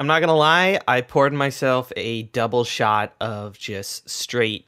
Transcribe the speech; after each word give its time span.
I'm 0.00 0.06
not 0.06 0.20
gonna 0.20 0.36
lie, 0.36 0.78
I 0.86 1.00
poured 1.00 1.32
myself 1.32 1.92
a 1.96 2.22
double 2.24 2.62
shot 2.62 3.14
of 3.20 3.58
just 3.58 4.08
straight 4.08 4.66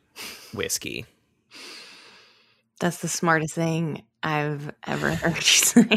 whiskey. 0.53 1.07
That's 2.81 2.99
the 2.99 3.09
smartest 3.09 3.55
thing 3.55 4.03
I've 4.23 4.73
ever 4.87 5.15
heard 5.15 5.37
you 5.37 5.43
say. 5.43 5.87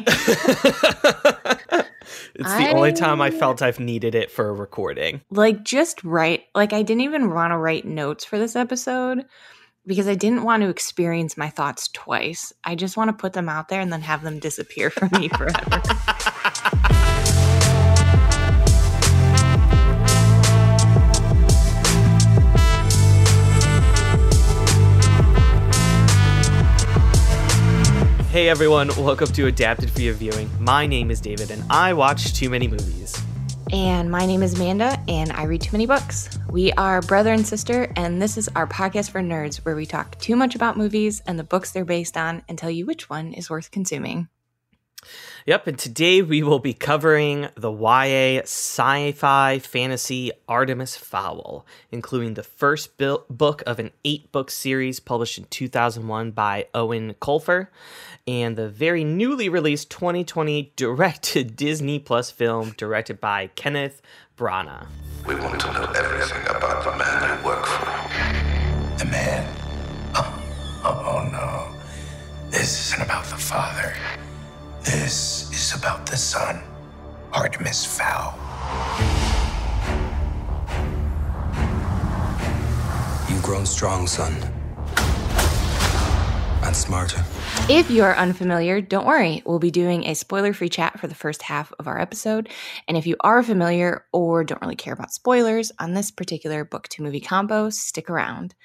it's 2.35 2.55
the 2.57 2.71
only 2.75 2.93
time 2.93 3.21
I 3.21 3.31
felt 3.31 3.63
I've 3.63 3.79
needed 3.79 4.13
it 4.13 4.29
for 4.29 4.49
a 4.49 4.53
recording. 4.53 5.21
Like 5.31 5.63
just 5.63 6.03
write 6.03 6.43
like 6.53 6.71
I 6.71 6.83
didn't 6.83 7.01
even 7.01 7.31
want 7.31 7.51
to 7.51 7.57
write 7.57 7.85
notes 7.85 8.23
for 8.25 8.37
this 8.37 8.55
episode 8.55 9.25
because 9.87 10.07
I 10.07 10.15
didn't 10.15 10.43
want 10.43 10.61
to 10.61 10.69
experience 10.69 11.37
my 11.37 11.49
thoughts 11.49 11.87
twice. 11.87 12.53
I 12.63 12.75
just 12.75 12.97
want 12.97 13.09
to 13.09 13.13
put 13.13 13.33
them 13.33 13.49
out 13.49 13.69
there 13.69 13.81
and 13.81 13.91
then 13.91 14.01
have 14.01 14.21
them 14.21 14.37
disappear 14.39 14.91
from 14.91 15.09
me 15.19 15.27
forever. 15.29 15.81
Hey 28.33 28.49
everyone, 28.49 28.87
welcome 28.97 29.27
to 29.27 29.45
Adapted 29.45 29.91
for 29.91 30.01
Your 30.01 30.15
Viewing. 30.15 30.49
My 30.59 30.87
name 30.87 31.11
is 31.11 31.21
David 31.21 31.51
and 31.51 31.63
I 31.69 31.93
watch 31.93 32.33
too 32.33 32.49
many 32.49 32.67
movies. 32.67 33.15
And 33.71 34.09
my 34.09 34.25
name 34.25 34.41
is 34.41 34.55
Amanda 34.55 34.99
and 35.07 35.31
I 35.31 35.43
read 35.43 35.61
too 35.61 35.71
many 35.71 35.85
books. 35.85 36.39
We 36.49 36.71
are 36.71 37.03
brother 37.03 37.31
and 37.31 37.45
sister, 37.45 37.93
and 37.95 38.19
this 38.19 38.35
is 38.35 38.49
our 38.55 38.65
podcast 38.65 39.11
for 39.11 39.21
nerds 39.21 39.57
where 39.57 39.75
we 39.75 39.85
talk 39.85 40.17
too 40.17 40.35
much 40.35 40.55
about 40.55 40.77
movies 40.77 41.21
and 41.27 41.37
the 41.37 41.43
books 41.43 41.69
they're 41.69 41.85
based 41.85 42.17
on 42.17 42.41
and 42.49 42.57
tell 42.57 42.71
you 42.71 42.87
which 42.87 43.07
one 43.07 43.33
is 43.33 43.51
worth 43.51 43.69
consuming. 43.69 44.29
Yep, 45.45 45.67
and 45.67 45.77
today 45.77 46.21
we 46.21 46.41
will 46.41 46.59
be 46.59 46.73
covering 46.73 47.49
the 47.55 47.71
YA 47.71 48.43
sci 48.43 49.11
fi 49.11 49.59
fantasy 49.59 50.31
Artemis 50.47 50.95
Fowl, 50.95 51.65
including 51.91 52.35
the 52.35 52.43
first 52.43 52.97
book 52.97 53.63
of 53.67 53.79
an 53.79 53.91
eight 54.05 54.31
book 54.31 54.49
series 54.49 55.01
published 55.01 55.37
in 55.37 55.43
2001 55.45 56.31
by 56.31 56.67
Eoin 56.73 57.15
Colfer, 57.15 57.67
and 58.25 58.55
the 58.55 58.69
very 58.69 59.03
newly 59.03 59.49
released 59.49 59.89
2020 59.89 60.73
direct 60.75 61.23
to 61.23 61.43
Disney 61.43 61.99
Plus 61.99 62.31
film 62.31 62.73
directed 62.77 63.19
by 63.19 63.47
Kenneth 63.55 64.01
Branagh. 64.37 64.87
We 65.27 65.35
want 65.35 65.59
to 65.61 65.73
know 65.73 65.83
everything 65.95 66.41
about 66.47 66.83
the 66.83 66.97
man 66.97 67.39
you 67.39 67.45
work 67.45 67.65
for. 67.65 67.85
The 68.97 69.05
man? 69.05 69.55
Oh, 70.15 70.41
oh 70.83 71.29
no. 71.31 72.49
This 72.49 72.87
isn't 72.87 73.01
about 73.01 73.25
the 73.25 73.37
father. 73.37 73.95
This 74.83 75.51
is 75.51 75.77
about 75.77 76.05
the 76.05 76.17
son, 76.17 76.61
Artemis 77.31 77.85
Fowl. 77.85 78.37
You've 83.29 83.43
grown 83.43 83.65
strong, 83.65 84.07
son. 84.07 84.62
And 86.63 86.75
smarter. 86.75 87.23
If 87.69 87.91
you're 87.91 88.15
unfamiliar, 88.15 88.79
don't 88.79 89.05
worry. 89.05 89.43
We'll 89.45 89.59
be 89.59 89.69
doing 89.69 90.05
a 90.05 90.15
spoiler 90.15 90.53
free 90.53 90.69
chat 90.69 90.99
for 90.99 91.07
the 91.07 91.15
first 91.15 91.41
half 91.41 91.73
of 91.77 91.87
our 91.87 91.99
episode. 91.99 92.49
And 92.87 92.97
if 92.97 93.05
you 93.05 93.17
are 93.19 93.43
familiar 93.43 94.05
or 94.13 94.43
don't 94.43 94.61
really 94.61 94.75
care 94.75 94.93
about 94.93 95.13
spoilers 95.13 95.71
on 95.79 95.93
this 95.93 96.09
particular 96.09 96.63
book 96.63 96.87
to 96.89 97.03
movie 97.03 97.19
combo, 97.19 97.69
stick 97.69 98.09
around. 98.09 98.55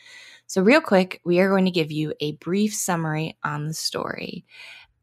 So, 0.47 0.63
real 0.63 0.81
quick, 0.81 1.21
we 1.25 1.41
are 1.41 1.49
going 1.49 1.65
to 1.65 1.71
give 1.71 1.91
you 1.91 2.15
a 2.21 2.33
brief 2.37 2.73
summary 2.73 3.37
on 3.43 3.67
the 3.67 3.75
story. 3.75 4.45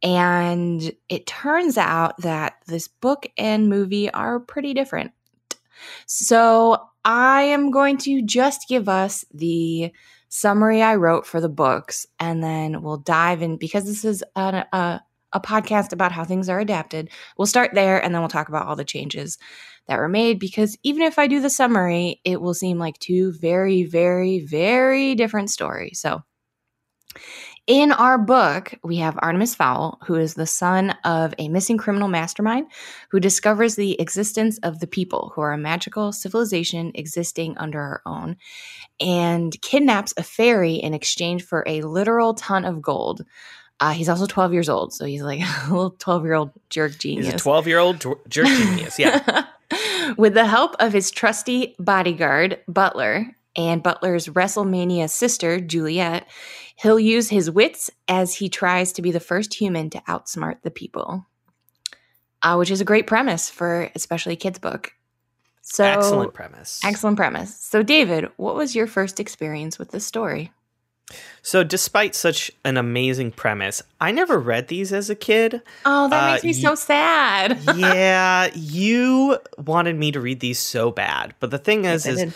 And 0.01 0.91
it 1.09 1.27
turns 1.27 1.77
out 1.77 2.21
that 2.21 2.55
this 2.67 2.87
book 2.87 3.27
and 3.37 3.69
movie 3.69 4.09
are 4.09 4.39
pretty 4.39 4.73
different. 4.73 5.11
So 6.05 6.89
I 7.03 7.43
am 7.43 7.71
going 7.71 7.97
to 7.99 8.21
just 8.21 8.67
give 8.67 8.89
us 8.89 9.25
the 9.33 9.91
summary 10.35 10.81
I 10.81 10.95
wrote 10.95 11.25
for 11.25 11.39
the 11.39 11.49
books, 11.49 12.05
and 12.19 12.43
then 12.43 12.81
we'll 12.81 12.97
dive 12.97 13.41
in 13.41 13.57
because 13.57 13.85
this 13.85 14.03
is 14.03 14.23
a, 14.35 14.65
a, 14.73 15.01
a 15.31 15.39
podcast 15.39 15.93
about 15.93 16.11
how 16.11 16.25
things 16.25 16.49
are 16.49 16.59
adapted. 16.59 17.09
We'll 17.37 17.45
start 17.45 17.71
there, 17.73 18.03
and 18.03 18.13
then 18.13 18.21
we'll 18.21 18.29
talk 18.29 18.49
about 18.49 18.67
all 18.67 18.75
the 18.75 18.83
changes 18.83 19.37
that 19.87 19.97
were 19.97 20.09
made 20.09 20.39
because 20.39 20.77
even 20.83 21.03
if 21.03 21.17
I 21.17 21.27
do 21.27 21.39
the 21.39 21.49
summary, 21.49 22.19
it 22.25 22.41
will 22.41 22.53
seem 22.53 22.77
like 22.77 22.99
two 22.99 23.33
very, 23.33 23.83
very, 23.83 24.39
very 24.39 25.15
different 25.15 25.51
stories. 25.51 25.99
So, 25.99 26.23
in 27.67 27.91
our 27.91 28.19
book, 28.19 28.75
we 28.83 28.97
have 28.97 29.17
Artemis 29.19 29.55
Fowl, 29.55 29.97
who 30.05 30.15
is 30.15 30.35
the 30.35 30.45
son 30.45 30.91
of 31.03 31.33
a 31.39 31.49
missing 31.49 31.77
criminal 31.77 32.07
mastermind 32.07 32.67
who 33.09 33.19
discovers 33.19 33.75
the 33.75 33.99
existence 33.99 34.59
of 34.59 34.79
the 34.79 34.87
people, 34.87 35.31
who 35.33 35.41
are 35.41 35.53
a 35.53 35.57
magical 35.57 36.11
civilization 36.11 36.91
existing 36.93 37.57
under 37.57 37.79
our 37.79 38.01
own, 38.05 38.37
and 38.99 39.59
kidnaps 39.61 40.13
a 40.15 40.23
fairy 40.23 40.75
in 40.75 40.93
exchange 40.93 41.43
for 41.43 41.63
a 41.65 41.81
literal 41.81 42.35
ton 42.35 42.65
of 42.65 42.83
gold. 42.83 43.25
Uh, 43.79 43.91
he's 43.91 44.09
also 44.09 44.27
12 44.27 44.53
years 44.53 44.69
old, 44.69 44.93
so 44.93 45.05
he's 45.05 45.23
like 45.23 45.41
a 45.67 45.69
little 45.69 45.91
12 45.91 46.23
year 46.23 46.33
old 46.35 46.51
jerk 46.69 46.97
genius. 46.99 47.25
He's 47.25 47.35
a 47.35 47.39
12 47.39 47.67
year 47.67 47.79
old 47.79 47.99
jerk 48.29 48.47
genius, 48.47 48.99
yeah. 48.99 49.47
With 50.17 50.35
the 50.35 50.45
help 50.45 50.75
of 50.79 50.93
his 50.93 51.09
trusty 51.09 51.75
bodyguard, 51.79 52.59
Butler, 52.67 53.35
and 53.55 53.81
Butler's 53.81 54.27
WrestleMania 54.27 55.09
sister, 55.09 55.59
Juliet, 55.59 56.27
he'll 56.75 56.99
use 56.99 57.29
his 57.29 57.49
wits 57.49 57.89
as 58.07 58.35
he 58.35 58.49
tries 58.49 58.91
to 58.93 59.01
be 59.01 59.11
the 59.11 59.19
first 59.19 59.53
human 59.53 59.89
to 59.91 59.99
outsmart 60.01 60.61
the 60.61 60.71
people, 60.71 61.25
uh, 62.43 62.55
which 62.55 62.71
is 62.71 62.81
a 62.81 62.85
great 62.85 63.07
premise 63.07 63.49
for 63.49 63.89
especially 63.95 64.33
a 64.33 64.37
kid's 64.37 64.59
book. 64.59 64.93
So 65.61 65.83
excellent 65.83 66.33
premise. 66.33 66.81
Excellent 66.83 67.17
premise. 67.17 67.55
So, 67.57 67.81
David, 67.81 68.29
what 68.37 68.55
was 68.55 68.75
your 68.75 68.85
first 68.85 69.19
experience 69.19 69.79
with 69.79 69.89
this 69.89 70.05
story? 70.05 70.51
So, 71.41 71.63
despite 71.63 72.15
such 72.15 72.51
an 72.63 72.77
amazing 72.77 73.31
premise, 73.31 73.81
I 74.01 74.11
never 74.11 74.39
read 74.39 74.67
these 74.67 74.91
as 74.91 75.09
a 75.09 75.15
kid. 75.15 75.61
Oh, 75.85 76.09
that 76.09 76.23
uh, 76.23 76.31
makes 76.33 76.43
me 76.43 76.53
so 76.53 76.73
sad. 76.73 77.59
yeah, 77.75 78.49
you 78.55 79.37
wanted 79.57 79.95
me 79.95 80.11
to 80.11 80.19
read 80.19 80.39
these 80.39 80.57
so 80.57 80.91
bad, 80.91 81.35
but 81.39 81.51
the 81.51 81.59
thing 81.59 81.85
is, 81.85 82.05
yes, 82.05 82.17
is 82.17 82.35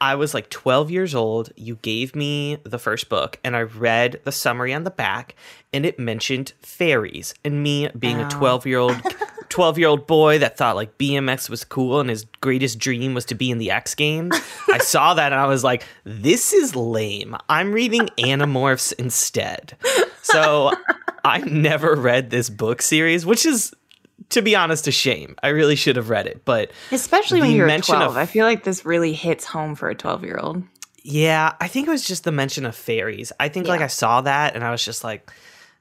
I 0.00 0.14
was 0.14 0.34
like 0.34 0.50
12 0.50 0.90
years 0.90 1.14
old. 1.14 1.52
You 1.56 1.76
gave 1.76 2.14
me 2.14 2.58
the 2.64 2.78
first 2.78 3.08
book, 3.08 3.38
and 3.44 3.56
I 3.56 3.62
read 3.62 4.20
the 4.24 4.32
summary 4.32 4.74
on 4.74 4.84
the 4.84 4.90
back, 4.90 5.34
and 5.72 5.86
it 5.86 5.98
mentioned 5.98 6.52
fairies. 6.60 7.34
And 7.44 7.62
me 7.62 7.88
being 7.98 8.20
oh. 8.20 8.26
a 8.26 8.30
12 8.30 8.66
year 8.66 8.78
old. 8.78 8.96
12 9.50 9.78
year 9.78 9.88
old 9.88 10.06
boy 10.08 10.38
that 10.38 10.56
thought 10.56 10.74
like 10.74 10.98
BMX 10.98 11.48
was 11.48 11.64
cool 11.64 12.00
and 12.00 12.10
his 12.10 12.24
greatest 12.40 12.80
dream 12.80 13.14
was 13.14 13.24
to 13.26 13.36
be 13.36 13.52
in 13.52 13.58
the 13.58 13.70
X 13.70 13.94
Games. 13.94 14.34
I 14.68 14.78
saw 14.82 15.14
that 15.14 15.32
and 15.32 15.40
I 15.40 15.46
was 15.46 15.62
like, 15.62 15.84
this 16.02 16.52
is 16.52 16.74
lame. 16.74 17.36
I'm 17.48 17.72
reading 17.72 18.08
Animorphs 18.18 18.92
instead. 18.94 19.76
So 20.22 20.72
I 21.24 21.38
never 21.38 21.94
read 21.94 22.30
this 22.30 22.50
book 22.50 22.82
series, 22.82 23.24
which 23.24 23.46
is 23.46 23.72
to 24.30 24.42
be 24.42 24.56
honest, 24.56 24.86
a 24.86 24.92
shame. 24.92 25.36
I 25.42 25.48
really 25.48 25.76
should 25.76 25.96
have 25.96 26.10
read 26.10 26.26
it, 26.26 26.44
but 26.44 26.70
especially 26.92 27.40
when 27.40 27.52
you're 27.52 27.68
12, 27.68 28.02
of, 28.02 28.16
I 28.16 28.26
feel 28.26 28.46
like 28.46 28.64
this 28.64 28.84
really 28.84 29.12
hits 29.12 29.44
home 29.44 29.74
for 29.74 29.88
a 29.88 29.94
12 29.94 30.24
year 30.24 30.38
old. 30.38 30.62
Yeah, 31.02 31.52
I 31.60 31.68
think 31.68 31.86
it 31.86 31.90
was 31.90 32.06
just 32.06 32.24
the 32.24 32.32
mention 32.32 32.64
of 32.64 32.74
fairies. 32.74 33.30
I 33.38 33.48
think 33.48 33.66
yeah. 33.66 33.72
like 33.72 33.82
I 33.82 33.88
saw 33.88 34.22
that 34.22 34.54
and 34.54 34.64
I 34.64 34.70
was 34.70 34.84
just 34.84 35.04
like, 35.04 35.30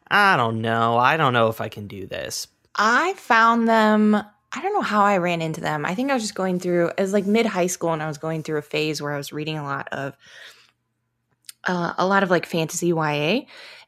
I 0.09 0.35
don't 0.35 0.61
know. 0.61 0.97
I 0.97 1.17
don't 1.17 1.33
know 1.33 1.47
if 1.47 1.61
I 1.61 1.69
can 1.69 1.87
do 1.87 2.05
this. 2.05 2.47
I 2.75 3.13
found 3.13 3.67
them. 3.67 4.15
I 4.15 4.61
don't 4.61 4.73
know 4.73 4.81
how 4.81 5.03
I 5.03 5.17
ran 5.17 5.41
into 5.41 5.61
them. 5.61 5.85
I 5.85 5.95
think 5.95 6.11
I 6.11 6.13
was 6.13 6.23
just 6.23 6.35
going 6.35 6.59
through. 6.59 6.89
It 6.89 6.99
was 6.99 7.13
like 7.13 7.25
mid 7.25 7.45
high 7.45 7.67
school, 7.67 7.93
and 7.93 8.03
I 8.03 8.07
was 8.07 8.17
going 8.17 8.43
through 8.43 8.57
a 8.57 8.63
phase 8.63 9.01
where 9.01 9.13
I 9.13 9.17
was 9.17 9.33
reading 9.33 9.57
a 9.57 9.63
lot 9.63 9.87
of, 9.91 10.15
uh, 11.67 11.93
a 11.97 12.05
lot 12.05 12.21
of 12.23 12.29
like 12.29 12.45
fantasy 12.45 12.87
YA, 12.87 13.41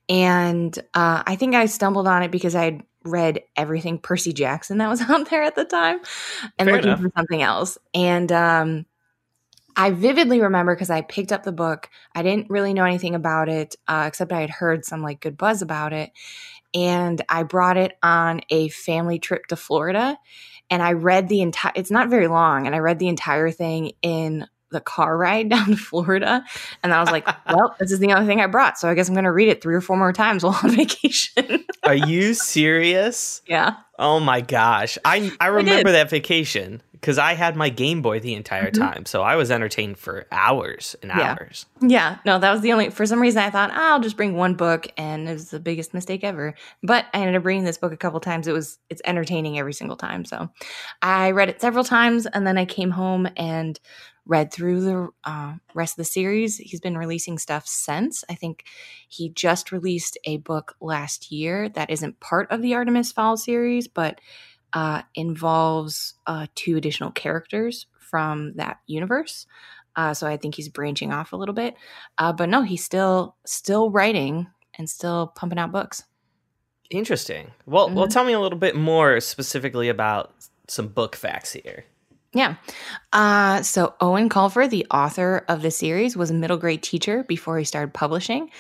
and 0.09 0.77
uh, 0.93 1.21
I 1.25 1.35
think 1.35 1.53
I 1.53 1.65
stumbled 1.67 2.07
on 2.07 2.23
it 2.23 2.31
because 2.31 2.55
I 2.55 2.63
had 2.63 2.83
read 3.05 3.41
everything 3.55 3.99
Percy 3.99 4.33
Jackson 4.33 4.77
that 4.79 4.89
was 4.89 5.01
out 5.09 5.29
there 5.29 5.43
at 5.43 5.55
the 5.55 5.65
time 5.65 5.99
and 6.57 6.67
Fair 6.67 6.75
looking 6.75 6.91
enough. 6.91 7.01
for 7.01 7.11
something 7.15 7.41
else. 7.41 7.77
And 7.93 8.31
um, 8.31 8.85
I 9.75 9.91
vividly 9.91 10.41
remember 10.41 10.75
because 10.75 10.89
I 10.89 11.01
picked 11.01 11.31
up 11.31 11.43
the 11.43 11.51
book. 11.51 11.89
I 12.13 12.23
didn't 12.23 12.49
really 12.49 12.73
know 12.73 12.85
anything 12.85 13.15
about 13.15 13.49
it, 13.49 13.75
uh, 13.87 14.05
except 14.07 14.31
I 14.31 14.41
had 14.41 14.49
heard 14.49 14.85
some 14.85 15.01
like 15.01 15.19
good 15.19 15.37
buzz 15.37 15.61
about 15.61 15.93
it. 15.93 16.11
And 16.73 17.21
I 17.29 17.43
brought 17.43 17.77
it 17.77 17.93
on 18.03 18.41
a 18.49 18.69
family 18.69 19.19
trip 19.19 19.47
to 19.47 19.55
Florida. 19.55 20.17
And 20.69 20.81
I 20.81 20.93
read 20.93 21.29
the 21.29 21.41
entire, 21.41 21.73
it's 21.75 21.91
not 21.91 22.09
very 22.09 22.27
long. 22.27 22.65
And 22.65 22.75
I 22.75 22.79
read 22.79 22.99
the 22.99 23.07
entire 23.07 23.51
thing 23.51 23.91
in 24.01 24.47
the 24.71 24.81
car 24.81 25.17
ride 25.17 25.49
down 25.49 25.67
to 25.67 25.77
Florida. 25.77 26.43
And 26.83 26.93
I 26.93 26.99
was 26.99 27.11
like, 27.11 27.27
well, 27.49 27.75
this 27.79 27.91
is 27.91 27.99
the 27.99 28.13
only 28.13 28.27
thing 28.27 28.41
I 28.41 28.47
brought. 28.47 28.77
So 28.77 28.89
I 28.89 28.93
guess 28.93 29.07
I'm 29.07 29.15
going 29.15 29.25
to 29.25 29.31
read 29.31 29.49
it 29.49 29.61
three 29.61 29.75
or 29.75 29.81
four 29.81 29.97
more 29.97 30.13
times 30.13 30.43
while 30.43 30.59
on 30.63 30.71
vacation. 30.75 31.65
Are 31.83 31.95
you 31.95 32.33
serious? 32.33 33.41
Yeah. 33.47 33.75
Oh 33.97 34.19
my 34.19 34.41
gosh. 34.41 34.97
I, 35.05 35.31
I 35.39 35.47
remember 35.47 35.89
I 35.89 35.93
that 35.93 36.09
vacation 36.09 36.81
because 37.05 37.19
I 37.19 37.33
had 37.33 37.55
my 37.55 37.69
Game 37.69 38.01
Boy 38.01 38.19
the 38.19 38.33
entire 38.33 38.71
mm-hmm. 38.71 38.81
time, 38.81 39.05
so 39.05 39.21
I 39.21 39.35
was 39.35 39.51
entertained 39.51 39.99
for 39.99 40.25
hours 40.31 40.95
and 41.03 41.11
yeah. 41.15 41.35
hours. 41.39 41.67
Yeah, 41.79 42.17
no, 42.25 42.39
that 42.39 42.51
was 42.51 42.61
the 42.61 42.71
only. 42.71 42.89
For 42.89 43.05
some 43.05 43.21
reason, 43.21 43.43
I 43.43 43.51
thought 43.51 43.69
oh, 43.69 43.75
I'll 43.75 43.99
just 43.99 44.17
bring 44.17 44.35
one 44.35 44.55
book, 44.55 44.87
and 44.97 45.29
it 45.29 45.33
was 45.33 45.51
the 45.51 45.59
biggest 45.59 45.93
mistake 45.93 46.23
ever. 46.23 46.55
But 46.81 47.05
I 47.13 47.19
ended 47.19 47.35
up 47.35 47.45
reading 47.45 47.63
this 47.63 47.77
book 47.77 47.93
a 47.93 47.97
couple 47.97 48.19
times. 48.21 48.47
It 48.47 48.53
was 48.53 48.79
it's 48.89 49.03
entertaining 49.05 49.59
every 49.59 49.73
single 49.73 49.97
time. 49.97 50.25
So 50.25 50.49
I 51.03 51.29
read 51.29 51.49
it 51.49 51.61
several 51.61 51.83
times, 51.83 52.25
and 52.25 52.47
then 52.47 52.57
I 52.57 52.65
came 52.65 52.89
home 52.89 53.27
and 53.37 53.79
read 54.25 54.51
through 54.51 54.81
the 54.81 55.09
uh, 55.23 55.53
rest 55.73 55.93
of 55.93 55.97
the 55.97 56.03
series. 56.05 56.57
He's 56.57 56.79
been 56.79 56.97
releasing 56.97 57.37
stuff 57.37 57.67
since. 57.67 58.23
I 58.29 58.35
think 58.35 58.65
he 59.07 59.29
just 59.29 59.71
released 59.71 60.17
a 60.25 60.37
book 60.37 60.75
last 60.81 61.31
year 61.31 61.69
that 61.69 61.89
isn't 61.89 62.19
part 62.19 62.51
of 62.51 62.61
the 62.61 62.73
Artemis 62.73 63.11
Fowl 63.11 63.37
series, 63.37 63.87
but 63.87 64.19
uh, 64.73 65.03
involves 65.13 66.15
uh, 66.27 66.47
two 66.55 66.75
additional 66.75 67.11
characters 67.11 67.87
from 67.99 68.53
that 68.55 68.77
universe. 68.87 69.45
Uh, 69.95 70.13
so 70.13 70.27
I 70.27 70.37
think 70.37 70.55
he's 70.55 70.69
branching 70.69 71.13
off 71.13 71.31
a 71.31 71.37
little 71.37 71.55
bit. 71.55 71.75
Uh, 72.17 72.33
but 72.33 72.49
no, 72.49 72.63
he's 72.63 72.83
still 72.83 73.35
still 73.45 73.89
writing 73.89 74.47
and 74.77 74.89
still 74.89 75.27
pumping 75.35 75.59
out 75.59 75.71
books. 75.71 76.03
Interesting. 76.89 77.51
Well, 77.65 77.87
mm-hmm. 77.87 77.95
well, 77.95 78.07
tell 78.07 78.25
me 78.25 78.33
a 78.33 78.39
little 78.39 78.59
bit 78.59 78.75
more 78.75 79.19
specifically 79.19 79.89
about 79.89 80.33
some 80.67 80.87
book 80.87 81.15
facts 81.15 81.53
here. 81.53 81.85
Yeah. 82.35 82.55
Uh, 83.13 83.63
so 83.63 83.95
Eoin 84.01 84.29
Colfer, 84.29 84.69
the 84.69 84.85
author 84.91 85.45
of 85.47 85.61
the 85.61 85.71
series, 85.71 86.15
was 86.15 86.29
a 86.29 86.33
middle 86.33 86.57
grade 86.57 86.83
teacher 86.83 87.23
before 87.23 87.57
he 87.57 87.63
started 87.63 87.93
publishing. 87.93 88.51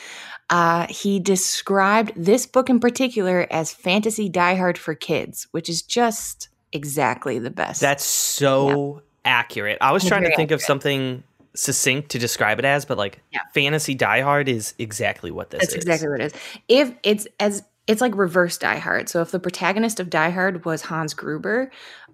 Uh, 0.49 0.87
he 0.89 1.19
described 1.19 2.13
this 2.15 2.45
book 2.45 2.69
in 2.69 2.79
particular 2.79 3.45
as 3.51 3.73
fantasy 3.73 4.29
Die 4.29 4.55
Hard 4.55 4.77
for 4.77 4.95
kids, 4.95 5.47
which 5.51 5.69
is 5.69 5.81
just 5.81 6.49
exactly 6.71 7.37
the 7.37 7.51
best. 7.51 7.81
That's 7.81 8.05
so 8.05 8.95
yeah. 8.95 9.01
accurate. 9.25 9.77
I 9.81 9.91
was 9.91 10.05
trying 10.05 10.23
to 10.23 10.29
think 10.29 10.47
accurate. 10.47 10.61
of 10.61 10.61
something 10.61 11.23
succinct 11.53 12.09
to 12.11 12.19
describe 12.19 12.59
it 12.59 12.65
as, 12.65 12.85
but 12.85 12.97
like 12.97 13.21
yeah. 13.31 13.39
fantasy 13.53 13.93
Die 13.95 14.21
Hard 14.21 14.47
is 14.47 14.73
exactly 14.79 15.31
what 15.31 15.49
this 15.49 15.59
That's 15.59 15.73
is. 15.73 15.83
exactly 15.83 16.07
what 16.07 16.21
it 16.21 16.33
is. 16.33 16.41
If 16.69 16.93
it's 17.03 17.27
as 17.39 17.63
it's 17.87 18.01
like 18.01 18.15
reverse 18.15 18.57
Die 18.57 18.77
Hard. 18.77 19.09
So 19.09 19.21
if 19.21 19.31
the 19.31 19.39
protagonist 19.39 19.99
of 19.99 20.09
Die 20.09 20.29
Hard 20.31 20.65
was 20.65 20.81
Hans 20.81 21.13
Gruber, 21.13 21.69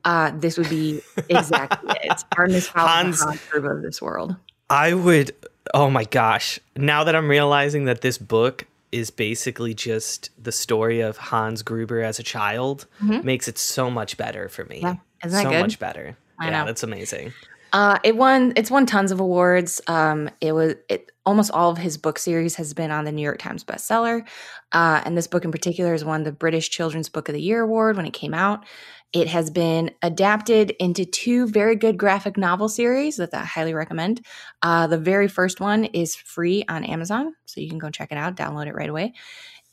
uh, 0.06 0.32
this 0.36 0.58
would 0.58 0.70
be 0.70 1.02
exactly 1.30 1.94
it. 2.04 2.24
Fowl 2.34 2.48
Hans, 2.88 3.22
Hans 3.22 3.42
of 3.54 3.82
this 3.82 4.02
world. 4.02 4.36
I 4.70 4.94
would 4.94 5.36
oh 5.74 5.90
my 5.90 6.06
gosh. 6.06 6.60
Now 6.76 7.04
that 7.04 7.16
I'm 7.16 7.30
realizing 7.30 7.86
that 7.86 8.02
this 8.02 8.18
book 8.18 8.66
is 8.92 9.10
basically 9.10 9.74
just 9.74 10.30
the 10.42 10.52
story 10.52 11.00
of 11.00 11.18
Hans 11.18 11.62
Gruber 11.62 12.02
as 12.02 12.20
a 12.20 12.24
child 12.24 12.88
mm-hmm. 13.02 13.26
makes 13.26 13.48
it 13.48 13.58
so 13.58 13.90
much 13.90 14.18
better 14.18 14.50
for 14.50 14.66
me. 14.66 14.80
Yeah. 14.82 14.96
Isn't 15.24 15.38
that 15.38 15.44
so 15.44 15.50
good? 15.50 15.62
much 15.62 15.80
better. 15.80 16.18
I 16.40 16.46
yeah, 16.46 16.60
know. 16.60 16.66
that's 16.66 16.84
amazing. 16.84 17.34
Uh, 17.74 18.00
it 18.04 18.16
won. 18.18 18.54
It's 18.56 18.70
won 18.72 18.86
tons 18.86 19.12
of 19.12 19.20
awards. 19.20 19.82
Um, 19.88 20.30
it 20.42 20.52
was 20.54 20.76
it 20.90 21.12
almost 21.26 21.52
all 21.52 21.72
of 21.72 21.78
his 21.78 21.98
book 21.98 22.20
series 22.20 22.56
has 22.56 22.74
been 22.74 22.92
on 22.92 23.06
the 23.06 23.12
New 23.12 23.22
York 23.22 23.40
Times 23.40 23.64
bestseller, 23.64 24.28
uh, 24.74 25.02
and 25.06 25.18
this 25.18 25.28
book 25.28 25.46
in 25.46 25.52
particular 25.52 25.92
has 25.94 26.04
won 26.04 26.24
the 26.24 26.32
British 26.32 26.70
Children's 26.70 27.10
Book 27.10 27.30
of 27.30 27.34
the 27.34 27.42
Year 27.42 27.62
award 27.62 27.96
when 27.96 28.06
it 28.06 28.14
came 28.14 28.34
out. 28.34 28.66
It 29.14 29.28
has 29.28 29.50
been 29.50 29.92
adapted 30.02 30.72
into 30.80 31.06
two 31.06 31.48
very 31.48 31.76
good 31.76 31.98
graphic 31.98 32.38
novel 32.38 32.70
series 32.70 33.18
that 33.18 33.34
I 33.34 33.44
highly 33.44 33.74
recommend. 33.74 34.26
Uh, 34.62 34.88
the 34.88 34.98
very 34.98 35.28
first 35.28 35.60
one 35.60 35.86
is 35.86 36.16
free 36.16 36.64
on 36.68 36.84
Amazon, 36.84 37.34
so 37.46 37.62
you 37.62 37.70
can 37.70 37.80
go 37.80 37.90
check 37.90 38.12
it 38.12 38.18
out, 38.18 38.36
download 38.36 38.68
it 38.68 38.76
right 38.76 38.90
away. 38.90 39.14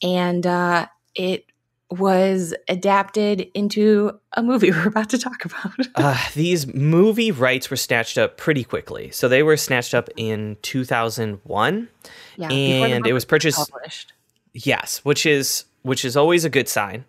And 0.02 0.46
uh, 0.46 0.86
it 1.14 1.44
was 1.90 2.55
adapted 2.69 3.50
into 3.55 4.19
a 4.35 4.43
movie 4.43 4.70
we're 4.73 4.88
about 4.88 5.11
to 5.11 5.19
talk 5.19 5.44
about. 5.44 5.73
uh, 5.94 6.19
these 6.35 6.73
movie 6.75 7.31
rights 7.31 7.70
were 7.70 7.76
snatched 7.76 8.19
up 8.19 8.37
pretty 8.37 8.64
quickly. 8.64 9.11
So 9.11 9.29
they 9.29 9.43
were 9.43 9.56
snatched 9.56 9.94
up 9.94 10.08
in 10.17 10.56
2001. 10.62 11.88
Yeah, 12.37 12.49
and 12.50 13.06
it 13.06 13.12
was 13.12 13.25
purchased. 13.25 13.70
Published. 13.70 14.12
Yes, 14.52 15.05
which 15.05 15.26
is 15.26 15.64
which 15.82 16.05
is 16.05 16.17
always 16.17 16.44
a 16.44 16.50
good 16.50 16.69
sign. 16.69 17.05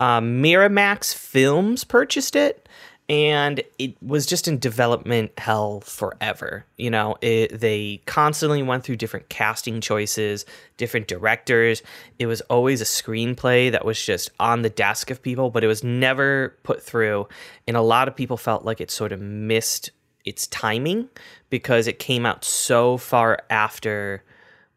Um, 0.00 0.42
Miramax 0.42 1.14
Films 1.14 1.84
purchased 1.84 2.34
it, 2.34 2.63
and 3.08 3.62
it 3.78 4.02
was 4.02 4.24
just 4.24 4.48
in 4.48 4.58
development 4.58 5.32
hell 5.38 5.80
forever. 5.80 6.64
You 6.78 6.90
know, 6.90 7.16
it, 7.20 7.60
they 7.60 8.00
constantly 8.06 8.62
went 8.62 8.84
through 8.84 8.96
different 8.96 9.28
casting 9.28 9.82
choices, 9.82 10.46
different 10.78 11.06
directors. 11.06 11.82
It 12.18 12.26
was 12.26 12.40
always 12.42 12.80
a 12.80 12.84
screenplay 12.84 13.70
that 13.70 13.84
was 13.84 14.02
just 14.02 14.30
on 14.40 14.62
the 14.62 14.70
desk 14.70 15.10
of 15.10 15.22
people, 15.22 15.50
but 15.50 15.62
it 15.62 15.66
was 15.66 15.84
never 15.84 16.56
put 16.62 16.82
through. 16.82 17.28
And 17.68 17.76
a 17.76 17.82
lot 17.82 18.08
of 18.08 18.16
people 18.16 18.38
felt 18.38 18.64
like 18.64 18.80
it 18.80 18.90
sort 18.90 19.12
of 19.12 19.20
missed 19.20 19.90
its 20.24 20.46
timing 20.46 21.10
because 21.50 21.86
it 21.86 21.98
came 21.98 22.24
out 22.24 22.42
so 22.42 22.96
far 22.96 23.40
after, 23.50 24.24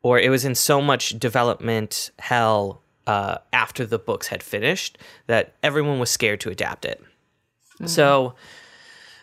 or 0.02 0.20
it 0.20 0.30
was 0.30 0.44
in 0.44 0.54
so 0.54 0.82
much 0.82 1.18
development 1.18 2.12
hell 2.20 2.82
uh, 3.08 3.38
after 3.54 3.86
the 3.86 3.98
books 3.98 4.28
had 4.28 4.44
finished 4.44 4.98
that 5.28 5.54
everyone 5.64 5.98
was 5.98 6.10
scared 6.10 6.42
to 6.42 6.50
adapt 6.50 6.84
it. 6.84 7.02
Mm-hmm. 7.78 7.88
So 7.88 8.36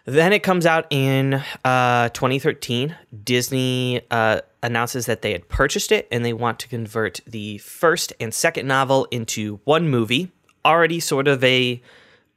then 0.05 0.33
it 0.33 0.43
comes 0.43 0.67
out 0.67 0.87
in 0.91 1.43
uh, 1.65 2.09
2013. 2.11 2.97
Disney 3.23 4.03
uh, 4.11 4.41
announces 4.63 5.07
that 5.07 5.23
they 5.23 5.33
had 5.33 5.49
purchased 5.49 5.93
it 5.93 6.09
and 6.11 6.25
they 6.25 6.33
want 6.33 6.59
to 6.61 6.69
convert 6.69 7.21
the 7.27 7.59
first 7.59 8.13
and 8.21 8.33
second 8.33 8.67
novel 8.67 9.07
into 9.11 9.61
one 9.65 9.89
movie. 9.89 10.31
Already 10.65 11.01
sort 11.01 11.29
of 11.29 11.43
a, 11.45 11.83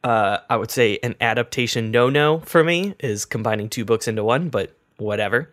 uh, 0.03 0.39
I 0.49 0.57
would 0.57 0.71
say, 0.71 0.99
an 1.03 1.15
adaptation 1.21 1.91
no 1.91 2.09
no 2.09 2.39
for 2.39 2.63
me 2.63 2.95
is 2.99 3.25
combining 3.25 3.69
two 3.69 3.85
books 3.85 4.07
into 4.07 4.23
one, 4.23 4.49
but 4.49 4.75
whatever. 4.97 5.51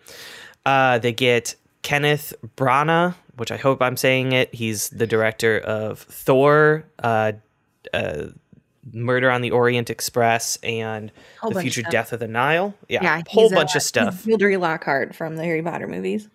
Uh, 0.66 0.98
they 0.98 1.12
get 1.12 1.54
Kenneth 1.82 2.32
Branagh 2.56 3.14
which 3.36 3.50
I 3.50 3.56
hope 3.56 3.82
I'm 3.82 3.96
saying 3.96 4.32
it. 4.32 4.54
He's 4.54 4.88
the 4.90 5.06
director 5.06 5.58
of 5.58 6.00
Thor, 6.00 6.84
uh, 7.02 7.32
uh, 7.92 8.26
Murder 8.92 9.30
on 9.30 9.40
the 9.40 9.50
Orient 9.50 9.90
Express, 9.90 10.56
and 10.62 11.10
whole 11.40 11.50
The 11.50 11.60
Future 11.60 11.82
Death 11.82 12.12
of 12.12 12.20
the 12.20 12.28
Nile. 12.28 12.74
Yeah, 12.88 13.02
yeah 13.02 13.22
whole 13.28 13.50
bunch 13.50 13.74
of 13.74 13.82
stuff. 13.82 14.24
Gilderoy 14.24 14.58
Lockhart 14.58 15.14
from 15.14 15.36
the 15.36 15.44
Harry 15.44 15.62
Potter 15.62 15.88
movies. 15.88 16.28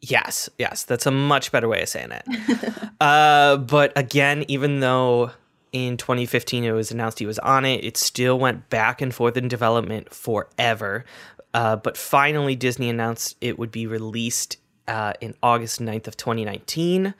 Yes, 0.00 0.50
yes, 0.58 0.82
that's 0.82 1.06
a 1.06 1.12
much 1.12 1.52
better 1.52 1.68
way 1.68 1.82
of 1.82 1.88
saying 1.88 2.10
it. 2.10 2.72
uh, 3.00 3.56
but 3.58 3.96
again, 3.96 4.44
even 4.48 4.80
though 4.80 5.30
in 5.72 5.96
2015 5.96 6.64
it 6.64 6.72
was 6.72 6.90
announced 6.90 7.20
he 7.20 7.26
was 7.26 7.38
on 7.38 7.64
it, 7.64 7.84
it 7.84 7.96
still 7.96 8.38
went 8.38 8.68
back 8.68 9.00
and 9.00 9.14
forth 9.14 9.36
in 9.36 9.46
development 9.46 10.12
forever. 10.12 11.04
Uh, 11.54 11.76
but 11.76 11.96
finally, 11.96 12.56
Disney 12.56 12.88
announced 12.88 13.36
it 13.40 13.58
would 13.58 13.70
be 13.70 13.86
released 13.86 14.56
uh, 14.88 15.12
in 15.20 15.34
August 15.42 15.80
9th 15.80 16.08
of 16.08 16.16
2019. 16.16 17.14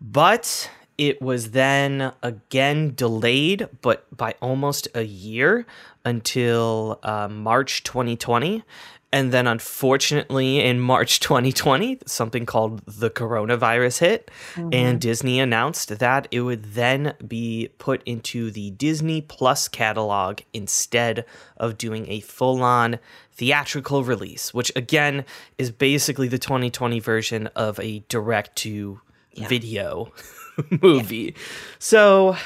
But 0.00 0.70
it 0.98 1.22
was 1.22 1.52
then 1.52 2.12
again 2.22 2.92
delayed, 2.94 3.68
but 3.80 4.04
by 4.14 4.34
almost 4.42 4.88
a 4.94 5.02
year 5.02 5.64
until 6.04 6.98
uh, 7.04 7.28
March 7.28 7.84
2020. 7.84 8.64
And 9.10 9.32
then, 9.32 9.46
unfortunately, 9.46 10.60
in 10.60 10.80
March 10.80 11.20
2020, 11.20 12.00
something 12.04 12.44
called 12.44 12.82
the 12.84 13.08
coronavirus 13.08 14.00
hit, 14.00 14.30
mm-hmm. 14.52 14.68
and 14.70 15.00
Disney 15.00 15.40
announced 15.40 15.98
that 15.98 16.28
it 16.30 16.42
would 16.42 16.74
then 16.74 17.14
be 17.26 17.70
put 17.78 18.02
into 18.04 18.50
the 18.50 18.70
Disney 18.72 19.22
Plus 19.22 19.66
catalog 19.66 20.40
instead 20.52 21.24
of 21.56 21.78
doing 21.78 22.04
a 22.10 22.20
full 22.20 22.62
on 22.62 22.98
theatrical 23.32 24.04
release, 24.04 24.52
which 24.52 24.70
again 24.76 25.24
is 25.56 25.70
basically 25.70 26.28
the 26.28 26.38
2020 26.38 27.00
version 27.00 27.46
of 27.56 27.80
a 27.80 28.00
direct 28.10 28.56
to 28.56 29.00
video 29.36 30.12
movie. 30.82 31.34
Yeah. 31.36 31.42
So 31.78 32.36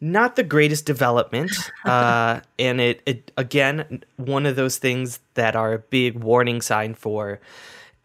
not 0.00 0.36
the 0.36 0.42
greatest 0.42 0.86
development. 0.86 1.52
Uh, 1.84 2.40
and 2.58 2.80
it, 2.80 3.02
it, 3.04 3.30
again, 3.36 4.02
one 4.16 4.46
of 4.46 4.56
those 4.56 4.78
things 4.78 5.20
that 5.34 5.54
are 5.54 5.74
a 5.74 5.78
big 5.78 6.16
warning 6.16 6.62
sign 6.62 6.94
for 6.94 7.40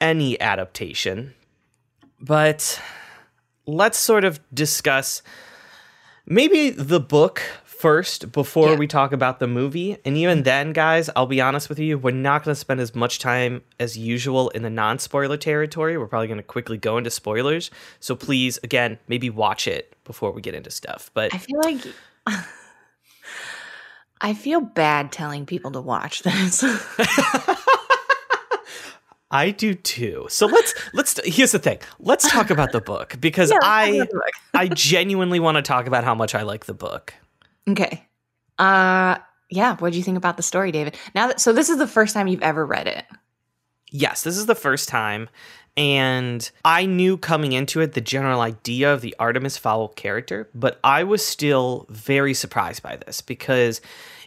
any 0.02 0.40
adaptation. 0.42 1.34
But 2.20 2.82
let's 3.66 3.98
sort 3.98 4.26
of 4.26 4.42
discuss 4.54 5.22
maybe 6.26 6.72
the 6.72 7.00
book 7.00 7.42
first 7.80 8.34
before 8.34 8.72
yeah. 8.72 8.76
we 8.76 8.86
talk 8.88 9.14
about 9.14 9.40
the 9.40 9.48
movie. 9.48 9.98
And 10.04 10.18
even 10.18 10.44
then, 10.44 10.74
guys, 10.74 11.10
I'll 11.16 11.26
be 11.26 11.40
honest 11.40 11.70
with 11.70 11.80
you, 11.80 11.98
we're 11.98 12.12
not 12.12 12.44
going 12.44 12.54
to 12.54 12.60
spend 12.60 12.82
as 12.82 12.94
much 12.94 13.20
time 13.20 13.62
as 13.80 13.98
usual 13.98 14.50
in 14.50 14.64
the 14.64 14.70
non 14.70 15.00
spoiler 15.00 15.38
territory. 15.38 15.98
We're 15.98 16.08
probably 16.08 16.28
going 16.28 16.40
to 16.40 16.44
quickly 16.44 16.78
go 16.78 16.98
into 16.98 17.10
spoilers. 17.10 17.72
So 18.02 18.18
please, 18.18 18.60
again, 18.64 19.00
maybe 19.08 19.30
watch 19.30 19.66
it 19.66 19.96
before 20.04 20.32
we 20.32 20.42
get 20.42 20.54
into 20.54 20.70
stuff. 20.72 21.10
But 21.14 21.34
I 21.34 21.38
feel 21.38 21.62
like. 21.64 21.82
I 24.22 24.34
feel 24.34 24.60
bad 24.60 25.14
telling 25.14 25.46
people 25.46 25.72
to 25.72 25.80
watch 25.80 26.24
this. 26.24 26.62
I 29.32 29.52
do 29.52 29.74
too. 29.74 30.26
So 30.28 30.48
let's 30.48 30.74
let's 30.94 31.18
here's 31.24 31.54
the 31.54 31.60
thing. 31.60 31.80
Let's 32.02 32.30
talk 32.30 32.50
about 32.50 32.74
the 32.74 32.82
book 32.82 33.16
because 33.22 33.52
yeah, 33.52 33.60
I 33.62 34.06
I 34.54 34.68
genuinely 34.68 35.40
want 35.40 35.56
to 35.56 35.62
talk 35.62 35.88
about 35.88 36.04
how 36.04 36.16
much 36.16 36.36
I 36.36 36.42
like 36.42 36.66
the 36.66 36.74
book. 36.74 37.14
Okay. 37.70 38.06
Uh 38.58 39.18
yeah, 39.50 39.78
what 39.78 39.92
do 39.92 39.98
you 39.98 40.04
think 40.04 40.18
about 40.18 40.38
the 40.38 40.44
story, 40.44 40.72
David? 40.72 40.96
Now 41.16 41.28
that 41.28 41.40
so 41.40 41.54
this 41.54 41.70
is 41.70 41.78
the 41.78 41.88
first 41.88 42.14
time 42.14 42.28
you've 42.28 42.42
ever 42.42 42.66
read 42.66 42.88
it. 42.88 43.06
Yes, 43.92 44.24
this 44.24 44.38
is 44.38 44.46
the 44.46 44.56
first 44.56 44.90
time. 44.90 45.30
And 45.78 46.50
I 46.66 46.86
knew 46.86 47.18
coming 47.18 47.54
into 47.54 47.80
it 47.80 47.94
the 47.94 48.02
general 48.02 48.42
idea 48.42 48.94
of 48.94 49.02
the 49.02 49.16
Artemis 49.18 49.58
Fowl 49.58 49.88
character, 49.88 50.50
but 50.54 50.80
I 50.84 51.04
was 51.04 51.26
still 51.26 51.86
very 51.90 52.34
surprised 52.34 52.84
by 52.84 52.98
this 52.98 53.22
because 53.22 53.80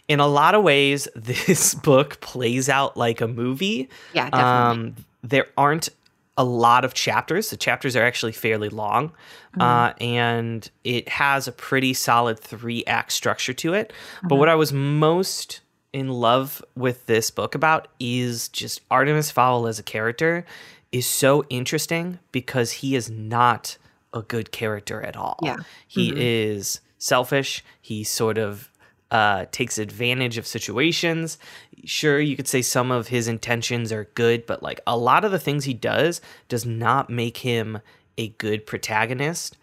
in 0.07 0.19
a 0.19 0.27
lot 0.27 0.55
of 0.55 0.63
ways, 0.63 1.07
this 1.15 1.75
book 1.75 2.19
plays 2.21 2.69
out 2.69 2.97
like 2.97 3.21
a 3.21 3.27
movie. 3.27 3.89
Yeah, 4.13 4.29
definitely. 4.29 4.87
Um, 4.89 4.95
there 5.21 5.47
aren't 5.57 5.89
a 6.37 6.43
lot 6.43 6.83
of 6.83 6.93
chapters. 6.93 7.49
The 7.49 7.57
chapters 7.57 7.95
are 7.95 8.03
actually 8.03 8.31
fairly 8.31 8.69
long, 8.69 9.09
mm-hmm. 9.09 9.61
uh, 9.61 9.93
and 10.01 10.69
it 10.83 11.07
has 11.09 11.47
a 11.47 11.51
pretty 11.51 11.93
solid 11.93 12.39
three 12.39 12.83
act 12.85 13.11
structure 13.11 13.53
to 13.53 13.73
it. 13.73 13.93
Mm-hmm. 14.17 14.27
But 14.29 14.35
what 14.37 14.49
I 14.49 14.55
was 14.55 14.73
most 14.73 15.61
in 15.91 16.09
love 16.09 16.63
with 16.75 17.05
this 17.05 17.29
book 17.29 17.53
about 17.53 17.87
is 17.99 18.49
just 18.49 18.81
Artemis 18.89 19.29
Fowl 19.29 19.67
as 19.67 19.77
a 19.77 19.83
character 19.83 20.43
is 20.91 21.05
so 21.05 21.43
interesting 21.49 22.19
because 22.31 22.71
he 22.71 22.95
is 22.95 23.09
not 23.09 23.77
a 24.13 24.21
good 24.21 24.51
character 24.51 25.01
at 25.01 25.15
all. 25.15 25.39
Yeah. 25.41 25.57
He 25.87 26.09
mm-hmm. 26.09 26.19
is 26.19 26.81
selfish. 26.97 27.63
He 27.81 28.03
sort 28.03 28.37
of 28.37 28.69
uh, 29.11 29.45
takes 29.51 29.77
advantage 29.77 30.37
of 30.37 30.47
situations. 30.47 31.37
Sure, 31.85 32.19
you 32.19 32.35
could 32.35 32.47
say 32.47 32.61
some 32.61 32.91
of 32.91 33.09
his 33.09 33.27
intentions 33.27 33.91
are 33.91 34.09
good, 34.15 34.45
but 34.45 34.63
like 34.63 34.79
a 34.87 34.97
lot 34.97 35.25
of 35.25 35.31
the 35.31 35.39
things 35.39 35.65
he 35.65 35.73
does 35.73 36.21
does 36.47 36.65
not 36.65 37.09
make 37.09 37.37
him 37.37 37.79
a 38.17 38.29
good 38.29 38.65
protagonist. 38.65 39.57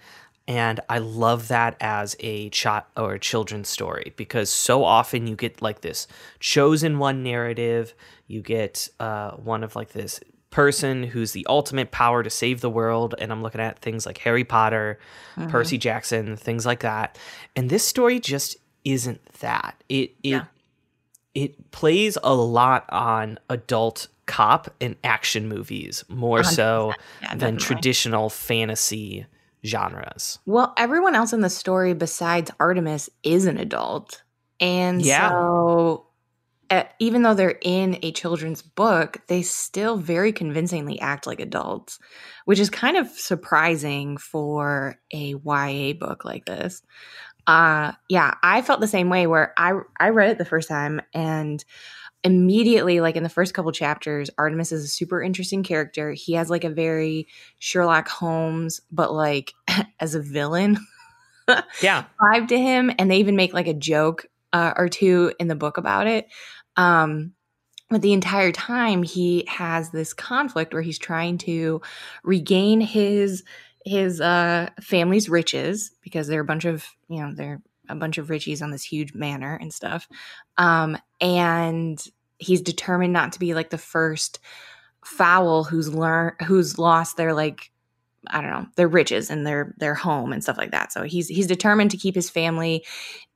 And 0.47 0.81
I 0.89 0.99
love 0.99 1.49
that 1.49 1.77
as 1.81 2.17
a 2.19 2.51
child 2.51 2.85
or 2.97 3.15
a 3.15 3.19
children's 3.21 3.69
story 3.69 4.13
because 4.17 4.51
so 4.51 4.83
often 4.83 5.27
you 5.27 5.37
get 5.37 5.63
like 5.63 5.81
this 5.81 6.09
chosen 6.41 6.99
one 6.99 7.23
narrative. 7.23 7.95
You 8.27 8.41
get 8.41 8.89
uh, 8.99 9.33
one 9.33 9.63
of 9.63 9.77
like 9.77 9.91
this 9.91 10.21
person 10.51 11.05
who's 11.05 11.33
the 11.33 11.47
ultimate 11.49 11.93
power 11.93 12.23
to 12.23 12.31
save 12.31 12.61
the 12.61 12.71
world. 12.71 13.15
And 13.19 13.31
I'm 13.31 13.43
looking 13.43 13.61
at 13.61 13.79
things 13.79 14.05
like 14.07 14.19
Harry 14.19 14.45
Potter, 14.45 14.99
mm-hmm. 15.37 15.51
Percy 15.51 15.79
Jackson, 15.79 16.37
things 16.37 16.67
like 16.67 16.81
that. 16.81 17.17
And 17.55 17.71
this 17.71 17.87
story 17.87 18.19
just 18.19 18.57
isn't 18.85 19.25
that. 19.35 19.83
It 19.89 20.15
it 20.23 20.31
yeah. 20.31 20.45
It 21.35 21.71
plays 21.71 22.19
a 22.23 22.35
lot 22.35 22.85
on 22.91 23.39
adult 23.49 24.09
cop 24.27 24.73
and 24.81 24.97
action 25.03 25.49
movies 25.49 26.05
more 26.09 26.41
100%. 26.41 26.45
so 26.45 26.93
yeah, 27.23 27.35
than 27.35 27.57
traditional 27.57 28.31
fantasy 28.31 29.27
genres. 29.65 30.39
Well, 30.47 30.73
everyone 30.77 31.15
else 31.15 31.33
in 31.33 31.41
the 31.41 31.51
story 31.51 31.95
besides 31.95 32.51
Artemis 32.61 33.11
is 33.23 33.47
an 33.47 33.59
adult. 33.59 34.23
And 34.61 35.03
yeah. 35.03 35.31
so 35.31 36.07
uh, 36.71 36.85
even 37.01 37.23
though 37.23 37.35
they're 37.35 37.59
in 37.63 37.99
a 38.03 38.13
children's 38.13 38.63
book, 38.63 39.21
they 39.27 39.43
still 39.43 39.97
very 39.97 40.33
convincingly 40.33 41.01
act 41.01 41.27
like 41.27 41.41
adults, 41.41 41.99
which 42.45 42.61
is 42.61 42.71
kind 42.71 42.97
of 42.97 43.09
surprising 43.09 44.17
for 44.17 44.97
a 45.13 45.35
YA 45.45 45.93
book 45.95 46.25
like 46.25 46.45
this. 46.45 46.83
Uh 47.47 47.93
yeah, 48.09 48.35
I 48.43 48.63
felt 48.63 48.81
the 48.81 48.87
same 48.87 49.09
way 49.09 49.27
where 49.27 49.53
I 49.57 49.73
I 49.99 50.11
read 50.11 50.31
it 50.31 50.39
the 50.39 50.45
first 50.45 50.69
time 50.69 51.01
and 51.15 51.65
immediately 52.23 53.01
like 53.01 53.17
in 53.17 53.23
the 53.23 53.31
first 53.31 53.55
couple 53.55 53.73
chapters 53.73 54.29
Artemis 54.37 54.73
is 54.73 54.85
a 54.85 54.89
super 54.89 55.23
interesting 55.23 55.63
character. 55.63 56.13
He 56.13 56.35
has 56.35 56.51
like 56.51 56.65
a 56.65 56.71
very 56.71 57.27
Sherlock 57.59 58.09
Holmes 58.09 58.81
but 58.93 59.13
like 59.13 59.55
as 60.01 60.15
a 60.15 60.21
villain. 60.21 60.79
yeah. 61.83 62.05
vibe 62.21 62.49
to 62.49 62.59
him 62.59 62.93
and 62.99 63.11
they 63.11 63.19
even 63.19 63.37
make 63.37 63.53
like 63.53 63.67
a 63.67 63.75
joke 63.75 64.27
uh, 64.53 64.73
or 64.77 64.89
two 64.89 65.33
in 65.39 65.49
the 65.49 65.55
book 65.55 65.79
about 65.79 66.07
it. 66.07 66.29
Um, 66.77 67.33
but 67.91 68.03
the 68.03 68.13
entire 68.13 68.53
time 68.53 69.03
he 69.03 69.45
has 69.49 69.91
this 69.91 70.15
conflict 70.15 70.73
where 70.73 70.83
he's 70.83 70.99
trying 70.99 71.39
to 71.39 71.81
regain 72.23 72.81
his 72.81 73.43
his 73.85 74.21
uh 74.21 74.69
family's 74.81 75.29
riches 75.29 75.91
because 76.03 76.27
they're 76.27 76.41
a 76.41 76.45
bunch 76.45 76.65
of 76.65 76.85
you 77.09 77.21
know 77.21 77.33
they're 77.35 77.63
a 77.89 77.95
bunch 77.95 78.19
of 78.19 78.29
richies 78.29 78.63
on 78.63 78.71
this 78.71 78.85
huge 78.85 79.15
manor 79.15 79.59
and 79.61 79.73
stuff 79.73 80.07
um 80.59 80.97
and 81.21 82.07
he's 82.39 82.61
determined 82.61 83.13
not 83.13 83.33
to 83.33 83.39
be 83.39 83.55
like 83.55 83.71
the 83.71 83.79
first 83.79 84.39
fowl 85.05 85.65
who's 85.65 85.93
learned 85.95 86.35
who's 86.47 86.79
lost 86.79 87.17
their 87.17 87.33
like 87.33 87.71
I 88.29 88.41
don't 88.41 88.51
know, 88.51 88.67
their 88.77 88.89
riches 88.89 89.31
and 89.31 89.47
their 89.47 89.75
their 89.79 89.95
home 89.95 90.33
and 90.33 90.43
stuff 90.43 90.59
like 90.59 90.73
that. 90.73 90.93
So 90.93 91.05
he's 91.05 91.29
he's 91.29 91.47
determined 91.47 91.91
to 91.93 91.97
keep 91.97 92.15
his 92.15 92.29
family 92.29 92.85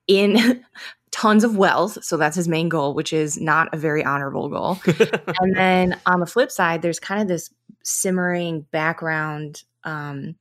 in 0.06 0.64
tons 1.10 1.44
of 1.44 1.56
wealth. 1.56 2.02
So 2.04 2.16
that's 2.16 2.36
his 2.36 2.48
main 2.48 2.68
goal, 2.68 2.94
which 2.94 3.12
is 3.12 3.40
not 3.40 3.72
a 3.72 3.78
very 3.78 4.04
honorable 4.04 4.48
goal. 4.48 4.78
and 5.40 5.56
then 5.56 6.00
on 6.06 6.20
the 6.20 6.26
flip 6.26 6.50
side, 6.50 6.82
there's 6.82 6.98
kind 7.00 7.22
of 7.22 7.28
this 7.28 7.50
simmering 7.82 8.62
background 8.72 9.62
um, 9.84 10.36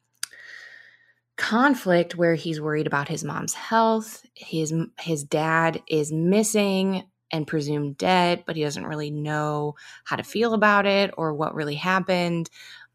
conflict 1.37 2.15
where 2.15 2.35
he's 2.35 2.61
worried 2.61 2.87
about 2.87 3.07
his 3.07 3.23
mom's 3.23 3.53
health. 3.53 4.25
His 4.35 4.73
his 4.99 5.23
dad 5.23 5.81
is 5.87 6.11
missing 6.11 7.03
and 7.31 7.47
presumed 7.47 7.97
dead, 7.97 8.43
but 8.45 8.55
he 8.55 8.63
doesn't 8.63 8.85
really 8.85 9.09
know 9.09 9.75
how 10.03 10.15
to 10.15 10.23
feel 10.23 10.53
about 10.53 10.85
it 10.85 11.11
or 11.17 11.33
what 11.33 11.55
really 11.55 11.75
happened. 11.75 12.49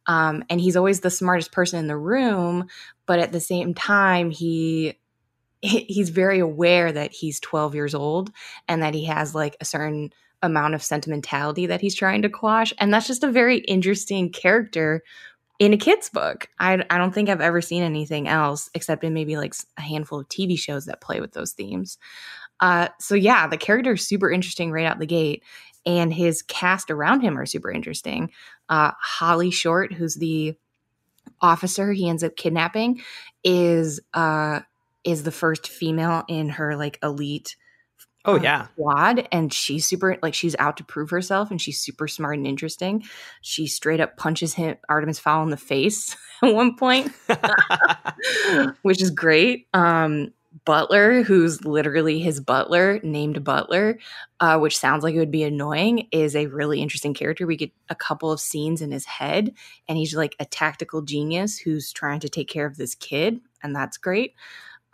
Um, 0.07 0.45
and 0.49 0.61
he's 0.61 0.77
always 0.77 1.01
the 1.01 1.11
smartest 1.11 1.53
person 1.53 1.81
in 1.81 1.89
the 1.89 1.97
room, 1.97 2.69
but 3.05 3.19
at 3.19 3.33
the 3.33 3.41
same 3.41 3.75
time, 3.75 4.31
he 4.31 4.99
he's 5.61 6.11
very 6.11 6.39
aware 6.39 6.93
that 6.93 7.13
he's 7.13 7.41
12 7.41 7.75
years 7.75 7.95
old 7.95 8.31
and 8.69 8.83
that 8.83 8.95
he 8.95 9.05
has 9.07 9.35
like 9.35 9.57
a 9.61 9.65
certain 9.65 10.13
amount 10.41 10.75
of 10.75 10.83
sentimentality 10.85 11.67
that 11.67 11.81
he's 11.81 11.97
trying 11.97 12.23
to 12.23 12.29
quash 12.29 12.73
and 12.79 12.95
that's 12.95 13.09
just 13.09 13.25
a 13.25 13.33
very 13.33 13.59
interesting 13.59 14.31
character 14.31 15.03
in 15.59 15.73
a 15.73 15.77
kid's 15.77 16.09
book. 16.09 16.49
I, 16.59 16.85
I 16.91 16.99
don't 16.99 17.13
think 17.13 17.29
i've 17.29 17.41
ever 17.41 17.61
seen 17.61 17.83
anything 17.83 18.29
else 18.29 18.71
except 18.75 19.05
in 19.05 19.15
maybe 19.15 19.37
like 19.37 19.55
a 19.77 19.83
handful 19.83 20.21
of 20.21 20.29
tv 20.29 20.59
shows 20.59 20.87
that 20.87 21.01
play 21.01 21.21
with 21.21 21.33
those 21.33 21.53
themes. 21.53 21.99
Uh, 22.61 22.89
so 22.99 23.15
yeah 23.15 23.47
the 23.47 23.57
character 23.57 23.93
is 23.93 24.07
super 24.07 24.31
interesting 24.31 24.71
right 24.73 24.87
out 24.87 24.99
the 24.99 25.07
gate 25.07 25.43
and 25.87 26.13
his 26.13 26.43
cast 26.43 26.91
around 26.91 27.21
him 27.21 27.39
are 27.39 27.47
super 27.47 27.71
interesting. 27.71 28.31
Uh, 28.69 28.93
holly 29.01 29.51
short 29.51 29.93
who's 29.93 30.17
the 30.17 30.55
officer 31.41 31.93
he 31.93 32.09
ends 32.09 32.25
up 32.25 32.37
kidnapping 32.37 33.01
is 33.45 34.01
uh 34.15 34.61
is 35.05 35.23
the 35.23 35.31
first 35.31 35.69
female 35.69 36.25
in 36.29 36.49
her 36.49 36.77
like 36.77 36.99
elite 37.03 37.57
Oh 38.29 38.37
uh, 38.37 38.43
yeah. 38.43 38.67
Squad 38.75 39.27
and 39.33 39.53
she's 39.53 39.87
super 39.87 40.19
like 40.23 40.35
she's 40.35 40.55
out 40.59 40.77
to 40.77 40.85
prove 40.85 41.09
herself 41.11 41.51
and 41.51 41.61
she's 41.61 41.81
super 41.81 42.07
smart 42.07 42.37
and 42.37 42.47
interesting. 42.47 43.05
She 43.41 43.67
straight 43.67 44.01
up 44.01 44.17
punches 44.19 44.55
him 44.55 44.77
Artemis 44.89 45.19
Fowl 45.19 45.43
in 45.43 45.51
the 45.51 45.57
face 45.57 46.15
at 46.43 46.55
one 46.55 46.77
point. 46.77 47.11
which 48.83 49.01
is 49.01 49.11
great. 49.11 49.67
Um 49.73 50.33
Butler, 50.65 51.23
who's 51.23 51.65
literally 51.65 52.19
his 52.19 52.41
butler, 52.41 53.01
named 53.03 53.45
Butler, 53.45 53.99
uh, 54.41 54.59
which 54.59 54.79
sounds 54.79 55.03
like 55.03 55.15
it 55.15 55.19
would 55.19 55.31
be 55.31 55.45
annoying, 55.45 56.09
is 56.11 56.35
a 56.35 56.47
really 56.47 56.83
interesting 56.83 57.15
character. 57.15 57.47
We 57.47 57.57
get 57.57 57.71
a 57.89 57.95
couple 57.95 58.33
of 58.33 58.41
scenes 58.41 58.83
in 58.83 58.91
his 58.91 59.05
head, 59.05 59.55
and 59.89 59.97
he's 59.97 60.15
like 60.15 60.35
a 60.41 60.45
tactical 60.45 61.03
genius 61.03 61.59
who's 61.59 61.93
trying 61.93 62.21
to 62.21 62.29
take 62.29 62.49
care 62.49 62.67
of 62.67 62.77
this 62.77 62.95
kid, 62.95 63.41
and 63.63 63.75
that's 63.75 63.99
great. 63.99 64.35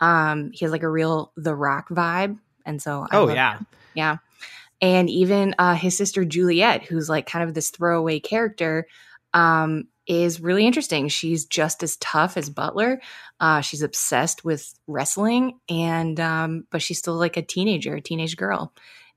Um, 0.01 0.51
he 0.53 0.65
has 0.65 0.73
like 0.73 0.83
a 0.83 0.91
real 0.91 1.33
The 1.37 1.55
Rock 1.55 1.89
vibe, 1.89 2.39
and 2.65 2.81
so 2.81 3.07
I 3.11 3.17
oh 3.17 3.29
yeah, 3.29 3.59
him. 3.59 3.67
yeah. 3.95 4.17
And 4.81 5.09
even 5.09 5.55
uh, 5.59 5.75
his 5.75 5.97
sister 5.97 6.25
Juliet, 6.25 6.83
who's 6.85 7.09
like 7.09 7.27
kind 7.27 7.49
of 7.49 7.55
this 7.55 7.71
throwaway 7.71 8.21
character, 8.21 8.87
um, 9.33 9.89
is 10.07 10.41
really 10.41 10.67
interesting. 10.67 11.09
She's 11.09 11.47
just 11.47 11.83
as 11.83 11.97
tough 11.97 12.37
as 12.37 12.51
Butler. 12.51 13.01
Uh, 13.41 13.61
she's 13.61 13.83
obsessed 13.83 14.45
with 14.45 14.75
wrestling, 14.87 15.59
and 15.69 16.21
um, 16.21 16.67
but 16.71 16.83
she's 16.83 16.99
still 16.99 17.15
like 17.15 17.37
a 17.37 17.43
teenager, 17.43 17.95
a 17.95 18.01
teenage 18.01 18.37
girl. 18.37 18.73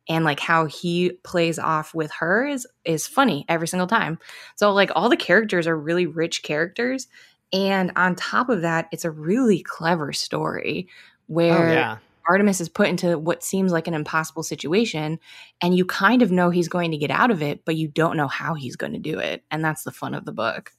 And 0.10 0.24
like 0.24 0.40
how 0.40 0.68
he 0.68 1.12
plays 1.24 1.60
off 1.60 1.94
with 1.94 2.12
her 2.20 2.48
is 2.48 2.66
is 2.86 3.08
funny 3.08 3.46
every 3.50 3.68
single 3.68 3.88
time. 3.88 4.20
So 4.56 4.72
like 4.72 4.90
all 4.96 5.10
the 5.10 5.18
characters 5.18 5.68
are 5.68 5.78
really 5.78 6.06
rich 6.06 6.44
characters, 6.44 7.08
and 7.52 7.92
on 7.96 8.16
top 8.16 8.50
of 8.50 8.62
that, 8.62 8.88
it's 8.92 9.06
a 9.06 9.12
really 9.12 9.62
clever 9.62 10.14
story 10.14 10.88
oh, 10.90 10.94
where 11.28 11.70
oh, 11.70 11.74
yeah. 11.74 11.98
Artemis 12.28 12.62
is 12.62 12.70
put 12.70 12.88
into 12.88 13.18
what 13.18 13.44
seems 13.44 13.72
like 13.72 13.88
an 13.88 13.94
impossible 13.94 14.44
situation, 14.44 15.20
and 15.62 15.76
you 15.76 15.86
kind 15.86 16.22
of 16.22 16.32
know 16.32 16.50
he's 16.50 16.68
going 16.68 16.92
to 16.92 16.98
get 16.98 17.12
out 17.12 17.32
of 17.32 17.42
it, 17.42 17.66
but 17.66 17.76
you 17.76 17.88
don't 17.88 18.18
know 18.18 18.28
how 18.28 18.54
he's 18.54 18.76
going 18.76 18.94
to 18.94 19.00
do 19.00 19.20
it. 19.20 19.44
And 19.52 19.64
that's 19.64 19.84
the 19.84 19.92
fun 19.92 20.14
of 20.14 20.26
the 20.26 20.32
book. 20.32 20.74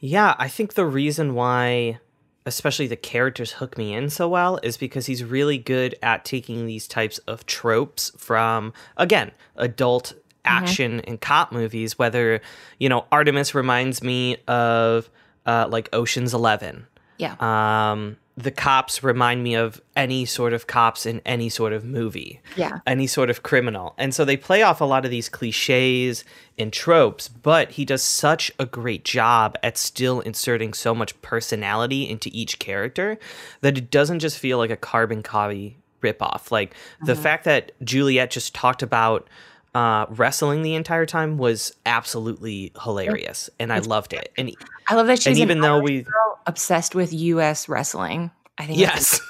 Yeah, 0.00 0.34
I 0.38 0.48
think 0.48 0.74
the 0.74 0.86
reason 0.86 1.34
why 1.34 2.00
especially 2.44 2.86
the 2.86 2.94
characters 2.94 3.52
hook 3.52 3.76
me 3.76 3.92
in 3.92 4.08
so 4.08 4.28
well 4.28 4.60
is 4.62 4.76
because 4.76 5.06
he's 5.06 5.24
really 5.24 5.58
good 5.58 5.96
at 6.00 6.24
taking 6.24 6.64
these 6.64 6.86
types 6.86 7.18
of 7.26 7.44
tropes 7.44 8.12
from 8.16 8.72
again 8.96 9.32
adult 9.56 10.12
mm-hmm. 10.14 10.22
action 10.44 10.92
mm-hmm. 10.98 11.10
and 11.10 11.20
cop 11.20 11.50
movies 11.50 11.98
whether 11.98 12.40
you 12.78 12.88
know 12.88 13.04
artemis 13.10 13.52
reminds 13.52 14.00
me 14.00 14.36
of 14.46 15.10
uh, 15.46 15.68
like 15.70 15.88
Ocean's 15.92 16.34
Eleven. 16.34 16.86
Yeah. 17.18 17.36
Um, 17.40 18.16
the 18.38 18.50
cops 18.50 19.02
remind 19.02 19.42
me 19.42 19.54
of 19.54 19.80
any 19.96 20.26
sort 20.26 20.52
of 20.52 20.66
cops 20.66 21.06
in 21.06 21.22
any 21.24 21.48
sort 21.48 21.72
of 21.72 21.84
movie. 21.86 22.40
Yeah. 22.54 22.80
Any 22.86 23.06
sort 23.06 23.30
of 23.30 23.42
criminal. 23.42 23.94
And 23.96 24.14
so 24.14 24.26
they 24.26 24.36
play 24.36 24.62
off 24.62 24.82
a 24.82 24.84
lot 24.84 25.06
of 25.06 25.10
these 25.10 25.30
cliches 25.30 26.22
and 26.58 26.70
tropes, 26.70 27.28
but 27.28 27.70
he 27.72 27.86
does 27.86 28.02
such 28.02 28.52
a 28.58 28.66
great 28.66 29.04
job 29.04 29.56
at 29.62 29.78
still 29.78 30.20
inserting 30.20 30.74
so 30.74 30.94
much 30.94 31.20
personality 31.22 32.08
into 32.08 32.28
each 32.32 32.58
character 32.58 33.18
that 33.62 33.78
it 33.78 33.90
doesn't 33.90 34.18
just 34.18 34.38
feel 34.38 34.58
like 34.58 34.70
a 34.70 34.76
carbon 34.76 35.22
copy 35.22 35.78
ripoff. 36.02 36.50
Like 36.50 36.74
the 37.04 37.14
Mm-hmm. 37.14 37.22
fact 37.22 37.44
that 37.44 37.72
Juliet 37.82 38.30
just 38.30 38.54
talked 38.54 38.82
about 38.82 39.28
uh, 39.76 40.06
wrestling 40.08 40.62
the 40.62 40.74
entire 40.74 41.04
time 41.04 41.36
was 41.36 41.76
absolutely 41.84 42.72
hilarious, 42.82 43.50
and 43.60 43.70
I 43.70 43.80
loved 43.80 44.14
it. 44.14 44.32
And 44.38 44.50
I 44.88 44.94
love 44.94 45.06
that 45.08 45.20
she's 45.20 45.38
even 45.38 45.60
though 45.60 45.80
we 45.80 46.06
obsessed 46.46 46.94
with 46.94 47.12
U.S. 47.12 47.68
wrestling. 47.68 48.30
I 48.56 48.64
think 48.64 48.78
Yes. 48.78 49.20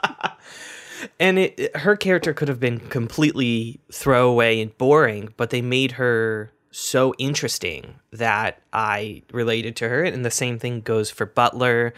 and 1.18 1.38
it, 1.38 1.74
her 1.78 1.96
character 1.96 2.34
could 2.34 2.48
have 2.48 2.60
been 2.60 2.78
completely 2.78 3.80
throwaway 3.90 4.60
and 4.60 4.76
boring, 4.76 5.32
but 5.38 5.48
they 5.48 5.62
made 5.62 5.92
her 5.92 6.52
so 6.70 7.14
interesting 7.16 7.94
that 8.12 8.60
I 8.74 9.22
related 9.32 9.76
to 9.76 9.88
her. 9.88 10.04
And 10.04 10.26
the 10.26 10.30
same 10.30 10.58
thing 10.58 10.82
goes 10.82 11.08
for 11.08 11.24
Butler, 11.24 11.94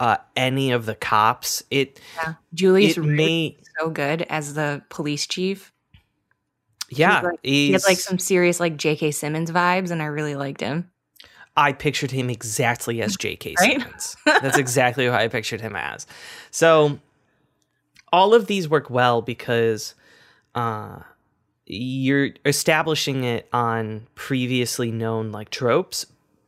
uh, 0.00 0.18
any 0.36 0.70
of 0.70 0.84
the 0.84 0.96
cops. 0.96 1.62
It 1.70 1.98
yeah. 2.16 2.34
Julius 2.52 2.98
it 2.98 3.04
may 3.04 3.56
so 3.78 3.88
good 3.88 4.20
as 4.28 4.52
the 4.52 4.82
police 4.90 5.26
chief. 5.26 5.72
Yeah. 6.90 7.20
like- 7.22 7.40
He 7.42 7.72
had 7.72 7.82
like 7.86 7.98
some 7.98 8.18
serious 8.18 8.60
like 8.60 8.76
J.K. 8.76 9.10
Simmons 9.12 9.50
vibes, 9.50 9.90
and 9.90 10.02
I 10.02 10.06
really 10.06 10.36
liked 10.36 10.60
him. 10.60 10.90
I 11.56 11.72
pictured 11.72 12.10
him 12.10 12.30
exactly 12.30 13.02
as 13.02 13.16
J.K. 13.18 13.54
Right? 13.58 13.80
Simmons. 13.80 14.16
That's 14.24 14.58
exactly 14.58 15.06
who 15.06 15.12
I 15.12 15.28
pictured 15.28 15.60
him 15.60 15.74
as. 15.76 16.06
So 16.50 16.98
all 18.12 18.34
of 18.34 18.46
these 18.46 18.68
work 18.68 18.90
well 18.90 19.22
because 19.22 19.94
uh, 20.54 21.00
you're 21.66 22.30
establishing 22.44 23.24
it 23.24 23.48
on 23.52 24.06
previously 24.14 24.90
known 24.90 25.32
like 25.32 25.50
tropes. 25.50 26.06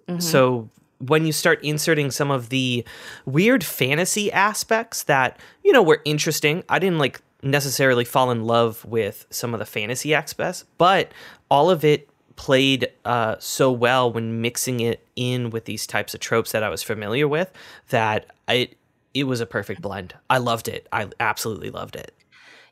Mm-hmm. 0.09 0.21
So 0.21 0.69
when 0.99 1.27
you 1.27 1.33
start 1.33 1.63
inserting 1.65 2.11
some 2.11 2.31
of 2.31 2.49
the 2.49 2.85
weird 3.27 3.65
fantasy 3.65 4.31
aspects 4.33 5.05
that 5.05 5.39
you 5.65 5.73
know 5.73 5.83
were 5.83 6.01
interesting, 6.05 6.63
I 6.69 6.79
didn't 6.79 6.99
like 6.99 7.21
necessarily 7.43 8.05
fall 8.05 8.31
in 8.31 8.45
love 8.45 8.85
with 8.85 9.27
some 9.31 9.53
of 9.55 9.59
the 9.59 9.67
fantasy 9.67 10.15
aspects, 10.15 10.65
but 10.79 11.13
all 11.51 11.71
of 11.71 11.85
it 11.85 12.09
played 12.37 12.91
uh, 13.05 13.37
so 13.39 13.71
well 13.71 14.13
when 14.13 14.41
mixing 14.41 14.81
it 14.81 15.07
in 15.17 15.51
with 15.51 15.65
these 15.65 15.87
types 15.87 16.15
of 16.15 16.21
tropes 16.21 16.53
that 16.53 16.63
I 16.63 16.69
was 16.69 16.83
familiar 16.83 17.29
with 17.29 17.53
that 17.91 18.27
it 18.49 18.77
it 19.15 19.25
was 19.25 19.41
a 19.41 19.47
perfect 19.47 19.83
blend. 19.83 20.15
I 20.31 20.39
loved 20.39 20.69
it. 20.69 20.89
I 20.91 21.09
absolutely 21.21 21.71
loved 21.71 21.97
it. 21.97 22.15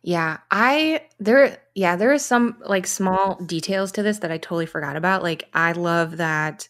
Yeah, 0.03 0.39
I 0.51 1.03
there 1.19 1.59
yeah, 1.75 1.97
there 1.97 2.13
is 2.13 2.25
some 2.25 2.57
like 2.65 2.87
small 2.87 3.35
details 3.45 3.93
to 3.93 4.03
this 4.03 4.19
that 4.19 4.33
I 4.33 4.39
totally 4.39 4.67
forgot 4.67 4.97
about. 4.97 5.23
Like 5.23 5.49
I 5.53 5.73
love 5.73 6.17
that 6.17 6.69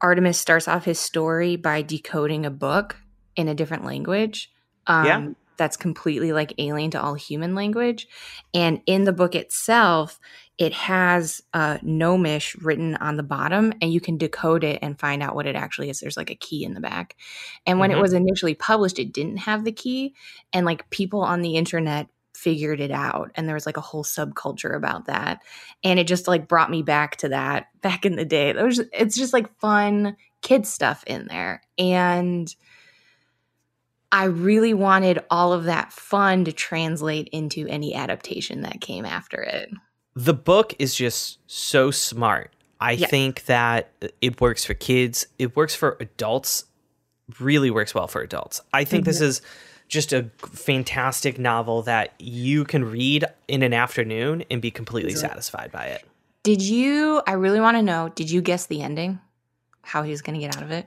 Artemis 0.00 0.38
starts 0.38 0.68
off 0.68 0.84
his 0.84 1.00
story 1.00 1.56
by 1.56 1.82
decoding 1.82 2.46
a 2.46 2.50
book 2.50 2.96
in 3.34 3.48
a 3.48 3.54
different 3.54 3.84
language. 3.84 4.52
Um 4.86 5.06
Yeah. 5.06 5.28
That's 5.56 5.76
completely 5.76 6.32
like 6.32 6.54
alien 6.58 6.90
to 6.92 7.00
all 7.02 7.14
human 7.14 7.54
language. 7.54 8.08
And 8.54 8.80
in 8.86 9.04
the 9.04 9.12
book 9.12 9.34
itself, 9.34 10.18
it 10.58 10.72
has 10.74 11.40
uh 11.54 11.78
gnomish 11.82 12.56
written 12.56 12.96
on 12.96 13.16
the 13.16 13.22
bottom 13.22 13.72
and 13.80 13.92
you 13.92 14.00
can 14.00 14.18
decode 14.18 14.64
it 14.64 14.78
and 14.82 14.98
find 14.98 15.22
out 15.22 15.34
what 15.34 15.46
it 15.46 15.56
actually 15.56 15.90
is. 15.90 16.00
There's 16.00 16.16
like 16.16 16.30
a 16.30 16.34
key 16.36 16.64
in 16.64 16.74
the 16.74 16.80
back. 16.80 17.16
And 17.66 17.78
when 17.78 17.90
Mhm. 17.90 17.94
it 17.94 17.98
was 17.98 18.12
initially 18.12 18.54
published, 18.54 18.98
it 18.98 19.12
didn't 19.12 19.38
have 19.38 19.64
the 19.64 19.72
key. 19.72 20.14
And 20.52 20.66
like 20.66 20.88
people 20.90 21.20
on 21.22 21.42
the 21.42 21.56
internet 21.56 22.08
figured 22.34 22.80
it 22.80 22.90
out 22.90 23.30
and 23.34 23.46
there 23.46 23.54
was 23.54 23.66
like 23.66 23.76
a 23.76 23.80
whole 23.82 24.02
subculture 24.02 24.74
about 24.74 25.04
that 25.04 25.40
and 25.84 25.98
it 26.00 26.06
just 26.08 26.26
like 26.26 26.48
brought 26.48 26.70
me 26.70 26.82
back 26.82 27.14
to 27.16 27.28
that 27.28 27.66
back 27.82 28.04
in 28.06 28.16
the 28.16 28.24
day 28.24 28.52
there 28.52 28.64
was 28.64 28.80
it's 28.92 29.16
just 29.16 29.32
like 29.34 29.54
fun 29.60 30.16
kid 30.40 30.66
stuff 30.66 31.04
in 31.06 31.26
there 31.28 31.62
and 31.78 32.56
i 34.12 34.24
really 34.24 34.72
wanted 34.74 35.18
all 35.30 35.52
of 35.52 35.64
that 35.64 35.92
fun 35.92 36.44
to 36.44 36.52
translate 36.52 37.28
into 37.32 37.66
any 37.66 37.94
adaptation 37.94 38.62
that 38.62 38.80
came 38.80 39.04
after 39.04 39.42
it 39.42 39.68
the 40.14 40.34
book 40.34 40.74
is 40.78 40.94
just 40.94 41.38
so 41.46 41.90
smart. 41.90 42.52
I 42.80 42.92
Yes. 42.92 43.10
think 43.10 43.44
that 43.46 43.90
it 44.20 44.40
works 44.40 44.64
for 44.64 44.74
kids. 44.74 45.26
It 45.38 45.56
works 45.56 45.74
for 45.74 45.96
adults. 46.00 46.64
Really 47.40 47.70
works 47.70 47.94
well 47.94 48.08
for 48.08 48.20
adults. 48.20 48.60
I 48.74 48.84
think 48.84 49.04
this 49.04 49.16
mm-hmm. 49.16 49.26
is 49.26 49.42
just 49.88 50.12
a 50.12 50.30
fantastic 50.38 51.38
novel 51.38 51.82
that 51.82 52.12
you 52.18 52.64
can 52.64 52.84
read 52.84 53.24
in 53.46 53.62
an 53.62 53.72
afternoon 53.72 54.44
and 54.50 54.60
be 54.60 54.70
completely 54.70 55.14
satisfied 55.14 55.70
by 55.70 55.84
it. 55.86 56.04
did 56.42 56.62
you 56.62 57.20
i 57.26 57.32
really 57.32 57.60
want 57.60 57.76
to 57.76 57.82
know 57.82 58.08
did 58.14 58.30
you 58.30 58.40
guess 58.40 58.66
the 58.66 58.80
ending 58.80 59.20
how 59.82 60.02
he 60.02 60.10
was 60.10 60.22
going 60.22 60.32
to 60.34 60.40
get 60.40 60.56
out 60.56 60.62
of 60.62 60.70
it 60.70 60.86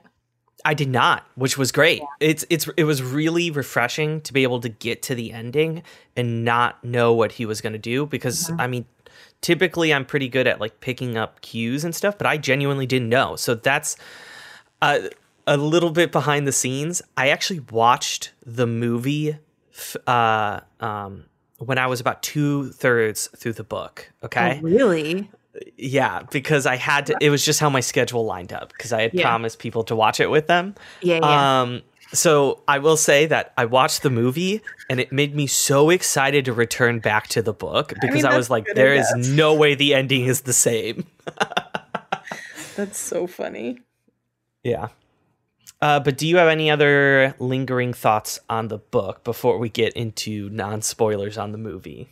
I 0.64 0.74
did 0.74 0.88
not, 0.88 1.24
which 1.34 1.56
was 1.58 1.70
great. 1.70 2.02
It's 2.18 2.44
it's 2.50 2.68
it 2.76 2.84
was 2.84 3.02
really 3.02 3.50
refreshing 3.50 4.20
to 4.22 4.32
be 4.32 4.42
able 4.42 4.60
to 4.60 4.68
get 4.68 5.02
to 5.02 5.14
the 5.14 5.32
ending 5.32 5.82
and 6.16 6.44
not 6.44 6.82
know 6.82 7.12
what 7.12 7.32
he 7.32 7.46
was 7.46 7.60
going 7.60 7.74
to 7.74 7.78
do 7.78 8.06
because 8.06 8.50
I 8.58 8.66
mean 8.66 8.86
typically 9.40 9.92
I'm 9.92 10.04
pretty 10.04 10.28
good 10.28 10.46
at 10.46 10.60
like 10.60 10.80
picking 10.80 11.16
up 11.16 11.40
cues 11.40 11.84
and 11.84 11.94
stuff, 11.94 12.18
but 12.18 12.26
I 12.26 12.36
genuinely 12.36 12.86
didn't 12.86 13.08
know. 13.08 13.36
So 13.36 13.54
that's 13.54 13.96
uh, 14.82 15.00
a 15.46 15.56
little 15.56 15.90
bit 15.90 16.10
behind 16.12 16.46
the 16.46 16.52
scenes. 16.52 17.02
I 17.16 17.28
actually 17.28 17.60
watched 17.70 18.32
the 18.44 18.66
movie 18.66 19.38
f- 19.72 19.96
uh, 20.08 20.60
um, 20.80 21.26
when 21.58 21.78
I 21.78 21.86
was 21.86 22.00
about 22.00 22.22
two 22.22 22.72
thirds 22.72 23.28
through 23.36 23.54
the 23.54 23.64
book. 23.64 24.10
Okay. 24.24 24.58
Oh, 24.58 24.62
really 24.62 25.30
Yeah, 25.76 26.22
because 26.30 26.66
I 26.66 26.76
had 26.76 27.06
to. 27.06 27.16
It 27.20 27.30
was 27.30 27.44
just 27.44 27.60
how 27.60 27.70
my 27.70 27.80
schedule 27.80 28.24
lined 28.24 28.52
up 28.52 28.72
because 28.72 28.92
I 28.92 29.02
had 29.02 29.14
Yeah. 29.14 29.22
promised 29.28 29.58
people 29.58 29.84
to 29.84 29.96
watch 29.96 30.20
it 30.20 30.30
with 30.30 30.46
them. 30.46 30.74
yeah 31.02 31.18
yeah 31.22 31.60
Um, 31.62 31.82
so 32.12 32.62
I 32.68 32.78
will 32.78 32.96
say 32.96 33.26
that 33.26 33.52
I 33.58 33.64
watched 33.64 34.02
the 34.02 34.10
movie 34.10 34.60
and 34.88 35.00
it 35.00 35.10
made 35.12 35.34
me 35.34 35.46
so 35.48 35.90
excited 35.90 36.44
to 36.44 36.52
return 36.52 37.00
back 37.00 37.26
to 37.28 37.42
the 37.42 37.52
book 37.52 37.92
because 38.00 38.24
I, 38.24 38.28
that's 38.30 38.36
was 38.36 38.50
like, 38.50 38.68
I 38.70 38.74
there 38.74 38.94
is 38.94 39.12
no 39.34 39.54
way 39.54 39.74
the 39.74 39.92
ending 39.94 40.26
is 40.26 40.42
the 40.42 40.52
same. 40.52 41.06
that's 42.76 42.98
so 42.98 43.26
funny 43.26 43.80
Yeah. 44.62 44.88
Uh, 45.82 46.00
but 46.00 46.16
do 46.16 46.26
you 46.26 46.36
have 46.38 46.48
any 46.48 46.70
other 46.70 47.34
lingering 47.38 47.92
thoughts 47.92 48.38
on 48.48 48.68
the 48.68 48.78
book 48.78 49.24
before 49.24 49.58
we 49.58 49.68
get 49.68 49.92
into 49.94 50.48
non 50.50 50.80
spoilers 50.82 51.36
on 51.36 51.52
the 51.52 51.58
movie? 51.58 52.08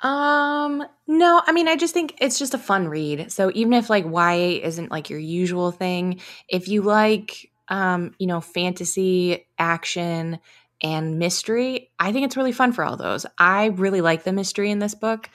Um, 0.00 0.84
no, 1.06 1.42
I 1.44 1.52
mean, 1.52 1.66
I 1.66 1.76
just 1.76 1.92
think 1.92 2.14
it's 2.20 2.38
just 2.38 2.54
a 2.54 2.58
fun 2.58 2.88
read. 2.88 3.32
So 3.32 3.50
even 3.54 3.72
if 3.72 3.90
like 3.90 4.04
YA 4.04 4.60
isn't 4.64 4.90
like 4.90 5.10
your 5.10 5.18
usual 5.18 5.72
thing, 5.72 6.20
if 6.48 6.68
you 6.68 6.82
like, 6.82 7.50
um, 7.68 8.14
you 8.18 8.26
know, 8.26 8.40
fantasy, 8.40 9.46
action, 9.58 10.38
and 10.80 11.18
mystery, 11.18 11.90
I 11.98 12.12
think 12.12 12.26
it's 12.26 12.36
really 12.36 12.52
fun 12.52 12.72
for 12.72 12.84
all 12.84 12.96
those. 12.96 13.26
I 13.38 13.66
really 13.66 14.00
like 14.00 14.22
the 14.22 14.32
mystery 14.32 14.70
in 14.70 14.78
this 14.78 14.94
book 14.94 15.28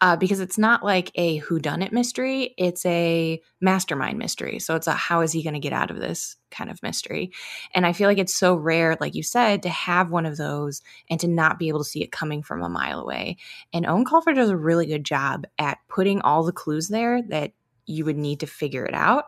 uh, 0.00 0.16
because 0.16 0.40
it's 0.40 0.58
not 0.58 0.84
like 0.84 1.10
a 1.14 1.40
whodunit 1.40 1.92
mystery; 1.92 2.54
it's 2.56 2.84
a 2.86 3.40
mastermind 3.60 4.18
mystery. 4.18 4.58
So 4.58 4.74
it's 4.74 4.86
a 4.86 4.92
how 4.92 5.20
is 5.22 5.32
he 5.32 5.42
going 5.42 5.54
to 5.54 5.60
get 5.60 5.72
out 5.72 5.90
of 5.90 5.98
this 5.98 6.36
kind 6.50 6.70
of 6.70 6.82
mystery. 6.82 7.32
And 7.74 7.86
I 7.86 7.92
feel 7.92 8.08
like 8.08 8.18
it's 8.18 8.34
so 8.34 8.54
rare, 8.54 8.96
like 9.00 9.14
you 9.14 9.22
said, 9.22 9.62
to 9.62 9.68
have 9.68 10.10
one 10.10 10.26
of 10.26 10.36
those 10.36 10.82
and 11.10 11.20
to 11.20 11.28
not 11.28 11.58
be 11.58 11.68
able 11.68 11.80
to 11.80 11.88
see 11.88 12.02
it 12.02 12.12
coming 12.12 12.42
from 12.42 12.62
a 12.62 12.68
mile 12.68 13.00
away. 13.00 13.36
And 13.72 13.84
Eoin 13.84 14.04
Colfer 14.04 14.34
does 14.34 14.50
a 14.50 14.56
really 14.56 14.86
good 14.86 15.04
job 15.04 15.46
at 15.58 15.78
putting 15.88 16.20
all 16.22 16.44
the 16.44 16.52
clues 16.52 16.88
there 16.88 17.22
that 17.28 17.52
you 17.86 18.04
would 18.04 18.16
need 18.16 18.40
to 18.40 18.46
figure 18.46 18.84
it 18.84 18.94
out, 18.94 19.24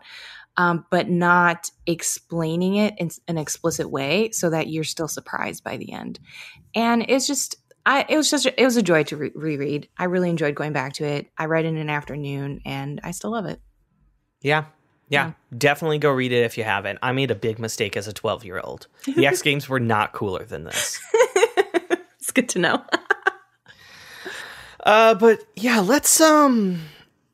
um, 0.57 0.85
but 0.91 1.09
not 1.09 1.71
explaining 1.87 2.77
it 2.77 2.95
in 2.99 3.11
an 3.29 3.39
explicit 3.39 3.91
way 3.91 4.31
so 4.33 4.51
that 4.51 4.69
you're 4.69 4.85
still 4.85 5.09
surprised 5.09 5.65
by 5.65 5.77
the 5.77 5.93
end. 5.93 6.21
And 6.75 7.05
it's 7.09 7.27
just, 7.27 7.57
I, 7.91 8.07
it 8.09 8.17
was 8.17 8.31
just, 8.31 8.47
it 8.47 8.65
was 8.65 8.77
a 8.77 8.83
joy 8.83 9.03
to 9.03 9.17
re- 9.17 9.33
reread. 9.35 9.89
I 9.99 10.05
really 10.05 10.31
enjoyed 10.31 10.55
going 10.55 10.73
back 10.73 10.93
to 10.95 11.05
it. 11.05 11.27
I 11.37 11.47
read 11.47 11.65
it 11.65 11.69
in 11.69 11.77
an 11.77 11.91
afternoon 11.91 12.61
and 12.65 13.01
I 13.03 13.11
still 13.11 13.33
love 13.33 13.47
it. 13.47 13.61
Yeah. 14.41 14.67
Yeah, 15.09 15.33
definitely 15.59 15.99
go 15.99 16.13
read 16.13 16.31
it 16.31 16.45
if 16.45 16.57
you 16.57 16.63
haven't. 16.63 17.01
I 17.03 17.11
made 17.11 17.33
a 17.33 17.35
big 17.35 17.59
mistake 17.59 17.97
as 17.97 18.07
a 18.07 18.13
12 18.13 18.45
year 18.45 18.61
old. 18.63 18.87
The 19.07 19.27
X 19.27 19.43
Games 19.43 19.69
were 19.69 19.81
not 19.81 20.13
cooler 20.13 20.45
than 20.45 20.63
this. 20.63 21.01
it's 22.21 22.31
good 22.31 22.49
to 22.51 22.61
know. 22.61 22.85
Uh, 24.83 25.15
but 25.15 25.45
yeah, 25.57 25.81
let's 25.81 26.23
um. 26.23 26.81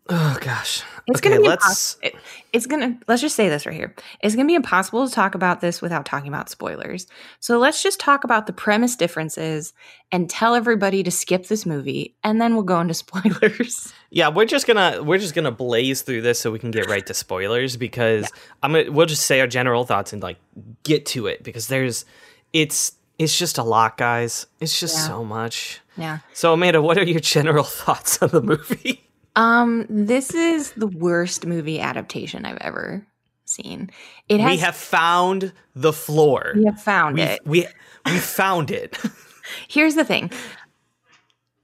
Oh 0.09 0.39
gosh, 0.41 0.83
It's 1.09 1.19
okay, 1.21 1.31
gonna 1.31 1.41
be 1.43 1.49
let's. 1.49 1.95
impos- 1.97 1.99
it- 2.03 2.15
it's 2.53 2.67
gonna 2.67 2.97
let's 3.09 3.21
just 3.21 3.35
say 3.35 3.49
this 3.49 3.67
right 3.67 3.75
here. 3.75 3.95
It's 4.21 4.35
gonna 4.37 4.47
be 4.47 4.55
impossible 4.55 5.07
to 5.09 5.13
talk 5.13 5.35
about 5.35 5.61
this 5.61 5.83
without 5.83 6.05
talking 6.07 6.29
about 6.29 6.49
spoilers. 6.49 7.07
So 7.41 7.59
let's 7.59 7.83
just 7.83 7.99
talk 7.99 8.23
about 8.23 8.47
the 8.47 8.53
premise 8.53 8.95
differences 8.95 9.73
and 10.13 10.31
tell 10.31 10.55
everybody 10.55 11.03
to 11.03 11.11
skip 11.11 11.49
this 11.49 11.67
movie, 11.67 12.15
and 12.23 12.41
then 12.41 12.55
we'll 12.55 12.63
go 12.63 12.79
into 12.81 12.95
spoilers. 13.05 13.93
Yeah, 14.11 14.29
we're 14.29 14.45
just 14.47 14.67
gonna 14.69 15.03
we're 15.03 15.19
just 15.19 15.35
gonna 15.35 15.51
blaze 15.51 16.03
through 16.03 16.23
this 16.23 16.39
so 16.39 16.53
we 16.53 16.61
can 16.61 16.71
get 16.71 16.89
right 16.89 17.05
to 17.07 17.13
spoilers 17.15 17.77
because 17.77 18.31
I'm 18.63 18.73
gonna 18.73 18.93
we'll 18.93 19.07
just 19.07 19.27
say 19.27 19.41
our 19.41 19.49
general 19.49 19.85
thoughts 19.85 20.13
and 20.13 20.23
like 20.23 20.39
get 20.85 21.05
to 21.07 21.27
it 21.27 21.43
because 21.43 21.67
there's 21.67 22.05
it's 22.53 22.93
it's 23.19 23.37
just 23.37 23.59
a 23.59 23.63
lot, 23.65 23.97
guys. 23.97 24.47
It's 24.61 24.79
just 24.79 24.95
Yeah. 24.97 25.07
so 25.09 25.25
much. 25.25 25.81
yeah. 25.97 26.19
So 26.33 26.53
Amanda, 26.53 26.81
what 26.81 26.97
are 26.97 27.05
your 27.05 27.19
general 27.21 27.65
thoughts 27.83 28.23
on 28.23 28.29
the 28.29 28.43
movie? 28.43 29.03
Um, 29.37 29.87
this 29.89 30.35
is 30.35 30.73
the 30.73 30.87
worst 30.87 31.47
movie 31.47 31.79
adaptation 31.81 32.45
I've 32.45 32.59
ever 32.61 33.07
seen. 33.45 33.91
It 34.29 34.41
has 34.41 34.51
we 34.51 34.57
have 34.59 34.75
found 34.77 35.53
the 35.75 35.93
floor. 35.93 36.53
we 36.57 36.65
have 36.65 36.81
found 36.81 37.17
we 37.17 37.23
it. 37.23 37.41
we 37.47 37.67
we 38.07 38.19
found 38.19 38.71
it. 38.71 38.99
Here's 39.69 39.95
the 39.95 40.05
thing. 40.05 40.31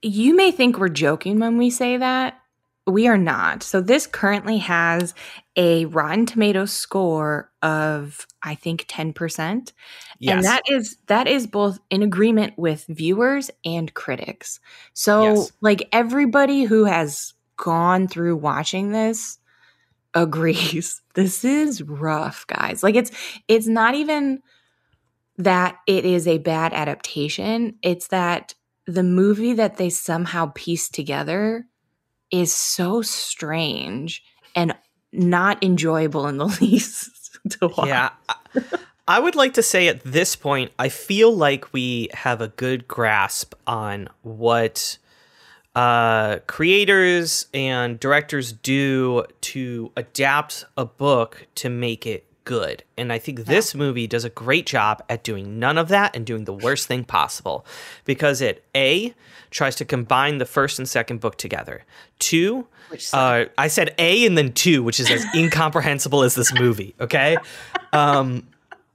You 0.03 0.35
may 0.37 0.51
think 0.51 0.79
we're 0.79 0.89
joking 0.89 1.39
when 1.39 1.59
we 1.59 1.71
say 1.71 1.97
that. 1.97 2.39
We 2.87 3.07
are 3.07 3.19
not. 3.19 3.63
So 3.63 3.81
this 3.81 4.09
currently 4.09 4.59
has 4.59 5.15
a 5.55 5.85
Rotten 5.87 6.27
Tomatoes 6.27 6.73
score 6.73 7.51
of 7.63 8.27
I 8.43 8.57
think 8.57 8.87
10%. 8.89 9.73
yes. 10.19 10.35
And 10.35 10.45
that 10.45 10.63
is 10.69 10.97
that 11.07 11.29
is 11.29 11.47
both 11.47 11.79
in 11.91 12.03
agreement 12.03 12.55
with 12.59 12.85
viewers 12.89 13.51
and 13.65 13.95
critics. 13.95 14.59
So 14.95 15.23
Yes. 15.35 15.53
like 15.61 15.89
everybody 15.93 16.65
who 16.65 16.85
has 16.85 17.35
gone 17.63 18.09
through 18.09 18.35
watching 18.37 18.91
this 18.91 19.39
agrees. 20.15 21.01
This 21.15 21.45
is 21.45 21.83
rough, 21.83 22.47
guys. 22.47 22.83
Like 22.83 22.95
it's 22.95 23.11
it's 23.47 23.67
not 23.67 23.95
even 23.95 24.41
that 25.37 25.77
it 25.87 26.07
is 26.07 26.27
a 26.27 26.39
bad 26.39 26.73
adaptation. 26.73 27.77
It's 27.83 28.09
that 28.09 28.55
the 28.87 29.03
movie 29.03 29.53
that 29.53 29.77
they 29.77 29.91
somehow 29.91 30.53
pieced 30.55 30.95
together 30.95 31.67
is 32.31 32.51
so 32.51 33.03
strange 33.03 34.23
and 34.57 34.75
not 35.13 35.63
enjoyable 35.63 36.27
in 36.29 36.39
the 36.39 36.47
least 36.63 37.39
to 37.51 37.69
watch. 37.69 37.89
Yeah. 37.89 38.11
I- 38.29 38.63
I 39.09 39.19
would 39.19 39.35
like 39.35 39.55
to 39.55 39.63
say 39.65 39.89
at 39.89 40.03
this 40.05 40.35
point, 40.37 40.71
I 40.79 40.89
feel 40.89 41.31
like 41.35 41.73
we 41.75 42.09
have 42.15 42.41
a 42.41 42.49
good 42.49 42.87
grasp 42.87 43.53
on 43.67 44.09
what 44.23 44.97
uh, 45.75 46.39
creators 46.47 47.47
and 47.55 47.99
directors 47.99 48.53
do 48.53 49.25
to 49.41 49.91
adapt 49.97 50.65
a 50.77 50.85
book 50.85 51.47
to 51.57 51.71
make 51.71 52.07
it 52.07 52.27
good. 52.45 52.83
And 52.97 53.13
I 53.13 53.19
think 53.19 53.45
this 53.45 53.75
movie 53.75 54.07
does 54.07 54.25
a 54.25 54.31
great 54.31 54.67
job 54.67 55.03
at 55.09 55.23
doing 55.23 55.59
none 55.59 55.79
of 55.79 55.89
that 55.89 56.15
and 56.15 56.27
doing 56.27 56.45
the 56.45 56.53
worst 56.53 56.89
thing 56.89 57.05
possible 57.05 57.65
because 58.05 58.41
it 58.41 58.65
A 58.75 59.15
tries 59.51 59.77
to 59.77 59.85
combine 59.85 60.39
the 60.39 60.47
first 60.47 60.79
and 60.79 60.89
second 60.89 61.21
book 61.21 61.37
together. 61.37 61.85
Two, 62.19 62.67
Which 62.89 63.13
uh, 63.15 63.47
I 63.57 63.69
said 63.69 63.95
A 63.99 64.27
and 64.27 64.37
then 64.37 64.53
two, 64.53 64.83
which 64.83 64.99
is 64.99 65.11
as 65.11 65.25
incomprehensible 65.35 66.23
as 66.23 66.35
this 66.35 66.53
movie. 66.53 66.95
Okay. 67.01 67.37
Um, 67.93 68.47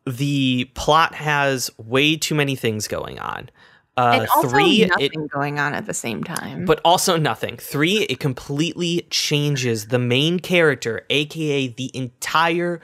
the 0.05 0.69
plot 0.73 1.15
has 1.15 1.69
way 1.77 2.15
too 2.15 2.35
many 2.35 2.55
things 2.55 2.87
going 2.87 3.19
on. 3.19 3.49
Uh, 3.97 4.11
and 4.19 4.29
also 4.35 4.47
three, 4.49 4.83
it, 4.83 4.89
nothing 4.89 5.27
going 5.27 5.59
on 5.59 5.73
at 5.73 5.87
the 5.87 5.93
same 5.93 6.23
time. 6.23 6.65
but 6.65 6.79
also 6.85 7.17
nothing. 7.17 7.57
Three, 7.57 8.03
it 8.03 8.19
completely 8.19 9.07
changes 9.09 9.87
the 9.87 9.97
main 9.99 10.39
character, 10.39 11.05
aka 11.09 11.67
the 11.67 11.91
entire 11.95 12.79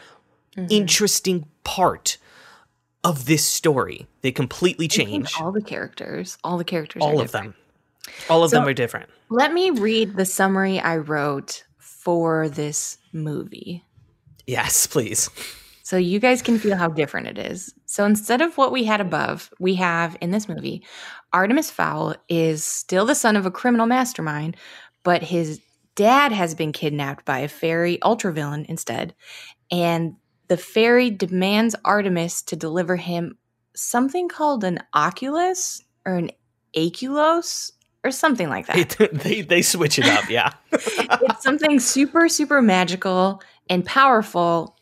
Mm-hmm. 0.55 0.67
interesting 0.69 1.47
part 1.63 2.19
of 3.03 3.25
this 3.25 3.43
story. 3.43 4.05
They 4.21 4.31
completely 4.31 4.87
change 4.87 5.33
all 5.41 5.51
the 5.51 5.63
characters. 5.63 6.37
All 6.43 6.59
the 6.59 6.63
characters. 6.63 7.01
all 7.01 7.19
of 7.19 7.25
different. 7.31 7.55
them. 7.55 8.13
All 8.29 8.43
of 8.43 8.51
them 8.51 8.67
are 8.67 8.73
different. 8.73 9.09
Let 9.29 9.51
me 9.51 9.71
read 9.71 10.15
the 10.15 10.25
summary 10.25 10.79
I 10.79 10.97
wrote 10.97 11.63
for 11.79 12.49
this 12.49 12.99
movie. 13.11 13.83
Yes, 14.45 14.85
please. 14.85 15.31
So 15.81 15.97
you 15.97 16.19
guys 16.19 16.43
can 16.43 16.59
feel 16.59 16.77
how 16.77 16.89
different 16.89 17.27
it 17.27 17.39
is. 17.39 17.73
So 17.93 18.05
instead 18.05 18.41
of 18.41 18.57
what 18.57 18.71
we 18.71 18.85
had 18.85 19.01
above, 19.01 19.51
we 19.59 19.75
have 19.75 20.17
in 20.19 20.31
this 20.31 20.49
movie, 20.49 20.83
Artemis 21.31 21.69
Fowl 21.69 22.15
is 22.27 22.63
still 22.63 23.05
the 23.05 23.13
son 23.13 23.35
of 23.35 23.45
a 23.45 23.51
criminal 23.51 23.85
mastermind, 23.85 24.57
but 25.03 25.21
his 25.21 25.61
dad 25.93 26.31
has 26.31 26.55
been 26.55 26.71
kidnapped 26.71 27.23
by 27.23 27.37
a 27.37 27.47
fairy 27.47 27.99
ultravillain 27.99 28.65
instead. 28.65 29.13
And 29.69 30.15
the 30.47 30.57
fairy 30.57 31.11
demands 31.11 31.75
Artemis 31.85 32.41
to 32.41 32.55
deliver 32.55 32.95
him 32.95 33.37
something 33.75 34.27
called 34.27 34.63
an 34.63 34.79
oculus 34.95 35.79
or 36.03 36.15
an 36.15 36.31
aculos 36.75 37.73
or 38.03 38.09
something 38.09 38.49
like 38.49 38.65
that. 38.65 38.97
They, 38.97 39.07
they 39.07 39.41
they 39.41 39.61
switch 39.61 39.99
it 39.99 40.05
up, 40.05 40.31
yeah. 40.31 40.49
it's 40.71 41.43
something 41.43 41.79
super 41.79 42.27
super 42.27 42.59
magical 42.59 43.43
and 43.69 43.85
powerful 43.85 44.75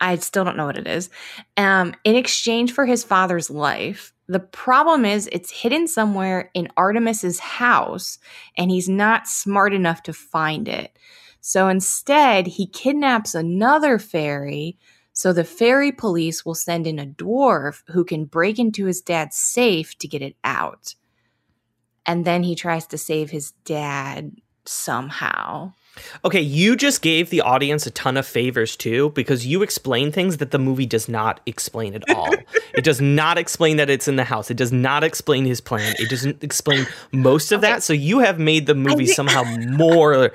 i 0.00 0.16
still 0.16 0.44
don't 0.44 0.56
know 0.56 0.66
what 0.66 0.78
it 0.78 0.86
is. 0.86 1.10
Um, 1.56 1.94
in 2.04 2.16
exchange 2.16 2.72
for 2.72 2.86
his 2.86 3.04
father's 3.04 3.50
life 3.50 4.12
the 4.28 4.40
problem 4.40 5.04
is 5.04 5.28
it's 5.30 5.50
hidden 5.50 5.86
somewhere 5.86 6.50
in 6.52 6.68
artemis's 6.76 7.38
house 7.38 8.18
and 8.56 8.70
he's 8.70 8.88
not 8.88 9.28
smart 9.28 9.72
enough 9.72 10.02
to 10.04 10.12
find 10.12 10.66
it. 10.68 10.98
So 11.40 11.68
instead 11.68 12.46
he 12.46 12.66
kidnaps 12.66 13.34
another 13.34 13.98
fairy 13.98 14.78
so 15.12 15.32
the 15.32 15.44
fairy 15.44 15.92
police 15.92 16.44
will 16.44 16.54
send 16.54 16.86
in 16.86 16.98
a 16.98 17.06
dwarf 17.06 17.82
who 17.86 18.04
can 18.04 18.26
break 18.26 18.58
into 18.58 18.84
his 18.84 19.00
dad's 19.00 19.38
safe 19.38 19.96
to 19.98 20.06
get 20.06 20.20
it 20.20 20.36
out. 20.44 20.94
And 22.04 22.26
then 22.26 22.42
he 22.42 22.54
tries 22.54 22.86
to 22.88 22.98
save 22.98 23.30
his 23.30 23.52
dad 23.64 24.32
somehow 24.66 25.72
Okay, 26.24 26.40
you 26.40 26.76
just 26.76 27.02
gave 27.02 27.30
the 27.30 27.40
audience 27.40 27.86
a 27.86 27.90
ton 27.90 28.16
of 28.16 28.26
favors 28.26 28.76
too 28.76 29.10
because 29.10 29.46
you 29.46 29.62
explain 29.62 30.12
things 30.12 30.38
that 30.38 30.50
the 30.50 30.58
movie 30.58 30.86
does 30.86 31.08
not 31.08 31.40
explain 31.46 31.94
at 31.94 32.08
all. 32.10 32.32
it 32.74 32.84
does 32.84 33.00
not 33.00 33.38
explain 33.38 33.76
that 33.76 33.90
it's 33.90 34.08
in 34.08 34.16
the 34.16 34.24
house. 34.24 34.50
It 34.50 34.56
does 34.56 34.72
not 34.72 35.04
explain 35.04 35.44
his 35.44 35.60
plan. 35.60 35.94
It 35.98 36.08
doesn't 36.08 36.42
explain 36.42 36.86
most 37.12 37.52
of 37.52 37.60
that. 37.60 37.82
So 37.82 37.92
you 37.92 38.18
have 38.20 38.38
made 38.38 38.66
the 38.66 38.74
movie 38.74 39.06
think- 39.06 39.16
somehow 39.16 39.44
more 39.44 40.32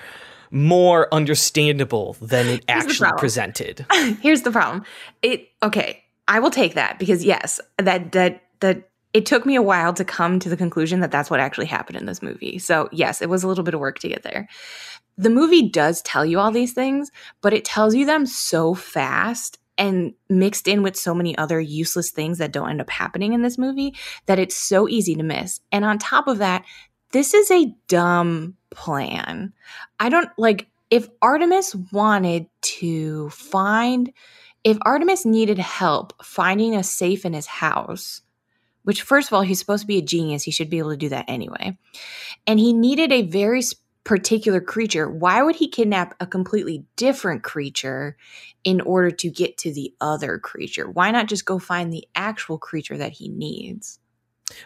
more 0.53 1.07
understandable 1.13 2.17
than 2.21 2.45
it 2.45 2.67
the 2.67 2.71
actually 2.71 3.11
presented. 3.17 3.85
Here's 4.21 4.41
the 4.41 4.51
problem. 4.51 4.83
It 5.21 5.47
okay, 5.63 6.03
I 6.27 6.39
will 6.39 6.51
take 6.51 6.75
that 6.75 6.99
because 6.99 7.23
yes, 7.23 7.59
that 7.77 8.11
that 8.11 8.43
that 8.59 8.89
it 9.13 9.25
took 9.25 9.45
me 9.45 9.55
a 9.55 9.61
while 9.61 9.93
to 9.93 10.05
come 10.05 10.39
to 10.39 10.49
the 10.49 10.55
conclusion 10.55 11.01
that 11.01 11.11
that's 11.11 11.29
what 11.29 11.39
actually 11.39 11.65
happened 11.65 11.97
in 11.97 12.05
this 12.05 12.21
movie. 12.21 12.57
So, 12.59 12.87
yes, 12.91 13.21
it 13.21 13.29
was 13.29 13.43
a 13.43 13.47
little 13.47 13.63
bit 13.63 13.73
of 13.73 13.79
work 13.79 13.99
to 13.99 14.07
get 14.07 14.23
there. 14.23 14.47
The 15.21 15.29
movie 15.29 15.69
does 15.69 16.01
tell 16.01 16.25
you 16.25 16.39
all 16.39 16.49
these 16.49 16.73
things, 16.73 17.11
but 17.41 17.53
it 17.53 17.63
tells 17.63 17.93
you 17.93 18.07
them 18.07 18.25
so 18.25 18.73
fast 18.73 19.59
and 19.77 20.13
mixed 20.29 20.67
in 20.67 20.81
with 20.81 20.95
so 20.95 21.13
many 21.13 21.37
other 21.37 21.59
useless 21.61 22.09
things 22.09 22.39
that 22.39 22.51
don't 22.51 22.71
end 22.71 22.81
up 22.81 22.89
happening 22.89 23.33
in 23.33 23.43
this 23.43 23.59
movie 23.59 23.93
that 24.25 24.39
it's 24.39 24.55
so 24.55 24.89
easy 24.89 25.13
to 25.13 25.21
miss. 25.21 25.59
And 25.71 25.85
on 25.85 25.99
top 25.99 26.27
of 26.27 26.39
that, 26.39 26.65
this 27.11 27.35
is 27.35 27.51
a 27.51 27.71
dumb 27.87 28.55
plan. 28.71 29.53
I 29.99 30.09
don't 30.09 30.29
like 30.39 30.67
if 30.89 31.07
Artemis 31.21 31.75
wanted 31.91 32.47
to 32.61 33.29
find 33.29 34.11
if 34.63 34.77
Artemis 34.81 35.23
needed 35.23 35.59
help 35.59 36.13
finding 36.23 36.75
a 36.75 36.83
safe 36.83 37.25
in 37.25 37.33
his 37.33 37.45
house, 37.45 38.23
which 38.83 39.03
first 39.03 39.29
of 39.29 39.33
all, 39.33 39.41
he's 39.41 39.59
supposed 39.59 39.81
to 39.81 39.87
be 39.87 39.99
a 39.99 40.03
genius, 40.03 40.41
he 40.41 40.51
should 40.51 40.69
be 40.69 40.79
able 40.79 40.91
to 40.91 40.97
do 40.97 41.09
that 41.09 41.25
anyway. 41.27 41.77
And 42.47 42.59
he 42.59 42.73
needed 42.73 43.11
a 43.11 43.21
very 43.21 43.61
particular 44.03 44.61
creature. 44.61 45.09
Why 45.09 45.41
would 45.41 45.55
he 45.55 45.67
kidnap 45.67 46.15
a 46.19 46.25
completely 46.25 46.85
different 46.95 47.43
creature 47.43 48.17
in 48.63 48.81
order 48.81 49.11
to 49.11 49.29
get 49.29 49.57
to 49.59 49.73
the 49.73 49.93
other 50.01 50.37
creature? 50.39 50.89
Why 50.89 51.11
not 51.11 51.27
just 51.27 51.45
go 51.45 51.59
find 51.59 51.93
the 51.93 52.07
actual 52.15 52.57
creature 52.57 52.97
that 52.97 53.13
he 53.13 53.29
needs? 53.29 53.99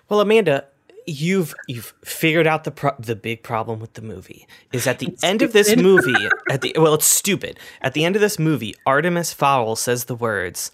Well, 0.09 0.21
Amanda, 0.21 0.65
you've 1.05 1.53
you've 1.67 1.93
figured 2.03 2.47
out 2.47 2.63
the 2.63 2.71
pro- 2.71 2.95
the 2.99 3.15
big 3.15 3.43
problem 3.43 3.79
with 3.79 3.93
the 3.93 4.01
movie 4.01 4.47
is 4.73 4.87
at 4.87 4.99
the 4.99 5.07
It's 5.07 5.23
end 5.23 5.41
of 5.41 5.53
this 5.53 5.75
movie 5.75 6.15
at 6.49 6.61
the 6.61 6.73
well 6.77 6.95
it's 6.95 7.05
stupid 7.05 7.59
at 7.81 7.93
the 7.93 8.05
end 8.05 8.15
of 8.15 8.21
this 8.21 8.39
movie 8.39 8.73
Artemis 8.87 9.31
Fowl 9.31 9.75
says 9.75 10.05
the 10.05 10.15
words 10.15 10.71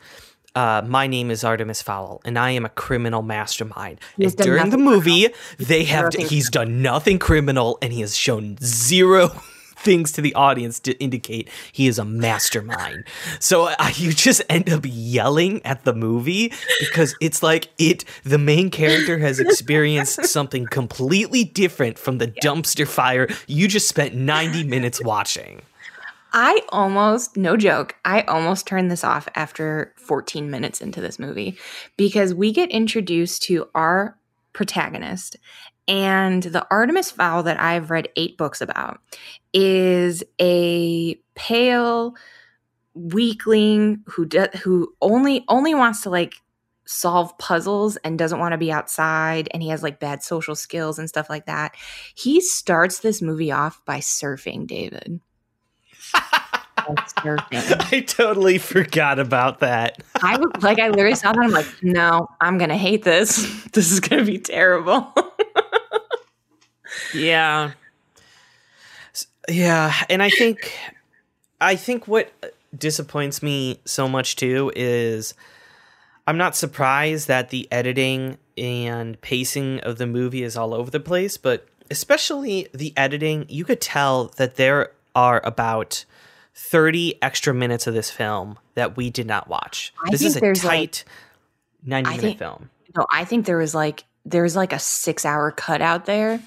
uh, 0.56 0.82
my 0.86 1.08
name 1.08 1.32
is 1.32 1.44
Artemis 1.44 1.82
Fowl, 1.82 2.22
and 2.26 2.38
I 2.38 2.52
am 2.52 2.66
a 2.66 2.70
criminal 2.70 3.22
mastermind. 3.22 4.00
He 4.18 4.24
has 4.24 4.34
And 4.34 4.38
done 4.40 4.48
during 4.48 4.70
the 4.70 4.78
movie, 4.78 5.30
they 5.58 5.84
have 5.86 6.06
nothing 6.06 6.28
he's 6.28 6.50
done 6.50 6.82
nothing 6.82 7.20
criminal, 7.20 7.78
and 7.82 7.94
he 7.94 8.02
has 8.02 8.16
shown 8.16 8.58
zero 8.62 9.30
things 9.78 10.12
to 10.12 10.22
the 10.22 10.34
audience 10.36 10.80
to 10.80 10.92
indicate 11.00 11.50
he 11.72 11.88
is 11.88 11.98
a 11.98 12.06
mastermind. 12.06 13.04
So 13.40 13.68
uh, 13.80 13.92
you 13.96 14.12
just 14.12 14.42
end 14.50 14.70
up 14.70 14.82
yelling 14.86 15.66
at 15.66 15.86
the 15.86 15.94
movie 15.94 16.54
because 16.80 17.16
it's 17.20 17.42
like 17.42 17.70
it 17.80 18.06
the 18.24 18.38
main 18.38 18.70
character 18.70 19.18
has 19.18 19.40
experienced 19.48 20.26
something 20.26 20.68
completely 20.68 21.44
different 21.44 21.98
from 21.98 22.20
the 22.20 22.28
dumpster 22.28 22.88
fire 22.88 23.28
you 23.48 23.68
just 23.68 23.88
spent 23.88 24.14
90 24.14 24.66
minutes 24.66 25.04
watching. 25.04 25.62
I 26.34 26.62
almost, 26.70 27.36
no 27.36 27.58
joke, 27.58 27.96
I 28.06 28.22
almost 28.22 28.66
turned 28.66 28.90
this 28.90 29.04
off 29.04 29.28
after 29.36 29.94
14 29.98 30.50
minutes 30.50 30.82
into 30.82 31.02
this 31.02 31.20
movie 31.20 31.58
because 31.98 32.34
we 32.34 32.52
get 32.52 32.70
introduced 32.70 33.44
to 33.44 33.68
our 33.76 34.18
protagonist. 34.54 35.38
And 35.88 36.44
the 36.44 36.66
Artemis 36.72 37.12
Fowl 37.12 37.44
that 37.44 37.60
I've 37.60 37.92
read 37.92 38.08
eight 38.16 38.38
books 38.38 38.62
about 38.62 39.02
is 39.54 40.24
a 40.40 41.16
pale 41.36 42.16
weakling 42.94 44.04
who 44.06 44.28
who 44.64 44.94
only 45.02 45.44
only 45.48 45.74
wants 45.74 46.02
to 46.02 46.10
like 46.10 46.36
solve 46.86 47.38
puzzles 47.38 47.96
and 47.98 48.20
doesn't 48.20 48.40
want 48.40 48.52
to 48.52 48.58
be 48.58 48.72
outside 48.72 49.48
and 49.52 49.64
he 49.64 49.70
has 49.70 49.82
like 49.82 50.00
bad 50.00 50.22
social 50.22 50.56
skills 50.56 51.00
and 51.00 51.08
stuff 51.08 51.30
like 51.30 51.46
that. 51.46 51.74
He 52.16 52.42
starts 52.42 53.00
this 53.00 53.22
movie 53.22 53.52
off 53.52 53.84
by 53.86 54.00
surfing, 54.00 54.68
David. 54.68 55.22
Surfing. 56.98 57.94
I 57.94 58.02
totally 58.02 58.58
forgot 58.58 59.20
about 59.20 59.60
that. 59.60 60.02
I 60.16 60.38
like 60.62 60.80
I 60.80 60.90
literally 60.90 61.16
saw 61.16 61.32
that 61.32 61.42
I'm 61.42 61.52
like, 61.52 61.68
no, 61.82 62.28
I'm 62.40 62.58
gonna 62.58 62.78
hate 62.78 63.04
this. 63.04 63.62
This 63.72 63.92
is 63.92 64.02
gonna 64.02 64.26
be 64.26 64.38
terrible. 64.38 65.14
yeah. 67.14 67.72
Yeah, 69.48 69.94
and 70.10 70.22
I 70.22 70.30
think 70.30 70.78
I 71.62 71.78
think 71.78 72.08
what 72.08 72.32
disappoints 72.78 73.42
me 73.42 73.80
so 73.86 74.10
much 74.10 74.36
too 74.36 74.74
is 74.76 75.34
I'm 76.28 76.38
not 76.38 76.56
surprised 76.56 77.28
that 77.30 77.50
the 77.50 77.68
editing 77.72 78.38
and 78.58 79.20
pacing 79.22 79.80
of 79.82 79.98
the 79.98 80.06
movie 80.06 80.44
is 80.44 80.58
all 80.58 80.74
over 80.74 80.92
the 80.92 81.00
place, 81.00 81.38
but 81.38 81.66
especially 81.90 82.68
the 82.74 82.94
editing, 82.98 83.46
you 83.48 83.64
could 83.64 83.82
tell 83.82 84.26
that 84.38 84.56
there 84.56 84.92
are 85.16 85.42
about 85.44 86.06
30 86.54 87.22
extra 87.22 87.54
minutes 87.54 87.88
of 87.88 87.94
this 87.94 88.12
film 88.12 88.58
that 88.76 88.98
we 88.98 89.10
did 89.10 89.28
not 89.28 89.48
watch. 89.48 89.94
I 90.06 90.12
this 90.12 90.22
is 90.22 90.36
a 90.36 90.54
tight 90.54 91.04
like, 91.84 92.06
90 92.06 92.10
minute 92.10 92.22
think, 92.22 92.40
film. 92.40 92.70
No, 92.96 93.06
I 93.12 93.26
think 93.26 93.46
there 93.46 93.58
was 93.58 93.74
like 93.74 94.04
there's 94.26 94.56
like 94.56 94.74
a 94.74 94.80
6 94.80 95.26
hour 95.26 95.52
cut 95.52 95.82
out 95.82 96.06
there 96.06 96.42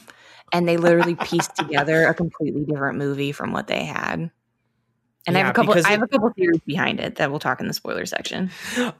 and 0.53 0.68
they 0.68 0.77
literally 0.77 1.16
pieced 1.16 1.57
together 1.57 2.07
a 2.07 2.14
completely 2.14 2.64
different 2.64 2.98
movie 2.98 3.33
from 3.33 3.53
what 3.53 3.66
they 3.66 3.85
had. 3.85 4.31
And 5.27 5.35
yeah, 5.37 5.40
I 5.40 5.46
have 5.46 5.50
a 5.50 5.55
couple. 5.55 5.74
I 5.87 5.90
have 5.90 6.03
a 6.03 6.07
couple 6.07 6.31
theories 6.31 6.61
behind 6.66 7.00
it 7.00 7.16
that 7.16 7.31
we'll 7.31 7.40
talk 7.40 7.59
in 7.59 7.66
the 7.66 7.72
spoiler 7.72 8.05
section. 8.05 8.50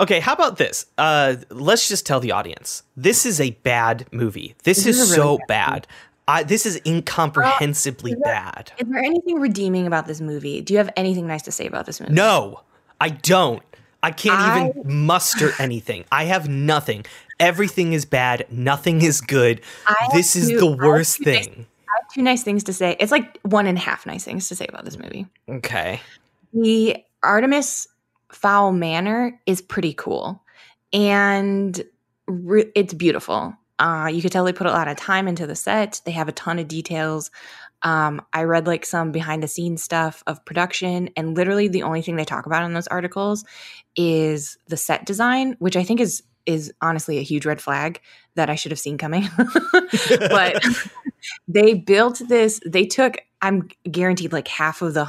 Okay, 0.01 0.21
how 0.21 0.33
about 0.33 0.57
this? 0.57 0.87
Uh, 0.97 1.37
let's 1.51 1.87
just 1.87 2.07
tell 2.07 2.19
the 2.19 2.33
audience 2.33 2.83
this 2.97 3.27
is 3.27 3.43
a 3.43 3.51
bad 3.51 4.07
movie. 4.11 4.55
This, 4.65 4.85
this 4.85 4.87
is, 4.87 5.01
is 5.01 5.11
really 5.19 5.37
so 5.37 5.39
bad. 5.49 5.87
I, 6.27 6.43
this 6.43 6.65
is 6.65 6.81
incomprehensibly 6.87 8.13
is 8.13 8.19
there, 8.25 8.33
bad. 8.33 8.73
Is 8.79 8.89
there 8.89 9.03
anything 9.03 9.41
redeeming 9.41 9.87
about 9.87 10.07
this 10.07 10.21
movie? 10.21 10.61
Do 10.61 10.73
you 10.73 10.79
have 10.79 10.91
anything 10.97 11.27
nice 11.27 11.43
to 11.43 11.53
say 11.53 11.67
about 11.67 11.87
this 11.87 12.01
movie? 12.01 12.15
No, 12.15 12.61
I 13.01 13.11
don't. 13.11 13.63
I 14.03 14.11
can't 14.11 14.39
I, 14.39 14.69
even 14.69 15.05
muster 15.05 15.53
anything. 15.59 16.05
I 16.11 16.25
have 16.25 16.49
nothing. 16.49 17.05
Everything 17.41 17.93
is 17.93 18.05
bad. 18.05 18.47
Nothing 18.51 19.03
is 19.03 19.21
good. 19.21 19.61
This 20.13 20.37
is 20.37 20.51
two, 20.51 20.59
the 20.59 20.77
worst 20.77 21.19
thing 21.19 21.67
two 22.15 22.23
nice 22.23 22.43
things 22.43 22.65
to 22.65 22.73
say. 22.73 22.97
It's 23.01 23.13
like 23.13 23.39
one 23.43 23.67
and 23.67 23.77
a 23.77 23.81
half 23.81 24.07
nice 24.07 24.25
things 24.25 24.49
to 24.49 24.55
say 24.55 24.67
about 24.69 24.85
this 24.85 24.99
movie. 24.99 25.27
Okay. 25.49 26.01
The 26.53 26.97
Artemis 27.23 27.89
Fowl 28.31 28.73
Manor 28.73 29.41
is 29.47 29.61
pretty 29.61 29.95
cool, 29.95 30.43
and 30.93 31.83
re- 32.27 32.71
it's 32.75 32.95
beautiful. 32.95 33.55
Uh, 33.79 34.09
you 34.13 34.23
could 34.23 34.33
tell 34.33 34.45
they 34.45 34.53
put 34.53 34.67
a 34.67 34.71
lot 34.71 34.89
of 34.89 34.97
time 34.97 35.29
into 35.29 35.47
the 35.47 35.57
set. 35.57 36.01
They 36.05 36.13
have 36.13 36.29
a 36.29 36.33
ton 36.33 36.59
of 36.59 36.69
details. 36.69 37.31
Um, 37.83 38.23
I 38.33 38.45
read 38.45 38.67
like 38.67 38.87
some 38.87 39.13
behind 39.13 39.43
the 39.43 39.49
scenes 39.49 39.83
stuff 39.83 40.23
of 40.27 40.45
production, 40.45 41.11
and 41.17 41.37
literally 41.37 41.69
the 41.69 41.83
only 41.83 42.03
thing 42.03 42.17
they 42.17 42.25
talk 42.25 42.47
about 42.47 42.65
in 42.65 42.73
those 42.73 42.87
articles 42.87 43.45
is 43.97 44.57
the 44.69 44.77
set 44.77 45.05
design, 45.05 45.57
which 45.59 45.77
I 45.77 45.85
think 45.85 46.01
is 46.01 46.23
is 46.47 46.73
honestly 46.81 47.19
a 47.19 47.23
huge 47.23 47.47
red 47.47 47.61
flag 47.61 48.01
that 48.35 48.51
I 48.51 48.55
should 48.55 48.73
have 48.73 48.79
seen 48.79 48.99
coming. 48.99 49.29
but 50.19 50.63
they 51.49 51.75
built 51.75 52.21
this, 52.29 52.61
they 52.67 52.87
took, 52.87 53.17
I'm 53.43 53.69
guaranteed 53.91 54.33
like 54.33 54.49
half 54.49 54.83
of 54.83 54.95
the 54.95 55.05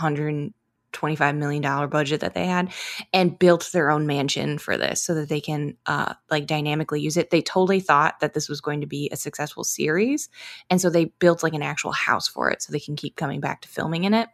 $125 0.95 1.37
million 1.37 1.89
budget 1.89 2.21
that 2.21 2.33
they 2.33 2.45
had 2.45 2.71
and 3.13 3.37
built 3.37 3.69
their 3.73 3.91
own 3.91 4.07
mansion 4.07 4.57
for 4.57 4.77
this 4.77 5.01
so 5.01 5.15
that 5.15 5.29
they 5.29 5.41
can 5.41 5.77
uh, 5.85 6.13
like 6.29 6.47
dynamically 6.47 7.01
use 7.01 7.17
it. 7.17 7.29
They 7.29 7.41
totally 7.41 7.79
thought 7.79 8.19
that 8.21 8.33
this 8.33 8.49
was 8.49 8.61
going 8.61 8.81
to 8.81 8.87
be 8.87 9.09
a 9.11 9.15
successful 9.15 9.63
series. 9.63 10.29
And 10.69 10.79
so 10.79 10.89
they 10.89 11.05
built 11.05 11.43
like 11.43 11.53
an 11.53 11.61
actual 11.61 11.91
house 11.91 12.27
for 12.27 12.49
it 12.49 12.61
so 12.61 12.71
they 12.71 12.79
can 12.79 12.95
keep 12.95 13.15
coming 13.15 13.39
back 13.39 13.61
to 13.61 13.67
filming 13.67 14.03
in 14.03 14.13
it 14.13 14.29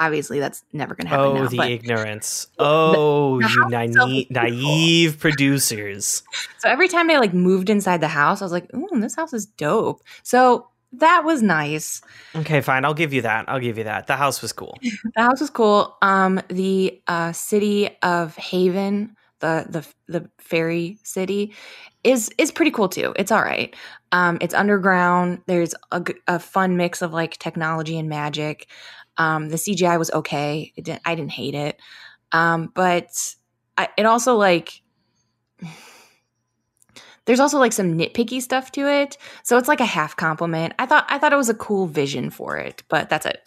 obviously 0.00 0.40
that's 0.40 0.64
never 0.72 0.94
going 0.94 1.04
to 1.04 1.10
happen. 1.10 1.26
Oh, 1.26 1.34
now, 1.34 1.48
the 1.48 1.62
ignorance! 1.62 2.48
Oh, 2.58 3.40
the, 3.40 3.46
the 3.46 3.54
you 3.54 3.68
naive, 3.68 4.30
naive 4.30 5.18
producers. 5.18 6.22
So 6.58 6.68
every 6.68 6.88
time 6.88 7.10
I 7.10 7.18
like 7.18 7.34
moved 7.34 7.70
inside 7.70 8.00
the 8.00 8.08
house, 8.08 8.42
I 8.42 8.44
was 8.44 8.52
like, 8.52 8.72
"Ooh, 8.74 8.88
this 8.94 9.14
house 9.14 9.32
is 9.32 9.46
dope." 9.46 10.02
So 10.22 10.68
that 10.92 11.24
was 11.24 11.42
nice. 11.42 12.00
Okay, 12.34 12.60
fine. 12.60 12.84
I'll 12.84 12.94
give 12.94 13.12
you 13.12 13.22
that. 13.22 13.48
I'll 13.48 13.60
give 13.60 13.78
you 13.78 13.84
that. 13.84 14.06
The 14.06 14.16
house 14.16 14.42
was 14.42 14.52
cool. 14.52 14.76
the 15.14 15.22
house 15.22 15.40
was 15.40 15.50
cool. 15.50 15.96
Um, 16.02 16.40
the 16.48 17.00
uh, 17.06 17.32
city 17.32 17.90
of 18.02 18.36
Haven, 18.36 19.16
the 19.38 19.66
the 19.68 19.86
the 20.20 20.30
fairy 20.38 20.98
city, 21.04 21.54
is 22.02 22.30
is 22.38 22.50
pretty 22.50 22.70
cool 22.70 22.88
too. 22.88 23.12
It's 23.16 23.30
all 23.30 23.42
right. 23.42 23.74
Um, 24.12 24.38
it's 24.40 24.54
underground. 24.54 25.42
There's 25.46 25.74
a, 25.92 26.04
a 26.26 26.38
fun 26.38 26.76
mix 26.76 27.02
of 27.02 27.12
like 27.12 27.38
technology 27.38 27.98
and 27.98 28.08
magic. 28.08 28.66
Um, 29.16 29.48
the 29.48 29.56
CGI 29.56 29.98
was 29.98 30.10
okay. 30.12 30.72
It 30.76 30.84
didn't, 30.84 31.02
I 31.04 31.14
didn't 31.14 31.32
hate 31.32 31.54
it. 31.54 31.78
Um, 32.32 32.72
but 32.74 33.34
I, 33.76 33.88
it 33.96 34.06
also 34.06 34.36
like 34.36 34.82
there's 37.30 37.38
also 37.38 37.60
like 37.60 37.72
some 37.72 37.96
nitpicky 37.96 38.42
stuff 38.42 38.72
to 38.72 38.88
it. 38.88 39.16
So 39.44 39.56
it's 39.56 39.68
like 39.68 39.78
a 39.78 39.84
half 39.84 40.16
compliment. 40.16 40.74
I 40.80 40.86
thought 40.86 41.06
I 41.08 41.16
thought 41.16 41.32
it 41.32 41.36
was 41.36 41.48
a 41.48 41.54
cool 41.54 41.86
vision 41.86 42.28
for 42.28 42.56
it, 42.56 42.82
but 42.88 43.08
that's 43.08 43.24
it. 43.24 43.40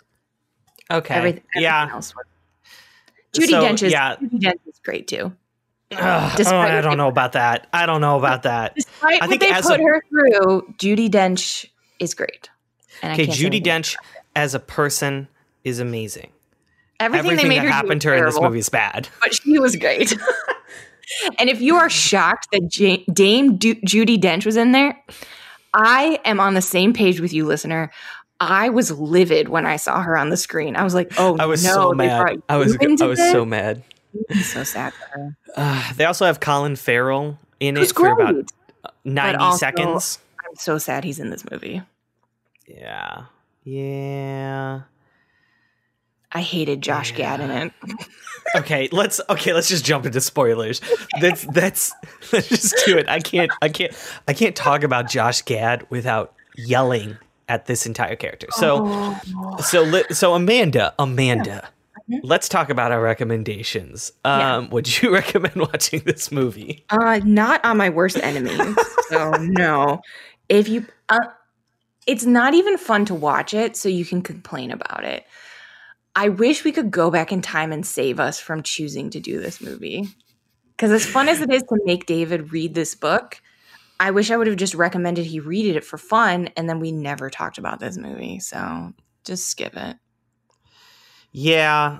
Okay. 0.89 1.13
Everything, 1.13 1.43
everything 1.54 1.63
yeah. 1.63 1.89
Else 1.91 2.13
Judi 3.34 3.50
so, 3.50 3.62
Dench 3.62 3.84
is 3.84 3.91
yeah. 3.91 4.15
Judi 4.15 4.39
Dench 4.39 4.60
is 4.67 4.80
great 4.86 5.10
too. 5.10 5.34
Ugh, 5.91 6.41
oh, 6.46 6.56
I 6.56 6.80
don't 6.80 6.98
know 6.98 7.10
about 7.10 7.34
that. 7.34 7.67
I 7.74 7.86
don't 7.86 8.00
know 8.00 8.17
about 8.17 8.43
that. 8.43 8.74
Despite 8.74 9.22
I 9.22 9.28
think 9.28 9.41
what 9.41 9.54
they 9.54 9.62
put 9.62 9.80
a, 9.82 9.84
her 9.84 10.02
through, 10.08 10.74
Judi 10.78 11.10
Dench 11.10 11.65
is 12.00 12.13
great. 12.13 12.50
okay, 13.04 13.28
Judi 13.28 13.62
Dench 13.62 13.98
as 14.34 14.56
a 14.56 14.62
person 14.62 15.28
is 15.65 15.80
amazing. 15.80 16.32
Everything, 17.02 17.32
Everything 17.32 17.50
that 17.50 17.67
happened 17.67 18.02
to 18.04 18.08
her 18.08 18.15
terrible, 18.15 18.30
in 18.30 18.34
this 18.34 18.50
movie 18.50 18.60
is 18.60 18.69
bad. 18.69 19.10
But 19.19 19.34
she 19.34 19.60
was 19.60 19.76
great. 19.76 20.17
and 21.39 21.50
if 21.50 21.62
you 21.62 21.76
are 21.76 21.89
shocked 21.89 22.48
that 22.52 22.70
Dame 23.13 23.58
du- 23.58 23.76
Judi 23.76 24.20
Dench 24.20 24.46
was 24.46 24.58
in 24.58 24.72
there, 24.72 25.02
I 25.74 26.20
am 26.26 26.39
on 26.39 26.54
the 26.54 26.62
same 26.62 26.94
page 26.94 27.20
with 27.20 27.34
you, 27.34 27.46
listener. 27.46 27.92
I 28.39 28.70
was 28.70 28.92
livid 28.92 29.50
when 29.50 29.66
I 29.66 29.78
saw 29.78 30.02
her 30.02 30.18
on 30.18 30.30
the 30.30 30.38
screen. 30.38 30.76
I 30.76 30.84
was 30.84 30.94
like, 30.94 31.13
"Oh 31.18 31.38
I 31.39 31.46
was 31.46 31.63
no!" 31.63 31.74
So 31.74 31.94
mad. 31.94 32.42
I 32.50 32.58
was 32.58 32.78
I 32.82 33.06
was 33.06 33.20
so 33.20 33.46
mad. 33.46 33.84
so 34.42 34.63
sad 34.63 34.94
for 34.94 35.06
her. 35.18 35.38
Uh, 35.56 35.94
they 35.96 36.06
also 36.06 36.26
have 36.26 36.39
Colin 36.39 36.76
Farrell 36.76 37.38
in 37.60 37.78
it 37.78 37.92
for 37.92 38.12
about 38.12 38.52
ninety 39.04 39.38
also, 39.38 39.58
seconds. 39.58 40.20
I'm 40.39 40.56
so 40.56 40.78
sad 40.78 41.04
he's 41.04 41.20
in 41.20 41.30
this 41.30 41.50
movie. 41.50 41.82
Yeah, 42.68 43.26
yeah. 43.63 44.82
I 46.34 46.41
hated 46.41 46.82
Josh 46.82 47.12
yeah. 47.12 47.17
Gad 47.17 47.39
in 47.41 47.52
it. 47.52 47.74
okay, 48.56 48.89
let's 48.91 49.22
okay, 49.30 49.54
let's 49.54 49.69
just 49.69 49.86
jump 49.86 50.06
into 50.06 50.22
spoilers. 50.22 50.82
That's 51.22 51.46
that's 51.46 51.93
let's 52.32 52.50
just 52.50 52.76
do 52.86 52.98
it. 52.98 53.08
I 53.08 53.19
can't 53.19 53.52
I 53.62 53.69
can't 53.69 53.93
I 54.28 54.34
can't 54.34 54.56
talk 54.56 54.84
about 54.84 55.10
Josh 55.10 55.41
Gad 55.43 55.86
without 55.89 56.34
yelling 56.58 57.17
at 57.48 57.65
this 57.65 57.86
entire 57.86 58.15
character. 58.15 58.48
So 58.52 58.82
oh. 58.84 59.58
so 59.60 60.04
so 60.12 60.34
Amanda, 60.34 60.93
Amanda. 61.00 61.62
Yeah. 61.63 61.69
Mm-hmm. 62.10 62.28
Let's 62.28 62.50
talk 62.50 62.69
about 62.69 62.91
our 62.91 63.02
recommendations. 63.02 64.12
Um, 64.26 64.39
yeah. 64.39 64.67
would 64.69 65.02
you 65.02 65.13
recommend 65.13 65.56
watching 65.56 66.02
this 66.02 66.32
movie? 66.32 66.84
Uh, 66.89 67.22
not 67.24 67.63
on 67.63 67.78
my 67.78 67.89
worst 67.89 68.17
enemy. 68.17 68.58
so 69.08 69.32
no. 69.39 70.02
If 70.50 70.67
you 70.67 70.86
uh, 71.10 71.19
it's 72.06 72.26
not 72.26 72.54
even 72.54 72.78
fun 72.78 73.06
to 73.06 73.15
watch 73.15 73.54
it, 73.54 73.78
so 73.78 73.88
you 73.88 74.04
can 74.04 74.22
complain 74.22 74.72
about 74.72 75.06
it. 75.06 75.26
I 76.15 76.30
wish 76.30 76.63
we 76.63 76.71
could 76.71 76.91
go 76.91 77.10
back 77.10 77.32
in 77.32 77.41
time 77.41 77.71
and 77.71 77.86
save 77.86 78.19
us 78.19 78.39
from 78.39 78.63
choosing 78.63 79.10
to 79.12 79.19
do 79.19 79.39
this 79.39 79.62
movie. 79.62 80.08
Because 80.76 80.91
as 80.91 81.06
fun 81.06 81.30
as 81.30 81.41
it 81.41 81.52
is 81.52 81.63
to 81.63 81.80
make 81.86 82.06
David 82.06 82.52
read 82.52 82.73
this 82.73 82.95
book, 82.95 83.41
I 83.99 84.12
wish 84.12 84.32
I 84.32 84.38
would 84.38 84.47
have 84.47 84.56
just 84.56 84.76
recommended 84.76 85.26
he 85.26 85.39
read 85.39 85.76
it 85.76 85.84
for 85.84 85.97
fun 85.97 86.49
and 86.58 86.67
then 86.67 86.80
we 86.80 86.91
never 86.91 87.30
talked 87.30 87.58
about 87.58 87.80
this 87.80 87.97
movie. 87.97 88.39
So 88.39 88.93
just 89.23 89.47
skip 89.47 89.76
it. 89.76 89.97
Yeah. 91.32 91.99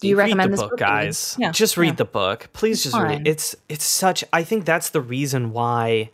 Do 0.00 0.08
you, 0.08 0.16
recommend 0.16 0.52
the 0.52 0.58
book, 0.58 0.70
book 0.70 0.78
guys? 0.78 1.36
Yeah, 1.38 1.52
just 1.52 1.76
read 1.76 1.88
yeah. 1.88 1.94
the 1.94 2.04
book. 2.04 2.50
Please 2.52 2.84
it's 2.84 2.92
just 2.92 3.02
read 3.02 3.22
it. 3.22 3.28
It's 3.28 3.56
it's 3.68 3.84
such 3.84 4.24
I 4.32 4.44
think 4.44 4.66
that's 4.66 4.90
the 4.90 5.00
reason 5.00 5.52
why 5.52 6.10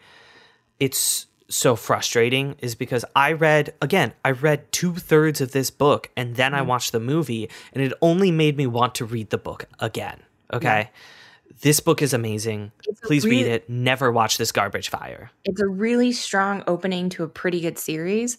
it's 0.79 1.27
so 1.53 1.77
frustrating 1.77 2.57
is 2.59 2.75
because 2.75 3.05
I 3.15 3.33
read 3.33 3.75
again, 3.81 4.13
I 4.25 4.31
read 4.31 4.71
two 4.73 4.95
thirds 4.95 5.41
of 5.41 5.53
this 5.53 5.71
book 5.71 6.11
and 6.17 6.37
then 6.37 6.55
I 6.55 6.61
Mm-hmm. 6.61 6.69
watched 6.69 6.93
the 6.93 7.01
movie, 7.01 7.49
and 7.73 7.83
it 7.83 7.93
only 8.01 8.31
made 8.31 8.57
me 8.57 8.67
want 8.67 8.95
to 8.97 9.05
read 9.05 9.31
the 9.31 9.39
book 9.39 9.67
again. 9.79 10.21
Okay. 10.53 10.91
This 11.61 11.81
book 11.81 12.03
is 12.03 12.13
amazing. 12.13 12.73
It's 12.89 13.01
Please 13.03 13.25
read 13.25 13.47
it. 13.47 13.69
Never 13.71 14.11
watch 14.11 14.37
this 14.39 14.51
garbage 14.53 14.89
fire. 14.89 15.31
It's 15.45 15.61
a 15.61 15.69
really 15.69 16.11
strong 16.13 16.65
opening 16.67 17.09
to 17.11 17.23
a 17.25 17.29
pretty 17.29 17.61
good 17.61 17.79
series. 17.79 18.39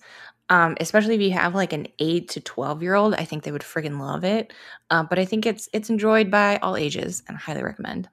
Um, 0.50 0.76
especially 0.82 1.16
if 1.16 1.22
you 1.22 1.32
have 1.32 1.56
like 1.56 1.72
an 1.72 1.88
eight 2.00 2.28
to 2.30 2.42
twelve 2.42 2.84
year 2.84 2.96
old, 2.96 3.14
I 3.16 3.24
think 3.24 3.44
they 3.44 3.52
would 3.52 3.62
friggin' 3.62 4.00
love 4.00 4.24
it. 4.26 4.52
Uh, 4.90 5.04
but 5.04 5.18
I 5.20 5.26
think 5.26 5.46
it's 5.46 5.70
it's 5.72 5.90
enjoyed 5.90 6.30
by 6.30 6.58
all 6.58 6.76
ages 6.76 7.24
and 7.28 7.38
I 7.38 7.40
highly 7.40 7.64
recommend. 7.64 8.10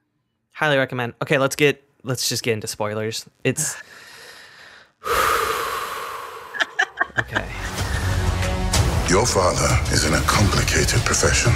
Highly 0.51 0.77
recommend. 0.77 1.13
Okay, 1.21 1.37
let's 1.37 1.55
get 1.57 1.83
let's 2.03 2.29
just 2.29 2.41
get 2.43 2.53
into 2.53 2.67
spoilers. 2.67 3.25
It's 3.43 3.75
Okay. 7.19 7.45
Your 9.09 9.25
father 9.25 9.67
is 9.93 10.05
in 10.05 10.13
a 10.13 10.21
complicated 10.21 11.01
profession. 11.01 11.51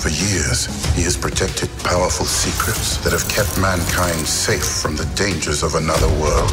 For 0.00 0.08
years, 0.08 0.66
he 0.94 1.02
has 1.02 1.16
protected 1.16 1.70
powerful 1.84 2.26
secrets 2.26 2.96
that 2.98 3.12
have 3.12 3.28
kept 3.28 3.60
mankind 3.60 4.26
safe 4.26 4.64
from 4.64 4.96
the 4.96 5.04
dangers 5.14 5.62
of 5.62 5.74
another 5.74 6.08
world. 6.20 6.52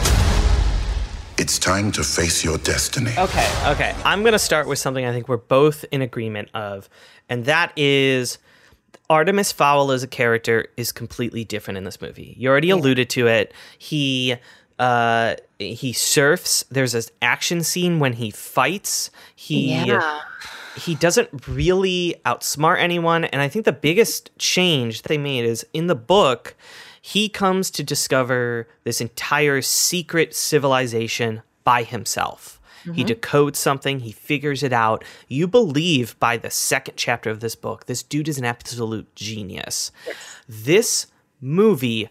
It's 1.37 1.57
time 1.57 1.91
to 1.93 2.03
face 2.03 2.43
your 2.45 2.59
destiny. 2.59 3.11
Okay, 3.17 3.51
okay. 3.65 3.95
I'm 4.05 4.21
going 4.21 4.33
to 4.33 4.39
start 4.39 4.67
with 4.67 4.77
something 4.77 5.05
I 5.05 5.11
think 5.11 5.27
we're 5.27 5.37
both 5.37 5.83
in 5.91 6.01
agreement 6.01 6.49
of, 6.53 6.87
and 7.27 7.45
that 7.45 7.73
is 7.75 8.37
Artemis 9.09 9.51
Fowl 9.51 9.91
as 9.91 10.03
a 10.03 10.07
character 10.07 10.67
is 10.77 10.91
completely 10.91 11.43
different 11.43 11.77
in 11.77 11.83
this 11.83 11.99
movie. 11.99 12.35
You 12.37 12.49
already 12.49 12.69
alluded 12.69 13.09
to 13.11 13.27
it. 13.27 13.53
He 13.77 14.35
uh 14.79 15.35
he 15.59 15.93
surfs. 15.93 16.65
There's 16.69 16.93
an 16.93 17.03
action 17.21 17.63
scene 17.63 17.99
when 17.99 18.13
he 18.13 18.31
fights. 18.31 19.11
He 19.35 19.73
Yeah. 19.75 20.21
he 20.75 20.95
doesn't 20.95 21.47
really 21.47 22.15
outsmart 22.25 22.79
anyone 22.79 23.25
and 23.25 23.39
i 23.43 23.47
think 23.47 23.63
the 23.63 23.71
biggest 23.71 24.31
change 24.39 25.03
that 25.03 25.07
they 25.07 25.19
made 25.19 25.45
is 25.45 25.63
in 25.71 25.85
the 25.85 25.93
book 25.95 26.55
he 26.99 27.29
comes 27.29 27.69
to 27.69 27.83
discover 27.83 28.67
this 28.83 28.99
entire 28.99 29.61
secret 29.61 30.33
civilization 30.33 31.43
by 31.63 31.83
himself 31.83 32.59
he 32.95 33.05
decodes 33.05 33.57
something 33.57 33.99
he 33.99 34.11
figures 34.11 34.63
it 34.63 34.73
out 34.73 35.03
you 35.27 35.47
believe 35.47 36.17
by 36.19 36.37
the 36.37 36.49
second 36.49 36.95
chapter 36.97 37.29
of 37.29 37.39
this 37.39 37.55
book 37.55 37.85
this 37.85 38.01
dude 38.01 38.27
is 38.27 38.39
an 38.39 38.45
absolute 38.45 39.13
genius 39.15 39.91
this 40.49 41.05
movie 41.39 42.09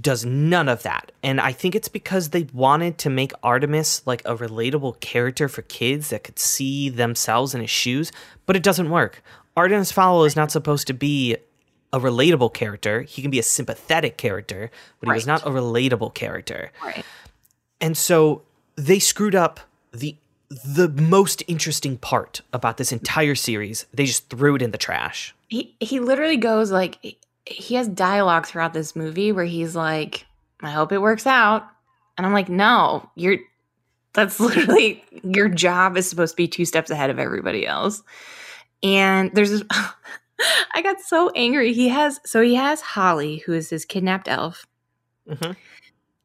does 0.00 0.24
none 0.24 0.68
of 0.68 0.82
that. 0.82 1.12
And 1.22 1.40
I 1.40 1.52
think 1.52 1.74
it's 1.74 1.88
because 1.88 2.30
they 2.30 2.46
wanted 2.52 2.98
to 2.98 3.10
make 3.10 3.32
Artemis 3.42 4.06
like 4.06 4.22
a 4.24 4.36
relatable 4.36 5.00
character 5.00 5.48
for 5.48 5.62
kids 5.62 6.10
that 6.10 6.24
could 6.24 6.38
see 6.38 6.88
themselves 6.88 7.54
in 7.54 7.60
his 7.60 7.70
shoes, 7.70 8.12
but 8.46 8.56
it 8.56 8.62
doesn't 8.62 8.90
work. 8.90 9.22
Artemis 9.56 9.92
Fowl 9.92 10.24
is 10.24 10.36
not 10.36 10.50
supposed 10.50 10.86
to 10.86 10.94
be 10.94 11.36
a 11.92 12.00
relatable 12.00 12.52
character. 12.52 13.02
He 13.02 13.22
can 13.22 13.30
be 13.30 13.38
a 13.38 13.44
sympathetic 13.44 14.16
character, 14.16 14.70
but 15.00 15.08
he 15.08 15.14
was 15.14 15.26
not 15.26 15.42
a 15.42 15.50
relatable 15.50 16.14
character. 16.14 16.72
Right. 16.82 17.04
And 17.80 17.96
so 17.96 18.42
they 18.76 18.98
screwed 18.98 19.34
up 19.34 19.60
the 19.92 20.16
the 20.50 20.88
most 20.88 21.42
interesting 21.48 21.96
part 21.96 22.42
about 22.52 22.76
this 22.76 22.92
entire 22.92 23.34
series. 23.34 23.86
They 23.92 24.06
just 24.06 24.28
threw 24.28 24.56
it 24.56 24.62
in 24.62 24.70
the 24.72 24.78
trash. 24.78 25.34
He 25.48 25.74
he 25.80 26.00
literally 26.00 26.36
goes 26.36 26.70
like 26.70 27.16
he- 27.46 27.74
has 27.74 27.88
dialogue 27.88 28.46
throughout 28.46 28.72
this 28.72 28.94
movie 28.96 29.32
where 29.32 29.44
he's 29.44 29.74
like, 29.76 30.26
I 30.62 30.70
hope 30.70 30.92
it 30.92 30.98
works 31.02 31.26
out. 31.26 31.66
And 32.16 32.26
I'm 32.26 32.32
like, 32.32 32.48
no, 32.48 33.10
you're 33.16 33.38
that's 34.12 34.38
literally 34.40 35.02
your 35.24 35.48
job 35.48 35.96
is 35.96 36.08
supposed 36.08 36.32
to 36.32 36.36
be 36.36 36.48
two 36.48 36.64
steps 36.64 36.90
ahead 36.90 37.10
of 37.10 37.18
everybody 37.18 37.66
else. 37.66 38.02
And 38.82 39.30
there's 39.34 39.50
this 39.50 39.62
I 40.74 40.82
got 40.82 41.00
so 41.00 41.30
angry. 41.30 41.72
He 41.72 41.88
has 41.88 42.20
so 42.24 42.40
he 42.42 42.54
has 42.54 42.80
Holly, 42.80 43.38
who 43.46 43.52
is 43.52 43.70
his 43.70 43.84
kidnapped 43.84 44.28
elf, 44.28 44.66
Mhm. 45.28 45.56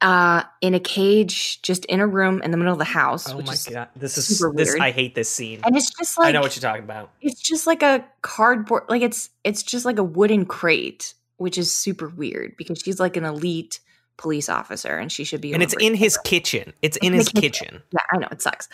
Uh, 0.02 0.44
in 0.62 0.74
a 0.74 0.80
cage, 0.80 1.62
just 1.62 1.86
in 1.86 2.00
a 2.00 2.08
room 2.08 2.42
in 2.42 2.52
the 2.52 2.58
middle 2.58 2.72
of 2.74 2.80
the 2.80 2.86
house. 2.86 3.30
Oh 3.30 3.42
my 3.42 3.56
god. 3.70 3.90
This 3.96 4.18
is 4.18 4.28
this 4.28 4.42
weird. 4.42 4.80
I 4.80 4.92
hate 4.92 5.16
this 5.16 5.30
scene. 5.30 5.60
And 5.64 5.76
it's 5.76 5.90
just 5.94 6.18
like 6.18 6.30
I 6.30 6.32
know 6.32 6.42
what 6.42 6.56
you're 6.56 6.62
talking 6.62 6.84
about. 6.84 7.12
it's 7.22 7.42
just 7.42 7.68
like 7.68 7.84
a 7.84 8.06
cardboard 8.22 8.84
like 8.90 9.02
it's 9.02 9.30
it's 9.44 9.64
just 9.64 9.86
like 9.86 10.00
a 10.00 10.04
wooden 10.04 10.46
crate 10.46 11.14
which 11.38 11.58
is 11.58 11.74
super 11.74 12.08
weird 12.10 12.56
because 12.58 12.82
she's 12.84 13.00
like 13.00 13.16
an 13.18 13.24
elite 13.26 13.80
police 14.18 14.50
officer 14.50 14.98
and 14.98 15.12
she 15.12 15.24
should 15.24 15.40
be 15.42 15.54
and 15.54 15.64
it's 15.64 15.76
in 15.80 15.94
his 15.96 16.16
it. 16.16 16.24
kitchen. 16.26 16.74
It's 16.82 16.98
in 16.98 17.08
in 17.08 17.14
his 17.14 17.28
the 17.30 17.40
kitchen. 17.40 17.82
yeah 17.92 18.00
i 18.12 18.18
know 18.18 18.28
it 18.32 18.42
sucks 18.42 18.68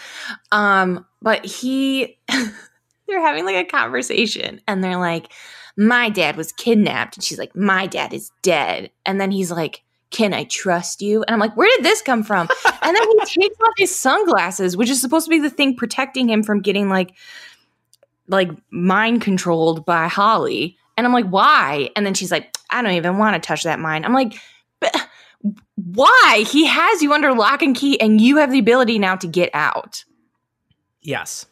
um 0.52 1.06
but 1.22 1.46
he 1.46 2.18
they're 3.08 3.22
having 3.22 3.46
like 3.46 3.56
a 3.56 3.66
conversation 3.66 4.60
and 4.68 4.84
they're 4.84 4.98
like 4.98 5.32
my 5.78 6.10
dad 6.10 6.36
was 6.36 6.52
kidnapped 6.52 7.18
and 7.18 7.24
she's 7.24 7.38
like 7.38 7.56
my 7.56 7.86
dad 7.86 8.12
is 8.14 8.32
dead 8.42 8.90
and 9.06 9.22
then 9.22 9.30
he's 9.30 9.52
like 9.52 9.84
can 10.16 10.34
I 10.34 10.46
trust 10.46 11.02
you? 11.02 11.24
And 11.24 11.34
I'm 11.34 11.40
like, 11.42 11.58
where 11.58 11.70
did 11.76 11.84
this 11.84 12.02
come 12.02 12.24
from? 12.24 12.48
And 12.82 12.96
then 12.96 13.04
he 13.10 13.20
takes 13.42 13.60
off 13.60 13.74
his 13.78 13.94
sunglasses, 13.94 14.78
which 14.78 14.90
is 14.90 15.02
supposed 15.02 15.26
to 15.26 15.30
be 15.30 15.40
the 15.40 15.50
thing 15.50 15.76
protecting 15.76 16.30
him 16.30 16.42
from 16.42 16.62
getting 16.62 16.88
like 16.88 17.14
like 18.30 18.50
mind 18.72 19.22
controlled 19.22 19.86
by 19.86 20.08
Holly. 20.08 20.78
And 20.98 21.06
I'm 21.06 21.12
like, 21.12 21.28
why? 21.28 21.90
And 21.98 22.06
then 22.06 22.14
she's 22.14 22.32
like, 22.32 22.56
I 22.70 22.82
don't 22.82 22.94
even 22.94 23.18
want 23.18 23.36
to 23.36 23.46
touch 23.46 23.64
that 23.64 23.78
mind. 23.80 24.06
I'm 24.06 24.14
like, 24.14 24.34
why? 25.76 26.46
He 26.50 26.66
has 26.66 27.02
you 27.02 27.14
under 27.14 27.34
lock 27.34 27.62
and 27.62 27.76
key, 27.76 28.00
and 28.00 28.20
you 28.20 28.38
have 28.38 28.52
the 28.52 28.60
ability 28.60 28.98
now 28.98 29.16
to 29.18 29.28
get 29.28 29.50
out. 29.54 30.06
Yes. 31.02 31.46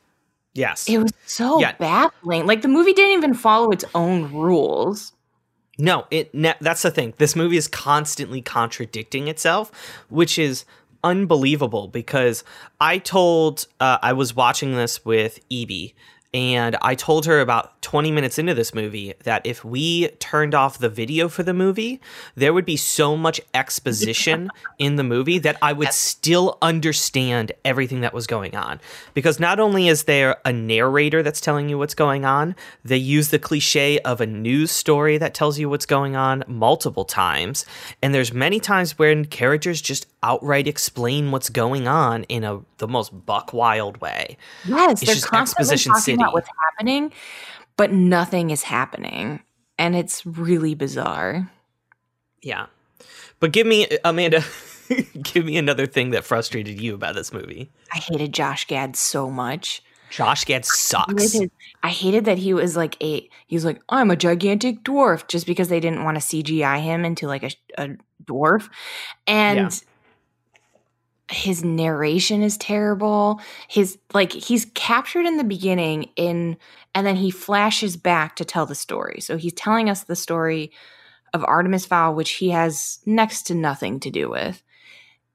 Yes. 0.54 0.88
It 0.88 1.00
was 1.00 1.12
so 1.26 1.60
Yeah. 1.60 1.74
baffling. 1.74 2.46
Like 2.46 2.62
the 2.62 2.68
movie 2.68 2.94
didn't 2.94 3.18
even 3.18 3.34
follow 3.34 3.72
its 3.72 3.86
own 3.94 4.32
rules. 4.34 5.13
No, 5.78 6.06
it 6.12 6.32
that's 6.62 6.84
the 6.84 6.92
thing. 6.92 7.14
This 7.18 7.36
movie 7.36 7.58
is 7.58 7.68
constantly 7.68 8.42
contradicting 8.42 9.28
itself, 9.28 9.72
which 10.10 10.38
is 10.38 10.66
unbelievable 11.04 11.88
because 11.88 12.44
I 12.80 12.98
told 12.98 13.68
uh, 13.80 13.98
I 14.02 14.14
was 14.14 14.36
watching 14.36 14.76
this 14.76 15.04
with 15.04 15.40
Evie 15.50 15.96
and 16.34 16.76
I 16.82 16.96
told 16.96 17.28
her 17.28 17.40
about 17.40 17.80
20 17.84 18.12
minutes 18.12 18.40
into 18.40 18.56
this 18.56 18.74
movie 18.74 19.14
that 19.24 19.46
if 19.46 19.64
we 19.64 20.08
turned 20.20 20.56
off 20.56 20.80
the 20.80 20.90
video 20.90 21.30
for 21.30 21.44
the 21.44 21.54
movie, 21.54 22.02
there 22.34 22.54
would 22.54 22.66
be 22.66 22.76
so 22.76 23.16
much 23.16 23.40
exposition 23.54 24.50
in 24.80 24.96
the 24.96 25.04
movie 25.04 25.38
that 25.40 25.58
I 25.62 25.74
would 25.74 25.94
still 25.94 26.58
understand 26.62 27.52
everything 27.64 28.02
that 28.02 28.14
was 28.14 28.26
going 28.26 28.56
on. 28.56 28.82
Because 29.14 29.40
not 29.40 29.60
only 29.60 29.88
is 29.88 30.06
there 30.06 30.38
a 30.44 30.52
narrator 30.52 31.22
that's 31.22 31.40
telling 31.40 31.70
you 31.70 31.78
what's 31.78 31.94
going 31.94 32.26
on, 32.26 32.56
they 32.84 32.98
use 32.98 33.30
the 33.30 33.38
cliche 33.38 34.00
of 34.00 34.20
a 34.20 34.26
news 34.26 34.72
story 34.72 35.20
that 35.20 35.36
tells 35.36 35.60
you 35.60 35.70
what's 35.70 35.86
going 35.86 36.16
on 36.16 36.44
multiple 36.48 37.06
times. 37.06 37.64
And 38.02 38.14
there's 38.14 38.34
many 38.34 38.60
times 38.60 38.98
when 38.98 39.26
characters 39.26 39.82
just 39.82 40.08
outright 40.24 40.68
explain 40.68 41.32
what's 41.32 41.50
going 41.50 41.88
on 41.88 42.24
in 42.24 42.44
a 42.44 42.62
the 42.78 42.88
most 42.88 43.26
buck 43.26 43.54
wild 43.54 43.98
way. 44.02 44.38
Yes, 44.66 45.02
It's 45.02 45.06
they're 45.06 45.16
just 45.16 45.34
exposition 45.34 45.96
city. 45.96 46.23
What's 46.32 46.50
happening, 46.70 47.12
but 47.76 47.92
nothing 47.92 48.52
is 48.52 48.64
happening, 48.64 49.42
and 49.78 49.96
it's 49.96 50.26
really 50.26 50.76
bizarre. 50.76 51.52
Yeah. 52.42 52.68
But 53.40 53.52
give 53.52 53.68
me 53.68 53.88
Amanda, 54.06 54.44
give 55.22 55.46
me 55.46 55.58
another 55.58 55.86
thing 55.86 56.12
that 56.12 56.24
frustrated 56.24 56.80
you 56.80 56.94
about 56.94 57.16
this 57.16 57.34
movie. 57.34 57.72
I 57.92 57.98
hated 57.98 58.34
Josh 58.34 58.68
Gad 58.68 58.96
so 58.96 59.30
much. 59.30 59.82
Josh 60.10 60.46
Gad 60.46 60.62
I 60.62 60.66
sucks. 60.66 61.34
hated, 61.34 61.52
I 61.82 61.90
hated 61.90 62.26
that 62.26 62.38
he 62.38 62.54
was 62.54 62.78
like 62.78 63.02
a 63.02 63.28
he's 63.48 63.66
like 63.66 63.82
I'm 63.90 64.12
a 64.12 64.16
gigantic 64.16 64.84
dwarf 64.84 65.28
just 65.28 65.48
because 65.48 65.70
they 65.70 65.80
didn't 65.80 66.04
want 66.04 66.22
to 66.22 66.24
CGI 66.24 66.80
him 66.82 67.04
into 67.04 67.26
like 67.26 67.44
a, 67.44 67.52
a 67.78 67.90
dwarf, 68.24 68.70
and 69.26 69.58
Yeah. 69.58 69.70
His 71.34 71.64
narration 71.64 72.42
is 72.42 72.58
terrible. 72.58 73.42
His 73.68 73.98
like 74.14 74.32
he's 74.32 74.66
captured 74.74 75.26
in 75.26 75.38
the 75.38 75.44
beginning 75.44 76.10
in 76.16 76.58
and 76.96 77.06
then 77.06 77.16
he 77.16 77.32
flashes 77.32 77.98
back 77.98 78.36
to 78.38 78.46
tell 78.46 78.66
the 78.66 78.76
story. 78.76 79.20
So 79.22 79.38
he's 79.38 79.54
telling 79.54 79.90
us 79.90 80.04
the 80.04 80.16
story 80.16 80.72
of 81.34 81.44
Artemis 81.44 81.86
Fowl, 81.86 82.14
which 82.14 82.32
he 82.32 82.50
has 82.52 83.00
next 83.06 83.44
to 83.48 83.56
nothing 83.56 84.00
to 84.02 84.12
do 84.12 84.30
with, 84.30 84.62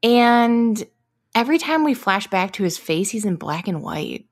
and 0.02 0.82
every 1.34 1.58
time 1.58 1.84
we 1.84 1.94
flash 1.94 2.26
back 2.28 2.52
to 2.54 2.62
his 2.62 2.78
face, 2.78 3.10
he's 3.10 3.24
in 3.24 3.36
black 3.36 3.68
and 3.68 3.82
white. 3.82 4.26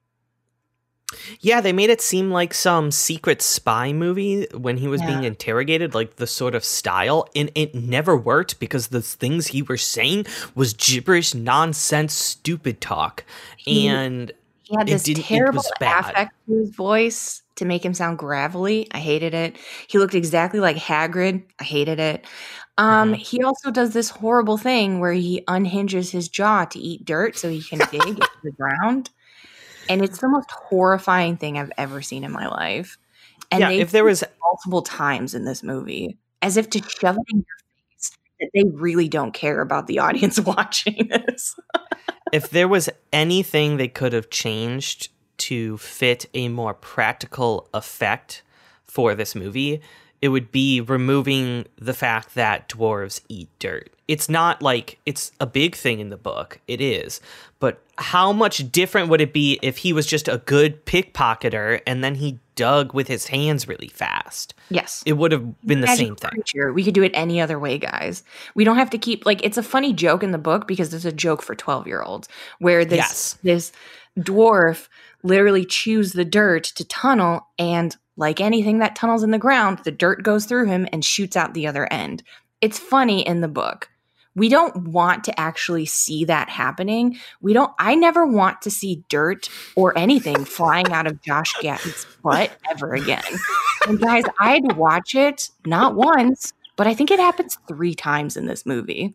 Yeah, 1.41 1.61
they 1.61 1.73
made 1.73 1.91
it 1.91 2.01
seem 2.01 2.31
like 2.31 2.55
some 2.55 2.91
secret 2.91 3.43
spy 3.43 3.93
movie 3.93 4.47
when 4.55 4.77
he 4.77 4.89
was 4.89 5.01
Yeah. 5.01 5.09
being 5.09 5.25
interrogated, 5.25 5.95
like 5.95 6.17
the 6.17 6.27
sort 6.27 6.55
of 6.55 6.65
style, 6.65 7.29
and 7.35 7.51
it 7.55 7.75
never 7.75 8.17
worked 8.17 8.59
because 8.59 8.89
the 8.89 9.03
things 9.03 9.49
he 9.49 9.62
was 9.62 9.83
saying 9.83 10.27
was 10.55 10.73
gibberish, 10.73 11.35
nonsense, 11.35 12.15
stupid 12.15 12.81
talk. 12.81 13.25
He- 13.57 13.89
and 13.89 14.33
He 14.62 14.77
had 14.77 14.89
this 14.89 15.05
terrible 15.05 15.62
affect 15.81 16.33
to 16.49 16.55
his 16.59 16.71
voice 16.75 17.43
to 17.57 17.65
make 17.65 17.85
him 17.85 17.95
sound 17.95 18.19
gravelly. 18.19 18.89
I 18.93 18.99
hated 18.99 19.33
it. 19.33 19.57
He 19.87 19.99
looked 19.99 20.15
exactly 20.15 20.61
like 20.61 20.77
Hagrid. 20.77 21.43
I 21.61 21.65
hated 21.65 22.01
it. 22.01 22.25
Um, 22.79 23.12
mm-hmm. 23.12 23.15
He 23.15 23.43
also 23.43 23.71
does 23.71 23.95
this 23.95 24.11
horrible 24.11 24.59
thing 24.59 25.01
where 25.01 25.12
he 25.12 25.43
unhinges 25.49 26.11
his 26.11 26.29
jaw 26.29 26.66
to 26.66 26.79
eat 26.79 27.05
dirt 27.05 27.39
so 27.39 27.49
he 27.49 27.62
can 27.62 27.79
dig 27.91 28.07
into 28.07 28.29
the 28.43 28.53
ground. 28.53 29.11
And 29.89 30.03
it's 30.03 30.18
the 30.18 30.28
most 30.28 30.51
horrifying 30.51 31.37
thing 31.37 31.59
I've 31.59 31.72
ever 31.78 32.03
seen 32.03 32.24
in 32.24 32.32
my 32.32 32.49
life. 32.49 32.99
And 33.51 33.61
yeah, 33.61 33.70
if 33.70 33.93
there 33.93 34.05
was 34.05 34.24
multiple 34.43 34.82
times 34.82 35.34
in 35.34 35.45
this 35.45 35.62
movie, 35.62 36.18
as 36.43 36.57
if 36.57 36.68
to 36.70 36.82
shove 36.82 37.16
it 37.16 37.24
in 37.32 37.39
your 37.39 37.91
face 37.95 38.11
that 38.41 38.51
they 38.55 38.64
really 38.74 39.09
don't 39.09 39.32
care 39.32 39.61
about 39.61 39.87
the 39.87 39.99
audience 39.99 40.41
watching 40.41 41.09
this. 41.09 41.55
if 42.32 42.51
there 42.51 42.68
was 42.68 42.91
anything 43.12 43.76
they 43.76 43.89
could 43.89 44.12
have 44.12 44.30
changed 44.30 45.11
to 45.39 45.76
fit 45.78 46.26
a 46.34 46.49
more 46.49 46.74
practical 46.74 47.68
effect 47.74 48.43
for 48.84 49.14
this 49.14 49.34
movie, 49.34 49.80
it 50.23 50.29
would 50.29 50.51
be 50.51 50.81
removing 50.81 51.67
the 51.77 51.95
fact 51.95 52.35
that 52.35 52.69
dwarves 52.69 53.21
eat 53.29 53.49
dirt. 53.59 53.91
It's 54.09 54.29
not 54.29 54.62
like 54.62 54.99
it's 55.05 55.33
a 55.41 55.47
big 55.47 55.75
thing 55.75 56.01
in 56.01 56.11
the 56.11 56.17
book. 56.17 56.61
It 56.69 56.81
is. 56.81 57.21
But 57.59 57.83
how 57.99 58.33
much 58.33 58.71
different 58.71 59.09
would 59.09 59.21
it 59.21 59.33
be 59.33 59.59
if 59.62 59.79
he 59.79 59.93
was 59.93 60.07
just 60.07 60.29
a 60.29 60.43
good 60.47 60.85
pickpocketer 60.87 61.81
and 61.87 62.05
then 62.05 62.14
he 62.17 62.39
dug 62.55 62.95
with 62.95 63.09
his 63.09 63.27
hands 63.27 63.67
really 63.67 63.89
fast? 63.89 64.55
Yes. 64.71 65.03
It 65.07 65.14
would 65.14 65.33
have 65.33 65.61
been 65.62 65.81
the 65.81 65.89
same 65.89 66.14
thing. 66.14 66.31
Creature. 66.31 66.73
We 66.73 66.85
could 66.85 66.95
do 66.95 67.03
it 67.03 67.12
any 67.14 67.41
other 67.41 67.59
way, 67.59 67.79
guys. 67.79 68.23
We 68.55 68.64
don't 68.64 68.77
have 68.77 68.91
to 68.91 68.99
keep 68.99 69.27
like 69.27 69.45
it's 69.45 69.59
a 69.59 69.62
funny 69.62 69.93
joke 69.93 70.23
in 70.23 70.31
the 70.31 70.39
book 70.39 70.69
because 70.69 70.95
it's 70.95 71.05
a 71.05 71.12
joke 71.12 71.43
for 71.43 71.57
12-year-olds 71.57 72.29
where 72.59 72.85
this 72.85 72.99
yes. 72.99 73.39
this 73.43 73.73
dwarf 74.19 74.89
literally 75.23 75.64
chews 75.64 76.12
the 76.12 76.25
dirt 76.25 76.64
to 76.64 76.85
tunnel 76.85 77.49
and 77.59 77.97
like 78.17 78.41
anything 78.41 78.79
that 78.79 78.97
tunnels 78.97 79.23
in 79.23 79.31
the 79.31 79.39
ground, 79.39 79.81
the 79.85 79.93
dirt 79.93 80.23
goes 80.23 80.47
through 80.47 80.67
him 80.67 80.89
and 80.93 81.05
shoots 81.05 81.37
out 81.37 81.55
the 81.55 81.67
other 81.67 81.91
end. 81.93 82.23
It's 82.61 82.79
funny 82.79 83.27
in 83.27 83.41
the 83.41 83.49
book. 83.49 83.89
We 84.35 84.51
don't 84.51 84.89
want 84.89 85.25
to 85.25 85.41
actually 85.41 85.87
see 85.87 86.27
that 86.27 86.51
happening. 86.51 87.17
We 87.41 87.55
don't, 87.55 87.73
I 87.79 87.95
never 87.95 88.27
want 88.27 88.61
to 88.62 88.71
see 88.71 89.03
dirt 89.09 89.49
or 89.77 89.97
anything 89.97 90.45
flying 90.45 90.93
out 90.93 91.07
of 91.07 91.23
Josh 91.23 91.55
Gad's 91.62 92.07
butt 92.23 92.51
ever 92.71 92.95
again. 92.95 93.23
And 93.89 93.99
guys, 93.99 94.25
I'd 94.39 94.77
watch 94.77 95.14
it 95.14 95.49
not 95.64 95.95
once, 95.95 96.53
but 96.77 96.87
I 96.87 96.93
think 96.93 97.11
it 97.11 97.19
happens 97.19 97.57
three 97.67 97.95
times 97.95 98.37
in 98.37 98.45
this 98.45 98.67
movie. 98.67 99.14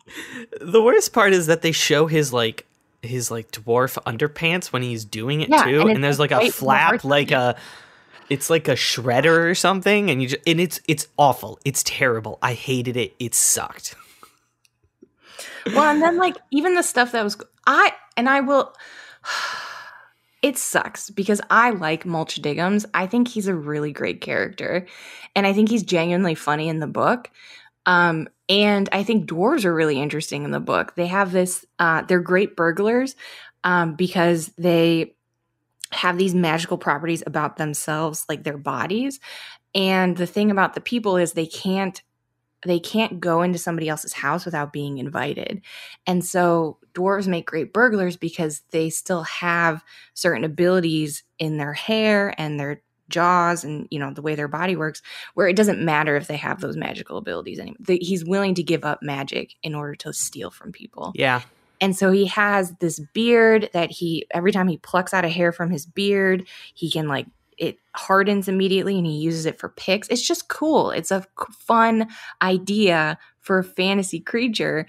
The 0.59 0.81
worst 0.81 1.13
part 1.13 1.33
is 1.33 1.45
that 1.45 1.61
they 1.61 1.71
show 1.71 2.07
his 2.07 2.33
like 2.33 2.65
his 3.03 3.29
like 3.31 3.51
dwarf 3.51 4.01
underpants 4.03 4.67
when 4.67 4.81
he's 4.81 5.05
doing 5.05 5.41
it 5.41 5.49
yeah, 5.49 5.63
too, 5.63 5.81
and, 5.81 5.91
and 5.91 6.03
there's 6.03 6.19
like 6.19 6.31
a 6.31 6.49
flap, 6.51 7.03
like 7.03 7.31
a 7.31 7.55
it's 8.31 8.49
like 8.49 8.69
a 8.69 8.75
shredder 8.75 9.49
or 9.49 9.53
something, 9.53 10.09
and 10.09 10.21
you 10.21 10.29
just 10.29 10.47
and 10.47 10.61
it's 10.61 10.79
it's 10.87 11.09
awful. 11.17 11.59
It's 11.65 11.83
terrible. 11.83 12.39
I 12.41 12.53
hated 12.53 12.95
it. 12.95 13.13
It 13.19 13.35
sucked. 13.35 13.93
Well, 15.65 15.83
and 15.83 16.01
then 16.01 16.15
like 16.17 16.37
even 16.49 16.75
the 16.75 16.81
stuff 16.81 17.11
that 17.11 17.25
was 17.25 17.37
I 17.67 17.93
and 18.17 18.27
I 18.29 18.39
will. 18.39 18.73
It 20.43 20.57
sucks 20.57 21.11
because 21.11 21.39
I 21.51 21.69
like 21.69 22.03
Mulch 22.03 22.41
Diggums. 22.41 22.83
I 22.95 23.05
think 23.05 23.27
he's 23.27 23.47
a 23.47 23.53
really 23.53 23.91
great 23.91 24.21
character, 24.21 24.87
and 25.35 25.45
I 25.45 25.53
think 25.53 25.69
he's 25.69 25.83
genuinely 25.83 26.33
funny 26.33 26.67
in 26.67 26.79
the 26.79 26.87
book. 26.87 27.29
Um, 27.85 28.27
and 28.49 28.89
I 28.91 29.03
think 29.03 29.29
dwarves 29.29 29.65
are 29.65 29.73
really 29.75 30.01
interesting 30.01 30.43
in 30.43 30.49
the 30.49 30.59
book. 30.59 30.95
They 30.95 31.05
have 31.05 31.31
this. 31.31 31.63
Uh, 31.77 32.01
they're 32.01 32.21
great 32.21 32.55
burglars 32.55 33.15
um, 33.63 33.93
because 33.93 34.47
they 34.57 35.13
have 35.91 36.17
these 36.17 36.33
magical 36.33 36.77
properties 36.77 37.23
about 37.25 37.57
themselves 37.57 38.25
like 38.29 38.43
their 38.43 38.57
bodies. 38.57 39.19
And 39.73 40.17
the 40.17 40.27
thing 40.27 40.51
about 40.51 40.73
the 40.73 40.81
people 40.81 41.17
is 41.17 41.33
they 41.33 41.45
can't 41.45 42.01
they 42.63 42.79
can't 42.79 43.19
go 43.19 43.41
into 43.41 43.57
somebody 43.57 43.89
else's 43.89 44.13
house 44.13 44.45
without 44.45 44.71
being 44.71 44.99
invited. 44.99 45.63
And 46.05 46.23
so 46.23 46.77
dwarves 46.93 47.27
make 47.27 47.47
great 47.47 47.73
burglars 47.73 48.17
because 48.17 48.61
they 48.69 48.91
still 48.91 49.23
have 49.23 49.83
certain 50.13 50.43
abilities 50.43 51.23
in 51.39 51.57
their 51.57 51.73
hair 51.73 52.35
and 52.37 52.59
their 52.59 52.83
jaws 53.09 53.63
and 53.65 53.87
you 53.91 53.99
know 53.99 54.13
the 54.13 54.21
way 54.21 54.35
their 54.35 54.47
body 54.47 54.75
works 54.77 55.01
where 55.33 55.47
it 55.47 55.57
doesn't 55.57 55.83
matter 55.83 56.15
if 56.15 56.27
they 56.27 56.37
have 56.37 56.61
those 56.61 56.77
magical 56.77 57.17
abilities 57.17 57.59
anymore. 57.59 57.77
He's 57.87 58.23
willing 58.23 58.55
to 58.55 58.63
give 58.63 58.85
up 58.85 58.99
magic 59.01 59.55
in 59.63 59.75
order 59.75 59.95
to 59.95 60.13
steal 60.13 60.51
from 60.51 60.71
people. 60.71 61.11
Yeah 61.15 61.41
and 61.81 61.97
so 61.97 62.11
he 62.11 62.27
has 62.27 62.73
this 62.79 62.99
beard 62.99 63.71
that 63.73 63.89
he, 63.89 64.27
every 64.31 64.51
time 64.51 64.67
he 64.67 64.77
plucks 64.77 65.13
out 65.13 65.25
a 65.25 65.29
hair 65.29 65.51
from 65.51 65.71
his 65.71 65.87
beard, 65.87 66.47
he 66.75 66.91
can 66.91 67.07
like, 67.07 67.25
it 67.57 67.79
hardens 67.95 68.47
immediately 68.47 68.97
and 68.97 69.05
he 69.05 69.17
uses 69.17 69.47
it 69.47 69.59
for 69.59 69.69
picks. 69.69 70.07
It's 70.07 70.25
just 70.25 70.47
cool. 70.47 70.91
It's 70.91 71.11
a 71.11 71.25
fun 71.59 72.07
idea 72.41 73.17
for 73.39 73.59
a 73.59 73.63
fantasy 73.63 74.19
creature. 74.19 74.85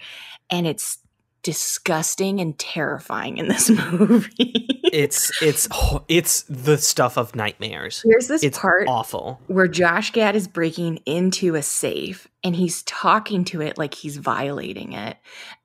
And 0.51 0.67
it's 0.67 0.99
disgusting 1.41 2.39
and 2.39 2.57
terrifying 2.57 3.37
in 3.37 3.47
this 3.47 3.69
movie. 3.91 4.82
It's 4.93 5.41
it's 5.41 5.67
it's 6.07 6.43
the 6.43 6.77
stuff 6.77 7.17
of 7.17 7.35
nightmares. 7.35 8.05
There's 8.05 8.27
this 8.27 8.43
it's 8.43 8.59
part 8.59 8.87
awful 8.87 9.41
where 9.47 9.67
Josh 9.67 10.11
Gad 10.11 10.35
is 10.35 10.47
breaking 10.47 10.97
into 11.05 11.55
a 11.55 11.63
safe 11.63 12.27
and 12.43 12.55
he's 12.55 12.83
talking 12.83 13.43
to 13.45 13.61
it 13.61 13.77
like 13.77 13.95
he's 13.95 14.17
violating 14.17 14.93
it. 14.93 15.17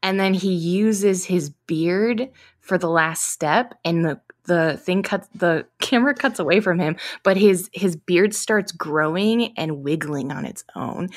And 0.02 0.18
then 0.18 0.32
he 0.32 0.54
uses 0.54 1.26
his 1.26 1.50
beard 1.50 2.30
for 2.60 2.78
the 2.78 2.88
last 2.88 3.30
step 3.30 3.74
and 3.84 4.04
the 4.04 4.20
the 4.44 4.80
thing 4.82 5.02
cuts 5.02 5.28
the 5.34 5.66
camera 5.78 6.14
cuts 6.14 6.38
away 6.38 6.60
from 6.60 6.78
him, 6.78 6.96
but 7.22 7.36
his 7.36 7.68
his 7.72 7.96
beard 7.96 8.34
starts 8.34 8.72
growing 8.72 9.52
and 9.58 9.82
wiggling 9.84 10.32
on 10.32 10.46
its 10.46 10.64
own. 10.74 11.10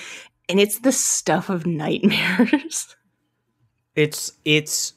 And 0.49 0.59
it's 0.59 0.79
the 0.79 0.91
stuff 0.91 1.49
of 1.49 1.65
nightmares. 1.65 2.95
It's 3.93 4.31
it's 4.45 4.93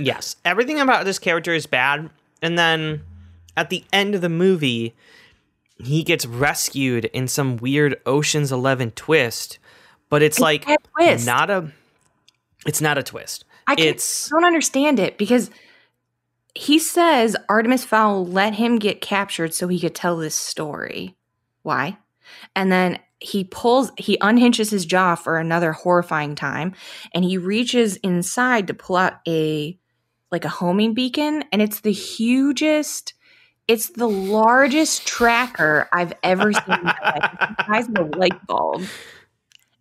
yes, 0.00 0.36
everything 0.46 0.80
about 0.80 1.04
this 1.04 1.18
character 1.18 1.52
is 1.52 1.66
bad, 1.66 2.08
and 2.44 2.58
then 2.58 3.02
at 3.56 3.70
the 3.70 3.84
end 3.92 4.14
of 4.14 4.20
the 4.20 4.28
movie, 4.28 4.94
he 5.82 6.02
gets 6.02 6.26
rescued 6.26 7.06
in 7.06 7.26
some 7.26 7.56
weird 7.56 8.00
Ocean's 8.04 8.52
Eleven 8.52 8.90
twist, 8.90 9.58
but 10.10 10.22
it's, 10.22 10.36
it's 10.36 10.42
like 10.42 10.66
not 11.24 11.50
a. 11.50 11.72
It's 12.66 12.80
not 12.80 12.98
a 12.98 13.02
twist. 13.02 13.44
I 13.66 13.74
it's, 13.78 14.28
don't 14.28 14.44
understand 14.44 14.98
it 14.98 15.18
because 15.18 15.50
he 16.54 16.78
says 16.78 17.36
Artemis 17.48 17.84
Fowl 17.84 18.26
let 18.26 18.54
him 18.54 18.78
get 18.78 19.00
captured 19.00 19.54
so 19.54 19.66
he 19.68 19.80
could 19.80 19.94
tell 19.94 20.16
this 20.16 20.34
story. 20.34 21.16
Why? 21.62 21.98
And 22.54 22.70
then 22.70 22.98
he 23.20 23.44
pulls 23.44 23.90
he 23.96 24.18
unhinges 24.20 24.70
his 24.70 24.84
jaw 24.84 25.14
for 25.14 25.38
another 25.38 25.72
horrifying 25.72 26.34
time 26.34 26.74
and 27.14 27.24
he 27.24 27.38
reaches 27.38 27.96
inside 27.96 28.66
to 28.66 28.74
pull 28.74 28.96
out 28.96 29.14
a 29.26 29.78
like 30.34 30.44
a 30.44 30.50
homing 30.50 30.92
beacon 30.92 31.44
and 31.50 31.62
it's 31.62 31.80
the 31.80 31.92
hugest 31.92 33.14
it's 33.66 33.90
the 33.90 34.08
largest 34.08 35.06
tracker 35.06 35.88
I've 35.92 36.12
ever 36.22 36.52
seen 36.52 36.64
in 36.68 36.84
my 36.84 38.12
light 38.16 38.46
bulb. 38.46 38.82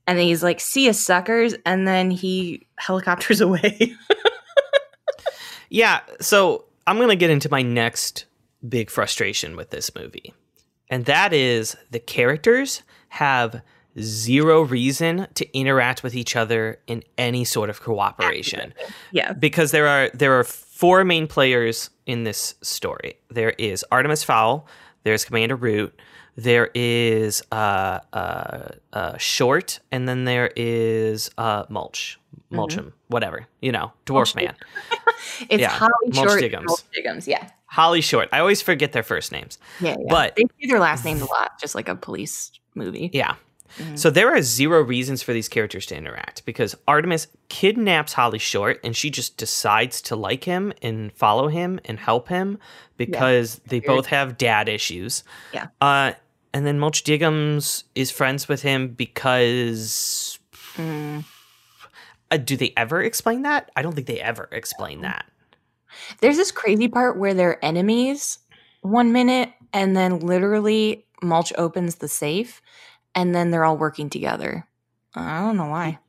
And 0.08 0.18
then 0.18 0.26
he's 0.26 0.44
like, 0.44 0.60
see 0.60 0.86
ya, 0.86 0.94
suckers. 0.94 1.56
And 1.66 1.88
then 1.88 2.12
he 2.12 2.66
helicopters 2.78 3.42
away. 3.42 3.94
yeah. 5.70 6.02
So 6.22 6.66
I'm 6.88 6.98
to 7.10 7.16
get 7.16 7.30
into 7.30 7.50
my 7.50 7.62
next 7.62 8.26
big 8.68 8.90
frustration 8.90 9.56
with 9.56 9.70
this 9.70 9.94
movie. 9.96 10.34
And 10.90 11.06
that 11.06 11.34
is 11.34 11.76
the 11.92 12.00
characters 12.00 12.84
have 13.10 13.62
zero 14.00 14.62
reason 14.62 15.28
to 15.36 15.58
interact 15.58 16.04
with 16.04 16.16
each 16.16 16.36
other 16.36 16.80
in 16.88 17.04
any 17.18 17.44
sort 17.44 17.70
of 17.70 17.82
cooperation. 17.82 18.74
Yeah. 19.12 19.34
Because 19.34 19.72
there 19.72 19.88
are 19.88 20.10
there 20.14 20.38
are 20.40 20.44
four 20.44 21.04
main 21.04 21.28
players 21.28 21.90
in 22.06 22.24
this 22.24 22.56
story. 22.62 23.18
There 23.30 23.52
is 23.52 23.86
Artemis 23.92 24.24
Fowl, 24.24 24.68
there's 25.04 25.26
Commander 25.26 25.56
Root, 25.56 26.00
there 26.36 26.72
is 26.74 27.44
uh, 27.52 28.00
uh, 28.12 28.70
uh, 28.92 29.18
Short, 29.18 29.80
and 29.92 30.10
then 30.10 30.26
there 30.26 30.52
is 30.56 31.30
uh, 31.38 31.66
Mulch. 31.70 32.20
Mulchum, 32.52 32.78
mm-hmm. 32.78 32.90
whatever, 33.08 33.48
you 33.62 33.72
know, 33.72 33.92
Dwarf 34.06 34.36
Mulch. 34.36 34.36
Man. 34.36 34.56
it's 35.50 35.62
yeah. 35.62 35.70
Holly 35.70 35.92
Mulch 36.14 36.30
Short, 36.30 36.42
Diggums. 36.42 36.66
Mulch 36.66 36.82
Diggums, 36.96 37.28
yeah. 37.28 37.50
Holly 37.66 38.02
Short. 38.02 38.30
I 38.32 38.40
always 38.40 38.62
forget 38.62 38.92
their 38.92 39.04
first 39.04 39.32
names. 39.32 39.58
Yeah, 39.80 39.96
yeah. 40.00 40.06
But 40.08 40.36
they 40.36 40.44
say 40.44 40.68
their 40.68 40.80
last 40.80 41.04
names 41.04 41.22
a 41.22 41.26
lot, 41.26 41.60
just 41.60 41.74
like 41.74 41.90
a 41.90 41.96
police 41.96 42.52
movie. 42.76 43.10
Yeah. 43.14 43.36
Mm-hmm. 43.78 43.96
So 43.96 44.10
there 44.10 44.34
are 44.34 44.42
zero 44.42 44.82
reasons 44.82 45.24
for 45.24 45.34
these 45.34 45.50
characters 45.50 45.86
to 45.88 45.96
interact 45.96 46.46
because 46.46 46.76
Artemis 46.88 47.28
kidnaps 47.50 48.14
Holly 48.14 48.40
Short 48.40 48.80
and 48.84 48.96
she 48.96 49.10
just 49.10 49.38
decides 49.38 50.02
to 50.04 50.16
like 50.16 50.44
him 50.44 50.74
and 50.82 51.12
follow 51.14 51.48
him 51.48 51.80
and 51.86 52.00
help 52.00 52.30
him 52.30 52.60
because 52.98 53.60
yeah. 53.64 53.70
they 53.70 53.80
both 53.80 54.06
have 54.08 54.38
dad 54.38 54.70
issues. 54.70 55.24
Yeah. 55.54 55.68
Uh, 55.82 56.14
and 56.54 56.66
then 56.66 56.80
Mulch 56.80 57.04
Diggums 57.04 57.84
is 57.96 58.12
friends 58.12 58.48
with 58.48 58.62
him 58.62 58.90
because. 58.90 60.40
Mm. 60.76 61.26
Uh, 62.30 62.38
do 62.38 62.58
they 62.58 62.74
ever 62.78 63.02
explain 63.02 63.44
that? 63.44 63.72
I 63.76 63.82
don't 63.82 63.94
think 63.94 64.08
they 64.08 64.20
ever 64.20 64.50
explain 64.52 65.02
that. 65.02 65.26
There's 66.20 66.38
this 66.38 66.52
crazy 66.52 66.88
part 66.88 67.18
where 67.18 67.34
they're 67.34 67.64
enemies 67.64 68.40
one 68.82 69.12
minute, 69.12 69.52
and 69.72 69.96
then 69.96 70.20
literally 70.20 71.06
Mulch 71.22 71.54
opens 71.58 71.96
the 71.96 72.08
safe, 72.08 72.62
and 73.16 73.34
then 73.34 73.52
they're 73.52 73.66
all 73.66 73.78
working 73.78 74.10
together. 74.10 74.68
I 75.16 75.42
don't 75.42 75.58
know 75.58 75.68
why. 75.68 76.00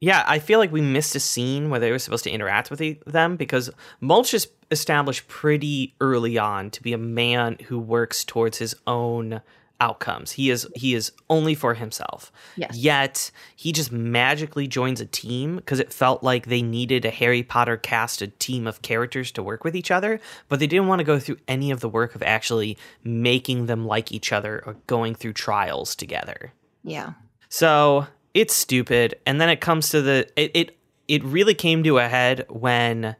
Yeah, 0.00 0.24
I 0.26 0.38
feel 0.38 0.58
like 0.60 0.70
we 0.70 0.80
missed 0.80 1.16
a 1.16 1.20
scene 1.20 1.70
where 1.70 1.80
they 1.80 1.90
were 1.90 1.98
supposed 1.98 2.24
to 2.24 2.30
interact 2.30 2.70
with 2.70 2.80
them 3.04 3.36
because 3.36 3.68
Mulch 4.00 4.32
is 4.32 4.48
established 4.70 5.26
pretty 5.26 5.94
early 6.00 6.38
on 6.38 6.70
to 6.70 6.82
be 6.82 6.92
a 6.92 6.98
man 6.98 7.56
who 7.66 7.78
works 7.78 8.24
towards 8.24 8.58
his 8.58 8.76
own 8.86 9.40
outcomes. 9.80 10.32
He 10.32 10.50
is 10.50 10.66
he 10.74 10.94
is 10.94 11.12
only 11.30 11.54
for 11.54 11.74
himself. 11.74 12.32
Yes. 12.56 12.76
Yet 12.76 13.30
he 13.54 13.72
just 13.72 13.92
magically 13.92 14.66
joins 14.66 15.00
a 15.00 15.06
team 15.06 15.56
because 15.56 15.80
it 15.80 15.92
felt 15.92 16.22
like 16.22 16.46
they 16.46 16.62
needed 16.62 17.04
a 17.04 17.10
Harry 17.10 17.42
Potter 17.42 17.76
casted 17.76 18.38
team 18.40 18.66
of 18.66 18.82
characters 18.82 19.30
to 19.32 19.42
work 19.42 19.64
with 19.64 19.76
each 19.76 19.90
other, 19.90 20.20
but 20.48 20.58
they 20.58 20.66
didn't 20.66 20.88
want 20.88 21.00
to 21.00 21.04
go 21.04 21.18
through 21.18 21.38
any 21.46 21.70
of 21.70 21.80
the 21.80 21.88
work 21.88 22.14
of 22.14 22.22
actually 22.22 22.76
making 23.04 23.66
them 23.66 23.86
like 23.86 24.10
each 24.12 24.32
other 24.32 24.62
or 24.66 24.74
going 24.86 25.14
through 25.14 25.32
trials 25.32 25.94
together. 25.94 26.52
Yeah. 26.82 27.12
So 27.48 28.06
it's 28.34 28.54
stupid. 28.54 29.14
And 29.26 29.40
then 29.40 29.48
it 29.48 29.60
comes 29.60 29.90
to 29.90 30.02
the 30.02 30.28
it 30.36 30.50
it, 30.54 30.78
it 31.06 31.24
really 31.24 31.54
came 31.54 31.82
to 31.84 31.98
a 31.98 32.08
head 32.08 32.44
when 32.48 33.16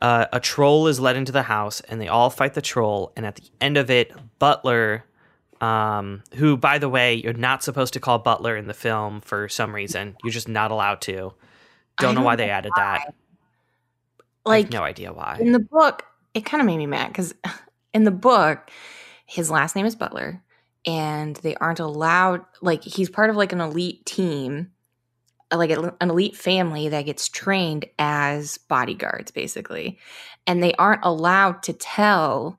uh, 0.00 0.26
a 0.32 0.40
troll 0.40 0.86
is 0.86 1.00
led 1.00 1.16
into 1.16 1.32
the 1.32 1.42
house 1.42 1.80
and 1.82 2.00
they 2.00 2.08
all 2.08 2.30
fight 2.30 2.54
the 2.54 2.62
troll. 2.62 3.12
And 3.16 3.24
at 3.24 3.36
the 3.36 3.44
end 3.60 3.76
of 3.76 3.90
it, 3.90 4.12
Butler, 4.38 5.04
um, 5.60 6.22
who 6.34 6.56
by 6.56 6.78
the 6.78 6.88
way, 6.88 7.14
you're 7.14 7.32
not 7.32 7.62
supposed 7.62 7.94
to 7.94 8.00
call 8.00 8.18
Butler 8.18 8.56
in 8.56 8.66
the 8.66 8.74
film 8.74 9.20
for 9.20 9.48
some 9.48 9.74
reason. 9.74 10.16
You're 10.22 10.32
just 10.32 10.48
not 10.48 10.70
allowed 10.70 11.00
to. 11.02 11.32
Don't 11.98 12.14
know 12.14 12.20
don't 12.20 12.24
why 12.24 12.36
they 12.36 12.50
added 12.50 12.72
why. 12.76 13.00
that. 13.04 13.14
Like 14.44 14.70
no 14.70 14.82
idea 14.82 15.12
why. 15.12 15.38
in 15.40 15.52
the 15.52 15.58
book, 15.58 16.04
it 16.34 16.44
kind 16.44 16.60
of 16.60 16.66
made 16.66 16.76
me 16.76 16.86
mad 16.86 17.08
because 17.08 17.34
in 17.94 18.04
the 18.04 18.10
book, 18.10 18.70
his 19.24 19.50
last 19.50 19.74
name 19.74 19.86
is 19.86 19.96
Butler, 19.96 20.42
and 20.86 21.36
they 21.36 21.54
aren't 21.56 21.80
allowed. 21.80 22.44
Like 22.60 22.84
he's 22.84 23.10
part 23.10 23.30
of 23.30 23.36
like 23.36 23.52
an 23.52 23.60
elite 23.60 24.06
team, 24.06 24.70
like 25.52 25.70
an 25.70 25.92
elite 26.00 26.36
family 26.36 26.88
that 26.90 27.06
gets 27.06 27.28
trained 27.28 27.86
as 27.98 28.58
bodyguards, 28.58 29.30
basically, 29.30 29.98
and 30.46 30.62
they 30.62 30.74
aren't 30.74 31.04
allowed 31.04 31.62
to 31.64 31.72
tell 31.72 32.58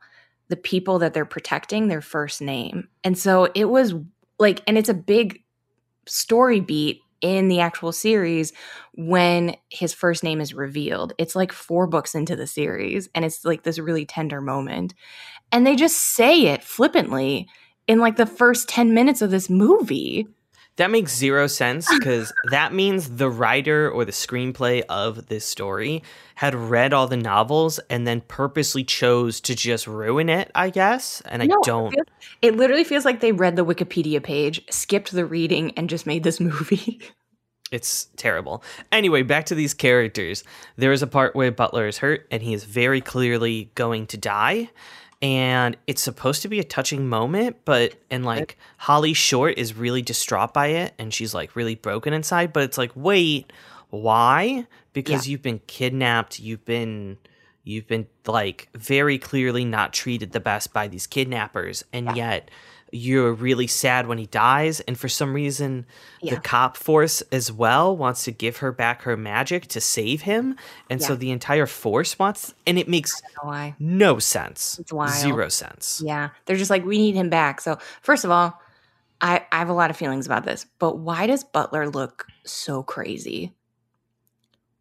the 0.49 0.57
people 0.57 0.99
that 0.99 1.13
they're 1.13 1.25
protecting 1.25 1.87
their 1.87 2.01
first 2.01 2.41
name. 2.41 2.87
And 3.03 3.17
so 3.17 3.49
it 3.53 3.65
was 3.65 3.93
like, 4.39 4.61
and 4.67 4.77
it's 4.77 4.89
a 4.89 4.93
big 4.93 5.43
story 6.05 6.59
beat 6.59 7.01
in 7.21 7.47
the 7.47 7.59
actual 7.59 7.91
series 7.91 8.53
when 8.93 9.55
his 9.69 9.93
first 9.93 10.23
name 10.23 10.39
is 10.39 10.53
revealed. 10.53 11.13
It's 11.17 11.35
like 11.35 11.51
four 11.51 11.87
books 11.87 12.15
into 12.15 12.35
the 12.35 12.47
series, 12.47 13.09
and 13.15 13.25
it's 13.25 13.43
like 13.43 13.63
this 13.63 13.79
really 13.79 14.05
tender 14.05 14.41
moment. 14.41 14.93
And 15.51 15.65
they 15.65 15.75
just 15.75 15.97
say 15.97 16.47
it 16.47 16.63
flippantly 16.63 17.47
in 17.87 17.99
like 17.99 18.17
the 18.17 18.25
first 18.25 18.69
10 18.69 18.93
minutes 18.93 19.21
of 19.21 19.31
this 19.31 19.49
movie. 19.49 20.27
That 20.78 20.91
makes 20.91 21.15
zero 21.15 21.47
sense 21.47 21.88
because 21.99 22.32
that 22.51 22.71
means 22.73 23.09
the 23.17 23.30
writer 23.30 23.89
or 23.89 24.05
the 24.05 24.11
screenplay 24.11 24.84
of 24.88 25.28
this 25.28 25.43
story 25.43 26.03
had 26.36 26.53
read 26.53 26.93
all 26.93 27.07
the 27.07 27.17
novels 27.17 27.80
and 27.89 28.05
then 28.05 28.21
purposely 28.21 28.84
chose 28.84 29.41
to 29.41 29.55
just 29.55 29.88
ruin 29.88 30.30
it, 30.30 30.51
I 30.53 30.69
guess. 30.69 31.21
And 31.25 31.41
I 31.41 31.47
No, 31.47 31.55
it 31.55 31.63
don't. 31.63 31.91
feels- 31.91 32.07
It 32.43 32.55
literally 32.55 32.84
feels 32.84 33.05
like 33.05 33.21
they 33.21 33.32
read 33.32 33.55
the 33.55 33.65
Wikipedia 33.65 34.21
page, 34.21 34.61
skipped 34.69 35.11
the 35.11 35.25
reading, 35.25 35.71
and 35.75 35.89
just 35.89 36.05
made 36.05 36.23
this 36.23 36.39
movie. 36.39 37.01
It's 37.71 38.05
terrible. 38.15 38.63
Anyway, 38.91 39.23
back 39.23 39.47
to 39.47 39.55
these 39.55 39.73
characters. 39.73 40.43
There 40.78 40.91
is 40.93 41.01
a 41.01 41.07
part 41.07 41.36
where 41.36 41.51
Butler 41.51 41.88
is 41.88 41.97
hurt 41.97 42.25
and 42.32 42.41
he 42.43 42.53
is 42.53 42.63
very 42.63 43.01
clearly 43.01 43.71
going 43.75 44.05
to 44.07 44.17
die. 44.17 44.69
And 45.22 45.78
it's 45.88 46.03
supposed 46.03 46.43
to 46.43 46.47
be 46.47 46.59
a 46.59 46.63
touching 46.63 47.07
moment, 47.07 47.57
but 47.65 47.95
and 48.11 48.24
like 48.24 48.57
Holly 48.78 49.13
Short 49.13 49.57
is 49.57 49.74
really 49.74 50.03
distraught 50.03 50.53
by 50.53 50.68
it 50.68 50.93
and 50.99 51.11
she's 51.11 51.34
like 51.34 51.55
really 51.55 51.76
broken 51.76 52.13
inside, 52.13 52.53
but 52.53 52.63
it's 52.63 52.78
like, 52.78 52.91
wait, 52.95 53.51
why? 53.89 54.68
Because 54.93 55.28
you've 55.28 55.41
been 55.41 55.59
kidnapped, 55.65 56.39
you've 56.39 56.65
been 56.65 57.18
you've 57.63 57.88
been 57.88 58.07
like 58.26 58.70
very 58.76 59.18
clearly 59.18 59.65
not 59.65 59.91
treated 59.91 60.32
the 60.32 60.39
best 60.39 60.72
by 60.72 60.88
these 60.88 61.07
kidnappers, 61.07 61.84
and 61.91 62.15
yet 62.15 62.51
you're 62.91 63.33
really 63.33 63.67
sad 63.67 64.07
when 64.07 64.17
he 64.17 64.25
dies, 64.27 64.79
and 64.81 64.97
for 64.97 65.09
some 65.09 65.33
reason 65.33 65.85
Yeah. 66.21 66.35
the 66.35 66.41
cop 66.41 66.77
force 66.77 67.21
as 67.31 67.51
well 67.51 67.95
wants 67.95 68.23
to 68.25 68.31
give 68.31 68.57
her 68.57 68.71
back 68.71 69.01
her 69.03 69.17
magic 69.17 69.67
to 69.67 69.81
save 69.81 70.21
him, 70.21 70.55
and 70.89 71.01
so 71.01 71.15
the 71.15 71.31
entire 71.31 71.65
force 71.65 72.17
wants, 72.17 72.53
and 72.65 72.79
it 72.79 72.88
makes 72.88 73.21
no 73.79 74.19
sense, 74.19 74.79
zero 75.09 75.49
sense. 75.49 76.01
Yeah. 76.05 76.29
They're 76.45 76.55
just 76.55 76.69
like, 76.71 76.85
we 76.85 76.97
need 76.97 77.15
him 77.15 77.29
back. 77.29 77.61
So, 77.61 77.77
first 78.01 78.23
of 78.25 78.31
all, 78.31 78.59
I, 79.19 79.45
I 79.51 79.57
have 79.59 79.69
a 79.69 79.73
lot 79.73 79.89
of 79.89 79.97
feelings 79.97 80.25
about 80.25 80.45
this, 80.45 80.65
but 80.79 80.97
why 80.99 81.27
does 81.27 81.43
Butler 81.43 81.89
look 81.89 82.27
so 82.45 82.83
crazy? 82.83 83.53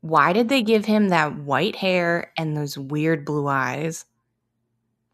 Why 0.02 0.32
did 0.32 0.48
they 0.48 0.62
give 0.62 0.84
him 0.84 1.08
that 1.08 1.36
white 1.36 1.74
hair 1.74 2.32
and 2.38 2.56
those 2.56 2.78
weird 2.78 3.24
blue 3.24 3.48
eyes? 3.48 4.04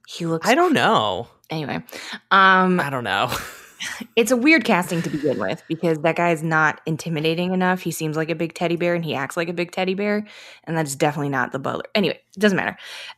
He 0.06 0.26
looks 0.26 0.46
I 0.46 0.54
don't 0.54 0.74
know. 0.74 1.28
Anyway. 1.52 1.82
Um 2.30 2.80
I 2.80 2.90
don't 2.90 3.04
know. 3.04 3.30
it's 4.16 4.30
a 4.30 4.36
weird 4.36 4.64
casting 4.64 5.02
to 5.02 5.10
begin 5.10 5.38
with 5.38 5.62
because 5.68 5.98
that 5.98 6.16
guy 6.16 6.30
is 6.30 6.42
not 6.42 6.80
intimidating 6.86 7.52
enough. 7.52 7.80
He 7.80 7.90
seems 7.90 8.16
like 8.16 8.30
a 8.30 8.34
big 8.34 8.54
teddy 8.54 8.76
bear 8.76 8.94
and 8.94 9.04
he 9.04 9.14
acts 9.14 9.36
like 9.36 9.48
a 9.48 9.52
big 9.52 9.72
teddy 9.72 9.94
bear, 9.94 10.26
and 10.64 10.76
that's 10.76 10.94
definitely 10.94 11.30
not 11.30 11.52
the 11.52 11.58
butler. 11.58 11.84
Anyway, 11.94 12.20
it 12.36 12.40
doesn't 12.40 12.56
matter. 12.56 12.76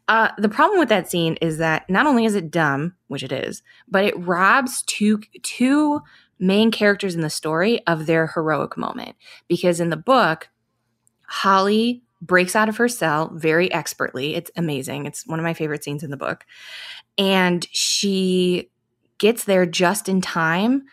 Uh, 0.09 0.31
the 0.39 0.49
problem 0.49 0.79
with 0.79 0.89
that 0.89 1.11
scene 1.11 1.37
is 1.41 1.59
that 1.59 1.89
not 1.89 2.07
only 2.07 2.25
is 2.25 2.35
it 2.35 2.51
dumb, 2.51 2.95
which 3.09 3.23
it 3.23 3.33
is, 3.33 3.63
but 3.89 4.05
it 4.05 4.19
robs 4.19 4.83
two 4.83 5.21
two 5.43 6.01
main 6.39 6.71
characters 6.71 7.15
in 7.15 7.21
the 7.21 7.31
story 7.31 7.85
of 7.87 8.07
their 8.07 8.29
heroic 8.29 8.77
moment. 8.77 9.17
Because 9.49 9.81
in 9.81 9.91
the 9.91 9.97
book, 9.97 10.49
Holly 11.27 12.03
breaks 12.25 12.57
out 12.57 12.69
of 12.69 12.77
her 12.79 12.89
cell 12.89 13.31
very 13.35 13.71
expertly. 13.73 14.35
It's 14.35 14.51
amazing. 14.57 15.07
It's 15.07 15.27
one 15.27 15.39
of 15.39 15.45
my 15.45 15.55
favorite 15.55 15.85
scenes 15.85 16.03
in 16.03 16.11
the 16.11 16.17
book. 16.17 16.45
And 17.19 17.67
she 17.71 18.71
gets 19.19 19.45
there 19.45 19.67
just 19.67 20.09
in 20.09 20.21
time 20.21 20.85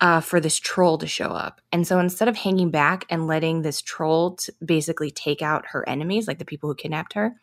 uh, 0.00 0.20
for 0.20 0.40
this 0.40 0.58
troll 0.58 0.98
to 0.98 1.06
show 1.06 1.28
up. 1.28 1.60
And 1.72 1.86
so 1.86 1.98
instead 1.98 2.28
of 2.28 2.36
hanging 2.36 2.70
back 2.70 3.06
and 3.10 3.26
letting 3.26 3.62
this 3.62 3.80
troll 3.80 4.38
basically 4.64 5.10
take 5.10 5.42
out 5.42 5.66
her 5.68 5.88
enemies, 5.88 6.28
like 6.28 6.38
the 6.38 6.44
people 6.44 6.68
who 6.68 6.74
kidnapped 6.74 7.14
her, 7.14 7.34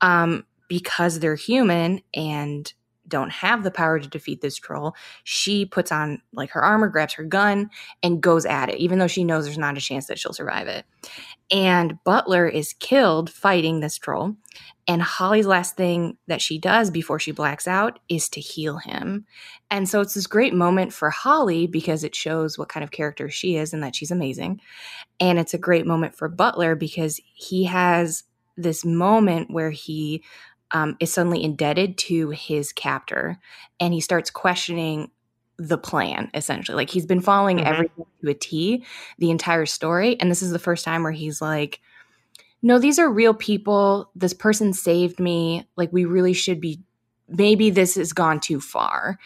um, 0.00 0.44
because 0.68 1.18
they're 1.18 1.34
human 1.34 2.00
and 2.14 2.72
don't 3.08 3.30
have 3.30 3.64
the 3.64 3.70
power 3.70 3.98
to 3.98 4.08
defeat 4.08 4.40
this 4.40 4.56
troll, 4.56 4.94
she 5.24 5.64
puts 5.64 5.90
on 5.90 6.20
like 6.32 6.50
her 6.50 6.62
armor, 6.62 6.88
grabs 6.88 7.14
her 7.14 7.24
gun, 7.24 7.70
and 8.02 8.20
goes 8.20 8.44
at 8.44 8.68
it, 8.68 8.78
even 8.78 8.98
though 8.98 9.06
she 9.06 9.24
knows 9.24 9.44
there's 9.44 9.58
not 9.58 9.76
a 9.76 9.80
chance 9.80 10.06
that 10.06 10.18
she'll 10.18 10.32
survive 10.32 10.68
it. 10.68 10.84
And 11.50 11.98
Butler 12.04 12.46
is 12.46 12.74
killed 12.74 13.30
fighting 13.30 13.80
this 13.80 13.96
troll. 13.96 14.36
And 14.86 15.02
Holly's 15.02 15.46
last 15.46 15.76
thing 15.76 16.16
that 16.28 16.40
she 16.40 16.58
does 16.58 16.90
before 16.90 17.18
she 17.18 17.30
blacks 17.30 17.68
out 17.68 17.98
is 18.08 18.28
to 18.30 18.40
heal 18.40 18.78
him. 18.78 19.26
And 19.70 19.88
so 19.88 20.00
it's 20.00 20.14
this 20.14 20.26
great 20.26 20.54
moment 20.54 20.92
for 20.94 21.10
Holly 21.10 21.66
because 21.66 22.04
it 22.04 22.14
shows 22.14 22.58
what 22.58 22.70
kind 22.70 22.82
of 22.82 22.90
character 22.90 23.28
she 23.28 23.56
is 23.56 23.74
and 23.74 23.82
that 23.82 23.94
she's 23.94 24.10
amazing. 24.10 24.60
And 25.20 25.38
it's 25.38 25.54
a 25.54 25.58
great 25.58 25.86
moment 25.86 26.14
for 26.14 26.28
Butler 26.28 26.74
because 26.74 27.20
he 27.34 27.64
has 27.64 28.24
this 28.56 28.84
moment 28.84 29.50
where 29.50 29.70
he 29.70 30.24
um, 30.72 30.96
is 31.00 31.12
suddenly 31.12 31.42
indebted 31.42 31.98
to 31.98 32.30
his 32.30 32.72
captor 32.72 33.38
and 33.80 33.94
he 33.94 34.00
starts 34.00 34.30
questioning 34.30 35.10
the 35.58 35.78
plan 35.78 36.30
essentially. 36.34 36.76
Like 36.76 36.90
he's 36.90 37.06
been 37.06 37.20
following 37.20 37.58
Mhm. 37.58 37.66
everything 37.66 38.06
to 38.22 38.30
a 38.30 38.34
t 38.34 38.84
the 39.18 39.30
entire 39.30 39.66
story 39.66 40.18
and 40.20 40.30
this 40.30 40.42
is 40.42 40.50
the 40.52 40.58
first 40.58 40.84
time 40.84 41.02
where 41.02 41.12
he's 41.12 41.40
like 41.40 41.80
no 42.62 42.78
these 42.78 42.98
are 42.98 43.10
real 43.10 43.34
people. 43.34 44.10
This 44.16 44.34
person 44.34 44.72
saved 44.72 45.20
me. 45.20 45.68
Like 45.76 45.92
we 45.92 46.04
really 46.04 46.32
should 46.32 46.60
be 46.60 46.80
maybe 47.28 47.70
this 47.70 47.94
has 47.96 48.12
gone 48.12 48.40
too 48.40 48.60
far. 48.60 49.18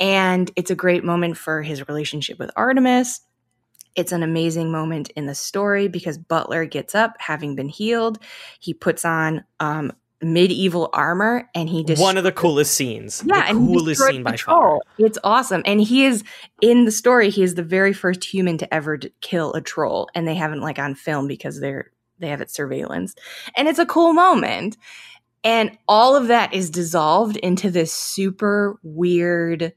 And 0.00 0.50
it's 0.56 0.70
a 0.70 0.76
great 0.76 1.04
moment 1.04 1.36
for 1.36 1.62
his 1.62 1.86
relationship 1.88 2.38
with 2.38 2.50
artemis. 2.56 3.20
It's 3.96 4.12
an 4.12 4.22
amazing 4.22 4.70
moment 4.70 5.10
in 5.16 5.26
the 5.26 5.34
story 5.34 5.88
because 5.88 6.18
butler 6.18 6.66
gets 6.66 6.94
up 6.94 7.14
having 7.18 7.56
been 7.56 7.68
healed. 7.68 8.18
He 8.60 8.74
puts 8.74 9.04
on 9.04 9.44
um 9.60 9.92
medieval 10.20 10.90
armor 10.92 11.48
and 11.54 11.68
he 11.68 11.84
just 11.84 12.00
One 12.02 12.16
of 12.16 12.24
the 12.24 12.32
coolest 12.32 12.74
scenes. 12.74 13.22
yeah, 13.24 13.52
the 13.52 13.58
coolest 13.58 14.02
scene 14.02 14.22
by 14.22 14.32
the 14.32 14.38
far. 14.38 14.80
It's 14.98 15.18
awesome, 15.22 15.62
and 15.64 15.80
he 15.80 16.04
is 16.04 16.24
in 16.60 16.84
the 16.84 16.90
story. 16.90 17.30
He 17.30 17.42
is 17.42 17.54
the 17.54 17.62
very 17.62 17.92
first 17.92 18.24
human 18.24 18.58
to 18.58 18.74
ever 18.74 18.96
d- 18.96 19.12
kill 19.20 19.52
a 19.54 19.60
troll, 19.60 20.08
and 20.14 20.26
they 20.26 20.34
haven't 20.34 20.60
like 20.60 20.78
on 20.78 20.94
film 20.94 21.28
because 21.28 21.60
they're 21.60 21.90
they 22.18 22.28
have 22.28 22.40
it 22.40 22.50
surveillance, 22.50 23.14
and 23.56 23.68
it's 23.68 23.78
a 23.78 23.86
cool 23.86 24.12
moment. 24.12 24.76
And 25.44 25.78
all 25.86 26.16
of 26.16 26.26
that 26.26 26.52
is 26.52 26.68
dissolved 26.68 27.36
into 27.36 27.70
this 27.70 27.92
super 27.92 28.76
weird 28.82 29.72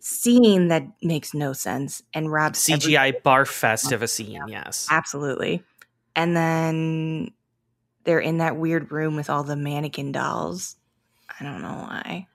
scene 0.00 0.68
that 0.68 0.86
makes 1.02 1.32
no 1.32 1.54
sense 1.54 2.02
and 2.12 2.30
robs 2.30 2.68
every- 2.68 2.92
CGI 2.92 3.22
barf 3.22 3.48
fest 3.48 3.90
of 3.90 4.02
a 4.02 4.06
scene, 4.08 4.42
yes. 4.48 4.86
absolutely. 4.90 5.62
And 6.14 6.36
then 6.36 7.30
they're 8.08 8.18
in 8.18 8.38
that 8.38 8.56
weird 8.56 8.90
room 8.90 9.16
with 9.16 9.28
all 9.28 9.44
the 9.44 9.54
mannequin 9.54 10.12
dolls. 10.12 10.76
I 11.38 11.44
don't 11.44 11.60
know 11.60 11.68
why. 11.68 12.26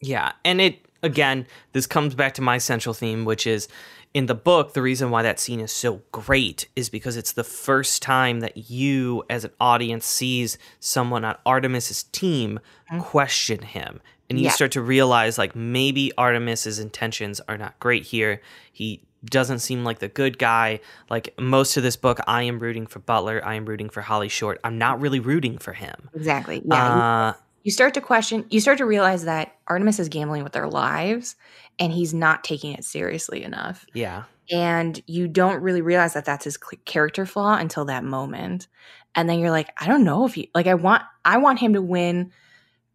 Yeah, 0.00 0.32
and 0.44 0.60
it 0.60 0.86
again, 1.02 1.48
this 1.72 1.88
comes 1.88 2.14
back 2.14 2.34
to 2.34 2.42
my 2.42 2.58
central 2.58 2.94
theme, 2.94 3.24
which 3.24 3.44
is 3.44 3.66
in 4.14 4.26
the 4.26 4.36
book, 4.36 4.72
the 4.72 4.82
reason 4.82 5.10
why 5.10 5.22
that 5.22 5.40
scene 5.40 5.58
is 5.58 5.72
so 5.72 6.02
great 6.12 6.68
is 6.76 6.88
because 6.88 7.16
it's 7.16 7.32
the 7.32 7.42
first 7.42 8.02
time 8.02 8.38
that 8.38 8.70
you, 8.70 9.24
as 9.28 9.44
an 9.44 9.50
audience, 9.60 10.06
sees 10.06 10.58
someone 10.78 11.24
on 11.24 11.36
Artemis's 11.44 12.04
team 12.04 12.60
mm-hmm. 12.90 13.00
question 13.00 13.62
him. 13.62 14.00
And 14.28 14.38
you 14.38 14.44
yeah. 14.44 14.52
start 14.52 14.70
to 14.72 14.80
realize, 14.80 15.38
like, 15.38 15.56
maybe 15.56 16.12
Artemis's 16.16 16.78
intentions 16.78 17.40
are 17.48 17.58
not 17.58 17.80
great 17.80 18.04
here. 18.04 18.40
He 18.72 19.02
doesn't 19.24 19.58
seem 19.60 19.84
like 19.84 19.98
the 19.98 20.08
good 20.08 20.38
guy. 20.38 20.80
Like, 21.08 21.34
most 21.38 21.76
of 21.76 21.82
this 21.82 21.96
book, 21.96 22.20
I 22.26 22.42
am 22.44 22.58
rooting 22.58 22.86
for 22.86 23.00
Butler. 23.00 23.40
I 23.44 23.54
am 23.54 23.66
rooting 23.66 23.90
for 23.90 24.00
Holly 24.00 24.28
Short. 24.28 24.60
I'm 24.64 24.78
not 24.78 25.00
really 25.00 25.20
rooting 25.20 25.58
for 25.58 25.72
him. 25.72 26.08
Exactly. 26.14 26.62
Yeah. 26.64 27.28
Uh, 27.28 27.32
you 27.62 27.70
start 27.70 27.94
to 27.94 28.00
question, 28.00 28.46
you 28.50 28.60
start 28.60 28.78
to 28.78 28.86
realize 28.86 29.24
that 29.24 29.56
Artemis 29.66 29.98
is 29.98 30.08
gambling 30.08 30.42
with 30.42 30.52
their 30.52 30.68
lives 30.68 31.36
and 31.78 31.92
he's 31.92 32.14
not 32.14 32.42
taking 32.44 32.72
it 32.72 32.84
seriously 32.84 33.42
enough. 33.42 33.84
Yeah. 33.92 34.24
And 34.50 35.00
you 35.06 35.28
don't 35.28 35.62
really 35.62 35.82
realize 35.82 36.14
that 36.14 36.24
that's 36.24 36.44
his 36.44 36.56
character 36.84 37.26
flaw 37.26 37.56
until 37.56 37.84
that 37.84 38.02
moment. 38.02 38.66
And 39.14 39.28
then 39.28 39.38
you're 39.38 39.50
like, 39.50 39.70
I 39.78 39.86
don't 39.86 40.04
know 40.04 40.24
if 40.24 40.34
he 40.34 40.50
like 40.54 40.66
I 40.66 40.74
want 40.74 41.02
I 41.24 41.38
want 41.38 41.58
him 41.58 41.74
to 41.74 41.82
win 41.82 42.32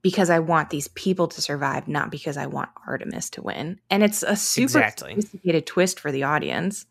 because 0.05 0.29
I 0.29 0.37
want 0.37 0.69
these 0.69 0.87
people 0.89 1.27
to 1.29 1.41
survive, 1.41 1.87
not 1.87 2.11
because 2.11 2.37
I 2.37 2.45
want 2.45 2.69
Artemis 2.85 3.31
to 3.31 3.41
win. 3.41 3.79
And 3.89 4.03
it's 4.03 4.21
a 4.21 4.35
super 4.35 4.65
exactly. 4.65 5.15
sophisticated 5.15 5.65
twist 5.65 5.99
for 5.99 6.11
the 6.11 6.21
audience. 6.21 6.85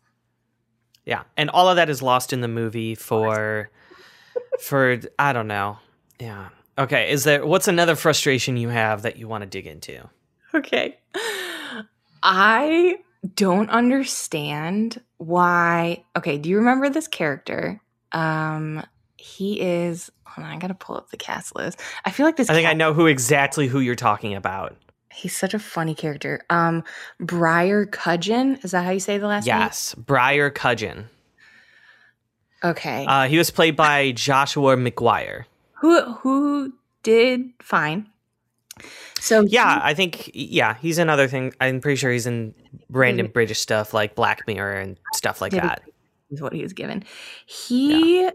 Yeah. 1.05 1.23
And 1.37 1.49
all 1.49 1.69
of 1.69 1.77
that 1.77 1.89
is 1.89 2.01
lost 2.01 2.33
in 2.33 2.41
the 2.41 2.49
movie 2.49 2.93
for 2.93 3.69
for 4.59 4.99
I 5.17 5.31
don't 5.31 5.47
know. 5.47 5.77
Yeah. 6.19 6.49
Okay, 6.77 7.09
is 7.09 7.23
there 7.23 7.45
what's 7.45 7.69
another 7.69 7.95
frustration 7.95 8.57
you 8.57 8.67
have 8.67 9.03
that 9.03 9.15
you 9.15 9.29
want 9.29 9.43
to 9.43 9.49
dig 9.49 9.65
into? 9.65 10.09
Okay. 10.53 10.99
I 12.21 12.97
don't 13.33 13.69
understand 13.69 15.01
why. 15.15 16.03
Okay, 16.17 16.37
do 16.37 16.49
you 16.49 16.57
remember 16.57 16.89
this 16.89 17.07
character? 17.07 17.79
Um 18.11 18.85
he 19.15 19.61
is 19.61 20.11
hold 20.25 20.45
on, 20.45 20.51
I 20.51 20.57
gotta 20.57 20.73
pull 20.73 20.97
up 20.97 21.09
the 21.09 21.17
cast 21.17 21.55
list. 21.55 21.79
I 22.05 22.11
feel 22.11 22.25
like 22.25 22.37
this 22.37 22.49
I 22.49 22.53
think 22.53 22.67
I 22.67 22.73
know 22.73 22.93
who 22.93 23.07
exactly 23.07 23.67
who 23.67 23.79
you're 23.79 23.95
talking 23.95 24.35
about. 24.35 24.75
He's 25.11 25.35
such 25.35 25.53
a 25.53 25.59
funny 25.59 25.95
character. 25.95 26.41
Um 26.49 26.83
Briar 27.19 27.85
Cudgen, 27.85 28.63
is 28.63 28.71
that 28.71 28.85
how 28.85 28.91
you 28.91 28.99
say 28.99 29.17
the 29.17 29.27
last 29.27 29.45
yes, 29.45 29.53
name? 29.53 29.61
Yes, 29.61 29.95
Briar 29.95 30.51
Cudgen. 30.51 31.05
Okay. 32.63 33.05
Uh, 33.05 33.27
he 33.27 33.37
was 33.37 33.51
played 33.51 33.75
by 33.75 34.11
Joshua 34.13 34.75
McGuire 34.75 35.45
who 35.85 36.13
who 36.13 36.73
did 37.03 37.51
fine. 37.61 38.07
So 39.19 39.41
yeah, 39.41 39.75
he, 39.75 39.91
I 39.91 39.93
think 39.93 40.31
yeah, 40.33 40.75
he's 40.81 40.97
another 40.97 41.27
thing. 41.27 41.53
I'm 41.61 41.79
pretty 41.79 41.95
sure 41.95 42.11
he's 42.11 42.25
in 42.25 42.53
random 42.89 43.27
British 43.27 43.59
stuff 43.59 43.93
like 43.93 44.15
Black 44.15 44.45
Mirror 44.47 44.79
and 44.79 44.97
stuff 45.13 45.41
like 45.41 45.51
that. 45.53 45.83
Is 46.31 46.41
what 46.41 46.53
he 46.53 46.63
was 46.63 46.73
given. 46.73 47.03
He 47.45 48.23
yeah. 48.23 48.31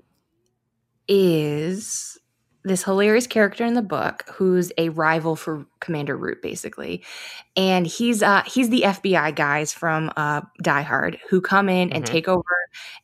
Is 1.10 2.18
this 2.62 2.84
hilarious 2.84 3.26
character 3.26 3.64
in 3.64 3.74
the 3.74 3.82
book 3.82 4.24
who's 4.32 4.70
a 4.78 4.90
rival 4.90 5.34
for 5.34 5.66
Commander 5.80 6.16
Root, 6.16 6.40
basically, 6.40 7.02
and 7.56 7.86
he's 7.86 8.22
uh 8.22 8.42
he's 8.46 8.70
the 8.70 8.82
FBI 8.82 9.34
guys 9.34 9.72
from 9.72 10.10
uh 10.16 10.42
Die 10.62 10.82
Hard 10.82 11.18
who 11.28 11.40
come 11.40 11.68
in 11.68 11.88
mm-hmm. 11.88 11.96
and 11.96 12.06
take 12.06 12.28
over 12.28 12.42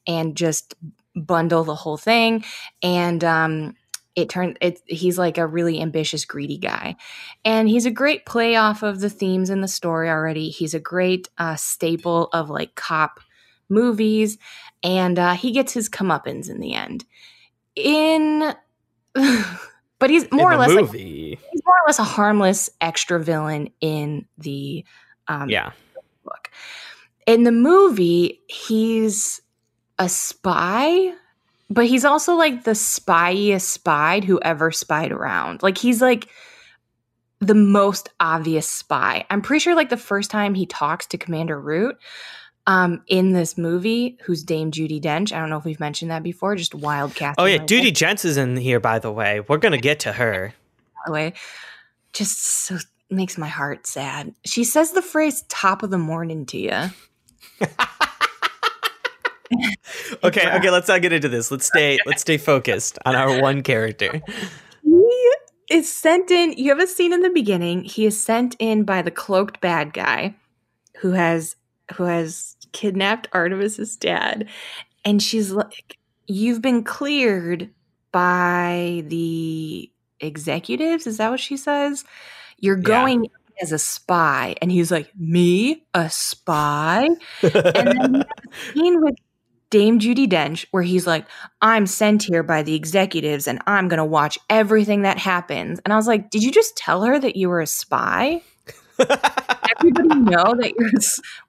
and 0.07 0.37
just 0.37 0.75
bundle 1.15 1.65
the 1.65 1.75
whole 1.75 1.97
thing. 1.97 2.45
And 2.83 3.25
um 3.25 3.75
it 4.15 4.29
turned 4.29 4.57
it 4.61 4.81
he's 4.87 5.19
like 5.19 5.37
a 5.37 5.47
really 5.47 5.81
ambitious 5.81 6.25
greedy 6.25 6.59
guy. 6.59 6.97
And 7.45 7.69
he's 7.69 7.87
a 7.87 7.91
great 7.91 8.25
play 8.25 8.57
off 8.57 8.83
of 8.83 9.01
the 9.01 9.11
themes 9.11 9.51
in 9.51 9.63
the 9.63 9.69
story 9.69 10.09
already. 10.09 10.51
He's 10.51 10.75
a 10.75 10.81
great 10.81 11.29
uh, 11.39 11.57
staple 11.57 12.29
of 12.33 12.49
like 12.51 12.75
cop 12.77 13.21
movies. 13.69 14.39
And 14.83 15.19
uh, 15.19 15.33
he 15.33 15.53
gets 15.53 15.73
his 15.73 15.89
comeuppance 15.89 16.49
in 16.49 16.61
the 16.61 16.75
end 16.75 17.05
in 17.77 18.55
but 19.15 20.11
he's 20.11 20.31
more 20.33 20.53
or 20.53 20.57
less 20.57 20.71
movie. 20.71 21.39
Like, 21.41 21.51
he's 21.53 21.63
more 21.65 21.75
or 21.75 21.87
less 21.87 21.99
a 21.99 22.05
harmless 22.05 22.71
extra 22.81 23.23
villain 23.23 23.71
in 23.81 24.27
the 24.39 24.85
um, 25.29 25.49
yeah 25.49 25.73
book 26.25 26.51
in 27.27 27.45
the 27.45 27.53
movie 27.53 28.41
he's 28.49 29.41
a 29.99 30.09
spy 30.09 31.15
but 31.69 31.87
he's 31.87 32.05
also 32.05 32.35
like 32.35 32.65
the 32.65 32.73
spyiest 32.73 33.63
spied 33.63 34.25
who 34.25 34.41
ever 34.41 34.71
spied 34.71 35.13
around. 35.13 35.63
Like 35.63 35.79
he's 35.79 36.01
like 36.01 36.29
the 37.41 37.55
most 37.55 38.09
obvious 38.21 38.69
spy. 38.69 39.27
I'm 39.31 39.43
pretty 39.43 39.61
sure 39.61 39.75
like 39.75 39.89
the 39.89 39.97
first 39.97 40.31
time 40.31 40.55
he 40.55 40.67
talks 40.67 41.07
to 41.09 41.19
Commander 41.19 41.61
Root 41.61 41.97
um 42.67 43.03
in 43.07 43.33
this 43.33 43.57
movie, 43.57 44.19
who's 44.25 44.43
Dame 44.43 44.71
Judi 44.71 45.01
Dench. 45.01 45.33
I 45.33 45.39
don't 45.39 45.51
know 45.51 45.59
if 45.59 45.65
we've 45.65 45.81
mentioned 45.81 46.11
that 46.11 46.23
before, 46.23 46.57
just 46.57 46.75
wild 46.75 47.15
casting. 47.15 47.43
Oh 47.43 47.47
yeah, 47.47 47.59
like 47.59 47.67
Judi 47.67 47.93
Dench 47.93 48.25
is 48.25 48.37
in 48.37 48.57
here 48.57 48.81
by 48.81 48.99
the 48.99 49.13
way. 49.13 49.41
We're 49.41 49.59
gonna 49.59 49.79
get 49.79 50.01
to 50.01 50.13
her. 50.13 50.55
By 50.95 51.03
the 51.07 51.13
way, 51.13 51.33
just 52.13 52.39
so 52.39 52.79
makes 53.11 53.39
my 53.39 53.49
heart 53.49 53.87
sad. 53.87 54.35
She 54.45 54.65
says 54.65 54.93
the 54.93 55.03
phrase 55.03 55.45
top 55.49 55.83
of 55.83 55.91
the 55.91 55.99
morning 55.99 56.47
to 56.47 56.59
you. 56.59 56.91
okay, 60.25 60.51
okay, 60.57 60.71
let's 60.71 60.89
not 60.89 61.03
get 61.03 61.13
into 61.13 61.29
this. 61.29 61.51
Let's 61.51 61.67
stay 61.67 61.99
let's 62.07 62.23
stay 62.23 62.39
focused 62.39 62.99
on 63.05 63.15
our 63.15 63.41
one 63.41 63.63
character. 63.63 64.21
He 64.83 65.33
is 65.71 65.93
sent 65.93 66.31
in, 66.31 66.53
you 66.53 66.71
have 66.71 66.81
a 66.81 66.87
scene 66.87 67.13
in 67.13 67.23
the 67.23 67.31
beginning. 67.31 67.85
He 67.85 68.07
is 68.07 68.21
sent 68.21 68.57
in 68.59 68.85
by 68.85 69.03
the 69.03 69.11
cloaked 69.11 69.61
bad 69.61 69.93
guy 69.93 70.35
who 70.99 71.13
has 71.13 71.57
who 71.95 72.05
has 72.05 72.56
kidnapped 72.77 73.27
Artemis's 73.33 73.97
dad. 73.97 74.49
And 75.05 75.23
she's 75.23 75.51
like, 75.51 75.97
You've 76.29 76.61
been 76.61 76.85
cleared 76.85 77.71
by 78.13 79.05
the 79.07 79.91
executives. 80.21 81.07
Is 81.07 81.17
that 81.19 81.31
what 81.31 81.41
she 81.41 81.57
says? 81.57 82.05
You're 82.59 82.77
going 82.77 83.25
yeah. 83.25 83.31
as 83.63 83.73
a 83.73 83.79
spy. 83.79 84.57
And 84.61 84.71
he's 84.71 84.91
like, 84.91 85.11
Me? 85.19 85.87
A 85.95 86.11
spy? 86.11 87.09
and 87.43 87.53
then 87.55 88.25
scene 88.75 89.03
with 89.03 89.15
Dame 89.71 89.99
Judi 89.99 90.29
Dench, 90.29 90.67
where 90.71 90.83
he's 90.83 91.07
like, 91.07 91.27
I'm 91.63 91.87
sent 91.87 92.25
here 92.25 92.43
by 92.43 92.63
the 92.63 92.75
executives 92.75 93.49
and 93.49 93.63
I'm 93.67 93.89
going 93.89 93.99
to 93.99 94.05
watch 94.05 94.39
everything 94.51 95.03
that 95.03 95.19
happens. 95.19 95.81
And 95.85 95.95
I 95.95 95.97
was 95.97 96.07
like, 96.07 96.29
Did 96.29 96.43
you 96.43 96.51
just 96.51 96.77
tell 96.77 97.05
her 97.05 97.19
that 97.19 97.37
you 97.37 97.49
were 97.49 97.61
a 97.61 97.67
spy? 97.67 98.43
Everybody 98.99 100.21
know 100.21 100.55
that 100.59 100.73
you're. 100.79 100.91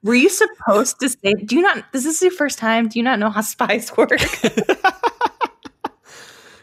Were 0.02 0.14
you 0.14 0.28
supposed 0.28 1.00
to 1.00 1.08
say? 1.08 1.34
Do 1.34 1.56
you 1.56 1.62
not? 1.62 1.92
This 1.92 2.04
is 2.04 2.20
your 2.20 2.30
first 2.30 2.58
time. 2.58 2.88
Do 2.88 2.98
you 2.98 3.02
not 3.02 3.18
know 3.18 3.30
how 3.30 3.40
spies 3.40 3.90
work? 3.96 4.20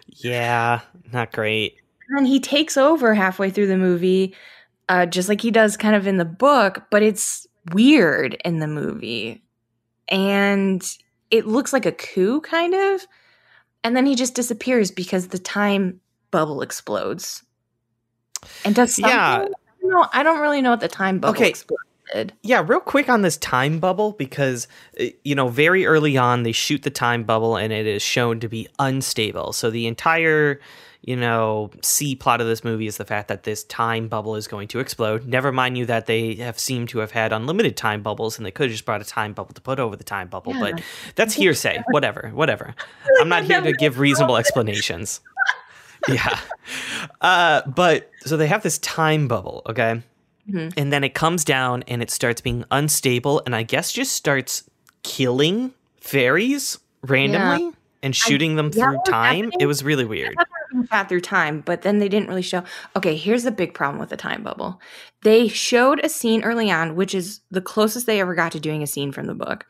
yeah, 0.08 0.82
not 1.12 1.32
great. 1.32 1.78
And 2.10 2.28
he 2.28 2.40
takes 2.40 2.78
over 2.78 3.14
halfway 3.14 3.50
through 3.50 3.68
the 3.68 3.78
movie, 3.78 4.36
uh, 4.90 5.08
just 5.08 5.28
like 5.28 5.42
he 5.42 5.52
does 5.52 5.76
kind 5.76 5.96
of 5.96 6.06
in 6.06 6.18
the 6.18 6.26
book, 6.26 6.84
but 6.92 7.02
it's 7.02 7.48
weird 7.74 8.38
in 8.46 8.60
the 8.60 8.68
movie. 8.68 9.44
And 10.08 10.86
it 11.32 11.48
looks 11.48 11.74
like 11.74 11.88
a 11.88 11.92
coup 11.92 12.42
kind 12.42 12.76
of 12.76 13.08
and 13.86 13.96
then 13.96 14.08
he 14.08 14.16
just 14.16 14.34
disappears 14.34 14.90
because 14.90 15.28
the 15.28 15.38
time 15.38 16.02
bubble 16.32 16.64
explodes 16.64 17.44
and 18.66 18.74
does 18.74 18.96
something. 18.96 19.12
yeah 19.12 19.46
no 19.88 20.08
I 20.14 20.24
don't 20.24 20.42
really 20.42 20.62
know 20.62 20.72
what 20.72 20.80
the 20.80 20.88
time 20.88 21.20
bubble 21.20 21.36
okay. 21.36 21.50
exploded 21.50 22.34
yeah 22.44 22.64
real 22.66 22.80
quick 22.80 23.10
on 23.10 23.22
this 23.22 23.38
time 23.38 23.80
bubble 23.80 24.12
because 24.14 24.68
uh, 25.00 25.06
you 25.24 25.36
know 25.36 25.48
very 25.48 25.86
early 25.86 26.18
on 26.18 26.44
they 26.44 26.52
shoot 26.52 26.84
the 26.84 26.90
time 26.90 27.24
bubble 27.24 27.56
and 27.58 27.74
it 27.74 27.88
is 27.88 28.02
shown 28.02 28.40
to 28.40 28.48
be 28.48 28.68
unstable 28.80 29.54
so 29.54 29.70
the 29.70 29.88
entire 29.88 30.60
you 31.06 31.16
know, 31.16 31.70
C 31.84 32.16
plot 32.16 32.42
of 32.42 32.48
this 32.48 32.64
movie 32.64 32.88
is 32.88 32.98
the 32.98 33.06
fact 33.06 33.28
that 33.28 33.44
this 33.44 33.64
time 33.64 34.08
bubble 34.08 34.36
is 34.36 34.48
going 34.48 34.68
to 34.70 34.80
explode. 34.80 35.28
Never 35.28 35.52
mind 35.52 35.78
you 35.78 35.86
that 35.86 36.08
they 36.08 36.34
have 36.36 36.58
seemed 36.58 36.90
to 36.90 37.00
have 37.00 37.12
had 37.12 37.32
unlimited 37.32 37.78
time 37.78 38.02
bubbles 38.02 38.38
and 38.38 38.46
they 38.46 38.50
could 38.50 38.66
have 38.66 38.72
just 38.72 38.86
brought 38.86 39.02
a 39.02 39.06
time 39.06 39.34
bubble 39.34 39.54
to 39.54 39.62
put 39.62 39.80
over 39.80 39.96
the 39.96 40.04
time 40.04 40.30
bubble, 40.30 40.56
yeah. 40.56 40.72
but 40.72 40.82
that's 41.14 41.34
hearsay. 41.36 41.84
whatever, 41.92 42.32
whatever. 42.34 42.74
I'm 43.22 43.30
not 43.30 43.44
here 43.44 43.62
to 43.62 43.72
give 43.74 44.00
reasonable 44.00 44.36
explanations. 44.38 45.22
Yeah. 46.08 46.40
Uh, 47.22 47.62
but 47.68 48.10
so 48.22 48.38
they 48.38 48.48
have 48.48 48.64
this 48.64 48.78
time 48.80 49.28
bubble, 49.28 49.62
okay? 49.68 50.02
Mm-hmm. 50.50 50.70
And 50.78 50.94
then 50.94 51.04
it 51.04 51.14
comes 51.14 51.44
down 51.44 51.84
and 51.88 52.02
it 52.02 52.12
starts 52.12 52.42
being 52.42 52.66
unstable 52.72 53.42
and 53.46 53.56
I 53.56 53.64
guess 53.64 53.92
just 53.92 54.14
starts 54.14 54.64
killing 55.04 55.74
fairies 56.00 56.80
randomly. 57.04 57.66
Yeah 57.66 57.72
and 58.06 58.16
shooting 58.16 58.52
I, 58.52 58.56
them 58.56 58.72
through 58.72 59.00
time. 59.08 59.52
It 59.60 59.66
was 59.66 59.84
really 59.84 60.06
weird. 60.06 60.36
Shot 60.92 61.10
through 61.10 61.22
time, 61.22 61.62
but 61.62 61.82
then 61.82 61.98
they 61.98 62.08
didn't 62.08 62.30
really 62.30 62.44
show. 62.44 62.64
Okay, 62.96 63.16
here's 63.16 63.44
the 63.44 63.52
big 63.52 63.74
problem 63.74 64.00
with 64.00 64.10
the 64.10 64.18
time 64.18 64.44
bubble. 64.44 64.80
They 65.24 65.48
showed 65.48 66.00
a 66.06 66.10
scene 66.10 66.44
early 66.44 66.70
on, 66.70 66.96
which 66.96 67.16
is 67.16 67.42
the 67.50 67.62
closest 67.62 68.06
they 68.06 68.22
ever 68.22 68.36
got 68.36 68.52
to 68.52 68.60
doing 68.60 68.84
a 68.84 68.88
scene 68.88 69.12
from 69.12 69.26
the 69.26 69.34
book, 69.34 69.66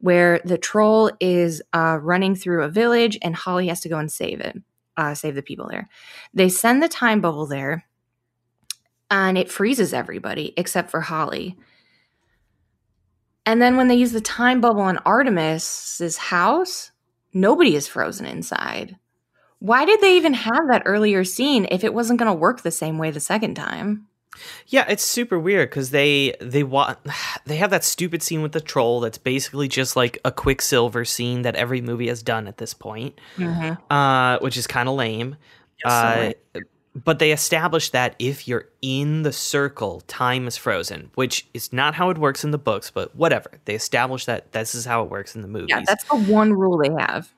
where 0.00 0.40
the 0.44 0.58
troll 0.58 1.10
is 1.18 1.62
uh, 1.72 1.98
running 2.02 2.34
through 2.34 2.62
a 2.62 2.68
village 2.68 3.16
and 3.22 3.34
Holly 3.34 3.68
has 3.68 3.80
to 3.80 3.88
go 3.88 3.98
and 3.98 4.12
save 4.12 4.40
it. 4.40 4.60
Uh, 4.98 5.14
save 5.14 5.34
the 5.36 5.42
people 5.42 5.68
there. 5.70 5.88
They 6.34 6.50
send 6.50 6.82
the 6.82 6.88
time 6.88 7.22
bubble 7.22 7.46
there, 7.46 7.84
and 9.10 9.38
it 9.38 9.50
freezes 9.50 9.94
everybody 9.94 10.52
except 10.58 10.90
for 10.90 11.00
Holly. 11.00 11.56
And 13.46 13.62
then 13.62 13.78
when 13.78 13.88
they 13.88 13.94
use 13.94 14.12
the 14.12 14.20
time 14.20 14.60
bubble 14.60 14.82
on 14.82 14.98
Artemis's 14.98 16.18
house, 16.18 16.90
nobody 17.32 17.76
is 17.76 17.88
frozen 17.88 18.26
inside. 18.26 18.96
Why 19.60 19.86
did 19.86 20.00
they 20.00 20.16
even 20.16 20.34
have 20.34 20.68
that 20.68 20.82
earlier 20.84 21.24
scene 21.24 21.66
if 21.70 21.82
it 21.82 21.94
wasn't 21.94 22.18
going 22.18 22.30
to 22.30 22.38
work 22.38 22.62
the 22.62 22.70
same 22.70 22.98
way 22.98 23.10
the 23.10 23.20
second 23.20 23.54
time? 23.54 24.06
Yeah, 24.66 24.84
it's 24.88 25.04
super 25.04 25.38
weird 25.38 25.70
because 25.70 25.90
they 25.90 26.34
they 26.40 26.62
want 26.62 26.98
they 27.46 27.56
have 27.56 27.70
that 27.70 27.84
stupid 27.84 28.22
scene 28.22 28.42
with 28.42 28.52
the 28.52 28.60
troll 28.60 29.00
that's 29.00 29.18
basically 29.18 29.68
just 29.68 29.96
like 29.96 30.18
a 30.24 30.32
Quicksilver 30.32 31.04
scene 31.04 31.42
that 31.42 31.54
every 31.56 31.80
movie 31.80 32.08
has 32.08 32.22
done 32.22 32.46
at 32.46 32.58
this 32.58 32.74
point, 32.74 33.18
Mm-hmm. 33.36 33.92
uh, 33.92 34.38
which 34.38 34.56
is 34.56 34.66
kind 34.66 34.88
of 34.88 34.94
lame. 34.96 35.36
Uh, 35.84 36.32
but 37.04 37.20
they 37.20 37.30
establish 37.30 37.90
that 37.90 38.16
if 38.18 38.48
you're 38.48 38.68
in 38.82 39.22
the 39.22 39.32
circle, 39.32 40.00
time 40.08 40.48
is 40.48 40.56
frozen, 40.56 41.10
which 41.14 41.46
is 41.54 41.72
not 41.72 41.94
how 41.94 42.10
it 42.10 42.18
works 42.18 42.42
in 42.42 42.50
the 42.50 42.58
books. 42.58 42.90
But 42.90 43.14
whatever, 43.14 43.52
they 43.66 43.74
establish 43.74 44.24
that 44.24 44.50
this 44.52 44.74
is 44.74 44.84
how 44.84 45.04
it 45.04 45.10
works 45.10 45.36
in 45.36 45.42
the 45.42 45.48
movies. 45.48 45.68
Yeah, 45.70 45.82
that's 45.86 46.02
the 46.04 46.16
one 46.16 46.52
rule 46.52 46.76
they 46.78 46.90
have. 47.00 47.32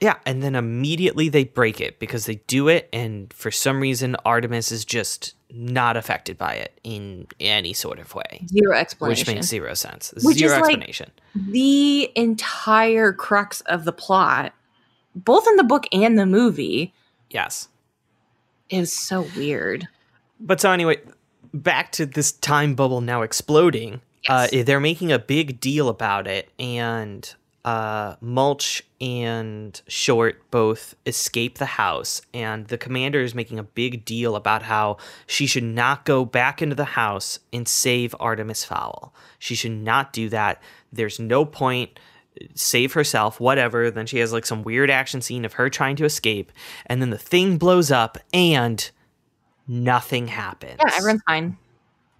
Yeah, 0.00 0.16
and 0.26 0.42
then 0.42 0.54
immediately 0.54 1.28
they 1.28 1.44
break 1.44 1.80
it 1.80 1.98
because 1.98 2.26
they 2.26 2.36
do 2.46 2.68
it, 2.68 2.88
and 2.92 3.32
for 3.32 3.50
some 3.50 3.80
reason, 3.80 4.16
Artemis 4.24 4.72
is 4.72 4.84
just 4.84 5.34
not 5.50 5.96
affected 5.96 6.36
by 6.36 6.54
it 6.54 6.78
in 6.82 7.28
any 7.38 7.72
sort 7.72 8.00
of 8.00 8.12
way, 8.14 8.44
Zero 8.48 8.76
explanation, 8.76 9.26
which 9.26 9.34
makes 9.36 9.46
zero 9.46 9.72
sense. 9.74 10.12
Which 10.22 10.38
zero 10.38 10.56
is 10.56 10.60
like- 10.60 10.70
explanation. 10.74 11.10
the 11.34 12.10
entire 12.16 13.12
crux 13.12 13.60
of 13.62 13.84
the 13.84 13.92
plot, 13.92 14.52
both 15.14 15.46
in 15.46 15.56
the 15.56 15.64
book 15.64 15.84
and 15.92 16.18
the 16.18 16.26
movie, 16.26 16.92
yes. 17.30 17.68
is 18.68 18.92
so 18.92 19.28
weird. 19.36 19.86
But 20.40 20.60
so 20.60 20.72
anyway, 20.72 20.96
back 21.52 21.92
to 21.92 22.04
this 22.06 22.32
time 22.32 22.74
bubble 22.74 23.00
now 23.00 23.22
exploding. 23.22 24.00
Yes. 24.28 24.52
Uh, 24.52 24.62
they're 24.64 24.80
making 24.80 25.12
a 25.12 25.18
big 25.20 25.60
deal 25.60 25.88
about 25.88 26.26
it, 26.26 26.50
and 26.58 27.32
uh, 27.64 28.16
Mulch 28.20 28.82
and 29.00 29.80
Short 29.88 30.50
both 30.50 30.94
escape 31.06 31.58
the 31.58 31.64
house, 31.66 32.20
and 32.34 32.66
the 32.68 32.76
commander 32.78 33.20
is 33.20 33.34
making 33.34 33.58
a 33.58 33.62
big 33.62 34.04
deal 34.04 34.36
about 34.36 34.62
how 34.62 34.98
she 35.26 35.46
should 35.46 35.64
not 35.64 36.04
go 36.04 36.24
back 36.24 36.60
into 36.60 36.74
the 36.74 36.84
house 36.84 37.38
and 37.52 37.66
save 37.66 38.14
Artemis 38.20 38.64
Fowl. 38.64 39.14
She 39.38 39.54
should 39.54 39.72
not 39.72 40.12
do 40.12 40.28
that. 40.28 40.62
There's 40.92 41.18
no 41.18 41.44
point. 41.44 41.98
Save 42.54 42.92
herself, 42.94 43.38
whatever. 43.40 43.90
Then 43.90 44.06
she 44.06 44.18
has 44.18 44.32
like 44.32 44.44
some 44.44 44.62
weird 44.62 44.90
action 44.90 45.20
scene 45.22 45.44
of 45.44 45.54
her 45.54 45.70
trying 45.70 45.96
to 45.96 46.04
escape, 46.04 46.50
and 46.86 47.00
then 47.00 47.10
the 47.10 47.18
thing 47.18 47.58
blows 47.58 47.90
up, 47.90 48.18
and 48.32 48.90
nothing 49.66 50.26
happens 50.26 50.76
Yeah, 50.84 50.92
everyone's 50.96 51.22
fine. 51.26 51.56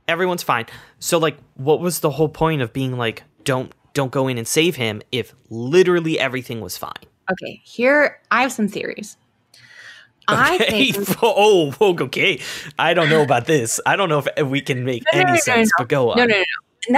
everyone's 0.08 0.42
fine. 0.42 0.66
So 0.98 1.18
like 1.18 1.36
what 1.54 1.80
was 1.80 2.00
the 2.00 2.10
whole 2.10 2.28
point 2.30 2.62
of 2.62 2.72
being 2.72 2.96
like 2.96 3.22
don't 3.44 3.70
don't 3.94 4.12
go 4.12 4.28
in 4.28 4.36
and 4.38 4.46
save 4.46 4.76
him 4.76 5.00
if 5.10 5.34
literally 5.50 6.18
everything 6.18 6.60
was 6.60 6.76
fine? 6.76 6.92
Okay, 7.32 7.60
here 7.64 8.20
I 8.30 8.42
have 8.42 8.52
some 8.52 8.68
theories. 8.68 9.16
I 10.28 10.56
Okay. 10.56 10.92
think 10.92 11.18
oh, 11.22 11.74
okay. 11.80 12.40
I 12.78 12.94
don't 12.94 13.08
know 13.08 13.22
about 13.22 13.46
this. 13.46 13.80
I 13.86 13.96
don't 13.96 14.08
know 14.08 14.22
if 14.36 14.46
we 14.46 14.60
can 14.60 14.84
make 14.84 15.02
No, 15.12 15.20
any 15.20 15.24
no, 15.26 15.32
no, 15.32 15.40
sense, 15.40 15.70
but 15.78 15.88
go 15.88 16.10
on. 16.10 16.18
no, 16.18 16.24
no, 16.24 16.34
no, 16.34 16.38
no. 16.38 16.44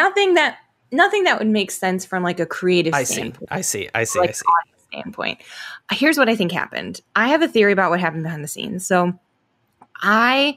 Nothing 0.03 0.34
that 0.34 0.59
nothing 0.92 1.24
that 1.24 1.38
would 1.38 1.49
make 1.49 1.70
sense 1.70 2.05
from 2.05 2.22
like 2.22 2.40
a 2.40 2.47
creative 2.47 2.94
standpoint. 2.94 3.49
I 3.51 3.61
see. 3.61 3.88
I 3.94 4.05
see. 4.05 4.20
I 4.20 4.26
see. 4.26 4.28
I 4.28 4.32
see. 4.32 4.44
standpoint. 4.90 5.40
Here's 5.92 6.18
what 6.18 6.28
I 6.28 6.34
think 6.36 6.53
happened. 6.53 7.01
I 7.14 7.28
have 7.28 7.42
a 7.42 7.49
theory 7.49 7.72
about 7.72 7.90
what 7.90 8.01
happened 8.01 8.22
behind 8.22 8.42
the 8.42 8.49
scenes. 8.49 8.86
So 8.86 9.12
I 10.01 10.57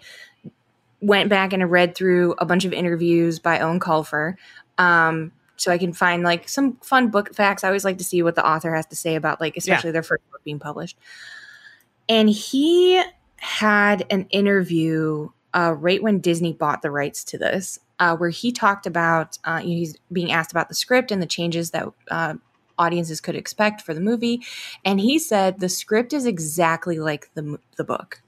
went 1.02 1.30
back 1.30 1.54
and 1.54 1.70
read 1.70 1.96
through 1.96 2.36
a 2.38 2.46
bunch 2.46 2.66
of 2.66 2.74
interviews 2.74 3.40
by 3.40 3.58
Eoin 3.60 3.80
Colfer. 3.80 4.36
Um, 4.78 5.32
so 5.60 5.72
I 5.72 5.78
can 5.78 5.94
find 5.94 6.24
like 6.24 6.48
some 6.48 6.78
fun 6.78 7.10
book 7.10 7.36
facts. 7.36 7.64
I 7.64 7.68
always 7.68 7.86
like 7.86 7.98
to 7.98 8.04
see 8.04 8.24
what 8.24 8.36
the 8.36 8.48
author 8.48 8.74
has 8.74 8.86
to 8.88 8.96
say 8.96 9.16
about 9.16 9.42
like 9.42 9.58
especially 9.58 9.92
their 9.92 10.04
first 10.04 10.24
book 10.32 10.42
being 10.44 10.60
published. 10.60 10.98
And 12.08 12.30
he 12.30 13.04
had 13.38 14.06
an 14.10 14.26
interview 14.30 15.30
uh, 15.54 15.76
right 15.78 16.02
when 16.02 16.20
Disney 16.20 16.54
bought 16.54 16.82
the 16.82 16.92
rights 16.92 17.24
to 17.26 17.38
this, 17.38 17.80
uh, 18.00 18.16
where 18.16 18.30
he 18.30 18.52
talked 18.52 18.86
about 18.86 19.38
uh, 19.44 19.60
you 19.62 19.70
know, 19.70 19.76
he's 19.76 19.98
being 20.12 20.32
asked 20.32 20.52
about 20.52 20.70
the 20.70 20.76
script 20.76 21.12
and 21.12 21.22
the 21.22 21.28
changes 21.28 21.72
that 21.72 21.88
uh, 22.10 22.36
audiences 22.78 23.20
could 23.20 23.36
expect 23.36 23.82
for 23.82 23.94
the 23.94 24.02
movie, 24.02 24.42
and 24.86 25.00
he 25.00 25.20
said 25.20 25.60
the 25.60 25.70
script 25.70 26.14
is 26.14 26.26
exactly 26.26 27.00
like 27.00 27.30
the 27.34 27.60
the 27.78 27.84
book, 27.84 28.22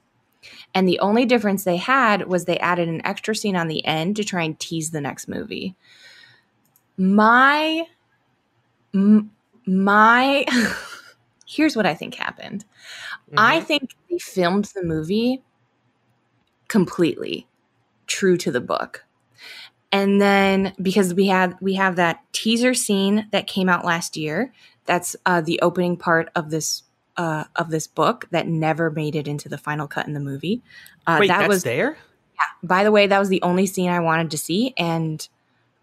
and 0.74 0.86
the 0.86 0.98
only 0.98 1.24
difference 1.24 1.64
they 1.64 1.76
had 1.76 2.26
was 2.28 2.44
they 2.44 2.58
added 2.58 2.88
an 2.88 3.04
extra 3.06 3.34
scene 3.34 3.56
on 3.56 3.68
the 3.68 3.84
end 3.86 4.16
to 4.16 4.24
try 4.24 4.42
and 4.42 4.58
tease 4.58 4.90
the 4.90 5.00
next 5.00 5.28
movie. 5.28 5.76
My 6.96 7.86
m- 8.94 9.30
my 9.66 10.44
here's 11.46 11.76
what 11.76 11.86
I 11.86 11.94
think 11.94 12.14
happened. 12.14 12.64
I 13.36 13.60
Mhm. 13.60 13.64
think 13.64 13.96
they 14.10 14.18
filmed 14.18 14.66
the 14.74 14.82
movie 14.82 15.42
completely 16.68 17.46
true 18.06 18.36
to 18.38 18.50
the 18.50 18.60
book. 18.60 19.04
And 19.90 20.20
then 20.20 20.72
because 20.80 21.12
we 21.14 21.26
had 21.26 21.56
we 21.60 21.74
have 21.74 21.96
that 21.96 22.20
teaser 22.32 22.72
scene 22.74 23.28
that 23.30 23.46
came 23.46 23.68
out 23.68 23.84
last 23.84 24.16
year, 24.16 24.52
that's 24.86 25.14
uh, 25.26 25.40
the 25.42 25.60
opening 25.60 25.96
part 25.96 26.30
of 26.34 26.50
this 26.50 26.82
uh, 27.18 27.44
of 27.56 27.68
this 27.70 27.86
book 27.86 28.26
that 28.30 28.48
never 28.48 28.90
made 28.90 29.14
it 29.14 29.28
into 29.28 29.48
the 29.50 29.58
final 29.58 29.86
cut 29.86 30.06
in 30.06 30.14
the 30.14 30.20
movie. 30.20 30.62
Uh, 31.06 31.18
Wait, 31.20 31.28
that 31.28 31.40
that's 31.40 31.48
was 31.48 31.62
there? 31.62 31.98
Yeah. 32.36 32.44
by 32.62 32.84
the 32.84 32.90
way, 32.90 33.06
that 33.06 33.18
was 33.18 33.28
the 33.28 33.42
only 33.42 33.66
scene 33.66 33.90
I 33.90 34.00
wanted 34.00 34.30
to 34.30 34.38
see, 34.38 34.72
and 34.78 35.26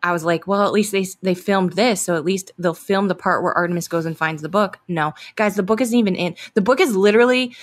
I 0.01 0.11
was 0.13 0.23
like, 0.23 0.47
well, 0.47 0.65
at 0.65 0.71
least 0.71 0.91
they 0.91 1.05
they 1.21 1.35
filmed 1.35 1.73
this, 1.73 2.01
so 2.01 2.15
at 2.15 2.23
least 2.25 2.51
they'll 2.57 2.73
film 2.73 3.07
the 3.07 3.15
part 3.15 3.43
where 3.43 3.53
Artemis 3.53 3.87
goes 3.87 4.05
and 4.05 4.17
finds 4.17 4.41
the 4.41 4.49
book. 4.49 4.79
No, 4.87 5.13
guys, 5.35 5.55
the 5.55 5.63
book 5.63 5.81
isn't 5.81 5.97
even 5.97 6.15
in. 6.15 6.35
The 6.53 6.61
book 6.61 6.79
is 6.79 6.95
literally. 6.95 7.55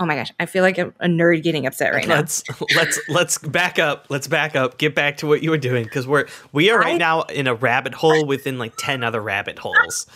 Oh 0.00 0.06
my 0.06 0.14
gosh, 0.14 0.32
I 0.38 0.46
feel 0.46 0.62
like 0.62 0.78
a, 0.78 0.92
a 1.00 1.08
nerd 1.08 1.42
getting 1.42 1.66
upset 1.66 1.92
right 1.92 2.06
now. 2.06 2.16
let's 2.16 2.44
let's 2.76 3.00
let's 3.08 3.38
back 3.38 3.80
up. 3.80 4.06
Let's 4.10 4.28
back 4.28 4.54
up. 4.54 4.78
Get 4.78 4.94
back 4.94 5.16
to 5.18 5.26
what 5.26 5.42
you 5.42 5.50
were 5.50 5.58
doing 5.58 5.82
because 5.82 6.06
we're 6.06 6.26
we 6.52 6.70
are 6.70 6.78
right 6.78 6.94
I- 6.94 6.98
now 6.98 7.22
in 7.22 7.46
a 7.48 7.54
rabbit 7.54 7.94
hole 7.94 8.24
within 8.24 8.58
like 8.58 8.74
ten 8.76 9.02
other 9.02 9.20
rabbit 9.20 9.58
holes. 9.58 10.06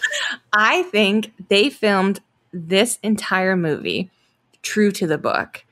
I 0.53 0.85
think 0.85 1.33
they 1.49 1.69
filmed 1.69 2.21
this 2.53 2.99
entire 3.03 3.57
movie 3.57 4.11
true 4.63 4.93
to 4.93 5.07
the 5.07 5.19
book. 5.19 5.65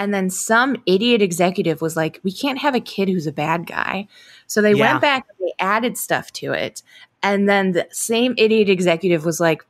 And 0.00 0.14
then 0.14 0.30
some 0.30 0.76
idiot 0.86 1.20
executive 1.20 1.82
was 1.82 1.94
like, 1.94 2.20
we 2.22 2.32
can't 2.32 2.58
have 2.58 2.74
a 2.74 2.80
kid 2.80 3.10
who's 3.10 3.26
a 3.26 3.32
bad 3.32 3.66
guy. 3.66 4.08
So 4.46 4.62
they 4.62 4.72
Yeah. 4.72 4.92
went 4.92 5.02
back 5.02 5.26
and 5.28 5.46
they 5.46 5.52
added 5.58 5.98
stuff 5.98 6.32
to 6.32 6.52
it. 6.52 6.82
And 7.22 7.46
then 7.46 7.72
the 7.72 7.86
same 7.90 8.34
idiot 8.38 8.70
executive 8.70 9.26
was 9.26 9.40
like, 9.40 9.62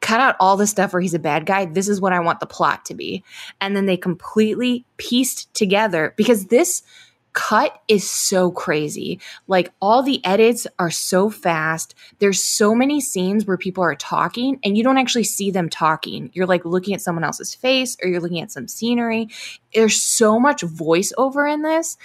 cut 0.00 0.20
out 0.20 0.36
all 0.38 0.56
the 0.56 0.68
stuff 0.68 0.92
where 0.92 1.02
he's 1.02 1.12
a 1.12 1.18
bad 1.18 1.44
guy. 1.44 1.64
This 1.64 1.88
is 1.88 2.00
what 2.00 2.12
I 2.12 2.20
want 2.20 2.38
the 2.38 2.46
plot 2.46 2.84
to 2.84 2.94
be. 2.94 3.24
And 3.60 3.74
then 3.74 3.86
they 3.86 3.96
completely 3.96 4.84
pieced 4.96 5.52
together 5.54 6.14
because 6.16 6.46
this 6.46 6.84
cut 7.32 7.80
is 7.88 8.08
so 8.08 8.50
crazy. 8.50 9.20
Like 9.46 9.72
all 9.80 10.02
the 10.02 10.24
edits 10.24 10.66
are 10.78 10.90
so 10.90 11.30
fast. 11.30 11.94
There's 12.18 12.42
so 12.42 12.74
many 12.74 13.00
scenes 13.00 13.46
where 13.46 13.56
people 13.56 13.84
are 13.84 13.94
talking 13.94 14.58
and 14.64 14.76
you 14.76 14.82
don't 14.82 14.98
actually 14.98 15.24
see 15.24 15.50
them 15.50 15.68
talking. 15.68 16.30
You're 16.32 16.46
like 16.46 16.64
looking 16.64 16.94
at 16.94 17.00
someone 17.00 17.24
else's 17.24 17.54
face 17.54 17.96
or 18.02 18.08
you're 18.08 18.20
looking 18.20 18.40
at 18.40 18.50
some 18.50 18.68
scenery. 18.68 19.28
There's 19.74 20.00
so 20.00 20.40
much 20.40 20.62
voiceover 20.62 21.52
in 21.52 21.62
this. 21.62 21.96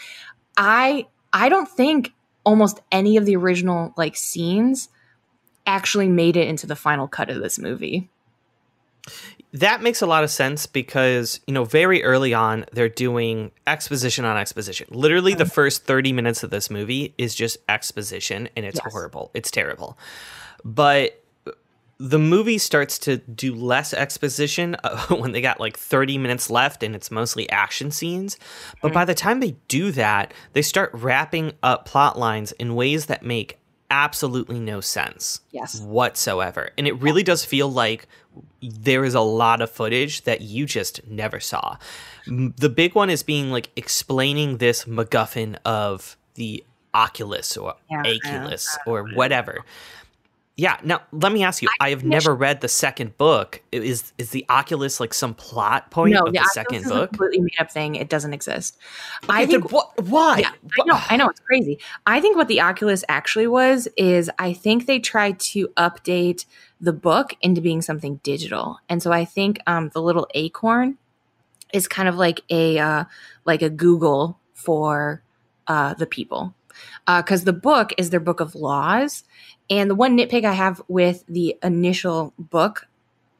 I 0.58 1.08
I 1.32 1.50
don't 1.50 1.70
think 1.70 2.14
almost 2.44 2.82
any 2.92 3.18
of 3.18 3.26
the 3.26 3.36
original 3.36 3.94
like 3.98 4.16
scenes 4.16 4.90
actually 5.66 6.10
made 6.10 6.38
it 6.38 6.48
into 6.48 6.68
the 6.68 6.76
final 6.76 7.08
cut 7.08 7.30
of 7.30 7.42
this 7.42 7.58
movie. 7.58 8.10
That 9.54 9.84
makes 9.84 10.01
a 10.01 10.08
lot 10.08 10.24
of 10.24 10.32
sense 10.32 10.66
because, 10.66 11.39
you 11.45 11.54
know, 11.54 11.64
very 11.64 12.04
early 12.04 12.34
on, 12.34 12.66
they're 12.74 12.89
doing 12.89 13.51
exposition 13.68 14.26
on 14.26 14.36
exposition. 14.36 14.88
Literally, 14.89 15.36
the 15.36 15.45
first 15.45 15.86
30 15.86 16.12
minutes 16.12 16.41
of 16.43 16.49
this 16.49 16.72
movie 16.72 17.14
is 17.20 17.36
just 17.36 17.58
exposition, 17.70 18.49
and 18.56 18.66
it's 18.66 18.80
Yes. 18.84 18.91
horrible. 18.91 19.30
It's 19.36 19.51
terrible. 19.51 19.97
But 20.66 21.24
the 21.99 22.18
movie 22.20 22.58
starts 22.58 22.97
to 22.99 23.18
do 23.18 23.54
less 23.54 23.93
exposition 23.93 24.76
uh, 24.84 25.06
when 25.16 25.32
they 25.32 25.41
got 25.41 25.60
like 25.60 25.78
30 25.78 26.18
minutes 26.18 26.49
left 26.49 26.82
and 26.84 26.95
it's 26.95 27.12
mostly 27.12 27.47
action 27.49 27.91
scenes. 27.91 28.38
But 28.82 28.91
by 28.91 29.06
the 29.06 29.14
time 29.14 29.39
they 29.39 29.56
do 29.68 29.91
that, 29.91 30.34
they 30.54 30.64
start 30.64 30.89
wrapping 30.93 31.54
up 31.62 31.86
plot 31.86 32.18
lines 32.18 32.51
in 32.54 32.76
ways 32.76 33.06
that 33.06 33.24
make 33.24 33.60
absolutely 33.94 34.60
no 34.60 34.82
sense 34.82 35.39
Yes. 35.52 35.80
whatsoever. 35.80 36.72
And 36.78 36.88
it 36.88 36.94
really 37.00 37.22
does 37.22 37.46
feel 37.46 37.72
like 37.72 38.08
there 38.62 39.06
is 39.06 39.14
a 39.14 39.22
lot 39.22 39.62
of 39.62 39.70
footage 39.70 40.24
that 40.24 40.41
you 40.41 40.66
just 40.66 41.06
never 41.08 41.39
saw. 41.39 41.78
The 42.26 42.70
big 42.70 42.96
one 42.96 43.12
is 43.12 43.22
being 43.22 43.52
like 43.52 43.70
explaining 43.76 44.58
this 44.58 44.86
MacGuffin 44.86 45.58
of 45.64 46.18
the 46.34 46.64
Oculus 46.96 47.56
or 47.56 47.76
Yeah, 47.91 48.02
Aculos 48.04 48.68
or 48.88 49.08
whatever. 49.14 49.60
Yeah. 50.56 50.78
Now 50.84 51.01
let 51.12 51.32
me 51.32 51.43
ask 51.43 51.62
you. 51.62 51.70
I, 51.80 51.88
I 51.88 51.89
have 51.89 52.04
never 52.04 52.36
read 52.36 52.62
the 52.62 52.68
second 52.68 53.18
book. 53.18 53.62
Is 53.72 54.14
is 54.20 54.30
the 54.30 54.45
Oculus 54.49 54.99
like 54.99 55.14
some 55.14 55.34
plot 55.34 55.89
point 55.89 56.14
no, 56.14 56.22
of 56.22 56.34
the, 56.34 56.39
the 56.39 56.51
second 56.54 56.84
book? 56.84 57.06
A 57.06 57.08
completely 57.08 57.39
made 57.39 57.60
up 57.60 57.72
thing. 57.72 57.95
It 57.95 58.10
doesn't 58.10 58.34
exist. 58.34 58.78
Okay, 59.24 59.34
I 59.34 59.45
think 59.47 59.72
wh- 59.72 59.97
why? 60.10 60.39
Yeah, 60.39 60.51
I 60.80 60.86
know. 60.86 60.99
I 61.10 61.18
know 61.18 61.30
it's 61.30 61.39
crazy. 61.39 61.80
I 62.06 62.22
think 62.22 62.38
what 62.38 62.47
the 62.47 62.62
Oculus 62.62 63.04
actually 63.10 63.47
was 63.47 63.88
is 63.97 64.30
I 64.38 64.54
think 64.54 64.86
they 64.86 64.99
tried 64.99 65.39
to 65.39 65.70
update 65.70 66.45
the 66.80 66.93
book 66.93 67.34
into 67.41 67.60
being 67.60 67.82
something 67.82 68.20
digital, 68.22 68.80
and 68.89 69.01
so 69.01 69.12
I 69.12 69.26
think 69.26 69.60
um, 69.66 69.89
the 69.93 70.01
little 70.01 70.28
acorn 70.36 70.99
is 71.74 71.88
kind 71.88 72.08
of 72.08 72.16
like 72.16 72.41
a 72.51 72.78
uh, 72.78 73.06
like 73.45 73.64
a 73.64 73.72
Google 73.72 74.39
for 74.54 75.24
uh, 75.68 75.95
the 75.95 76.06
people 76.06 76.54
because 77.06 77.42
uh, 77.42 77.46
the 77.46 77.54
book 77.54 77.92
is 77.98 78.10
their 78.10 78.20
book 78.20 78.40
of 78.40 78.56
laws 78.56 79.24
and 79.70 79.90
the 79.90 79.96
one 79.96 80.18
nitpick 80.18 80.44
I 80.44 80.54
have 80.54 80.82
with 80.88 81.24
the 81.28 81.58
initial 81.64 82.34
book 82.38 82.88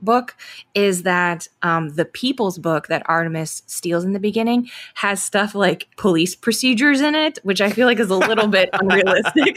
book 0.04 0.36
is 0.76 1.04
that 1.04 1.48
um, 1.62 1.90
the 1.96 2.06
people's 2.06 2.58
book 2.58 2.88
that 2.88 3.04
Artemis 3.06 3.64
steals 3.68 4.04
in 4.04 4.14
the 4.14 4.20
beginning 4.20 4.70
has 4.96 5.24
stuff 5.24 5.56
like 5.56 5.88
police 5.98 6.36
procedures 6.36 7.02
in 7.02 7.16
it, 7.16 7.40
which 7.44 7.62
I 7.62 7.70
feel 7.70 7.88
like 7.88 8.00
is 8.00 8.10
a 8.10 8.16
little 8.18 8.48
bit 8.48 8.70
unrealistic. 8.74 9.56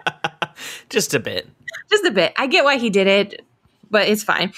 Just 0.90 1.14
a 1.14 1.20
bit. 1.20 1.48
Just 1.90 2.04
a 2.04 2.10
bit. 2.10 2.32
I 2.36 2.46
get 2.46 2.64
why 2.64 2.78
he 2.78 2.90
did 2.90 3.06
it 3.06 3.42
but 3.92 4.08
it's 4.08 4.24
fine. 4.24 4.52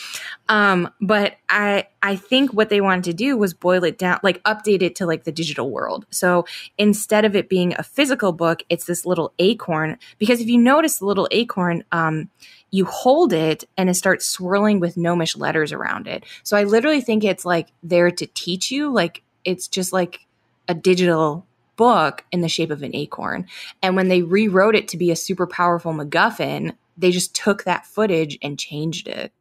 Um, 0.49 0.89
but 1.01 1.37
I 1.51 1.89
I 2.03 2.16
think 2.16 2.53
what 2.53 2.70
they 2.70 2.80
wanted 2.80 3.05
to 3.05 3.12
do 3.12 3.37
was 3.37 3.53
boil 3.53 3.85
it 3.85 3.99
down, 3.99 4.20
like 4.22 4.43
update 4.45 4.80
it 4.80 4.95
to 4.97 5.07
like 5.07 5.24
the 5.24 5.32
digital 5.32 5.70
world. 5.70 6.07
So 6.11 6.47
instead 6.78 7.26
of 7.26 7.37
it 7.37 7.51
being 7.51 7.74
a 7.76 7.82
physical 7.82 8.32
book, 8.32 8.62
it's 8.70 8.87
this 8.87 9.05
little 9.05 9.35
acorn. 9.39 9.99
Because 10.18 10.41
if 10.41 10.47
you 10.47 10.57
notice 10.57 10.99
the 10.99 11.07
little 11.07 11.28
acorn, 11.32 11.85
um, 11.93 12.30
you 12.70 12.85
hold 12.85 13.32
it 13.32 13.64
and 13.76 13.91
it 13.91 13.95
starts 13.95 14.24
swirling 14.24 14.80
with 14.80 14.97
gnomish 14.97 15.37
letters 15.37 15.72
around 15.72 16.07
it. 16.07 16.24
So 16.45 16.57
I 16.57 16.64
literally 16.64 17.01
think 17.01 17.24
it's 17.24 17.45
like 17.45 17.68
there 17.82 18.11
to 18.11 18.26
teach 18.28 18.70
you, 18.70 18.93
like 18.93 19.22
it's 19.45 19.68
just 19.68 19.93
like 19.93 20.20
a 20.68 20.74
digital 20.74 21.45
book 21.76 22.24
in 22.30 22.41
the 22.41 22.49
shape 22.49 22.70
of 22.70 22.82
an 22.85 22.95
acorn. 22.95 23.47
And 23.82 23.97
when 23.97 24.09
they 24.09 24.22
rewrote 24.22 24.76
it 24.76 24.89
to 24.89 24.97
be 24.97 25.11
a 25.11 25.16
super 25.16 25.47
powerful 25.47 25.93
MacGuffin, 25.93 26.76
they 26.97 27.11
just 27.11 27.34
took 27.34 27.64
that 27.64 27.86
footage 27.86 28.38
and 28.42 28.59
changed 28.59 29.09
it. 29.09 29.32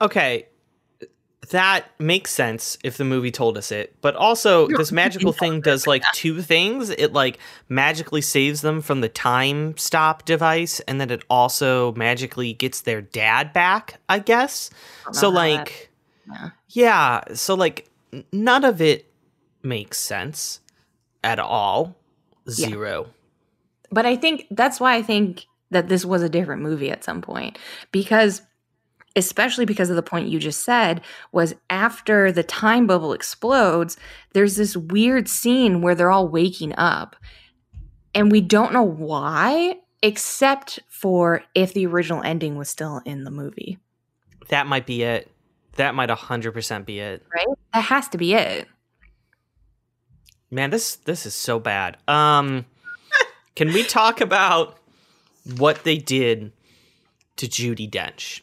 Okay, 0.00 0.46
that 1.50 1.86
makes 1.98 2.30
sense 2.30 2.78
if 2.82 2.96
the 2.96 3.04
movie 3.04 3.30
told 3.30 3.58
us 3.58 3.72
it. 3.72 3.94
But 4.00 4.16
also, 4.16 4.68
this 4.68 4.92
magical 4.92 5.32
thing 5.32 5.60
does 5.60 5.86
like 5.86 6.02
two 6.14 6.40
things. 6.40 6.90
It 6.90 7.12
like 7.12 7.38
magically 7.68 8.20
saves 8.20 8.60
them 8.60 8.80
from 8.80 9.00
the 9.00 9.08
time 9.08 9.76
stop 9.76 10.24
device, 10.24 10.80
and 10.80 11.00
then 11.00 11.10
it 11.10 11.24
also 11.28 11.92
magically 11.92 12.52
gets 12.52 12.82
their 12.82 13.02
dad 13.02 13.52
back, 13.52 14.00
I 14.08 14.18
guess. 14.18 14.70
So, 15.12 15.28
like, 15.28 15.90
yeah. 16.26 16.50
yeah. 16.68 17.20
So, 17.34 17.54
like, 17.54 17.88
none 18.32 18.64
of 18.64 18.80
it 18.80 19.12
makes 19.62 19.98
sense 19.98 20.60
at 21.22 21.38
all. 21.38 21.96
Zero. 22.48 23.02
Yeah. 23.02 23.10
But 23.90 24.06
I 24.06 24.16
think 24.16 24.46
that's 24.50 24.80
why 24.80 24.94
I 24.94 25.02
think 25.02 25.46
that 25.72 25.88
this 25.88 26.04
was 26.04 26.22
a 26.22 26.28
different 26.28 26.62
movie 26.62 26.90
at 26.90 27.04
some 27.04 27.20
point. 27.20 27.58
Because 27.90 28.42
especially 29.16 29.64
because 29.64 29.90
of 29.90 29.96
the 29.96 30.02
point 30.02 30.28
you 30.28 30.38
just 30.38 30.64
said 30.64 31.00
was 31.32 31.54
after 31.68 32.32
the 32.32 32.42
time 32.42 32.86
bubble 32.86 33.12
explodes 33.12 33.96
there's 34.32 34.56
this 34.56 34.76
weird 34.76 35.28
scene 35.28 35.82
where 35.82 35.94
they're 35.94 36.10
all 36.10 36.28
waking 36.28 36.74
up. 36.76 37.16
And 38.14 38.30
we 38.30 38.40
don't 38.40 38.72
know 38.72 38.82
why 38.82 39.76
except 40.02 40.80
for 40.88 41.42
if 41.54 41.74
the 41.74 41.86
original 41.86 42.22
ending 42.22 42.56
was 42.56 42.68
still 42.68 43.00
in 43.04 43.24
the 43.24 43.30
movie. 43.30 43.78
That 44.48 44.66
might 44.66 44.86
be 44.86 45.02
it. 45.02 45.30
That 45.76 45.94
might 45.94 46.10
100% 46.10 46.84
be 46.84 46.98
it. 46.98 47.24
Right? 47.34 47.46
That 47.72 47.80
has 47.80 48.08
to 48.08 48.18
be 48.18 48.34
it. 48.34 48.68
Man 50.50 50.68
this 50.70 50.96
this 50.96 51.24
is 51.24 51.34
so 51.34 51.58
bad. 51.58 51.96
Um 52.08 52.66
can 53.56 53.68
we 53.72 53.82
talk 53.84 54.20
about 54.20 54.78
what 55.56 55.84
they 55.84 55.98
did 55.98 56.52
to 57.36 57.46
Judi 57.46 57.90
Dench 57.90 58.40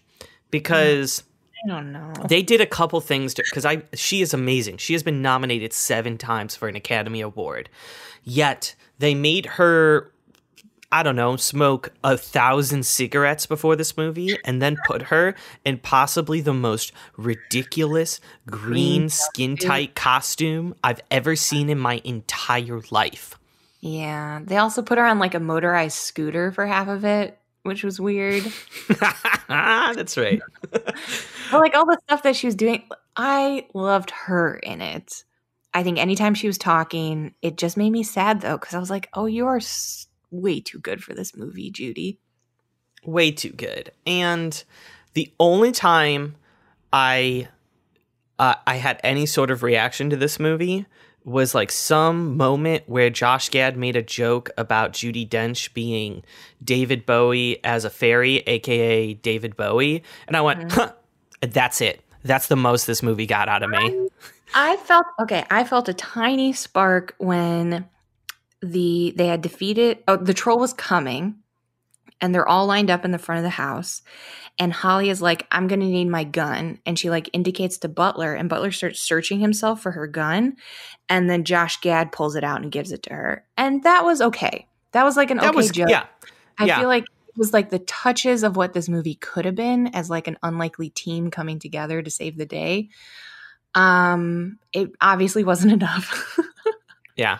because 0.51 1.23
I 1.63 1.67
don't 1.67 1.91
know. 1.91 2.13
They 2.27 2.41
did 2.41 2.61
a 2.61 2.65
couple 2.65 3.01
things 3.01 3.33
because 3.33 3.65
I 3.65 3.83
she 3.93 4.21
is 4.21 4.33
amazing. 4.33 4.77
She 4.77 4.93
has 4.93 5.03
been 5.03 5.21
nominated 5.21 5.73
seven 5.73 6.17
times 6.17 6.55
for 6.55 6.67
an 6.67 6.75
Academy 6.75 7.21
Award, 7.21 7.69
yet 8.23 8.75
they 8.99 9.15
made 9.15 9.45
her. 9.45 10.11
I 10.91 11.03
don't 11.03 11.15
know, 11.15 11.35
smoke 11.35 11.93
a 12.03 12.17
thousand 12.17 12.83
cigarettes 12.83 13.45
before 13.45 13.75
this 13.75 13.95
movie 13.95 14.39
and 14.43 14.59
then 14.59 14.75
put 14.87 15.03
her 15.03 15.35
in 15.63 15.77
possibly 15.77 16.41
the 16.41 16.53
most 16.53 16.91
ridiculous 17.15 18.19
green 18.47 19.07
skin 19.07 19.55
tight 19.55 19.93
costume 19.93 20.73
I've 20.83 20.99
ever 21.11 21.35
seen 21.35 21.69
in 21.69 21.77
my 21.77 22.01
entire 22.03 22.81
life. 22.89 23.38
Yeah. 23.79 24.41
They 24.43 24.57
also 24.57 24.81
put 24.81 24.97
her 24.97 25.05
on 25.05 25.19
like 25.19 25.35
a 25.35 25.39
motorized 25.39 25.97
scooter 25.97 26.51
for 26.51 26.65
half 26.65 26.87
of 26.87 27.05
it, 27.05 27.37
which 27.63 27.83
was 27.83 27.99
weird. 27.99 28.43
That's 29.47 30.17
right. 30.17 30.41
but 30.71 30.95
like 31.53 31.75
all 31.75 31.85
the 31.85 31.99
stuff 32.03 32.23
that 32.23 32.35
she 32.35 32.47
was 32.47 32.55
doing, 32.55 32.83
I 33.15 33.67
loved 33.73 34.11
her 34.11 34.55
in 34.55 34.81
it. 34.81 35.23
I 35.73 35.83
think 35.83 35.99
anytime 35.99 36.33
she 36.33 36.47
was 36.47 36.57
talking, 36.57 37.33
it 37.41 37.57
just 37.57 37.77
made 37.77 37.91
me 37.91 38.03
sad 38.03 38.41
though, 38.41 38.57
because 38.57 38.73
I 38.73 38.79
was 38.79 38.89
like, 38.89 39.09
oh, 39.13 39.27
you 39.27 39.45
are 39.47 39.59
way 40.31 40.59
too 40.59 40.79
good 40.79 41.03
for 41.03 41.13
this 41.13 41.35
movie, 41.35 41.71
Judi. 41.71 42.17
Way 43.05 43.31
too 43.31 43.51
good. 43.51 43.91
And 44.05 44.61
the 45.13 45.31
only 45.39 45.71
time 45.71 46.35
I 46.91 47.47
uh, 48.37 48.55
I 48.65 48.75
had 48.75 48.99
any 49.03 49.25
sort 49.25 49.51
of 49.51 49.63
reaction 49.63 50.09
to 50.09 50.15
this 50.15 50.39
movie 50.39 50.85
was 51.23 51.53
like 51.53 51.71
some 51.71 52.37
moment 52.37 52.83
where 52.87 53.09
Josh 53.09 53.49
Gad 53.49 53.77
made 53.77 53.95
a 53.95 54.01
joke 54.01 54.49
about 54.57 54.93
Judi 54.93 55.27
Dench 55.27 55.73
being 55.73 56.23
David 56.63 57.05
Bowie 57.05 57.63
as 57.63 57.85
a 57.85 57.89
fairy, 57.89 58.37
aka 58.47 59.13
David 59.13 59.55
Bowie, 59.55 60.03
and 60.27 60.35
I 60.35 60.41
went, 60.41 60.61
mm-hmm. 60.61 60.79
huh, 60.79 60.93
"That's 61.41 61.81
it. 61.81 62.01
That's 62.23 62.47
the 62.47 62.55
most 62.55 62.87
this 62.87 63.03
movie 63.03 63.25
got 63.25 63.49
out 63.49 63.63
of 63.63 63.69
me." 63.69 64.09
I 64.53 64.77
felt 64.77 65.05
okay. 65.21 65.45
I 65.49 65.63
felt 65.63 65.89
a 65.89 65.93
tiny 65.93 66.53
spark 66.53 67.15
when 67.17 67.87
the 68.61 69.13
they 69.15 69.27
had 69.27 69.41
defeated. 69.41 69.99
Oh, 70.07 70.17
the 70.17 70.33
troll 70.33 70.59
was 70.59 70.73
coming, 70.73 71.35
and 72.21 72.33
they're 72.33 72.47
all 72.47 72.65
lined 72.65 72.89
up 72.89 73.05
in 73.05 73.11
the 73.11 73.17
front 73.17 73.39
of 73.39 73.43
the 73.43 73.49
house, 73.49 74.01
and 74.59 74.73
Holly 74.73 75.09
is 75.09 75.21
like, 75.21 75.47
I'm 75.51 75.67
going 75.67 75.79
to 75.79 75.85
need 75.85 76.09
my 76.09 76.25
gun. 76.25 76.79
And 76.85 76.99
she 76.99 77.09
like 77.09 77.29
indicates 77.31 77.77
to 77.79 77.87
Butler, 77.87 78.35
and 78.35 78.49
Butler 78.49 78.71
starts 78.71 79.01
searching 79.01 79.39
himself 79.39 79.81
for 79.81 79.91
her 79.91 80.05
gun. 80.05 80.57
And 81.07 81.29
then 81.29 81.45
Josh 81.45 81.79
Gad 81.79 82.11
pulls 82.11 82.35
it 82.35 82.43
out 82.43 82.61
and 82.61 82.71
gives 82.71 82.91
it 82.91 83.03
to 83.03 83.13
her. 83.13 83.45
And 83.57 83.83
that 83.83 84.03
was 84.03 84.21
okay. 84.21 84.67
That 84.91 85.05
was 85.05 85.15
like 85.15 85.31
an 85.31 85.37
that 85.37 85.51
okay 85.51 85.55
was, 85.55 85.71
joke. 85.71 85.89
Yeah. 85.89 86.05
I 86.57 86.65
yeah. 86.65 86.79
feel 86.79 86.89
like 86.89 87.03
it 87.03 87.37
was 87.37 87.53
like 87.53 87.69
the 87.69 87.79
touches 87.79 88.43
of 88.43 88.57
what 88.57 88.73
this 88.73 88.89
movie 88.89 89.15
could 89.15 89.45
have 89.45 89.55
been 89.55 89.87
as 89.95 90.09
like 90.09 90.27
an 90.27 90.37
unlikely 90.43 90.89
team 90.89 91.31
coming 91.31 91.59
together 91.59 92.01
to 92.01 92.11
save 92.11 92.37
the 92.37 92.45
day. 92.45 92.89
Um, 93.75 94.59
it 94.73 94.91
obviously 94.99 95.45
wasn't 95.45 95.71
enough. 95.81 96.37
yeah. 97.15 97.39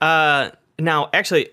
Uh, 0.00 0.50
now, 0.78 1.10
actually, 1.12 1.48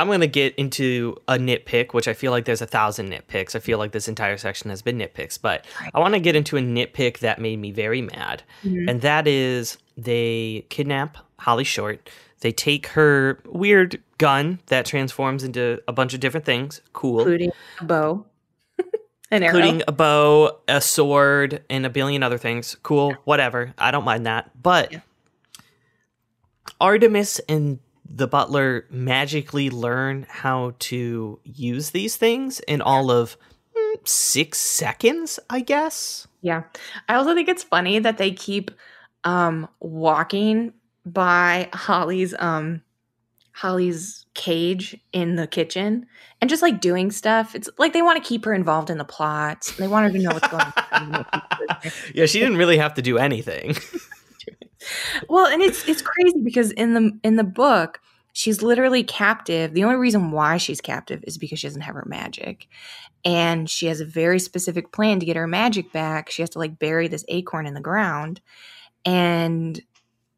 I'm 0.00 0.06
going 0.06 0.20
to 0.20 0.26
get 0.26 0.54
into 0.54 1.14
a 1.28 1.34
nitpick, 1.34 1.92
which 1.92 2.08
I 2.08 2.14
feel 2.14 2.32
like 2.32 2.46
there's 2.46 2.62
a 2.62 2.66
thousand 2.66 3.10
nitpicks. 3.10 3.54
I 3.54 3.58
feel 3.58 3.76
like 3.76 3.92
this 3.92 4.08
entire 4.08 4.38
section 4.38 4.70
has 4.70 4.80
been 4.80 4.96
nitpicks, 4.96 5.38
but 5.38 5.66
I 5.92 6.00
want 6.00 6.14
to 6.14 6.20
get 6.20 6.34
into 6.34 6.56
a 6.56 6.60
nitpick 6.60 7.18
that 7.18 7.38
made 7.38 7.58
me 7.58 7.70
very 7.70 8.00
mad. 8.00 8.42
Mm-hmm. 8.64 8.88
And 8.88 9.02
that 9.02 9.28
is 9.28 9.76
they 9.98 10.64
kidnap 10.70 11.18
Holly 11.38 11.64
Short. 11.64 12.08
They 12.40 12.50
take 12.50 12.86
her 12.86 13.42
weird 13.44 14.02
gun 14.16 14.60
that 14.68 14.86
transforms 14.86 15.44
into 15.44 15.82
a 15.86 15.92
bunch 15.92 16.14
of 16.14 16.20
different 16.20 16.46
things. 16.46 16.80
Cool. 16.94 17.18
Including 17.18 17.52
a 17.80 17.84
bow. 17.84 18.24
An 19.30 19.42
including 19.42 19.82
a 19.86 19.92
bow, 19.92 20.60
a 20.66 20.80
sword, 20.80 21.62
and 21.68 21.84
a 21.84 21.90
billion 21.90 22.22
other 22.22 22.38
things. 22.38 22.74
Cool, 22.82 23.12
whatever. 23.24 23.74
I 23.76 23.90
don't 23.90 24.06
mind 24.06 24.24
that. 24.24 24.50
But 24.62 24.92
yeah. 24.92 25.00
Artemis 26.80 27.38
and 27.50 27.80
the 28.12 28.26
butler 28.26 28.86
magically 28.90 29.70
learn 29.70 30.26
how 30.28 30.74
to 30.80 31.38
use 31.44 31.90
these 31.90 32.16
things 32.16 32.58
in 32.60 32.82
all 32.82 33.10
of 33.10 33.36
mm, 33.76 34.08
six 34.08 34.58
seconds, 34.58 35.38
I 35.48 35.60
guess. 35.60 36.26
Yeah. 36.42 36.64
I 37.08 37.14
also 37.14 37.34
think 37.34 37.48
it's 37.48 37.62
funny 37.62 38.00
that 38.00 38.18
they 38.18 38.32
keep 38.32 38.72
um 39.22 39.68
walking 39.80 40.72
by 41.06 41.68
Holly's 41.72 42.34
um 42.38 42.82
Holly's 43.52 44.26
cage 44.34 44.98
in 45.12 45.36
the 45.36 45.46
kitchen 45.46 46.06
and 46.40 46.48
just 46.48 46.62
like 46.62 46.80
doing 46.80 47.10
stuff. 47.10 47.54
It's 47.54 47.68
like 47.78 47.92
they 47.92 48.02
want 48.02 48.22
to 48.22 48.26
keep 48.26 48.44
her 48.44 48.54
involved 48.54 48.90
in 48.90 48.98
the 48.98 49.04
plot. 49.04 49.72
They 49.78 49.86
want 49.86 50.06
her 50.06 50.18
to 50.18 50.22
know 50.22 50.32
what's 50.32 50.48
going 50.48 50.72
on. 50.92 51.26
yeah, 52.14 52.26
she 52.26 52.38
didn't 52.38 52.56
really 52.56 52.78
have 52.78 52.94
to 52.94 53.02
do 53.02 53.18
anything. 53.18 53.76
well, 55.28 55.46
and 55.46 55.62
it's 55.62 55.86
it's 55.88 56.02
crazy 56.02 56.40
because 56.42 56.70
in 56.72 56.94
the 56.94 57.18
in 57.22 57.36
the 57.36 57.44
book, 57.44 58.00
she's 58.32 58.62
literally 58.62 59.02
captive. 59.02 59.74
The 59.74 59.84
only 59.84 59.96
reason 59.96 60.30
why 60.30 60.56
she's 60.56 60.80
captive 60.80 61.22
is 61.26 61.38
because 61.38 61.58
she 61.58 61.66
doesn't 61.66 61.82
have 61.82 61.94
her 61.94 62.06
magic. 62.06 62.68
And 63.24 63.68
she 63.68 63.86
has 63.86 64.00
a 64.00 64.06
very 64.06 64.38
specific 64.38 64.92
plan 64.92 65.20
to 65.20 65.26
get 65.26 65.36
her 65.36 65.46
magic 65.46 65.92
back. 65.92 66.30
She 66.30 66.42
has 66.42 66.50
to 66.50 66.58
like 66.58 66.78
bury 66.78 67.06
this 67.06 67.24
acorn 67.28 67.66
in 67.66 67.74
the 67.74 67.80
ground. 67.80 68.40
And 69.04 69.80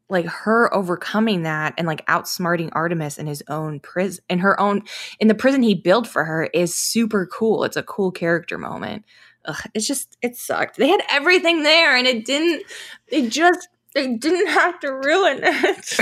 like 0.09 0.25
her 0.25 0.73
overcoming 0.73 1.43
that 1.43 1.73
and 1.77 1.87
like 1.87 2.05
outsmarting 2.07 2.69
Artemis 2.73 3.17
in 3.17 3.25
his 3.25 3.41
own 3.49 3.79
prison 3.79 4.23
in 4.29 4.39
her 4.39 4.59
own 4.59 4.83
in 5.19 5.27
the 5.27 5.35
prison 5.35 5.63
he 5.63 5.73
built 5.75 6.05
for 6.07 6.25
her 6.25 6.45
is 6.53 6.75
super 6.75 7.25
cool. 7.25 7.63
It's 7.63 7.77
a 7.77 7.83
cool 7.83 8.11
character 8.11 8.57
moment. 8.57 9.05
Ugh, 9.45 9.61
it's 9.73 9.87
just 9.87 10.17
it 10.21 10.35
sucked. 10.35 10.77
They 10.77 10.87
had 10.87 11.01
everything 11.09 11.63
there 11.63 11.95
and 11.97 12.05
it 12.05 12.25
didn't 12.25 12.63
it 13.07 13.29
just 13.29 13.67
they 13.93 14.15
didn't 14.15 14.47
have 14.47 14.79
to 14.81 14.91
ruin 14.91 15.39
it. 15.43 15.99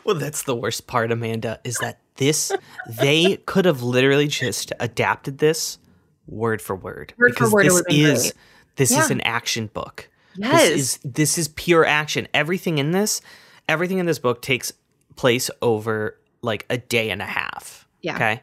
well, 0.04 0.16
that's 0.16 0.42
the 0.42 0.54
worst 0.54 0.86
part, 0.86 1.10
Amanda, 1.12 1.60
is 1.64 1.76
that 1.78 1.98
this 2.16 2.52
they 2.88 3.36
could 3.46 3.64
have 3.64 3.82
literally 3.82 4.28
just 4.28 4.72
adapted 4.78 5.38
this 5.38 5.78
word 6.26 6.62
for 6.62 6.76
word. 6.76 7.14
Word 7.18 7.32
because 7.32 7.50
for 7.50 7.56
word, 7.56 7.66
this 7.66 7.80
is 7.88 8.22
great. 8.22 8.34
this 8.76 8.92
yeah. 8.92 9.00
is 9.00 9.10
an 9.10 9.20
action 9.22 9.66
book. 9.68 10.08
Yes. 10.36 10.68
This 10.68 10.78
is 10.78 10.98
this 11.04 11.38
is 11.38 11.48
pure 11.48 11.84
action. 11.84 12.28
Everything 12.32 12.78
in 12.78 12.92
this, 12.92 13.20
everything 13.68 13.98
in 13.98 14.06
this 14.06 14.18
book 14.18 14.42
takes 14.42 14.72
place 15.16 15.50
over 15.60 16.16
like 16.42 16.66
a 16.70 16.78
day 16.78 17.10
and 17.10 17.20
a 17.20 17.26
half. 17.26 17.86
Yeah. 18.02 18.14
Okay. 18.14 18.42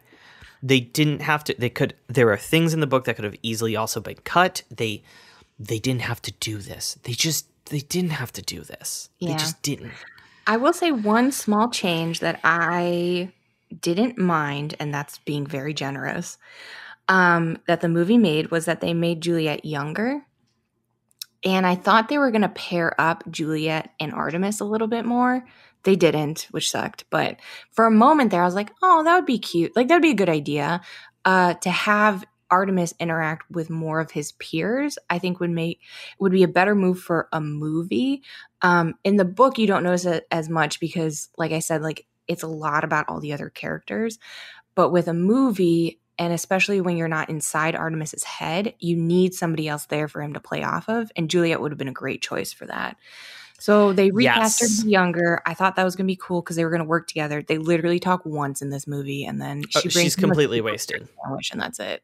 They 0.61 0.79
didn't 0.79 1.21
have 1.21 1.43
to 1.45 1.55
they 1.57 1.69
could 1.69 1.93
there 2.07 2.31
are 2.31 2.37
things 2.37 2.73
in 2.73 2.79
the 2.79 2.87
book 2.87 3.05
that 3.05 3.15
could 3.15 3.25
have 3.25 3.37
easily 3.41 3.75
also 3.75 4.01
been 4.01 4.17
cut. 4.23 4.63
They 4.69 5.03
they 5.59 5.79
didn't 5.79 6.01
have 6.01 6.21
to 6.23 6.31
do 6.33 6.57
this. 6.57 6.97
They 7.03 7.13
just 7.13 7.47
they 7.69 7.79
didn't 7.79 8.11
have 8.11 8.31
to 8.33 8.41
do 8.41 8.61
this. 8.61 9.09
Yeah. 9.19 9.31
They 9.31 9.37
just 9.37 9.61
didn't. 9.61 9.91
I 10.45 10.57
will 10.57 10.73
say 10.73 10.91
one 10.91 11.31
small 11.31 11.69
change 11.69 12.21
that 12.21 12.39
I 12.43 13.31
didn't 13.81 14.17
mind, 14.17 14.75
and 14.79 14.93
that's 14.93 15.17
being 15.19 15.45
very 15.45 15.73
generous, 15.73 16.37
um, 17.09 17.57
that 17.67 17.81
the 17.81 17.89
movie 17.89 18.17
made 18.17 18.49
was 18.49 18.65
that 18.65 18.81
they 18.81 18.93
made 18.93 19.21
Juliet 19.21 19.65
younger. 19.65 20.21
And 21.43 21.67
I 21.67 21.75
thought 21.75 22.09
they 22.09 22.17
were 22.17 22.31
going 22.31 22.41
to 22.41 22.49
pair 22.49 22.99
up 22.99 23.23
Juliet 23.29 23.91
and 23.99 24.13
Artemis 24.13 24.59
a 24.59 24.65
little 24.65 24.87
bit 24.87 25.05
more. 25.05 25.45
They 25.83 25.95
didn't, 25.95 26.47
which 26.51 26.71
sucked. 26.71 27.05
But 27.09 27.37
for 27.71 27.85
a 27.85 27.91
moment 27.91 28.31
there, 28.31 28.41
I 28.41 28.45
was 28.45 28.55
like, 28.55 28.71
oh, 28.81 29.03
that 29.03 29.15
would 29.15 29.25
be 29.25 29.39
cute. 29.39 29.75
Like, 29.75 29.87
that 29.87 29.95
would 29.95 30.01
be 30.01 30.11
a 30.11 30.15
good 30.15 30.29
idea 30.29 30.81
uh, 31.25 31.53
to 31.55 31.69
have 31.69 32.25
Artemis 32.49 32.93
interact 32.99 33.49
with 33.51 33.69
more 33.69 33.99
of 33.99 34.11
his 34.11 34.31
peers, 34.33 34.97
I 35.09 35.19
think 35.19 35.39
would 35.39 35.49
make 35.49 35.81
would 36.19 36.31
be 36.31 36.43
a 36.43 36.47
better 36.47 36.75
move 36.75 36.99
for 36.99 37.27
a 37.31 37.41
movie. 37.41 38.23
Um, 38.61 38.95
in 39.03 39.17
the 39.17 39.25
book, 39.25 39.57
you 39.57 39.67
don't 39.67 39.83
notice 39.83 40.05
it 40.05 40.27
as 40.31 40.49
much 40.49 40.79
because, 40.79 41.29
like 41.37 41.51
I 41.51 41.59
said, 41.59 41.81
like 41.81 42.05
it's 42.27 42.43
a 42.43 42.47
lot 42.47 42.83
about 42.83 43.05
all 43.07 43.19
the 43.19 43.33
other 43.33 43.49
characters. 43.49 44.19
But 44.75 44.91
with 44.91 45.07
a 45.07 45.13
movie, 45.13 45.99
and 46.19 46.33
especially 46.33 46.81
when 46.81 46.97
you're 46.97 47.07
not 47.07 47.29
inside 47.29 47.75
Artemis's 47.75 48.23
head, 48.23 48.73
you 48.79 48.95
need 48.95 49.33
somebody 49.33 49.67
else 49.67 49.85
there 49.85 50.07
for 50.07 50.21
him 50.21 50.33
to 50.33 50.39
play 50.39 50.63
off 50.63 50.89
of. 50.89 51.11
And 51.15 51.29
Juliet 51.29 51.61
would 51.61 51.71
have 51.71 51.77
been 51.77 51.87
a 51.87 51.93
great 51.93 52.21
choice 52.21 52.51
for 52.51 52.65
that. 52.65 52.97
So 53.59 53.91
they 53.93 54.11
recast 54.11 54.61
Yes. 54.61 54.83
her 54.83 54.87
younger. 54.89 55.41
I 55.45 55.53
thought 55.55 55.75
that 55.77 55.83
was 55.83 55.95
going 55.95 56.05
to 56.05 56.11
be 56.11 56.19
cool 56.21 56.41
because 56.41 56.55
they 56.55 56.63
were 56.63 56.69
going 56.69 56.81
to 56.81 56.87
work 56.87 57.07
together. 57.07 57.41
They 57.41 57.57
literally 57.57 57.99
talk 57.99 58.23
once 58.25 58.61
in 58.61 58.69
this 58.69 58.85
movie, 58.85 59.25
and 59.25 59.41
then 59.41 59.63
she 59.69 59.79
Oh, 59.79 59.81
brings 59.81 59.93
she's 59.93 60.15
completely 60.15 60.61
wasted. 60.61 61.07
sandwich, 61.23 61.51
and 61.51 61.59
that's 61.61 61.79
it. 61.79 62.03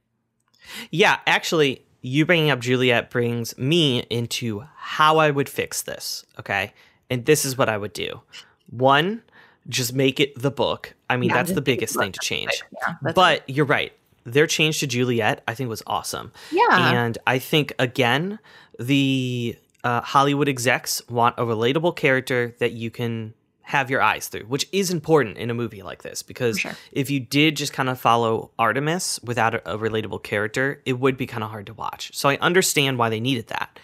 Yeah, 0.91 1.19
actually, 1.27 1.83
you 2.01 2.25
bringing 2.25 2.49
up 2.49 2.59
Juliet 2.59 3.09
brings 3.09 3.57
me 3.57 3.99
into 4.09 4.65
how 4.75 5.17
I 5.17 5.31
would 5.31 5.49
fix 5.49 5.81
this. 5.81 6.25
Okay. 6.39 6.73
And 7.09 7.25
this 7.25 7.45
is 7.45 7.57
what 7.57 7.69
I 7.69 7.77
would 7.77 7.93
do 7.93 8.21
one, 8.69 9.21
just 9.69 9.93
make 9.93 10.19
it 10.19 10.39
the 10.41 10.51
book. 10.51 10.93
I 11.09 11.17
mean, 11.17 11.29
Yeah, 11.29 11.35
that's 11.35 11.51
the 11.51 11.61
biggest 11.61 11.97
thing 11.97 12.11
to 12.11 12.19
change. 12.19 12.63
Yeah, 12.71 12.95
that's 13.01 13.15
But 13.15 13.49
you're 13.49 13.65
right. 13.65 13.93
Their 14.25 14.47
change 14.47 14.79
to 14.79 14.87
Juliet, 14.87 15.43
I 15.47 15.53
think, 15.53 15.69
was 15.69 15.83
awesome. 15.85 16.31
Yeah. 16.51 16.93
And 16.93 17.17
I 17.27 17.39
think, 17.39 17.73
again, 17.77 18.39
the 18.79 19.57
uh, 19.83 20.01
Hollywood 20.01 20.47
execs 20.47 21.07
want 21.09 21.35
a 21.37 21.43
relatable 21.43 21.95
character 21.95 22.55
that 22.59 22.71
you 22.71 22.89
can 22.89 23.33
have 23.63 23.89
your 23.89 24.01
eyes 24.01 24.27
through, 24.27 24.43
which 24.43 24.67
is 24.71 24.91
important 24.91 25.37
in 25.37 25.49
a 25.49 25.53
movie 25.53 25.81
like 25.81 26.03
this 26.03 26.21
because 26.21 26.59
sure. 26.59 26.73
if 26.91 27.09
you 27.09 27.19
did 27.19 27.55
just 27.55 27.71
kind 27.73 27.89
of 27.89 27.99
follow 27.99 28.51
Artemis 28.59 29.19
without 29.23 29.55
a, 29.55 29.75
a 29.75 29.77
relatable 29.77 30.21
character, 30.21 30.81
it 30.85 30.99
would 30.99 31.17
be 31.17 31.25
kind 31.25 31.43
of 31.43 31.49
hard 31.49 31.65
to 31.67 31.73
watch. 31.73 32.13
So 32.13 32.29
I 32.29 32.37
understand 32.37 32.97
why 32.97 33.09
they 33.09 33.21
needed 33.21 33.47
that. 33.47 33.79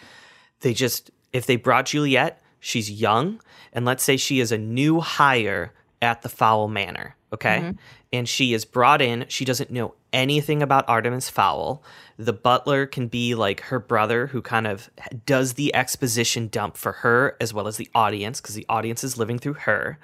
They 0.60 0.74
just, 0.74 1.12
if 1.32 1.46
they 1.46 1.56
brought 1.56 1.86
Juliet, 1.86 2.42
she's 2.60 2.92
young, 2.92 3.42
and 3.72 3.86
let's 3.86 4.04
say 4.04 4.18
she 4.18 4.42
is 4.42 4.52
a 4.52 4.58
new 4.58 5.00
hire 5.00 5.74
at 6.02 6.22
the 6.22 6.30
Fowl 6.30 6.68
Manor, 6.68 7.16
okay? 7.34 7.60
Mm-hmm. 7.60 7.78
And 8.12 8.28
she 8.28 8.54
is 8.54 8.66
brought 8.66 9.02
in, 9.02 9.26
she 9.30 9.46
doesn't 9.46 9.72
know 9.72 9.96
anything 10.14 10.62
about 10.62 10.88
Artemis 10.88 11.30
Fowl. 11.30 11.84
The 12.18 12.34
butler 12.34 12.86
can 12.86 13.08
be 13.08 13.34
like 13.36 13.62
her 13.62 13.80
brother 13.80 14.28
who 14.28 14.42
kind 14.42 14.68
of 14.68 14.90
does 15.26 15.54
the 15.54 15.74
exposition 15.74 16.48
dump 16.48 16.76
for 16.76 16.92
her 16.92 17.38
as 17.40 17.54
well 17.54 17.68
as 17.68 17.78
the 17.78 17.90
audience 17.96 18.42
because 18.42 18.56
the 18.56 18.66
audience 18.68 19.04
is 19.04 19.18
living 19.18 19.40
through 19.40 19.54
her. 19.54 20.00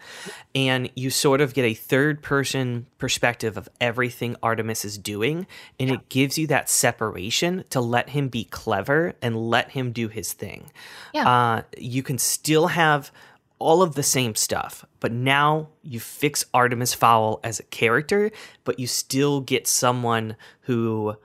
And 0.54 0.90
you 0.96 1.10
sort 1.10 1.42
of 1.42 1.54
get 1.54 1.66
a 1.66 1.74
third 1.74 2.22
person 2.22 2.86
perspective 2.98 3.58
of 3.58 3.68
everything 3.82 4.38
Artemis 4.42 4.86
is 4.86 4.98
doing. 4.98 5.46
And 5.80 5.90
it 5.90 6.08
gives 6.08 6.38
you 6.38 6.48
that 6.48 6.70
separation 6.70 7.66
to 7.72 7.82
let 7.82 8.10
him 8.10 8.30
be 8.30 8.46
clever 8.46 9.14
and 9.22 9.50
let 9.50 9.72
him 9.72 9.92
do 9.92 10.08
his 10.08 10.32
thing. 10.32 10.72
Yeah. 11.14 11.30
Uh, 11.30 11.62
you 11.78 12.02
can 12.02 12.18
still 12.18 12.68
have 12.68 13.12
all 13.66 13.82
of 13.82 13.96
the 13.96 14.04
same 14.04 14.36
stuff, 14.36 14.86
but 15.00 15.12
now 15.12 15.70
you 15.82 16.00
fix 16.00 16.46
Artemis 16.54 16.94
Fowl 16.94 17.40
as 17.44 17.60
a 17.60 17.64
character, 17.64 18.30
but 18.64 18.80
you 18.80 18.86
still 18.86 19.42
get 19.42 19.66
someone 19.68 20.36
who 20.62 21.16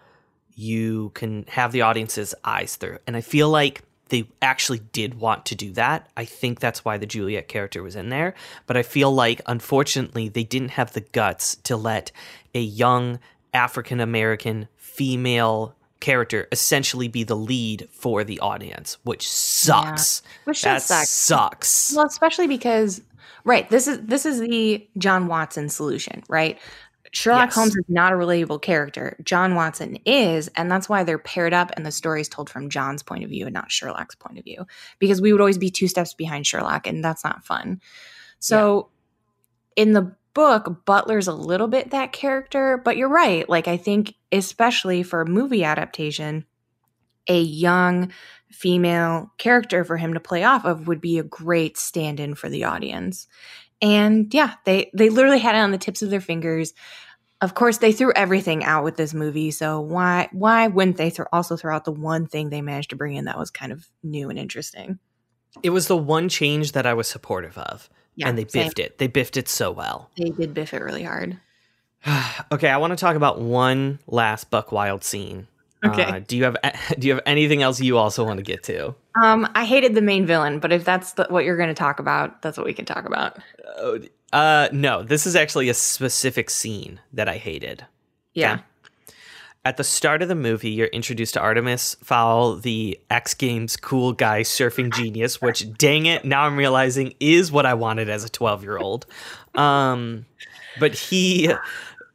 you 0.54 1.10
can 1.10 1.44
have 1.48 1.72
the 1.72 1.82
audience's 1.82 2.34
eyes 2.42 2.76
through. 2.76 2.96
And 3.06 3.14
I 3.14 3.20
feel 3.20 3.50
like 3.50 3.82
they 4.08 4.26
actually 4.40 4.80
did 4.92 5.20
want 5.20 5.44
to 5.46 5.54
do 5.54 5.72
that. 5.72 6.10
I 6.16 6.24
think 6.24 6.60
that's 6.60 6.82
why 6.82 6.96
the 6.96 7.06
Juliet 7.06 7.46
character 7.46 7.82
was 7.82 7.94
in 7.94 8.08
there. 8.08 8.34
But 8.66 8.78
I 8.78 8.82
feel 8.82 9.12
like, 9.12 9.42
unfortunately, 9.46 10.28
they 10.28 10.44
didn't 10.44 10.72
have 10.72 10.92
the 10.94 11.02
guts 11.02 11.56
to 11.64 11.76
let 11.76 12.10
a 12.54 12.60
young 12.60 13.20
African 13.52 14.00
American 14.00 14.68
female 14.76 15.74
character 16.00 16.48
essentially 16.50 17.08
be 17.08 17.24
the 17.24 17.36
lead 17.36 17.88
for 17.92 18.24
the 18.24 18.40
audience, 18.40 18.98
which 19.04 19.28
sucks. 19.28 20.22
Which 20.44 20.62
that 20.62 20.74
does 20.74 20.86
suck. 20.86 21.06
sucks. 21.64 21.92
Well, 21.94 22.06
especially 22.06 22.46
because 22.46 23.00
right, 23.44 23.68
this 23.70 23.86
is 23.86 24.00
this 24.02 24.26
is 24.26 24.40
the 24.40 24.86
John 24.98 25.26
Watson 25.26 25.68
solution, 25.68 26.22
right? 26.28 26.58
Sherlock 27.12 27.46
Yes. 27.48 27.54
Holmes 27.56 27.76
is 27.76 27.84
not 27.88 28.12
a 28.12 28.16
relatable 28.16 28.62
character. 28.62 29.16
John 29.24 29.56
Watson 29.56 29.98
is, 30.04 30.48
and 30.54 30.70
that's 30.70 30.88
why 30.88 31.02
they're 31.02 31.18
paired 31.18 31.52
up 31.52 31.72
and 31.76 31.84
the 31.84 31.90
story 31.90 32.20
is 32.20 32.28
told 32.28 32.48
from 32.48 32.70
John's 32.70 33.02
point 33.02 33.24
of 33.24 33.30
view 33.30 33.46
and 33.46 33.54
not 33.54 33.70
Sherlock's 33.72 34.14
point 34.14 34.38
of 34.38 34.44
view. 34.44 34.64
Because 35.00 35.20
we 35.20 35.32
would 35.32 35.40
always 35.40 35.58
be 35.58 35.70
two 35.70 35.88
steps 35.88 36.14
behind 36.14 36.46
Sherlock, 36.46 36.86
and 36.86 37.04
that's 37.04 37.24
not 37.24 37.44
fun. 37.44 37.80
So 38.38 38.90
in 39.74 39.92
the 39.92 40.14
book, 40.40 40.86
Butler's 40.86 41.28
a 41.28 41.34
little 41.34 41.68
bit 41.68 41.90
that 41.90 42.12
character, 42.12 42.80
but 42.82 42.96
you're 42.96 43.10
right. 43.10 43.46
Like 43.46 43.68
I 43.68 43.76
think 43.76 44.14
especially 44.32 45.02
for 45.02 45.20
a 45.20 45.28
movie 45.28 45.64
adaptation, 45.64 46.46
a 47.28 47.38
young 47.38 48.10
female 48.50 49.30
character 49.36 49.84
for 49.84 49.98
him 49.98 50.14
to 50.14 50.20
play 50.20 50.42
off 50.44 50.64
of 50.64 50.88
would 50.88 51.02
be 51.02 51.18
a 51.18 51.22
great 51.22 51.76
stand-in 51.76 52.34
for 52.34 52.48
the 52.48 52.64
audience. 52.64 53.26
And 53.82 54.32
yeah, 54.32 54.54
they 54.64 54.90
they 54.94 55.10
literally 55.10 55.40
had 55.40 55.56
it 55.56 55.58
on 55.58 55.72
the 55.72 55.78
tips 55.78 56.00
of 56.00 56.08
their 56.08 56.22
fingers. 56.22 56.72
Of 57.42 57.52
course, 57.54 57.76
they 57.76 57.92
threw 57.92 58.10
everything 58.14 58.64
out 58.64 58.82
with 58.82 58.96
this 58.96 59.12
movie, 59.12 59.50
so 59.50 59.82
why 59.82 60.30
why 60.32 60.68
wouldn't 60.68 60.96
they 60.96 61.10
throw, 61.10 61.26
also 61.34 61.58
throw 61.58 61.76
out 61.76 61.84
the 61.84 61.92
one 61.92 62.26
thing 62.26 62.48
they 62.48 62.62
managed 62.62 62.90
to 62.90 62.96
bring 62.96 63.14
in 63.14 63.26
that 63.26 63.38
was 63.38 63.50
kind 63.50 63.72
of 63.72 63.86
new 64.02 64.30
and 64.30 64.38
interesting? 64.38 65.00
It 65.62 65.70
was 65.70 65.86
the 65.86 65.98
one 65.98 66.30
change 66.30 66.72
that 66.72 66.86
I 66.86 66.94
was 66.94 67.08
supportive 67.08 67.58
of. 67.58 67.90
Yeah, 68.20 68.28
and 68.28 68.36
they 68.36 68.46
same. 68.46 68.66
biffed 68.66 68.78
it. 68.78 68.98
They 68.98 69.06
biffed 69.06 69.38
it 69.38 69.48
so 69.48 69.72
well. 69.72 70.10
They 70.16 70.28
did 70.28 70.52
biff 70.52 70.74
it 70.74 70.82
really 70.82 71.02
hard. 71.02 71.38
Okay, 72.52 72.68
I 72.68 72.78
want 72.78 72.90
to 72.90 72.96
talk 72.96 73.14
about 73.14 73.40
one 73.40 74.00
last 74.08 74.50
Buck 74.50 74.72
Wild 74.72 75.04
scene. 75.04 75.46
Okay. 75.84 76.02
Uh, 76.02 76.20
do 76.26 76.36
you 76.36 76.44
have 76.44 76.56
do 76.98 77.06
you 77.06 77.14
have 77.14 77.22
anything 77.26 77.62
else 77.62 77.80
you 77.80 77.96
also 77.96 78.24
want 78.24 78.38
to 78.38 78.42
get 78.42 78.64
to? 78.64 78.94
Um, 79.22 79.48
I 79.54 79.64
hated 79.64 79.94
the 79.94 80.02
main 80.02 80.26
villain, 80.26 80.58
but 80.58 80.72
if 80.72 80.84
that's 80.84 81.12
the, 81.12 81.26
what 81.30 81.44
you're 81.44 81.56
going 81.56 81.68
to 81.68 81.74
talk 81.74 82.00
about, 82.00 82.42
that's 82.42 82.58
what 82.58 82.66
we 82.66 82.74
can 82.74 82.84
talk 82.84 83.06
about. 83.06 83.38
Uh, 84.32 84.68
no, 84.72 85.02
this 85.02 85.26
is 85.26 85.36
actually 85.36 85.68
a 85.68 85.74
specific 85.74 86.50
scene 86.50 87.00
that 87.12 87.28
I 87.28 87.36
hated. 87.36 87.86
Yeah. 88.34 88.54
Okay. 88.54 88.62
At 89.62 89.76
the 89.76 89.84
start 89.84 90.22
of 90.22 90.28
the 90.28 90.34
movie, 90.34 90.70
you're 90.70 90.86
introduced 90.86 91.34
to 91.34 91.40
Artemis 91.40 91.94
Fowl, 92.02 92.56
the 92.56 92.98
X 93.10 93.34
Games 93.34 93.76
cool 93.76 94.14
guy 94.14 94.40
surfing 94.40 94.90
genius, 94.90 95.42
which 95.42 95.70
dang 95.74 96.06
it, 96.06 96.24
now 96.24 96.44
I'm 96.44 96.56
realizing 96.56 97.12
is 97.20 97.52
what 97.52 97.66
I 97.66 97.74
wanted 97.74 98.08
as 98.08 98.24
a 98.24 98.30
12 98.30 98.62
year 98.62 98.78
old. 98.78 99.04
Um, 99.54 100.24
but 100.78 100.94
he 100.94 101.52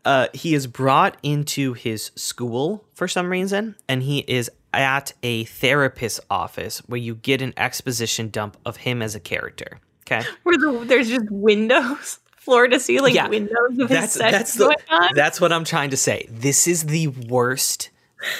uh, 0.05 0.27
he 0.33 0.55
is 0.55 0.65
brought 0.65 1.17
into 1.21 1.73
his 1.73 2.09
school 2.15 2.83
for 2.95 3.07
some 3.07 3.29
reason, 3.29 3.75
and 3.87 4.01
he 4.01 4.19
is 4.27 4.49
at 4.73 5.13
a 5.21 5.43
therapist's 5.45 6.19
office 6.31 6.79
where 6.87 6.99
you 6.99 7.13
get 7.13 7.43
an 7.43 7.53
exposition 7.57 8.29
dump 8.29 8.57
of 8.65 8.77
him 8.77 9.03
as 9.03 9.13
a 9.13 9.19
character. 9.19 9.79
Okay. 10.01 10.27
Where 10.43 10.57
the, 10.57 10.85
there's 10.85 11.09
just 11.09 11.29
windows 11.29 12.19
floor 12.45 12.67
to 12.67 12.79
ceiling 12.79 13.15
yeah, 13.15 13.27
windows 13.27 13.79
of 13.79 13.89
that's, 13.89 14.03
his 14.03 14.11
set 14.13 14.31
that's 14.31 14.53
the, 14.53 14.77
That's 15.15 15.41
what 15.41 15.51
I'm 15.51 15.65
trying 15.65 15.89
to 15.89 15.97
say. 15.97 16.27
This 16.29 16.67
is 16.67 16.83
the 16.83 17.07
worst 17.07 17.89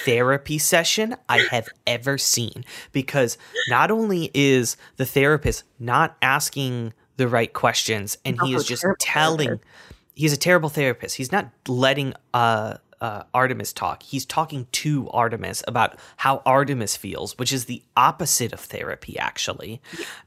therapy 0.04 0.58
session 0.58 1.16
I 1.28 1.46
have 1.50 1.68
ever 1.86 2.16
seen 2.16 2.64
because 2.92 3.36
not 3.68 3.90
only 3.90 4.30
is 4.32 4.76
the 4.96 5.04
therapist 5.04 5.64
not 5.78 6.16
asking 6.22 6.94
the 7.16 7.28
right 7.28 7.52
questions 7.52 8.16
and 8.24 8.40
he 8.42 8.54
is 8.54 8.64
just 8.64 8.84
telling 8.98 9.48
therapist. 9.48 9.70
he's 10.14 10.32
a 10.32 10.36
terrible 10.36 10.68
therapist. 10.68 11.16
He's 11.16 11.32
not 11.32 11.50
letting 11.68 12.14
uh 12.32 12.78
uh, 13.00 13.24
Artemis 13.34 13.72
talk. 13.74 14.02
He's 14.02 14.24
talking 14.24 14.66
to 14.72 15.08
Artemis 15.10 15.62
about 15.68 15.98
how 16.16 16.42
Artemis 16.46 16.96
feels, 16.96 17.36
which 17.38 17.52
is 17.52 17.66
the 17.66 17.82
opposite 17.96 18.52
of 18.52 18.60
therapy, 18.60 19.18
actually. 19.18 19.82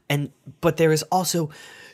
And 0.08 0.30
but 0.60 0.76
there 0.76 0.92
is 0.92 1.02
also 1.04 1.50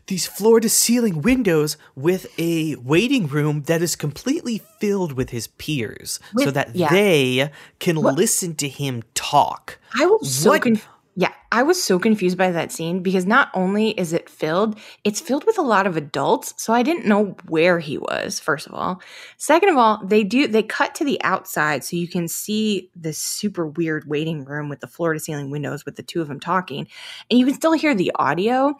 these 0.06 0.26
floor 0.26 0.60
to 0.60 0.68
ceiling 0.68 1.22
windows 1.22 1.76
with 1.94 2.26
a 2.38 2.76
waiting 2.76 3.26
room 3.26 3.62
that 3.62 3.82
is 3.82 3.96
completely 3.96 4.62
filled 4.78 5.12
with 5.12 5.30
his 5.30 5.46
peers, 5.46 6.20
with, 6.34 6.44
so 6.44 6.50
that 6.50 6.74
yeah. 6.74 6.88
they 6.88 7.50
can 7.78 8.00
what? 8.00 8.14
listen 8.14 8.54
to 8.56 8.68
him 8.68 9.02
talk. 9.14 9.78
I 9.98 10.06
was 10.06 10.34
so 10.34 10.58
confused 10.58 10.88
yeah, 11.18 11.32
I 11.50 11.62
was 11.62 11.82
so 11.82 11.98
confused 11.98 12.36
by 12.36 12.50
that 12.50 12.70
scene 12.70 13.02
because 13.02 13.24
not 13.24 13.50
only 13.54 13.92
is 13.92 14.12
it 14.12 14.28
filled, 14.28 14.78
it's 15.02 15.18
filled 15.18 15.46
with 15.46 15.56
a 15.56 15.62
lot 15.62 15.86
of 15.86 15.96
adults, 15.96 16.52
so 16.58 16.74
I 16.74 16.82
didn't 16.82 17.06
know 17.06 17.34
where 17.48 17.78
he 17.78 17.96
was, 17.96 18.38
first 18.38 18.66
of 18.66 18.74
all. 18.74 19.00
Second 19.38 19.70
of 19.70 19.78
all, 19.78 20.04
they 20.04 20.22
do 20.22 20.46
they 20.46 20.62
cut 20.62 20.94
to 20.96 21.04
the 21.04 21.18
outside 21.24 21.84
so 21.84 21.96
you 21.96 22.06
can 22.06 22.28
see 22.28 22.90
this 22.94 23.16
super 23.16 23.66
weird 23.66 24.06
waiting 24.06 24.44
room 24.44 24.68
with 24.68 24.80
the 24.80 24.86
floor 24.86 25.14
to 25.14 25.18
ceiling 25.18 25.50
windows 25.50 25.86
with 25.86 25.96
the 25.96 26.02
two 26.02 26.20
of 26.20 26.28
them 26.28 26.38
talking, 26.38 26.86
and 27.30 27.38
you 27.40 27.46
can 27.46 27.54
still 27.54 27.72
hear 27.72 27.94
the 27.94 28.12
audio, 28.16 28.74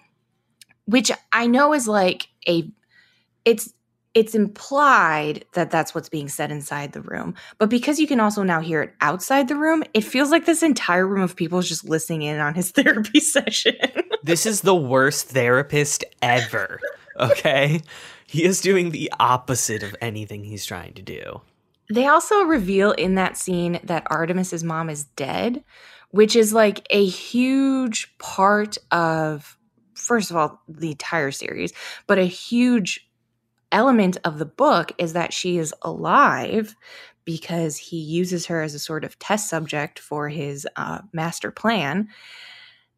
which 0.87 1.13
I 1.33 1.47
know 1.47 1.73
is 1.75 1.87
like 1.87 2.29
a 2.49 2.69
it's 3.45 3.73
it's 4.15 4.35
implied 4.35 5.45
that 5.53 5.71
that's 5.71 5.95
what's 5.95 6.09
being 6.09 6.29
said 6.31 6.51
inside 6.51 6.93
the 6.93 7.03
room. 7.03 7.35
But 7.59 7.69
because 7.69 8.01
you 8.01 8.07
can 8.07 8.19
also 8.19 8.43
now 8.43 8.61
hear 8.61 8.81
it 8.81 8.95
outside 9.03 9.47
the 9.47 9.57
room, 9.57 9.85
it 9.93 10.01
feels 10.01 10.31
like 10.31 10.47
this 10.47 10.63
entire 10.63 11.07
room 11.07 11.21
of 11.21 11.37
people 11.37 11.59
is 11.59 11.69
just 11.69 11.85
listening 11.87 12.23
in 12.23 12.41
on 12.41 12.55
his 12.55 12.71
therapy 12.73 13.21
session. 13.21 13.77
this 14.23 14.47
is 14.47 14.63
the 14.63 14.75
worst 14.75 15.29
therapist 15.29 16.05
ever. 16.23 16.81
Okay. 17.19 17.81
he 18.27 18.45
is 18.45 18.61
doing 18.61 18.91
the 18.91 19.11
opposite 19.19 19.83
of 19.83 19.97
anything 20.03 20.45
he's 20.45 20.67
trying 20.67 20.93
to 20.93 21.03
do. 21.03 21.41
They 21.91 22.07
also 22.07 22.43
reveal 22.43 22.93
in 22.93 23.15
that 23.15 23.39
scene 23.39 23.81
that 23.85 24.07
Artemis's 24.11 24.63
mom 24.63 24.91
is 24.91 25.05
dead, 25.05 25.65
which 26.11 26.37
is 26.37 26.53
like 26.53 26.87
a 26.91 27.07
huge 27.07 28.15
part 28.19 28.77
of 28.91 29.56
first 29.97 30.31
of 30.31 30.37
all 30.37 30.63
the 30.69 30.91
entire 30.93 31.31
series, 31.31 31.73
but 32.07 32.19
a 32.19 32.25
huge 32.25 33.09
element 33.73 34.17
of 34.25 34.39
the 34.39 34.47
book 34.47 34.93
is 34.99 35.15
that 35.15 35.33
she 35.33 35.59
is 35.59 35.75
alive 35.83 36.77
because 37.25 37.77
he 37.77 37.99
uses 37.99 38.47
her 38.47 38.63
as 38.63 38.75
a 38.75 38.79
sort 38.79 39.05
of 39.05 39.19
test 39.19 39.51
subject 39.51 39.99
for 39.99 40.29
his 40.29 40.67
uh, 40.77 41.01
master 41.13 41.51
plan. 41.51 42.09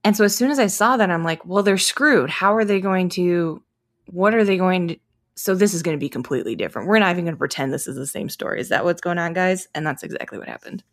And 0.05 0.17
so 0.17 0.25
as 0.25 0.37
soon 0.37 0.51
as 0.51 0.59
I 0.59 0.67
saw 0.67 0.99
that, 0.99 1.11
I'm 1.11 1.25
like, 1.25 1.45
well, 1.47 1.63
they're 1.63 1.79
screwed. 1.79 2.29
How 2.29 2.55
are 2.55 2.65
they 2.65 2.81
going 2.81 3.09
to, 3.11 3.63
what 4.07 4.35
are 4.35 4.45
they 4.45 4.59
going 4.59 4.89
to, 4.89 4.97
so 5.35 5.55
this 5.55 5.73
is 5.73 5.83
going 5.83 5.97
to 5.97 6.01
be 6.01 6.11
completely 6.11 6.55
different. 6.55 6.89
We're 6.89 6.99
not 6.99 7.13
even 7.13 7.25
going 7.25 7.35
to 7.35 7.39
pretend 7.39 7.73
this 7.73 7.89
is 7.89 7.97
the 7.97 8.07
same 8.07 8.29
story. 8.29 8.61
Is 8.61 8.69
that 8.69 8.85
what's 8.85 9.01
going 9.01 9.19
on, 9.19 9.33
guys? 9.33 9.69
And 9.75 9.87
that's 9.87 10.03
exactly 10.03 10.39
what 10.39 10.49
happened. 10.49 10.85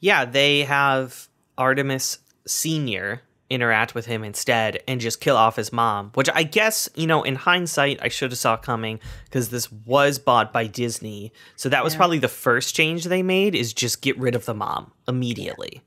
Yeah, 0.00 0.24
they 0.24 0.64
have 0.64 1.28
Artemis 1.56 2.18
Senior 2.46 3.22
interact 3.50 3.94
with 3.94 4.06
him 4.06 4.24
instead 4.24 4.82
and 4.88 5.00
just 5.00 5.20
kill 5.20 5.36
off 5.36 5.56
his 5.56 5.72
mom 5.72 6.10
which 6.14 6.30
i 6.34 6.42
guess 6.42 6.88
you 6.94 7.06
know 7.06 7.22
in 7.22 7.34
hindsight 7.34 7.98
i 8.02 8.08
should 8.08 8.30
have 8.30 8.38
saw 8.38 8.56
coming 8.56 8.98
because 9.24 9.50
this 9.50 9.70
was 9.70 10.18
bought 10.18 10.52
by 10.52 10.66
disney. 10.80 11.32
So 11.56 11.68
that 11.68 11.84
was 11.84 11.94
yeah. 11.94 11.98
probably 11.98 12.18
the 12.18 12.28
first 12.28 12.74
change 12.74 13.04
they 13.04 13.22
made 13.22 13.54
is 13.54 13.72
just 13.72 14.02
get 14.02 14.18
rid 14.18 14.34
of 14.34 14.44
the 14.46 14.54
mom 14.54 14.92
immediately. 15.06 15.82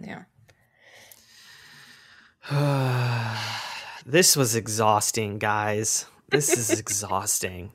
Yeah, 0.00 0.22
yeah. 2.50 3.38
this 4.06 4.36
was 4.36 4.54
exhausting 4.54 5.38
guys. 5.38 6.06
This 6.30 6.56
is 6.56 6.70
exhausting. 6.78 7.72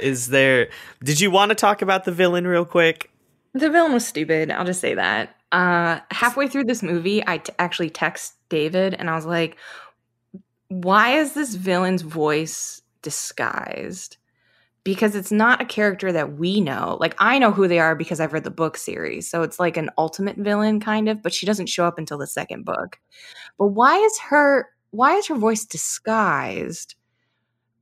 Is 0.00 0.28
there 0.28 0.68
did 1.02 1.20
you 1.20 1.30
want 1.30 1.50
to 1.50 1.54
talk 1.54 1.82
about 1.82 2.04
the 2.04 2.12
villain 2.12 2.46
real 2.46 2.64
quick? 2.64 3.10
The 3.54 3.70
villain 3.70 3.92
was 3.92 4.06
stupid 4.06 4.50
i'll 4.50 4.64
just 4.64 4.80
say 4.80 4.94
that. 4.94 5.34
Uh 5.50 6.00
halfway 6.10 6.48
through 6.48 6.64
this 6.64 6.82
movie 6.82 7.26
I 7.26 7.38
t- 7.38 7.52
actually 7.58 7.90
text 7.90 8.34
David, 8.48 8.94
and 8.94 9.08
I 9.10 9.14
was 9.14 9.26
like, 9.26 9.56
why 10.68 11.18
is 11.18 11.32
this 11.32 11.54
villain's 11.54 12.02
voice 12.02 12.82
disguised? 13.02 14.16
Because 14.84 15.14
it's 15.14 15.32
not 15.32 15.60
a 15.60 15.66
character 15.66 16.12
that 16.12 16.34
we 16.34 16.60
know. 16.60 16.96
Like, 17.00 17.14
I 17.18 17.38
know 17.38 17.52
who 17.52 17.68
they 17.68 17.78
are 17.78 17.94
because 17.94 18.20
I've 18.20 18.32
read 18.32 18.44
the 18.44 18.50
book 18.50 18.76
series. 18.76 19.28
So 19.28 19.42
it's 19.42 19.58
like 19.58 19.76
an 19.76 19.90
ultimate 19.98 20.36
villain, 20.36 20.80
kind 20.80 21.08
of, 21.08 21.22
but 21.22 21.34
she 21.34 21.46
doesn't 21.46 21.68
show 21.68 21.84
up 21.84 21.98
until 21.98 22.16
the 22.16 22.26
second 22.26 22.64
book. 22.64 22.98
But 23.58 23.68
why 23.68 23.96
is 23.98 24.18
her 24.30 24.68
why 24.90 25.14
is 25.16 25.26
her 25.26 25.34
voice 25.34 25.64
disguised? 25.66 26.94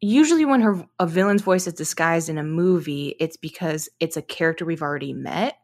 Usually 0.01 0.45
when 0.45 0.61
her 0.61 0.85
a 0.99 1.07
villain's 1.07 1.43
voice 1.43 1.67
is 1.67 1.75
disguised 1.75 2.29
in 2.29 2.39
a 2.39 2.43
movie, 2.43 3.15
it's 3.21 3.37
because 3.37 3.89
it's 4.01 4.17
a 4.17 4.23
character 4.23 4.65
we've 4.65 4.83
already 4.83 5.13
met. 5.13 5.59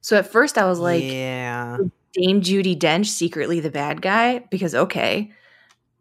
So 0.00 0.16
at 0.16 0.26
first 0.30 0.58
I 0.58 0.66
was 0.66 0.78
like, 0.78 1.02
yeah. 1.02 1.78
Dame 2.14 2.40
Judi 2.40 2.78
Dench 2.78 3.06
secretly 3.06 3.60
the 3.60 3.70
bad 3.70 4.02
guy 4.02 4.40
because 4.50 4.74
okay, 4.74 5.32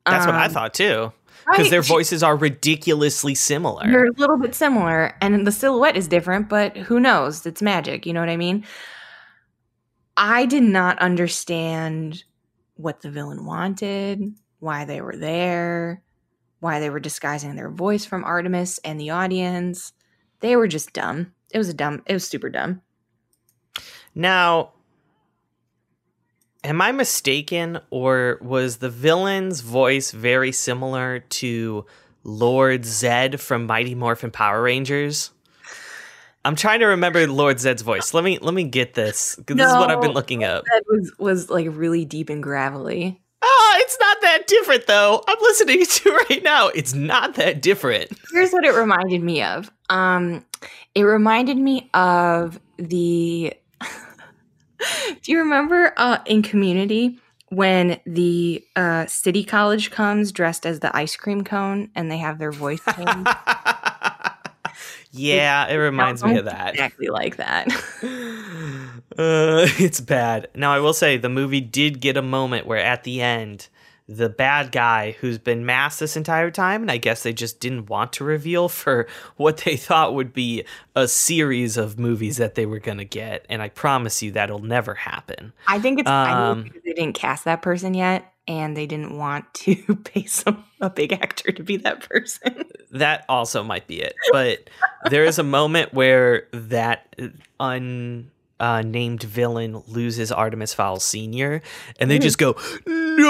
that's 0.05 0.25
um, 0.25 0.33
what 0.33 0.41
I 0.41 0.45
um, 0.45 0.51
thought 0.51 0.73
too. 0.73 1.11
Because 1.45 1.65
right? 1.65 1.71
their 1.71 1.81
voices 1.81 2.21
are 2.21 2.35
ridiculously 2.35 3.33
similar. 3.33 3.89
They're 3.89 4.05
a 4.05 4.13
little 4.17 4.37
bit 4.37 4.53
similar, 4.53 5.15
and 5.21 5.45
the 5.45 5.51
silhouette 5.51 5.97
is 5.97 6.07
different, 6.07 6.49
but 6.49 6.77
who 6.77 6.99
knows? 6.99 7.45
It's 7.45 7.61
magic. 7.61 8.05
You 8.05 8.13
know 8.13 8.19
what 8.19 8.29
I 8.29 8.37
mean? 8.37 8.63
I 10.15 10.45
did 10.45 10.63
not 10.63 10.99
understand 10.99 12.23
what 12.75 13.01
the 13.01 13.09
villain 13.09 13.45
wanted, 13.45 14.35
why 14.59 14.85
they 14.85 15.01
were 15.01 15.15
there, 15.15 16.03
why 16.59 16.79
they 16.79 16.89
were 16.89 16.99
disguising 16.99 17.55
their 17.55 17.69
voice 17.69 18.05
from 18.05 18.23
Artemis 18.23 18.79
and 18.79 18.99
the 18.99 19.09
audience. 19.09 19.93
They 20.41 20.55
were 20.55 20.67
just 20.67 20.93
dumb. 20.93 21.33
It 21.51 21.57
was 21.57 21.69
a 21.69 21.73
dumb. 21.73 22.03
It 22.05 22.13
was 22.13 22.27
super 22.27 22.49
dumb. 22.49 22.81
Now, 24.13 24.73
am 26.63 26.81
I 26.81 26.91
mistaken, 26.91 27.79
or 27.89 28.37
was 28.41 28.77
the 28.77 28.89
villain's 28.89 29.61
voice 29.61 30.11
very 30.11 30.51
similar 30.51 31.19
to 31.19 31.85
Lord 32.23 32.83
Zedd 32.83 33.39
from 33.39 33.65
Mighty 33.65 33.95
Morphin 33.95 34.31
Power 34.31 34.61
Rangers? 34.61 35.31
I'm 36.43 36.55
trying 36.55 36.79
to 36.79 36.87
remember 36.87 37.27
Lord 37.27 37.57
Zedd's 37.57 37.83
voice. 37.83 38.13
Let 38.13 38.23
me 38.23 38.39
let 38.39 38.53
me 38.53 38.63
get 38.63 38.95
this. 38.95 39.35
This 39.45 39.67
is 39.67 39.73
what 39.73 39.91
I've 39.91 40.01
been 40.01 40.13
looking 40.13 40.43
up. 40.43 40.63
That 40.65 40.83
was 40.87 41.11
was 41.19 41.49
like 41.49 41.67
really 41.69 42.03
deep 42.03 42.29
and 42.29 42.41
gravelly. 42.41 43.21
Oh, 43.43 43.73
it's 43.77 43.97
not 43.99 44.21
that 44.21 44.47
different 44.47 44.87
though. 44.87 45.23
I'm 45.27 45.37
listening 45.41 45.85
to 45.89 46.11
right 46.29 46.43
now. 46.43 46.69
It's 46.69 46.93
not 46.93 47.35
that 47.35 47.61
different. 47.61 48.11
Here's 48.31 48.51
what 48.51 48.63
it 48.65 48.73
reminded 48.73 49.21
me 49.21 49.43
of. 49.43 49.71
Um, 49.89 50.43
it 50.95 51.03
reminded 51.03 51.57
me 51.57 51.89
of 51.93 52.59
the 52.77 53.53
Do 55.21 55.31
you 55.31 55.39
remember 55.39 55.93
uh, 55.97 56.19
in 56.25 56.41
Community 56.41 57.19
when 57.49 57.99
the 58.05 58.63
uh, 58.75 59.05
city 59.07 59.43
college 59.43 59.91
comes 59.91 60.31
dressed 60.31 60.65
as 60.65 60.79
the 60.79 60.95
ice 60.95 61.15
cream 61.15 61.43
cone 61.43 61.89
and 61.95 62.09
they 62.09 62.17
have 62.17 62.39
their 62.39 62.51
voice 62.51 62.81
yeah, 65.11 65.67
it, 65.67 65.75
it 65.75 65.77
reminds 65.77 66.23
me 66.23 66.37
of 66.37 66.45
that. 66.45 66.73
Exactly 66.73 67.07
like 67.07 67.35
that. 67.35 67.67
uh, 69.17 69.67
it's 69.77 69.99
bad. 69.99 70.47
Now, 70.55 70.73
I 70.73 70.79
will 70.79 70.93
say 70.93 71.17
the 71.17 71.29
movie 71.29 71.59
did 71.59 71.99
get 71.99 72.15
a 72.15 72.21
moment 72.21 72.65
where 72.65 72.79
at 72.79 73.03
the 73.03 73.21
end 73.21 73.67
the 74.17 74.29
bad 74.29 74.71
guy 74.71 75.11
who's 75.19 75.37
been 75.37 75.65
masked 75.65 75.99
this 75.99 76.17
entire 76.17 76.51
time, 76.51 76.81
and 76.81 76.91
I 76.91 76.97
guess 76.97 77.23
they 77.23 77.33
just 77.33 77.59
didn't 77.59 77.89
want 77.89 78.13
to 78.13 78.23
reveal 78.23 78.69
for 78.81 79.07
what 79.37 79.57
they 79.57 79.77
thought 79.77 80.13
would 80.13 80.33
be 80.33 80.65
a 80.95 81.07
series 81.07 81.77
of 81.77 81.99
movies 81.99 82.37
that 82.37 82.55
they 82.55 82.65
were 82.65 82.79
gonna 82.79 83.05
get. 83.05 83.45
And 83.49 83.61
I 83.61 83.69
promise 83.69 84.21
you 84.21 84.31
that'll 84.31 84.59
never 84.59 84.93
happen. 84.93 85.53
I 85.67 85.79
think 85.79 85.99
it's 85.99 86.09
um, 86.09 86.63
because 86.63 86.81
they 86.83 86.93
didn't 86.93 87.13
cast 87.13 87.45
that 87.45 87.61
person 87.61 87.93
yet, 87.93 88.33
and 88.47 88.75
they 88.75 88.87
didn't 88.87 89.17
want 89.17 89.51
to 89.53 89.75
pay 90.03 90.25
some 90.25 90.65
a 90.79 90.89
big 90.89 91.13
actor 91.13 91.51
to 91.51 91.63
be 91.63 91.77
that 91.77 92.07
person. 92.09 92.65
that 92.91 93.25
also 93.29 93.63
might 93.63 93.87
be 93.87 94.01
it, 94.01 94.15
but 94.31 94.69
there 95.09 95.23
is 95.23 95.39
a 95.39 95.43
moment 95.43 95.93
where 95.93 96.47
that 96.51 97.15
un 97.59 98.30
uh, 98.61 98.81
named 98.83 99.23
villain 99.23 99.83
loses 99.87 100.31
Artemis 100.31 100.73
Fowl 100.73 100.99
Senior, 100.99 101.61
and 101.99 102.11
they 102.11 102.19
just 102.19 102.37
go 102.37 102.55
no. 102.85 103.27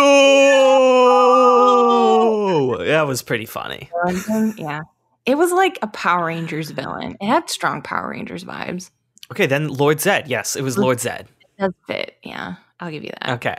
That 2.77 3.07
was 3.07 3.21
pretty 3.23 3.45
funny. 3.45 3.89
Yeah, 4.57 4.81
it 5.25 5.37
was 5.37 5.53
like 5.53 5.79
a 5.81 5.87
Power 5.87 6.25
Rangers 6.25 6.71
villain. 6.71 7.15
It 7.21 7.25
had 7.25 7.49
strong 7.49 7.81
Power 7.81 8.09
Rangers 8.09 8.43
vibes. 8.43 8.91
Okay, 9.31 9.45
then 9.45 9.69
Lord 9.69 9.99
Zedd. 9.99 10.27
Yes, 10.27 10.57
it 10.57 10.63
was 10.63 10.77
Lord 10.77 10.97
Zedd. 10.97 11.21
It 11.21 11.27
does 11.57 11.73
fit. 11.87 12.17
Yeah, 12.23 12.55
I'll 12.81 12.91
give 12.91 13.03
you 13.03 13.11
that. 13.21 13.29
Okay. 13.35 13.57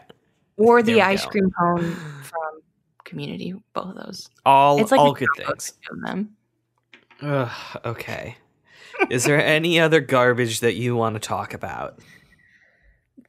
Or 0.59 0.83
the 0.83 1.01
ice 1.01 1.25
go. 1.25 1.31
cream 1.31 1.51
cone 1.59 1.95
from 2.23 2.61
Community, 3.05 3.55
both 3.73 3.97
of 3.97 3.97
those. 3.97 4.29
All 4.45 4.79
It's 4.79 4.91
like 4.91 5.01
all 5.01 5.13
good 5.13 5.29
things. 5.37 5.73
them. 6.03 6.37
Ugh, 7.23 7.51
okay. 7.85 8.37
Is 9.11 9.25
there 9.25 9.45
any 9.45 9.79
other 9.81 10.01
garbage 10.01 10.61
that 10.61 10.75
you 10.75 10.97
want 10.97 11.15
to 11.15 11.21
talk 11.21 11.55
about? 11.55 11.99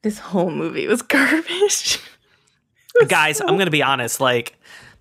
This 0.01 0.19
whole 0.19 0.51
movie 0.51 0.87
was 0.87 1.01
garbage. 1.01 1.99
Guys, 3.07 3.41
I'm 3.41 3.55
going 3.55 3.65
to 3.65 3.71
be 3.71 3.83
honest. 3.83 4.19
Like, 4.19 4.57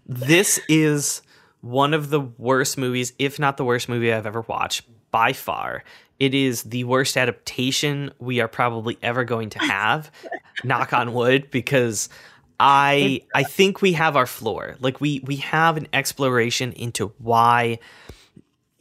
this 0.06 0.60
is 0.68 1.22
one 1.60 1.94
of 1.94 2.10
the 2.10 2.20
worst 2.20 2.78
movies, 2.78 3.12
if 3.18 3.38
not 3.38 3.56
the 3.56 3.64
worst 3.64 3.88
movie 3.88 4.12
I've 4.12 4.26
ever 4.26 4.42
watched 4.42 4.82
by 5.10 5.32
far. 5.32 5.84
It 6.18 6.34
is 6.34 6.62
the 6.62 6.84
worst 6.84 7.16
adaptation 7.16 8.12
we 8.18 8.40
are 8.40 8.48
probably 8.48 8.96
ever 9.02 9.24
going 9.24 9.50
to 9.50 9.58
have. 9.58 10.10
knock 10.64 10.92
on 10.92 11.12
wood, 11.12 11.50
because 11.50 12.08
I 12.60 13.22
I 13.34 13.42
think 13.42 13.82
we 13.82 13.92
have 13.92 14.16
our 14.16 14.26
floor. 14.26 14.76
Like 14.80 15.00
we 15.00 15.20
we 15.24 15.36
have 15.36 15.76
an 15.76 15.88
exploration 15.92 16.72
into 16.72 17.12
why 17.18 17.78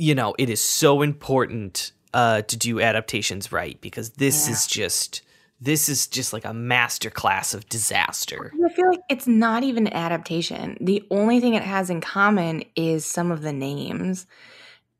you 0.01 0.15
know 0.15 0.33
it 0.39 0.49
is 0.49 0.61
so 0.61 1.01
important 1.03 1.91
uh 2.13 2.41
to 2.41 2.57
do 2.57 2.81
adaptations 2.81 3.51
right 3.51 3.79
because 3.81 4.11
this 4.11 4.47
Yeah. 4.47 4.53
is 4.55 4.67
just 4.67 5.21
this 5.63 5.87
is 5.89 6.07
just 6.07 6.33
like 6.33 6.43
a 6.43 6.49
masterclass 6.49 7.53
of 7.53 7.69
disaster. 7.69 8.51
I 8.65 8.73
feel 8.73 8.89
like 8.89 9.01
it's 9.09 9.27
not 9.27 9.61
even 9.61 9.85
an 9.85 9.93
adaptation. 9.93 10.75
The 10.81 11.05
only 11.11 11.39
thing 11.39 11.53
it 11.53 11.61
has 11.61 11.91
in 11.91 12.01
common 12.01 12.63
is 12.75 13.05
some 13.05 13.31
of 13.31 13.43
the 13.43 13.53
names. 13.53 14.25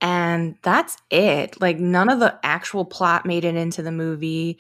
And 0.02 0.56
that's 0.61 0.98
it. 1.10 1.60
Like 1.60 1.80
none 1.80 2.10
of 2.10 2.19
the 2.19 2.40
actual 2.44 2.86
plot 2.86 3.26
made 3.26 3.44
it 3.44 3.56
into 3.56 3.82
the 3.82 3.91
movie. 3.91 4.60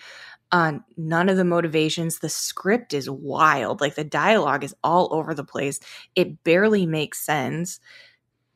Uh, 0.51 0.79
none 0.97 1.29
of 1.29 1.37
the 1.37 1.45
motivations. 1.45 2.17
The 2.17 2.29
script 2.29 2.95
is 2.95 3.07
wild. 3.07 3.79
Like 3.79 3.93
the 3.93 4.03
dialogue 4.03 4.63
is 4.63 4.73
all 4.83 5.07
over 5.11 5.35
the 5.35 5.43
place. 5.43 5.79
It 6.15 6.43
barely 6.43 6.87
makes 6.87 7.23
sense. 7.23 7.79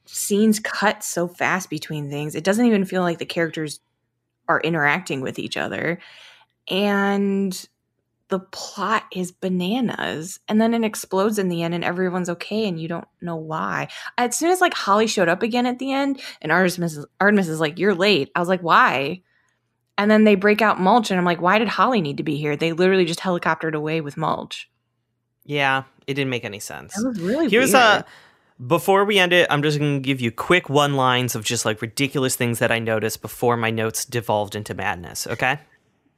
Scenes 0.06 0.60
cut 0.60 1.04
so 1.04 1.28
fast 1.28 1.70
between 1.70 2.10
things. 2.10 2.36
It 2.36 2.44
doesn't 2.44 2.66
even 2.66 2.86
feel 2.86 3.02
like 3.02 3.18
the 3.20 3.26
characters 3.26 3.80
are 4.48 4.62
interacting 4.62 5.22
with 5.22 5.40
each 5.40 5.58
other. 5.58 6.00
And 6.70 7.68
the 8.30 8.40
plot 8.40 9.04
is 9.14 9.32
bananas 9.32 10.40
and 10.48 10.60
then 10.60 10.74
it 10.74 10.84
explodes 10.84 11.38
in 11.38 11.48
the 11.48 11.62
end 11.62 11.76
and 11.76 11.84
everyone's 11.84 12.28
okay 12.30 12.68
and 12.68 12.82
you 12.82 12.88
don't 12.88 13.08
know 13.22 13.36
why 13.36 13.88
as 14.18 14.36
soon 14.36 14.50
as 14.50 14.60
like 14.62 14.74
holly 14.74 15.06
showed 15.06 15.30
up 15.30 15.44
again 15.44 15.68
at 15.68 15.78
the 15.78 15.94
end 15.94 16.20
and 16.42 16.52
artemis 16.52 16.98
is, 16.98 17.06
artemis 17.22 17.48
is 17.48 17.60
like 17.60 17.78
you're 17.78 17.94
late 17.94 18.32
i 18.36 18.40
was 18.40 18.50
like 18.50 18.62
why 18.62 19.22
and 20.00 20.10
then 20.10 20.24
they 20.24 20.34
break 20.34 20.60
out 20.64 20.80
mulch 20.82 21.12
and 21.12 21.20
i'm 21.20 21.24
like 21.26 21.40
why 21.40 21.60
did 21.60 21.68
holly 21.68 22.02
need 22.02 22.18
to 22.18 22.24
be 22.24 22.36
here 22.36 22.56
they 22.56 22.74
literally 22.74 23.06
just 23.06 23.20
helicoptered 23.20 23.76
away 23.76 24.02
with 24.02 24.18
mulch 24.18 24.72
Yeah, 25.44 25.84
it 26.08 26.16
didn't 26.16 26.32
make 26.32 26.46
any 26.46 26.60
sense. 26.60 26.96
that 26.96 27.08
was 27.08 27.22
really 27.22 27.48
Here's 27.48 27.74
weird. 27.74 27.84
a 27.84 28.06
before 28.66 29.06
we 29.06 29.20
end 29.20 29.34
it, 29.34 29.48
I'm 29.50 29.62
just 29.62 29.80
going 29.80 30.02
to 30.02 30.06
give 30.06 30.22
you 30.22 30.32
quick 30.32 30.70
one 30.70 30.96
lines 30.96 31.36
of 31.36 31.44
just 31.44 31.66
like 31.66 31.82
ridiculous 31.82 32.36
things 32.36 32.60
that 32.60 32.72
I 32.72 32.80
noticed 32.80 33.22
before 33.22 33.58
my 33.58 33.70
notes 33.70 34.06
devolved 34.06 34.56
into 34.56 34.74
madness, 34.74 35.28
okay? 35.28 35.60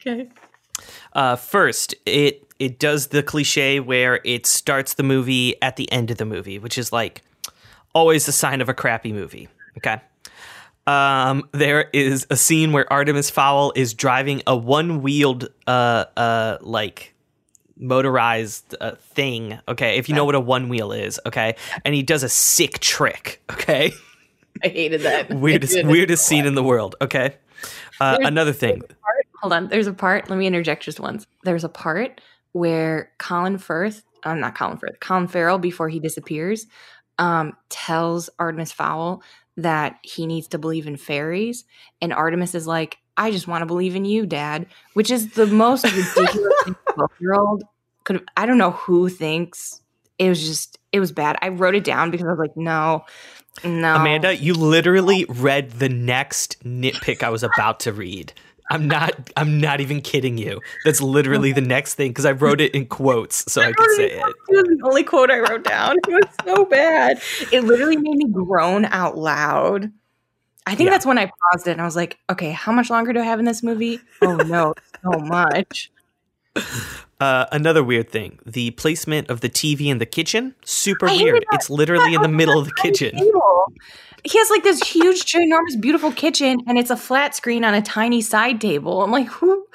okay 0.05 0.29
Uh, 1.13 1.35
first, 1.35 1.95
it 2.05 2.43
it 2.59 2.79
does 2.79 3.07
the 3.07 3.21
cliche 3.21 3.79
where 3.79 4.19
it 4.23 4.45
starts 4.45 4.95
the 4.95 5.03
movie 5.03 5.59
at 5.61 5.75
the 5.75 5.91
end 5.91 6.11
of 6.11 6.17
the 6.17 6.25
movie, 6.25 6.59
which 6.59 6.77
is 6.77 6.91
like 6.91 7.21
always 7.93 8.27
a 8.27 8.31
sign 8.31 8.61
of 8.61 8.69
a 8.69 8.73
crappy 8.73 9.13
movie. 9.13 9.47
Okay. 9.77 9.99
Um, 10.87 11.49
there 11.51 11.89
is 11.91 12.25
a 12.29 12.37
scene 12.37 12.71
where 12.71 12.91
Artemis 12.91 13.29
Fowl 13.29 13.73
is 13.75 13.93
driving 13.93 14.41
a 14.47 14.55
one-wheeled, 14.55 15.49
uh, 15.67 16.05
uh, 16.15 16.57
like 16.61 17.13
motorized 17.79 18.75
uh, 18.79 18.95
thing. 18.95 19.59
Okay, 19.67 19.97
if 19.97 20.09
you 20.09 20.15
know 20.15 20.25
what 20.25 20.35
a 20.35 20.39
one 20.39 20.69
wheel 20.69 20.91
is. 20.91 21.19
Okay, 21.25 21.55
and 21.85 21.93
he 21.93 22.03
does 22.03 22.23
a 22.23 22.29
sick 22.29 22.79
trick. 22.79 23.41
Okay, 23.51 23.91
i 24.63 24.67
hated 24.67 25.01
that 25.01 25.29
weirdest 25.33 25.75
hated 25.75 25.89
weirdest 25.89 26.25
scene 26.25 26.45
in 26.45 26.55
the 26.55 26.63
world. 26.63 26.95
Okay, 27.01 27.35
uh, 27.99 28.17
another 28.21 28.53
thing. 28.53 28.81
Hold 29.41 29.53
on. 29.53 29.67
There's 29.67 29.87
a 29.87 29.93
part. 29.93 30.29
Let 30.29 30.37
me 30.37 30.47
interject 30.47 30.83
just 30.83 30.99
once. 30.99 31.27
There's 31.43 31.63
a 31.63 31.69
part 31.69 32.21
where 32.53 33.11
Colin 33.19 33.57
Firth, 33.57 34.03
I'm 34.23 34.39
not 34.39 34.55
Colin 34.55 34.77
Firth, 34.77 34.99
Colin 34.99 35.27
Farrell, 35.27 35.59
before 35.59 35.89
he 35.89 35.99
disappears, 35.99 36.65
um, 37.19 37.55
tells 37.69 38.29
Artemis 38.39 38.71
Fowl 38.71 39.21
that 39.55 39.99
he 40.01 40.25
needs 40.25 40.47
to 40.49 40.57
believe 40.57 40.87
in 40.87 40.97
fairies, 40.97 41.65
and 42.01 42.13
Artemis 42.13 42.55
is 42.55 42.67
like, 42.67 42.97
"I 43.17 43.31
just 43.31 43.47
want 43.47 43.61
to 43.61 43.65
believe 43.65 43.95
in 43.95 44.05
you, 44.05 44.25
Dad," 44.25 44.67
which 44.93 45.11
is 45.11 45.31
the 45.33 45.47
most 45.47 45.83
ridiculous 45.83 46.53
twelve-year-old 46.93 47.63
could. 48.03 48.23
I 48.37 48.45
don't 48.45 48.57
know 48.57 48.71
who 48.71 49.09
thinks 49.09 49.81
it 50.17 50.29
was 50.29 50.45
just. 50.45 50.77
It 50.93 50.99
was 50.99 51.11
bad. 51.11 51.37
I 51.41 51.49
wrote 51.49 51.75
it 51.75 51.83
down 51.83 52.11
because 52.11 52.25
I 52.25 52.29
was 52.29 52.39
like, 52.39 52.55
"No, 52.55 53.03
no." 53.63 53.95
Amanda, 53.95 54.35
you 54.35 54.53
literally 54.53 55.25
read 55.27 55.71
the 55.71 55.89
next 55.89 56.63
nitpick 56.63 57.23
I 57.23 57.29
was 57.29 57.43
about 57.43 57.81
to 57.81 57.91
read. 57.91 58.33
I'm 58.69 58.87
not. 58.87 59.31
I'm 59.37 59.61
not 59.61 59.79
even 59.79 60.01
kidding 60.01 60.37
you. 60.37 60.59
That's 60.83 61.01
literally 61.01 61.53
the 61.53 61.61
next 61.61 61.93
thing 61.93 62.11
because 62.11 62.25
I 62.25 62.33
wrote 62.33 62.59
it 62.59 62.75
in 62.75 62.85
quotes 62.85 63.49
so 63.51 63.61
I 63.61 63.71
could 63.71 63.91
say 63.91 64.11
it. 64.11 64.19
It 64.49 64.55
was 64.55 64.77
the 64.77 64.81
only 64.83 65.03
quote 65.03 65.31
I 65.31 65.39
wrote 65.39 65.63
down. 65.63 65.97
It 65.97 66.07
was 66.07 66.29
so 66.45 66.65
bad. 66.65 67.21
It 67.51 67.63
literally 67.63 67.95
made 67.95 68.17
me 68.17 68.25
groan 68.29 68.85
out 68.85 69.17
loud. 69.17 69.91
I 70.67 70.75
think 70.75 70.87
Yeah. 70.87 70.91
that's 70.91 71.05
when 71.05 71.17
I 71.17 71.31
paused 71.51 71.67
it 71.67 71.71
and 71.71 71.81
I 71.81 71.85
was 71.85 71.95
like, 71.95 72.17
okay, 72.29 72.51
how 72.51 72.71
much 72.71 72.89
longer 72.89 73.13
do 73.13 73.19
I 73.19 73.23
have 73.23 73.39
in 73.39 73.45
this 73.45 73.63
movie? 73.63 73.99
Oh 74.21 74.35
no, 74.35 74.73
so 75.03 75.19
much. 75.19 75.91
Uh, 77.19 77.47
another 77.51 77.83
weird 77.83 78.11
thing: 78.11 78.37
the 78.45 78.69
placement 78.71 79.27
of 79.31 79.41
the 79.41 79.49
TV 79.49 79.87
in 79.87 79.97
the 79.97 80.05
kitchen. 80.05 80.53
Super 80.63 81.09
I 81.09 81.15
weird. 81.15 81.43
It's 81.51 81.67
literally 81.67 82.13
in 82.13 82.21
the 82.21 82.27
middle 82.27 82.59
of 82.59 82.65
the 82.67 82.73
kitchen. 82.75 83.17
Table. 83.17 83.73
He 84.23 84.37
has 84.37 84.51
like 84.51 84.61
this 84.61 84.87
huge, 84.87 85.25
ginormous, 85.25 85.81
beautiful 85.81 86.11
kitchen, 86.11 86.59
and 86.67 86.77
it's 86.77 86.91
a 86.91 86.95
flat 86.95 87.33
screen 87.33 87.63
on 87.63 87.73
a 87.73 87.81
tiny 87.81 88.21
side 88.21 88.61
table. 88.61 89.01
I'm 89.01 89.09
like, 89.09 89.25
who 89.29 89.65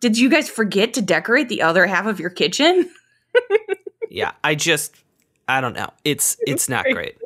did 0.00 0.18
you 0.18 0.28
guys 0.28 0.48
forget 0.48 0.92
to 0.94 1.00
decorate 1.00 1.48
the 1.48 1.62
other 1.62 1.86
half 1.86 2.06
of 2.06 2.18
your 2.18 2.30
kitchen? 2.30 2.90
yeah 4.10 4.32
i 4.42 4.56
just 4.56 4.96
i 5.46 5.60
don't 5.60 5.74
know 5.74 5.88
it's 6.04 6.36
it's 6.40 6.68
not 6.68 6.84
great 6.92 7.16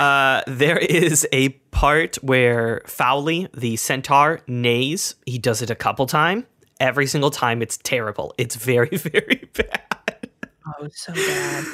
uh 0.00 0.42
there 0.46 0.78
is 0.78 1.26
a 1.32 1.50
part 1.70 2.16
where 2.16 2.82
Foaly, 2.86 3.48
the 3.52 3.76
centaur 3.76 4.40
neighs. 4.46 5.14
He 5.26 5.38
does 5.38 5.62
it 5.62 5.70
a 5.70 5.74
couple 5.74 6.06
times 6.06 6.44
every 6.80 7.06
single 7.06 7.30
time 7.30 7.62
it's 7.62 7.78
terrible. 7.78 8.34
It's 8.38 8.56
very 8.56 8.88
very 8.96 9.48
bad. 9.54 10.28
Oh, 10.66 10.88
so 10.92 11.12
bad. 11.12 11.64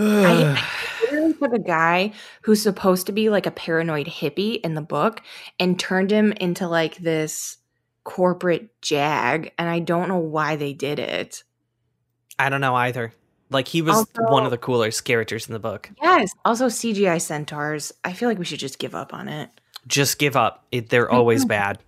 I, 0.00 0.56
I 0.56 1.04
literally 1.10 1.34
took 1.34 1.52
a 1.52 1.58
guy 1.58 2.12
who's 2.42 2.62
supposed 2.62 3.06
to 3.06 3.12
be 3.12 3.30
like 3.30 3.46
a 3.46 3.50
paranoid 3.50 4.06
hippie 4.06 4.60
in 4.60 4.74
the 4.74 4.80
book 4.82 5.22
and 5.58 5.78
turned 5.78 6.12
him 6.12 6.32
into 6.32 6.68
like 6.68 6.98
this 6.98 7.56
corporate 8.04 8.70
jag, 8.80 9.52
and 9.58 9.68
I 9.68 9.80
don't 9.80 10.08
know 10.08 10.18
why 10.18 10.56
they 10.56 10.72
did 10.72 10.98
it. 10.98 11.42
i 12.38 12.48
don't 12.48 12.60
know 12.60 12.74
either 12.76 13.12
like 13.50 13.68
he 13.68 13.82
was 13.82 13.96
Also- 13.96 14.22
one 14.32 14.44
of 14.44 14.50
the 14.50 14.58
coolest 14.58 15.04
characters 15.04 15.46
in 15.46 15.52
the 15.52 15.58
book 15.58 15.90
Yes. 16.02 16.30
Also, 16.44 16.66
CGI 16.68 17.18
centaurs. 17.20 17.92
I 18.04 18.12
feel 18.12 18.28
like 18.28 18.38
we 18.38 18.44
should 18.44 18.58
just 18.60 18.78
give 18.78 18.94
up 18.94 19.12
on 19.14 19.28
it. 19.28 19.50
just 19.86 20.18
give 20.18 20.36
up 20.36 20.64
it, 20.72 20.90
they're 20.90 21.10
always 21.18 21.44
bad 21.44 21.78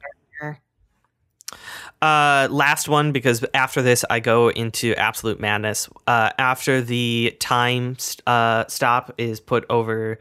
Uh, 2.03 2.49
last 2.51 2.89
one 2.89 3.13
because 3.13 3.45
after 3.53 3.83
this 3.83 4.07
I 4.09 4.21
go 4.21 4.49
into 4.49 4.95
absolute 4.95 5.39
madness. 5.39 5.87
Uh, 6.07 6.31
after 6.39 6.81
the 6.81 7.37
time 7.41 7.99
st- 7.99 8.27
uh, 8.27 8.65
stop 8.69 9.13
is 9.19 9.39
put 9.39 9.67
over 9.69 10.19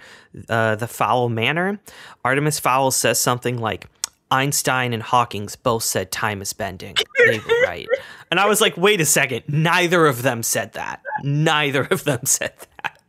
uh, 0.50 0.76
the 0.76 0.88
Fowl 0.88 1.30
Manor, 1.30 1.80
Artemis 2.26 2.60
Fowl 2.60 2.92
says 2.92 3.18
something 3.18 3.60
like, 3.60 3.86
"Einstein 4.32 4.94
and 4.94 5.02
Hawking's 5.04 5.56
both 5.56 5.84
said 5.84 6.12
time 6.12 6.42
is 6.42 6.54
bending." 6.54 6.96
They 7.26 7.40
were 7.40 7.62
right, 7.66 7.88
and 8.32 8.40
I 8.40 8.46
was 8.48 8.62
like, 8.62 8.76
"Wait 8.78 9.02
a 9.02 9.06
second! 9.06 9.44
Neither 9.48 10.06
of 10.06 10.22
them 10.22 10.44
said 10.44 10.74
that. 10.74 11.02
Neither 11.24 11.84
of 11.84 12.04
them 12.04 12.22
said 12.26 12.54
that." 12.84 13.00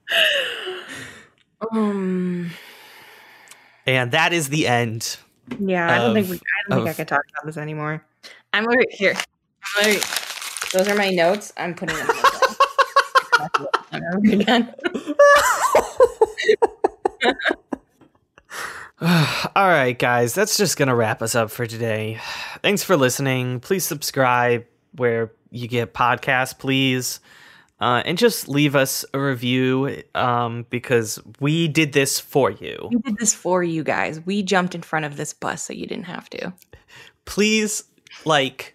Um. 1.73 2.51
And 3.87 4.13
that 4.13 4.33
is 4.33 4.49
the 4.51 4.67
end. 4.69 5.17
Yeah, 5.59 5.91
I 5.93 5.99
don't 5.99 6.15
think 6.15 6.29
we, 6.29 6.37
I 6.37 6.41
don't 6.69 6.79
think 6.79 6.87
I 6.87 6.91
of- 6.91 6.97
can 6.97 7.07
talk 7.07 7.23
about 7.33 7.47
this 7.47 7.57
anymore. 7.57 8.05
I'm 8.53 8.69
over 8.69 8.83
here. 8.91 9.15
I'm 9.79 9.85
literally- 9.87 10.07
those 10.73 10.87
are 10.87 10.95
my 10.95 11.11
notes. 11.11 11.53
I'm 11.57 11.75
putting 11.75 11.97
them. 11.97 12.09
again. 14.33 14.75
All 19.57 19.69
right, 19.69 19.99
guys, 19.99 20.35
that's 20.35 20.59
just 20.59 20.77
going 20.77 20.89
to 20.89 20.95
wrap 20.95 21.23
us 21.23 21.35
up 21.35 21.51
for 21.51 21.67
today. 21.67 22.21
Thanks 22.63 22.83
for 22.83 22.99
listening. 22.99 23.61
Please 23.61 23.85
subscribe 23.85 24.67
where 24.93 25.33
you 25.51 25.69
get 25.69 25.95
podcasts, 25.95 26.59
please. 26.59 27.21
Uh, 27.81 28.03
and 28.05 28.19
just 28.19 28.47
leave 28.47 28.77
us 28.77 29.07
a 29.15 29.19
review 29.19 30.03
um, 30.15 30.67
because 30.69 31.19
we 31.41 31.67
did 31.67 31.95
this 31.95 32.21
for 32.21 32.51
you. 32.51 32.89
We 32.91 32.99
did 32.99 33.17
this 33.17 33.33
for 33.33 33.63
you 33.63 33.83
guys. 33.83 34.21
We 34.21 34.43
jumped 34.43 34.75
in 34.75 34.83
front 34.83 35.07
of 35.07 35.17
this 35.17 35.33
bus 35.33 35.63
so 35.63 35.73
you 35.73 35.87
didn't 35.87 36.05
have 36.05 36.29
to. 36.31 36.53
Please, 37.25 37.85
like, 38.27 38.75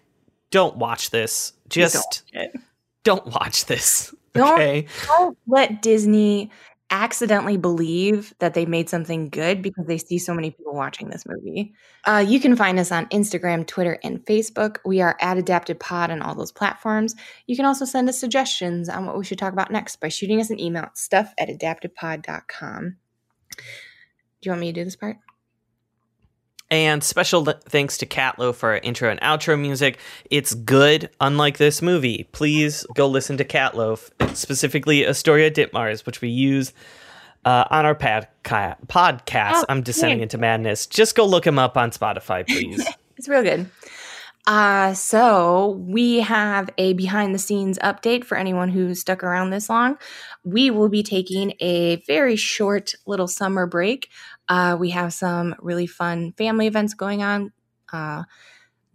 don't 0.50 0.76
watch 0.76 1.10
this. 1.10 1.52
Just 1.68 2.24
Don't. 2.32 2.64
don't 3.04 3.26
watch 3.26 3.66
this. 3.66 4.12
Okay. 4.36 4.86
Don't, 5.06 5.18
don't 5.18 5.38
let 5.46 5.82
Disney 5.82 6.50
accidentally 6.90 7.56
believe 7.56 8.32
that 8.38 8.54
they 8.54 8.64
made 8.64 8.88
something 8.88 9.28
good 9.28 9.60
because 9.60 9.86
they 9.86 9.98
see 9.98 10.18
so 10.18 10.32
many 10.32 10.50
people 10.50 10.74
watching 10.74 11.08
this 11.08 11.24
movie. 11.26 11.74
Uh, 12.04 12.24
you 12.26 12.38
can 12.38 12.54
find 12.54 12.78
us 12.78 12.92
on 12.92 13.06
Instagram, 13.06 13.66
Twitter, 13.66 13.98
and 14.04 14.24
Facebook. 14.24 14.78
We 14.84 15.00
are 15.00 15.16
at 15.20 15.36
Adapted 15.36 15.80
Pod 15.80 16.10
on 16.10 16.22
all 16.22 16.34
those 16.34 16.52
platforms. 16.52 17.14
You 17.46 17.56
can 17.56 17.64
also 17.64 17.84
send 17.84 18.08
us 18.08 18.18
suggestions 18.18 18.88
on 18.88 19.06
what 19.06 19.18
we 19.18 19.24
should 19.24 19.38
talk 19.38 19.52
about 19.52 19.72
next 19.72 19.96
by 19.96 20.08
shooting 20.08 20.40
us 20.40 20.50
an 20.50 20.60
email 20.60 20.84
at 20.84 20.98
stuff 20.98 21.34
at 21.38 21.48
adaptedpod.com. 21.48 22.96
Do 23.56 23.62
you 24.42 24.50
want 24.52 24.60
me 24.60 24.72
to 24.72 24.80
do 24.80 24.84
this 24.84 24.96
part? 24.96 25.16
And 26.68 27.04
special 27.04 27.44
thanks 27.44 27.96
to 27.98 28.06
Catloaf 28.06 28.56
for 28.56 28.70
our 28.70 28.78
intro 28.78 29.08
and 29.08 29.20
outro 29.20 29.58
music. 29.60 29.98
It's 30.30 30.52
good, 30.52 31.10
unlike 31.20 31.58
this 31.58 31.80
movie. 31.80 32.28
Please 32.32 32.84
go 32.94 33.06
listen 33.06 33.36
to 33.36 33.44
Catloaf, 33.44 34.10
specifically 34.36 35.06
Astoria 35.06 35.50
Ditmars, 35.50 36.04
which 36.06 36.20
we 36.20 36.28
use 36.28 36.72
uh, 37.44 37.64
on 37.70 37.86
our 37.86 37.94
pad- 37.94 38.28
podcast. 38.42 39.52
Oh, 39.54 39.64
I'm 39.68 39.82
descending 39.82 40.18
yeah. 40.18 40.24
into 40.24 40.38
madness. 40.38 40.86
Just 40.86 41.14
go 41.14 41.24
look 41.24 41.46
him 41.46 41.58
up 41.58 41.76
on 41.76 41.92
Spotify, 41.92 42.44
please. 42.48 42.84
it's 43.16 43.28
real 43.28 43.44
good. 43.44 43.70
Uh, 44.46 44.94
so 44.94 45.70
we 45.88 46.20
have 46.20 46.70
a 46.78 46.92
behind 46.92 47.34
the 47.34 47.38
scenes 47.38 47.78
update 47.80 48.24
for 48.24 48.36
anyone 48.36 48.68
who's 48.68 49.00
stuck 49.00 49.24
around 49.24 49.50
this 49.50 49.68
long. 49.68 49.98
We 50.44 50.70
will 50.70 50.88
be 50.88 51.02
taking 51.02 51.54
a 51.58 51.96
very 52.06 52.36
short 52.36 52.94
little 53.06 53.26
summer 53.26 53.66
break. 53.66 54.08
Uh, 54.48 54.76
we 54.78 54.90
have 54.90 55.12
some 55.12 55.54
really 55.60 55.86
fun 55.86 56.32
family 56.32 56.66
events 56.66 56.94
going 56.94 57.22
on. 57.22 57.52
Uh, 57.92 58.24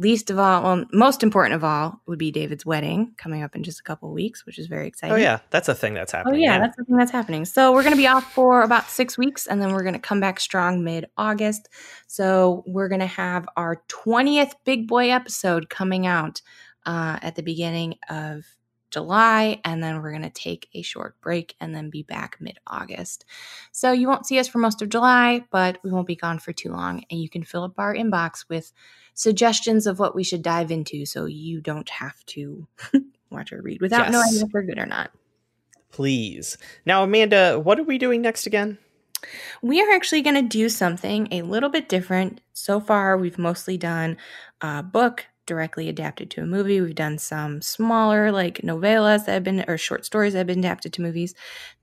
least 0.02 0.32
of 0.32 0.40
all, 0.40 0.64
well, 0.64 0.86
most 0.92 1.22
important 1.22 1.54
of 1.54 1.64
all, 1.64 2.02
would 2.08 2.18
be 2.18 2.32
David's 2.32 2.66
wedding 2.66 3.14
coming 3.18 3.44
up 3.44 3.56
in 3.56 3.64
just 3.64 3.80
a 3.80 3.84
couple 3.84 4.12
weeks, 4.12 4.46
which 4.46 4.58
is 4.58 4.68
very 4.68 4.88
exciting. 4.88 5.16
Oh 5.16 5.20
yeah, 5.20 5.40
that's 5.52 5.70
a 5.70 5.76
thing 5.76 5.94
that's 5.94 6.12
happening. 6.12 6.36
Oh 6.36 6.38
yeah, 6.38 6.54
yeah. 6.54 6.60
that's 6.60 6.78
a 6.80 6.84
thing 6.84 6.98
that's 6.98 7.12
happening. 7.12 7.46
So 7.46 7.72
we're 7.72 7.84
going 7.84 7.94
to 7.94 7.98
be 7.98 8.08
off 8.08 8.34
for 8.34 8.64
about 8.64 8.90
six 8.90 9.18
weeks, 9.18 9.48
and 9.48 9.62
then 9.62 9.74
we're 9.74 9.84
going 9.84 9.94
to 9.94 10.00
come 10.00 10.20
back 10.20 10.40
strong 10.40 10.84
mid 10.84 11.06
August. 11.18 11.70
So 12.08 12.64
we're 12.66 12.90
going 12.90 13.00
to 13.00 13.06
have 13.06 13.48
our 13.56 13.84
twentieth 13.88 14.56
Big 14.66 14.88
Boy 14.88 15.12
episode 15.12 15.70
coming 15.70 16.08
out 16.08 16.42
uh, 16.86 17.20
at 17.22 17.36
the 17.36 17.44
beginning 17.44 17.96
of 18.10 18.44
July, 18.92 19.60
and 19.66 19.84
then 19.84 20.02
we're 20.02 20.12
going 20.12 20.22
to 20.24 20.30
take 20.30 20.70
a 20.74 20.82
short 20.82 21.20
break 21.22 21.56
and 21.60 21.74
then 21.74 21.90
be 21.90 22.04
back 22.04 22.38
mid 22.40 22.60
August. 22.68 23.26
So 23.72 23.92
you 23.92 24.08
won't 24.08 24.26
see 24.26 24.40
us 24.40 24.48
for 24.48 24.60
most 24.60 24.82
of 24.82 24.90
July, 24.90 25.46
but 25.52 25.80
we 25.84 25.92
won't 25.92 26.08
be 26.08 26.16
gone 26.16 26.40
for 26.40 26.54
too 26.54 26.72
long, 26.72 27.04
and 27.10 27.20
you 27.22 27.30
can 27.30 27.44
fill 27.44 27.64
up 27.64 27.80
our 27.80 27.96
inbox 27.96 28.46
with 28.50 28.72
suggestions 29.14 29.88
of 29.88 30.00
what 30.00 30.16
we 30.16 30.24
should 30.24 30.42
dive 30.42 30.72
into 30.72 31.06
so 31.06 31.26
you 31.26 31.62
don't 31.62 31.90
have 31.90 32.24
to 32.26 32.68
watch 33.30 33.52
or 33.52 33.62
read 33.62 33.82
without 33.82 34.12
yes. 34.12 34.14
knowing 34.14 34.46
if 34.46 34.54
we're 34.54 34.64
good 34.64 34.80
or 34.80 34.86
not. 34.86 35.12
Please. 35.92 36.58
Now, 36.86 37.04
Amanda, 37.04 37.60
what 37.60 37.80
are 37.80 37.84
we 37.84 37.98
doing 37.98 38.22
next 38.22 38.46
again? 38.46 38.78
We 39.62 39.82
are 39.82 39.92
actually 39.92 40.22
going 40.22 40.36
to 40.36 40.42
do 40.42 40.70
something 40.70 41.28
a 41.32 41.44
little 41.44 41.70
bit 41.70 41.90
different. 41.90 42.42
So 42.54 42.80
far, 42.80 43.18
we've 43.18 43.38
mostly 43.38 43.78
done 43.78 44.18
a 44.62 44.82
book, 44.82 45.28
directly 45.46 45.90
adapted 45.90 46.30
to 46.32 46.42
a 46.42 46.46
movie. 46.46 46.82
We've 46.82 46.96
done 46.96 47.18
some 47.18 47.62
smaller, 47.62 48.32
like 48.32 48.60
novellas 48.60 49.26
that 49.26 49.34
have 49.34 49.44
been, 49.44 49.64
or 49.68 49.78
short 49.78 50.06
stories 50.06 50.34
that 50.34 50.40
have 50.40 50.48
been 50.48 50.60
adapted 50.60 50.94
to 50.94 51.02
movies. 51.02 51.34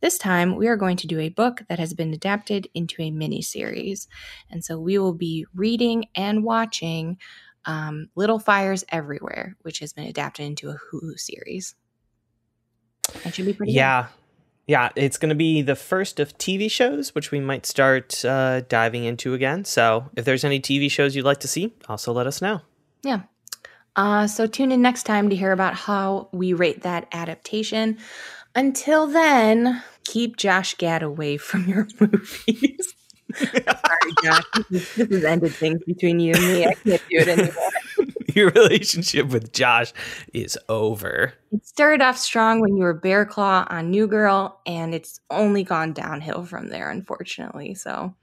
This 0.01 0.19
time, 0.19 0.57
we 0.57 0.69
are 0.69 0.77
going 0.77 0.97
to 0.99 1.07
do 1.07 1.19
a 1.19 1.29
book 1.29 1.63
that 1.69 1.79
has 1.79 1.95
been 1.95 2.13
adapted 2.15 2.69
into 2.75 3.03
a 3.03 3.11
mini 3.11 3.43
series. 3.43 4.09
And 4.51 4.65
so 4.65 4.79
we 4.79 4.99
will 4.99 5.15
be 5.15 5.47
reading 5.55 6.07
and 6.15 6.45
watching 6.45 7.19
um, 7.65 8.09
Little 8.15 8.39
Fires 8.39 8.85
Everywhere, 8.91 9.57
which 9.63 9.81
has 9.81 9.93
been 9.93 10.07
adapted 10.07 10.47
into 10.47 10.71
a 10.71 10.77
Hulu 10.77 11.19
series. 11.19 11.75
That 13.25 13.35
should 13.35 13.47
be 13.47 13.53
pretty 13.53 13.73
Yeah. 13.73 14.03
Good. 14.05 14.11
Yeah, 14.69 14.91
it's 14.97 15.17
going 15.17 15.31
to 15.31 15.35
be 15.35 15.63
the 15.63 15.75
first 15.75 16.21
of 16.21 16.37
TV 16.37 16.71
shows, 16.71 17.15
which 17.15 17.31
we 17.31 17.41
might 17.41 17.65
start 17.65 18.23
uh, 18.23 18.61
diving 18.61 19.05
into 19.05 19.33
again. 19.33 19.65
So 19.65 20.11
if 20.15 20.27
there's 20.27 20.45
any 20.45 20.61
TV 20.61 20.91
shows 20.91 21.17
you'd 21.17 21.25
like 21.25 21.41
to 21.41 21.49
see, 21.49 21.73
also 21.89 22.13
let 22.13 22.27
us 22.27 22.43
know. 22.43 22.61
Yeah. 23.03 23.23
Uh, 23.99 24.29
so 24.29 24.47
tune 24.47 24.71
in 24.71 24.81
next 24.81 25.03
time 25.03 25.29
to 25.29 25.35
hear 25.35 25.51
about 25.51 25.75
how 25.75 26.29
we 26.31 26.53
rate 26.53 26.83
that 26.83 27.09
adaptation. 27.11 27.99
Until 28.55 29.09
then, 29.09 29.83
keep 30.05 30.37
Josh 30.37 30.77
Gad 30.77 31.03
away 31.03 31.37
from 31.37 31.67
your 31.67 31.89
movies. 31.99 32.95
Sorry, 33.35 34.13
Josh. 34.23 34.45
This, 34.71 34.95
has 34.95 35.25
ended 35.25 35.53
things 35.53 35.83
between 35.85 36.21
you 36.21 36.33
and 36.33 36.45
me. 36.45 36.65
I 36.65 36.75
can't 36.75 37.03
do 37.11 37.19
it 37.19 37.29
anymore. 37.29 37.71
your 38.37 38.51
relationship 38.51 39.31
with 39.31 39.53
Josh 39.53 39.93
is 40.33 40.57
over. 40.69 41.35
It 41.51 41.67
started 41.67 42.01
off 42.01 42.19
strong 42.19 42.61
when 42.61 42.77
you 42.77 42.85
were 42.85 42.95
Bear 42.95 43.27
Claw 43.27 43.67
on 43.69 43.91
New 43.91 44.07
Girl, 44.07 44.61
and 44.65 44.95
it's 44.95 45.19
only 45.29 45.65
gone 45.65 45.93
downhill 45.93 46.45
from 46.45 46.69
there, 46.69 46.89
unfortunately. 46.89 47.75
So. 47.75 48.15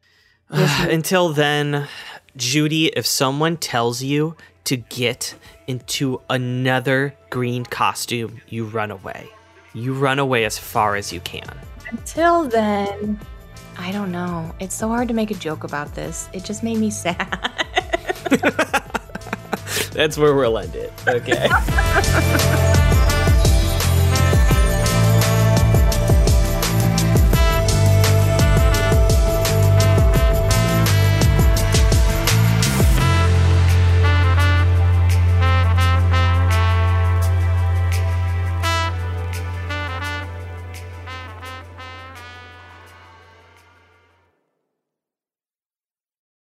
Until 0.50 1.30
then, 1.30 1.88
Judi, 2.36 2.90
if 2.94 3.06
someone 3.06 3.56
tells 3.56 4.02
you 4.02 4.36
to 4.64 4.76
get 4.76 5.34
into 5.66 6.20
another 6.30 7.14
green 7.30 7.64
costume, 7.64 8.40
you 8.48 8.64
run 8.64 8.90
away. 8.90 9.28
You 9.74 9.94
run 9.94 10.18
away 10.18 10.44
as 10.44 10.58
far 10.58 10.96
as 10.96 11.12
you 11.12 11.20
can. 11.20 11.48
Until 11.90 12.44
then, 12.48 13.20
I 13.78 13.92
don't 13.92 14.12
know. 14.12 14.54
It's 14.60 14.74
so 14.74 14.88
hard 14.88 15.08
to 15.08 15.14
make 15.14 15.30
a 15.30 15.34
joke 15.34 15.64
about 15.64 15.94
this. 15.94 16.28
It 16.32 16.44
just 16.44 16.62
made 16.62 16.78
me 16.78 16.90
sad. 17.02 17.26
That's 19.92 20.16
where 20.16 20.34
we'll 20.34 20.58
end 20.58 20.74
it. 20.76 20.92
Okay. 21.06 21.48